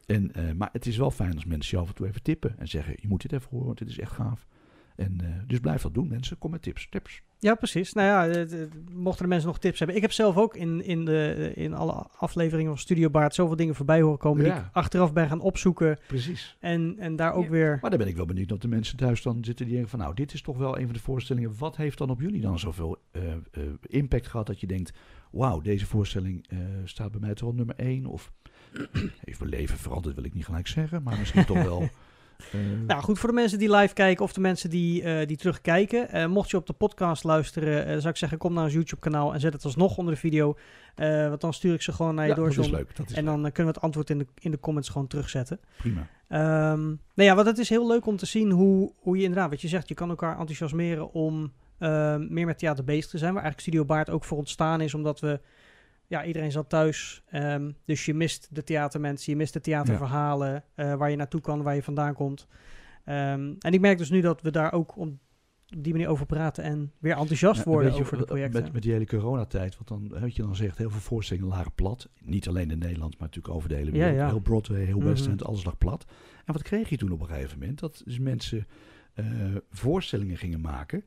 En, 0.07 0.33
maar 0.57 0.69
het 0.73 0.87
is 0.87 0.97
wel 0.97 1.11
fijn 1.11 1.35
als 1.35 1.45
mensen 1.45 1.77
je 1.77 1.83
af 1.83 1.89
en 1.89 1.95
toe 1.95 2.07
even 2.07 2.23
tippen. 2.23 2.59
En 2.59 2.69
zeggen, 2.69 2.95
je 3.01 3.09
moet 3.09 3.23
dit 3.23 3.33
even 3.33 3.49
horen, 3.51 3.67
want 3.67 3.79
dit 3.79 3.89
is 3.89 3.99
echt 3.99 4.13
gaaf. 4.13 4.47
En, 5.01 5.17
eh, 5.21 5.29
dus 5.47 5.59
blijf 5.61 5.83
dat 5.83 5.95
doen, 5.95 6.09
mensen. 6.09 6.39
Kom 6.39 6.51
met 6.51 6.63
tips. 6.63 6.87
Tips. 6.91 7.23
Ja, 7.39 7.55
precies. 7.55 7.93
Nou 7.93 8.07
ja, 8.09 8.39
het- 8.39 8.51
het- 8.51 8.93
mochten 8.95 9.23
de 9.23 9.29
mensen 9.29 9.49
nog 9.49 9.59
tips 9.59 9.79
hebben. 9.79 9.97
Ik 9.97 10.03
heb 10.03 10.13
zelf 10.13 10.37
ook 10.37 10.57
in, 10.57 10.85
in, 10.85 11.05
de, 11.05 11.53
in 11.55 11.75
alle 11.75 11.93
afleveringen 12.17 12.71
van 12.71 12.81
Studio 12.81 13.11
Baard 13.11 13.35
zoveel 13.35 13.57
dingen 13.57 13.75
voorbij 13.75 14.01
horen 14.01 14.19
komen 14.19 14.45
die 14.45 14.53
Ja. 14.53 14.59
ik 14.59 14.65
achteraf 14.73 15.13
ben 15.13 15.29
gaan 15.29 15.41
opzoeken. 15.41 15.99
Precies. 16.07 16.57
En, 16.61 16.95
en 16.99 17.17
daar 17.17 17.33
ook 17.33 17.45
Ja. 17.45 17.51
weer... 17.51 17.79
Maar 17.81 17.91
dan 17.91 17.99
ben 17.99 18.09
ik 18.09 18.17
wel 18.17 18.27
benieuwd 18.27 18.49
dat 18.49 18.63
de 18.63 18.69
mensen 18.69 18.97
thuis 18.97 19.23
dan 19.23 19.45
zitten 19.45 19.65
die 19.65 19.75
denken 19.75 19.91
van... 19.91 19.99
nou, 20.01 20.15
dit 20.15 20.33
is 20.33 20.43
toch 20.43 20.57
wel 20.59 20.79
een 20.79 20.85
van 20.85 20.95
de 20.95 21.01
voorstellingen. 21.01 21.55
Wat 21.59 21.77
heeft 21.77 21.99
dan 21.99 22.11
op 22.11 22.21
jullie 22.21 22.41
dan 22.41 22.59
zoveel 22.59 22.97
eh, 23.11 23.33
eh, 23.33 23.39
impact 23.83 24.27
gehad 24.27 24.47
dat 24.47 24.61
je 24.61 24.67
denkt... 24.67 24.93
wauw, 25.31 25.61
deze 25.61 25.87
voorstelling 25.87 26.47
eh, 26.49 26.59
staat 26.85 27.11
bij 27.11 27.21
mij 27.21 27.35
toch 27.35 27.49
wel 27.49 27.57
nummer 27.57 27.77
één. 27.77 28.07
Of 28.07 28.33
heeft 29.25 29.39
mijn 29.39 29.51
leven 29.51 29.79
veranderd, 29.79 30.15
wil 30.15 30.25
ik 30.25 30.35
niet 30.35 30.45
gelijk 30.45 30.67
zeggen. 30.67 31.03
Maar 31.03 31.19
misschien 31.19 31.45
toch 31.45 31.63
wel... 31.63 31.89
eh, 32.53 32.61
Nou 32.87 33.03
goed, 33.03 33.19
voor 33.19 33.29
de 33.29 33.35
mensen 33.35 33.59
die 33.59 33.77
live 33.77 33.95
kijken 33.95 34.25
of 34.25 34.33
de 34.33 34.41
mensen 34.41 34.71
die, 34.71 35.03
eh, 35.03 35.27
die 35.27 35.37
terugkijken. 35.37 36.09
eh, 36.09 36.27
mocht 36.27 36.51
je 36.51 36.57
op 36.57 36.67
de 36.67 36.73
podcast 36.73 37.25
luisteren, 37.25 38.01
zou 38.01 38.09
ik 38.09 38.17
zeggen, 38.17 38.39
kom 38.39 38.53
naar 38.53 38.65
ons 38.65 38.73
YouTube 38.73 39.01
kanaal 39.01 39.35
en 39.35 39.41
zet 39.41 39.53
het 39.53 39.65
alsnog 39.65 39.97
onder 39.97 40.15
de 40.15 40.21
video. 40.21 40.57
Want 41.29 41.41
dan 41.41 41.55
stuur 41.55 41.75
ik 41.75 41.83
ze 41.83 41.93
gewoon 41.93 42.15
naar 42.15 42.25
je 42.25 42.31
ja, 42.31 42.37
door, 42.37 42.55
dat 42.55 42.65
is 42.65 42.71
leuk. 42.71 42.97
Dat 42.97 43.11
is 43.11 43.17
En 43.17 43.25
dan 43.25 43.41
kunnen 43.41 43.55
we 43.55 43.63
het 43.63 43.81
antwoord 43.81 44.11
in 44.11 44.19
de, 44.19 44.27
in 44.39 44.51
de 44.51 44.61
comments 44.61 44.89
gewoon 44.89 45.07
terugzetten. 45.07 45.61
prima. 45.77 46.07
Ehm 46.29 46.87
nou 47.15 47.29
ja, 47.29 47.35
want 47.35 47.47
het 47.47 47.59
is 47.59 47.69
heel 47.69 47.87
leuk 47.87 48.07
om 48.07 48.17
te 48.17 48.27
zien 48.27 48.51
hoe, 48.51 48.93
hoe 48.99 49.17
je 49.17 49.23
inderdaad, 49.23 49.51
wat 49.51 49.61
je 49.61 49.69
zegt, 49.69 49.89
je 49.89 49.95
kan 49.95 50.09
elkaar 50.09 50.39
enthousiasmeren 50.39 51.13
om 51.13 51.53
meer 52.29 52.47
met 52.47 52.59
theater 52.59 52.85
bezig 52.85 53.11
te 53.11 53.19
zijn. 53.19 53.33
Waar 53.35 53.43
eigenlijk 53.43 53.61
Studio 53.61 53.85
Baard 53.85 54.11
ook 54.11 54.25
voor 54.25 54.39
ontstaan 54.39 54.81
is, 54.81 54.95
omdat 54.95 55.21
we, 55.21 55.41
ja, 56.11 56.25
iedereen 56.25 56.53
zat 56.53 56.69
thuis. 56.69 57.23
ehm, 57.27 57.71
dus 57.85 58.05
je 58.05 58.15
mist 58.15 58.49
de 58.51 58.65
theatermensen, 58.65 59.33
je 59.33 59.39
mist 59.39 59.53
de 59.53 59.61
theaterverhalen, 59.61 60.65
eh, 60.75 60.95
waar 60.95 61.11
je 61.11 61.17
naartoe 61.17 61.41
kan, 61.41 61.63
waar 61.63 61.75
je 61.75 61.83
vandaan 61.83 62.15
komt. 62.15 62.47
Ehm, 63.05 63.55
en 63.59 63.73
ik 63.73 63.81
merk 63.81 63.99
dus 63.99 64.11
nu 64.11 64.21
dat 64.21 64.43
we 64.43 64.51
daar 64.51 64.73
ook 64.73 64.97
om, 64.97 65.19
op 65.77 65.83
die 65.85 65.93
manier 65.93 66.09
over 66.09 66.27
praten 66.27 66.65
en 66.65 66.93
weer 66.99 67.17
enthousiast 67.17 67.65
Ja, 67.65 67.71
worden 67.71 67.93
over 67.93 68.17
de 68.17 68.23
eh, 68.23 68.29
projecten. 68.29 68.63
Met, 68.63 68.73
met 68.73 68.83
die 68.83 68.93
hele 68.93 69.07
coronatijd, 69.07 69.77
want 69.77 69.89
dan, 69.89 70.21
wat 70.21 70.37
je 70.37 70.43
dan 70.43 70.57
zegt, 70.57 70.79
heel 70.79 70.91
veel 70.91 71.01
voorstellingen 71.01 71.49
lagen 71.51 71.73
plat. 71.73 72.09
Niet 72.21 72.49
alleen 72.49 72.71
in 72.71 72.79
Nederland, 72.79 73.19
maar 73.19 73.27
natuurlijk 73.29 73.55
over 73.55 73.69
de 73.69 73.75
hele 73.75 73.91
wereld. 73.91 74.15
ja. 74.15 74.27
Heel 74.29 74.41
Broadway, 74.41 74.85
heel 74.85 75.03
West 75.03 75.29
Mhm. 75.29 75.39
Alles 75.39 75.65
lag 75.65 75.79
plat. 75.79 76.05
En 76.45 76.53
wat 76.53 76.63
kreeg 76.63 76.89
je 76.89 76.97
toen 76.97 77.13
op 77.13 77.21
een 77.21 77.27
gegeven 77.29 77.59
moment? 77.59 77.79
Dat 77.79 78.03
dus 78.05 78.19
mensen 78.19 78.67
eh, 79.15 79.25
voorstellingen 79.71 80.37
gingen 80.37 80.61
maken 80.61 81.05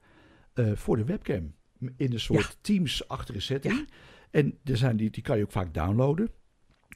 voor 0.73 0.97
de 0.97 1.03
webcam. 1.03 1.53
In 1.97 2.13
een 2.13 2.19
soort 2.19 2.57
Teams-achtige 2.61 3.39
setting. 3.39 3.87
En 4.33 4.57
er 4.63 4.77
zijn 4.77 4.97
die, 4.97 5.09
die 5.09 5.23
kan 5.23 5.37
je 5.37 5.43
ook 5.43 5.51
vaak 5.51 5.73
downloaden. 5.73 6.31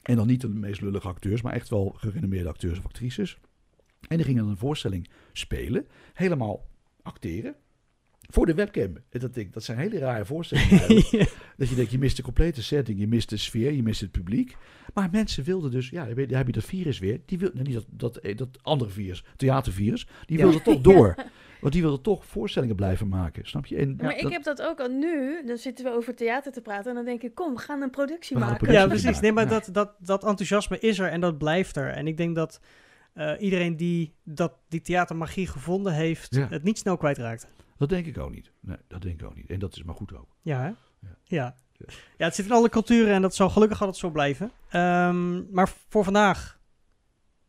En 0.02 0.16
dan 0.16 0.26
niet 0.26 0.40
de 0.40 0.48
meest 0.48 0.80
lullige 0.80 1.08
acteurs, 1.08 1.42
maar 1.42 1.52
echt 1.52 1.68
wel 1.68 1.94
gerenommeerde 1.96 2.48
acteurs 2.48 2.78
of 2.78 2.84
actrices. 2.84 3.38
En 4.08 4.16
die 4.16 4.26
gingen 4.26 4.42
dan 4.42 4.50
een 4.50 4.56
voorstelling 4.56 5.08
spelen. 5.32 5.86
Helemaal 6.12 6.66
acteren. 7.02 7.56
Voor 8.32 8.46
de 8.46 8.54
webcam. 8.54 8.96
En 9.10 9.20
Dat, 9.20 9.34
denk 9.34 9.46
ik, 9.46 9.52
dat 9.52 9.64
zijn 9.64 9.78
hele 9.78 9.98
rare 9.98 10.24
voorstellingen. 10.24 10.86
Dat 11.56 11.68
je 11.68 11.74
denkt, 11.74 11.90
je 11.90 11.98
mist 11.98 12.16
de 12.16 12.22
complete 12.22 12.62
setting, 12.62 12.98
je 13.00 13.06
mist 13.06 13.28
de 13.28 13.36
sfeer, 13.36 13.72
je 13.72 13.82
mist 13.82 14.00
het 14.00 14.10
publiek. 14.10 14.56
Maar 14.94 15.08
mensen 15.12 15.44
wilden 15.44 15.70
dus, 15.70 15.88
ja, 15.90 16.04
dan 16.06 16.18
heb 16.18 16.46
je- 16.46 16.52
dat 16.52 16.64
virus 16.64 16.98
weer. 16.98 17.20
Die 17.26 17.38
wil, 17.38 17.50
nou, 17.52 17.64
niet 17.66 17.74
dat, 17.74 17.84
dat, 17.90 18.16
eh, 18.16 18.36
dat 18.36 18.48
andere 18.62 18.90
virus, 18.90 19.24
theatervirus, 19.36 20.06
die 20.26 20.38
Ja. 20.38 20.44
wilde 20.44 20.62
toch 20.62 20.80
door. 20.80 21.14
Want 21.60 21.72
die 21.72 21.82
wilde 21.82 22.00
toch 22.00 22.24
voorstellingen 22.26 22.76
blijven 22.76 23.08
maken, 23.08 23.46
snap 23.46 23.66
je? 23.66 23.76
En 23.76 23.96
maar 24.00 24.16
ik 24.16 24.22
dat- 24.22 24.32
heb 24.32 24.42
dat 24.42 24.62
ook 24.62 24.80
al 24.80 24.88
nu. 24.88 25.42
Dan 25.46 25.56
zitten 25.56 25.84
we 25.84 25.90
over 25.90 26.14
theater 26.14 26.52
te 26.52 26.60
praten. 26.60 26.88
En 26.90 26.94
dan 26.94 27.04
denk 27.04 27.22
ik, 27.22 27.34
kom, 27.34 27.54
we 27.54 27.60
gaan 27.60 27.82
een 27.82 27.90
productie 27.90 28.36
een 28.36 28.42
maken. 28.42 28.56
productie 28.58 28.82
Ja, 28.82 28.88
precies. 28.88 29.20
Nee, 29.20 29.32
maar 29.32 29.44
Ja. 29.44 29.50
dat, 29.50 29.68
dat, 29.72 29.92
dat 29.98 30.24
enthousiasme 30.24 30.78
is 30.78 30.98
er 30.98 31.08
en 31.08 31.20
dat 31.20 31.38
blijft 31.38 31.76
er. 31.76 31.88
En 31.88 32.06
ik 32.06 32.16
denk 32.16 32.34
dat 32.34 32.60
eh, 33.12 33.32
iedereen 33.38 33.76
die 33.76 34.14
dat, 34.24 34.52
die 34.68 34.80
theatermagie 34.80 35.46
gevonden 35.46 35.94
heeft, 35.94 36.34
Ja. 36.34 36.46
het 36.48 36.62
niet 36.62 36.78
snel 36.78 36.96
kwijtraakt. 36.96 37.46
Dat 37.78 37.88
denk 37.88 38.06
ik 38.06 38.18
ook 38.18 38.30
niet. 38.30 38.50
Nee, 38.60 38.76
dat 38.88 39.02
denk 39.02 39.20
ik 39.20 39.26
ook 39.26 39.36
niet. 39.36 39.50
En 39.50 39.58
dat 39.58 39.76
is 39.76 39.82
maar 39.82 39.94
goed 39.94 40.14
ook. 40.14 40.36
Ja, 40.42 40.60
hè? 40.60 40.66
Ja. 40.66 41.16
Ja. 41.24 41.54
ja. 42.16 42.24
het 42.24 42.34
zit 42.34 42.46
in 42.46 42.52
alle 42.52 42.68
culturen 42.68 43.14
en 43.14 43.22
dat 43.22 43.34
zal 43.34 43.50
gelukkig 43.50 43.80
altijd 43.80 43.98
zo 43.98 44.10
blijven. 44.10 44.50
Ehm, 44.68 45.52
maar 45.52 45.70
voor 45.88 46.04
vandaag 46.04 46.58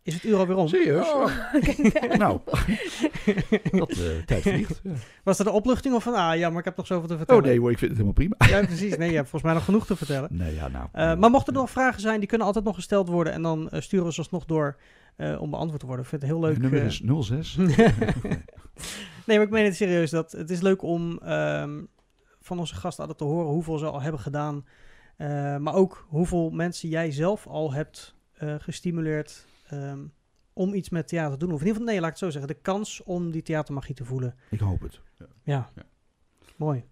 is 0.09 0.13
het 0.13 0.23
uur 0.23 0.37
alweer 0.37 0.55
om. 0.55 0.67
Serieus? 0.67 1.07
Oh, 1.07 1.25
kijk. 1.61 2.17
Nou, 2.17 2.39
dat 3.71 3.89
eh, 3.89 4.23
tijd 4.25 4.41
vliegt. 4.41 4.79
Ja. 4.83 4.91
Was 5.23 5.37
dat 5.37 5.47
een 5.47 5.53
opluchting 5.53 5.95
of 5.95 6.03
van, 6.03 6.13
ah 6.13 6.37
ja, 6.37 6.49
maar 6.49 6.59
ik 6.59 6.65
heb 6.65 6.77
nog 6.77 6.87
zoveel 6.87 7.07
te 7.07 7.17
vertellen? 7.17 7.41
Oh 7.41 7.47
nee 7.47 7.59
hoor, 7.59 7.71
ik 7.71 7.77
vind 7.77 7.91
het 7.91 7.99
helemaal 7.99 8.27
prima. 8.27 8.35
Ja, 8.59 8.65
precies. 8.65 8.97
Nee, 8.97 9.09
je 9.09 9.15
hebt 9.15 9.29
volgens 9.29 9.43
mij 9.43 9.53
nog 9.53 9.65
genoeg 9.65 9.85
te 9.85 9.95
vertellen. 9.95 10.29
Nee, 10.31 10.55
ja, 10.55 10.67
nou. 10.67 10.87
Eh, 10.91 11.15
maar 11.15 11.29
mochten 11.29 11.53
er 11.53 11.59
nog 11.59 11.69
vragen 11.69 12.01
zijn, 12.01 12.19
die 12.19 12.27
kunnen 12.27 12.47
altijd 12.47 12.65
nog 12.65 12.75
gesteld 12.75 13.07
worden. 13.07 13.33
En 13.33 13.41
dan 13.41 13.69
eh, 13.69 13.81
sturen 13.81 14.05
we 14.05 14.13
ze 14.13 14.19
alsnog 14.19 14.45
door 14.45 14.77
eh, 15.19 15.41
om 15.41 15.49
beantwoord 15.49 15.79
te 15.79 15.85
worden. 15.85 16.03
Ik 16.03 16.09
vind 16.09 16.21
het 16.21 16.31
heel 16.31 16.39
leuk. 16.39 16.57
Nummer 16.57 16.79
eh, 16.79 16.85
is 16.85 17.01
06. 17.27 17.55
nee, 19.27 19.37
maar 19.37 19.41
ik 19.41 19.49
meen 19.49 19.65
het 19.65 19.75
serieus. 19.75 20.09
Dat, 20.09 20.31
het 20.31 20.49
is 20.49 20.61
leuk 20.61 20.81
om 20.81 21.17
ehm, 21.17 21.83
van 22.41 22.59
onze 22.59 22.75
gasten 22.75 22.99
altijd 22.99 23.17
te 23.17 23.23
horen 23.35 23.51
hoeveel 23.51 23.77
ze 23.77 23.85
al 23.85 24.01
hebben 24.01 24.21
gedaan. 24.21 24.65
Eh, 25.17 25.57
maar 25.57 25.73
ook 25.73 26.05
hoeveel 26.07 26.49
mensen 26.49 26.89
jij 26.89 27.11
zelf 27.11 27.47
al 27.47 27.73
hebt 27.73 28.15
gestimuleerd 28.57 29.47
ehm, 29.69 29.99
om 30.53 30.73
iets 30.73 30.89
met 30.89 31.07
theater 31.07 31.37
te 31.37 31.45
doen. 31.45 31.53
Of 31.53 31.61
in 31.61 31.67
ieder 31.67 31.79
geval, 31.81 31.93
nee, 31.93 32.01
laat 32.01 32.13
ik 32.13 32.19
het 32.19 32.31
zo 32.31 32.39
zeggen. 32.39 32.55
De 32.55 32.61
kans 32.61 33.03
om 33.03 33.31
die 33.31 33.41
theatermagie 33.41 33.95
te 33.95 34.05
voelen. 34.05 34.35
Ik 34.49 34.59
hoop 34.59 34.81
het. 34.81 35.01
Ja. 35.19 35.25
Ja, 35.43 35.69
Ja. 35.75 35.83
mooi. 36.55 36.83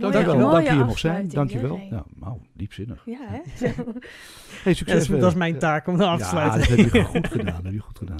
Mooie- 0.00 0.12
Dankjewel 0.12 0.40
mooie 0.48 0.54
dat 0.54 0.66
je 0.66 0.72
hier 0.76 0.84
mocht 0.84 1.00
zijn. 1.00 1.24
afsluiting, 1.24 1.32
Dankjewel. 1.32 1.88
hè? 1.90 1.94
Ja, 1.96 2.04
nou, 2.14 2.38
diepzinnig. 2.52 3.02
Ja, 3.04 3.18
hè? 3.20 3.38
Hey, 4.62 4.72
Ja, 4.72 4.78
succes. 4.78 4.86
dat, 4.86 4.96
is, 4.96 5.02
verder. 5.04 5.20
dat 5.20 5.30
is 5.30 5.38
mijn 5.38 5.52
Ja. 5.52 5.58
taak 5.58 5.86
om 5.86 5.96
te 5.96 6.02
Ja, 6.04 6.18
sluiten. 6.18 6.58
dat 6.58 6.68
heb 6.68 6.92
je 6.92 7.02
goed 7.04 7.26
gedaan. 7.28 7.54
Dat 7.54 7.62
heb 7.64 7.72
je 7.72 7.78
goed 7.78 7.98
gedaan. 7.98 8.16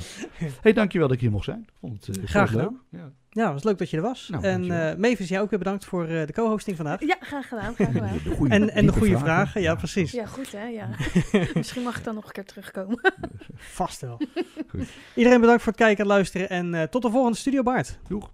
Hey, 0.61 0.73
dankjewel 0.73 1.07
dat 1.07 1.17
ik 1.17 1.23
hier 1.23 1.31
mocht 1.31 1.45
zijn. 1.45 1.67
Vond 1.81 2.07
het, 2.07 2.19
eh, 2.19 2.25
Graag 2.27 2.51
gedaan. 2.51 2.79
leuk. 2.91 3.01
Ja. 3.01 3.11
Ja, 3.31 3.45
het 3.45 3.53
was 3.53 3.63
leuk 3.65 3.79
dat 3.79 3.91
je 3.91 3.97
er 3.97 4.03
was. 4.03 4.29
Nou, 4.31 4.45
en 4.45 4.51
dankjewel. 4.53 4.91
eh 4.93 4.97
Mavis, 4.99 5.29
jij 5.29 5.41
ook 5.41 5.51
weer 5.51 5.59
bedankt 5.59 5.85
voor 5.85 6.05
eh, 6.07 6.27
de 6.27 6.33
co-hosting 6.33 6.77
vandaag. 6.77 7.01
Ja, 7.01 7.17
graag 7.21 7.49
gedaan, 7.49 7.75
graag 7.75 7.93
gedaan. 7.93 8.19
De 8.25 8.49
En, 8.49 8.71
en 8.71 8.87
de 8.87 8.93
goede 8.93 9.19
vragen. 9.19 9.61
Ja, 9.61 9.75
precies. 9.75 10.13
Ja, 10.13 10.27
goed 10.27 10.53
hè, 10.53 10.65
ja. 10.67 10.89
Misschien 11.55 11.83
mag 11.83 11.99
ik 11.99 12.05
dan 12.05 12.15
nog 12.15 12.25
een 12.27 12.33
keer 12.33 12.45
terugkomen. 12.45 13.01
Vast 13.55 14.01
wel. 14.01 14.21
Goed. 14.69 14.89
Iedereen 15.15 15.41
bedankt 15.41 15.63
voor 15.63 15.73
het 15.73 15.81
kijken 15.81 16.03
en 16.05 16.11
luisteren. 16.11 16.49
En 16.49 16.75
eh, 16.75 16.83
tot 16.83 17.03
de 17.03 17.11
volgende 17.11 17.37
Studio 17.39 17.63
Baard. 17.63 17.99
Doeg. 18.09 18.31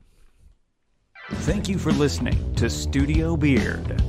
Thank 1.40 1.68
you 1.68 1.78
for 1.78 1.90
listening 1.92 2.54
to 2.54 2.70
Studio 2.70 3.36
Beard. 3.36 4.00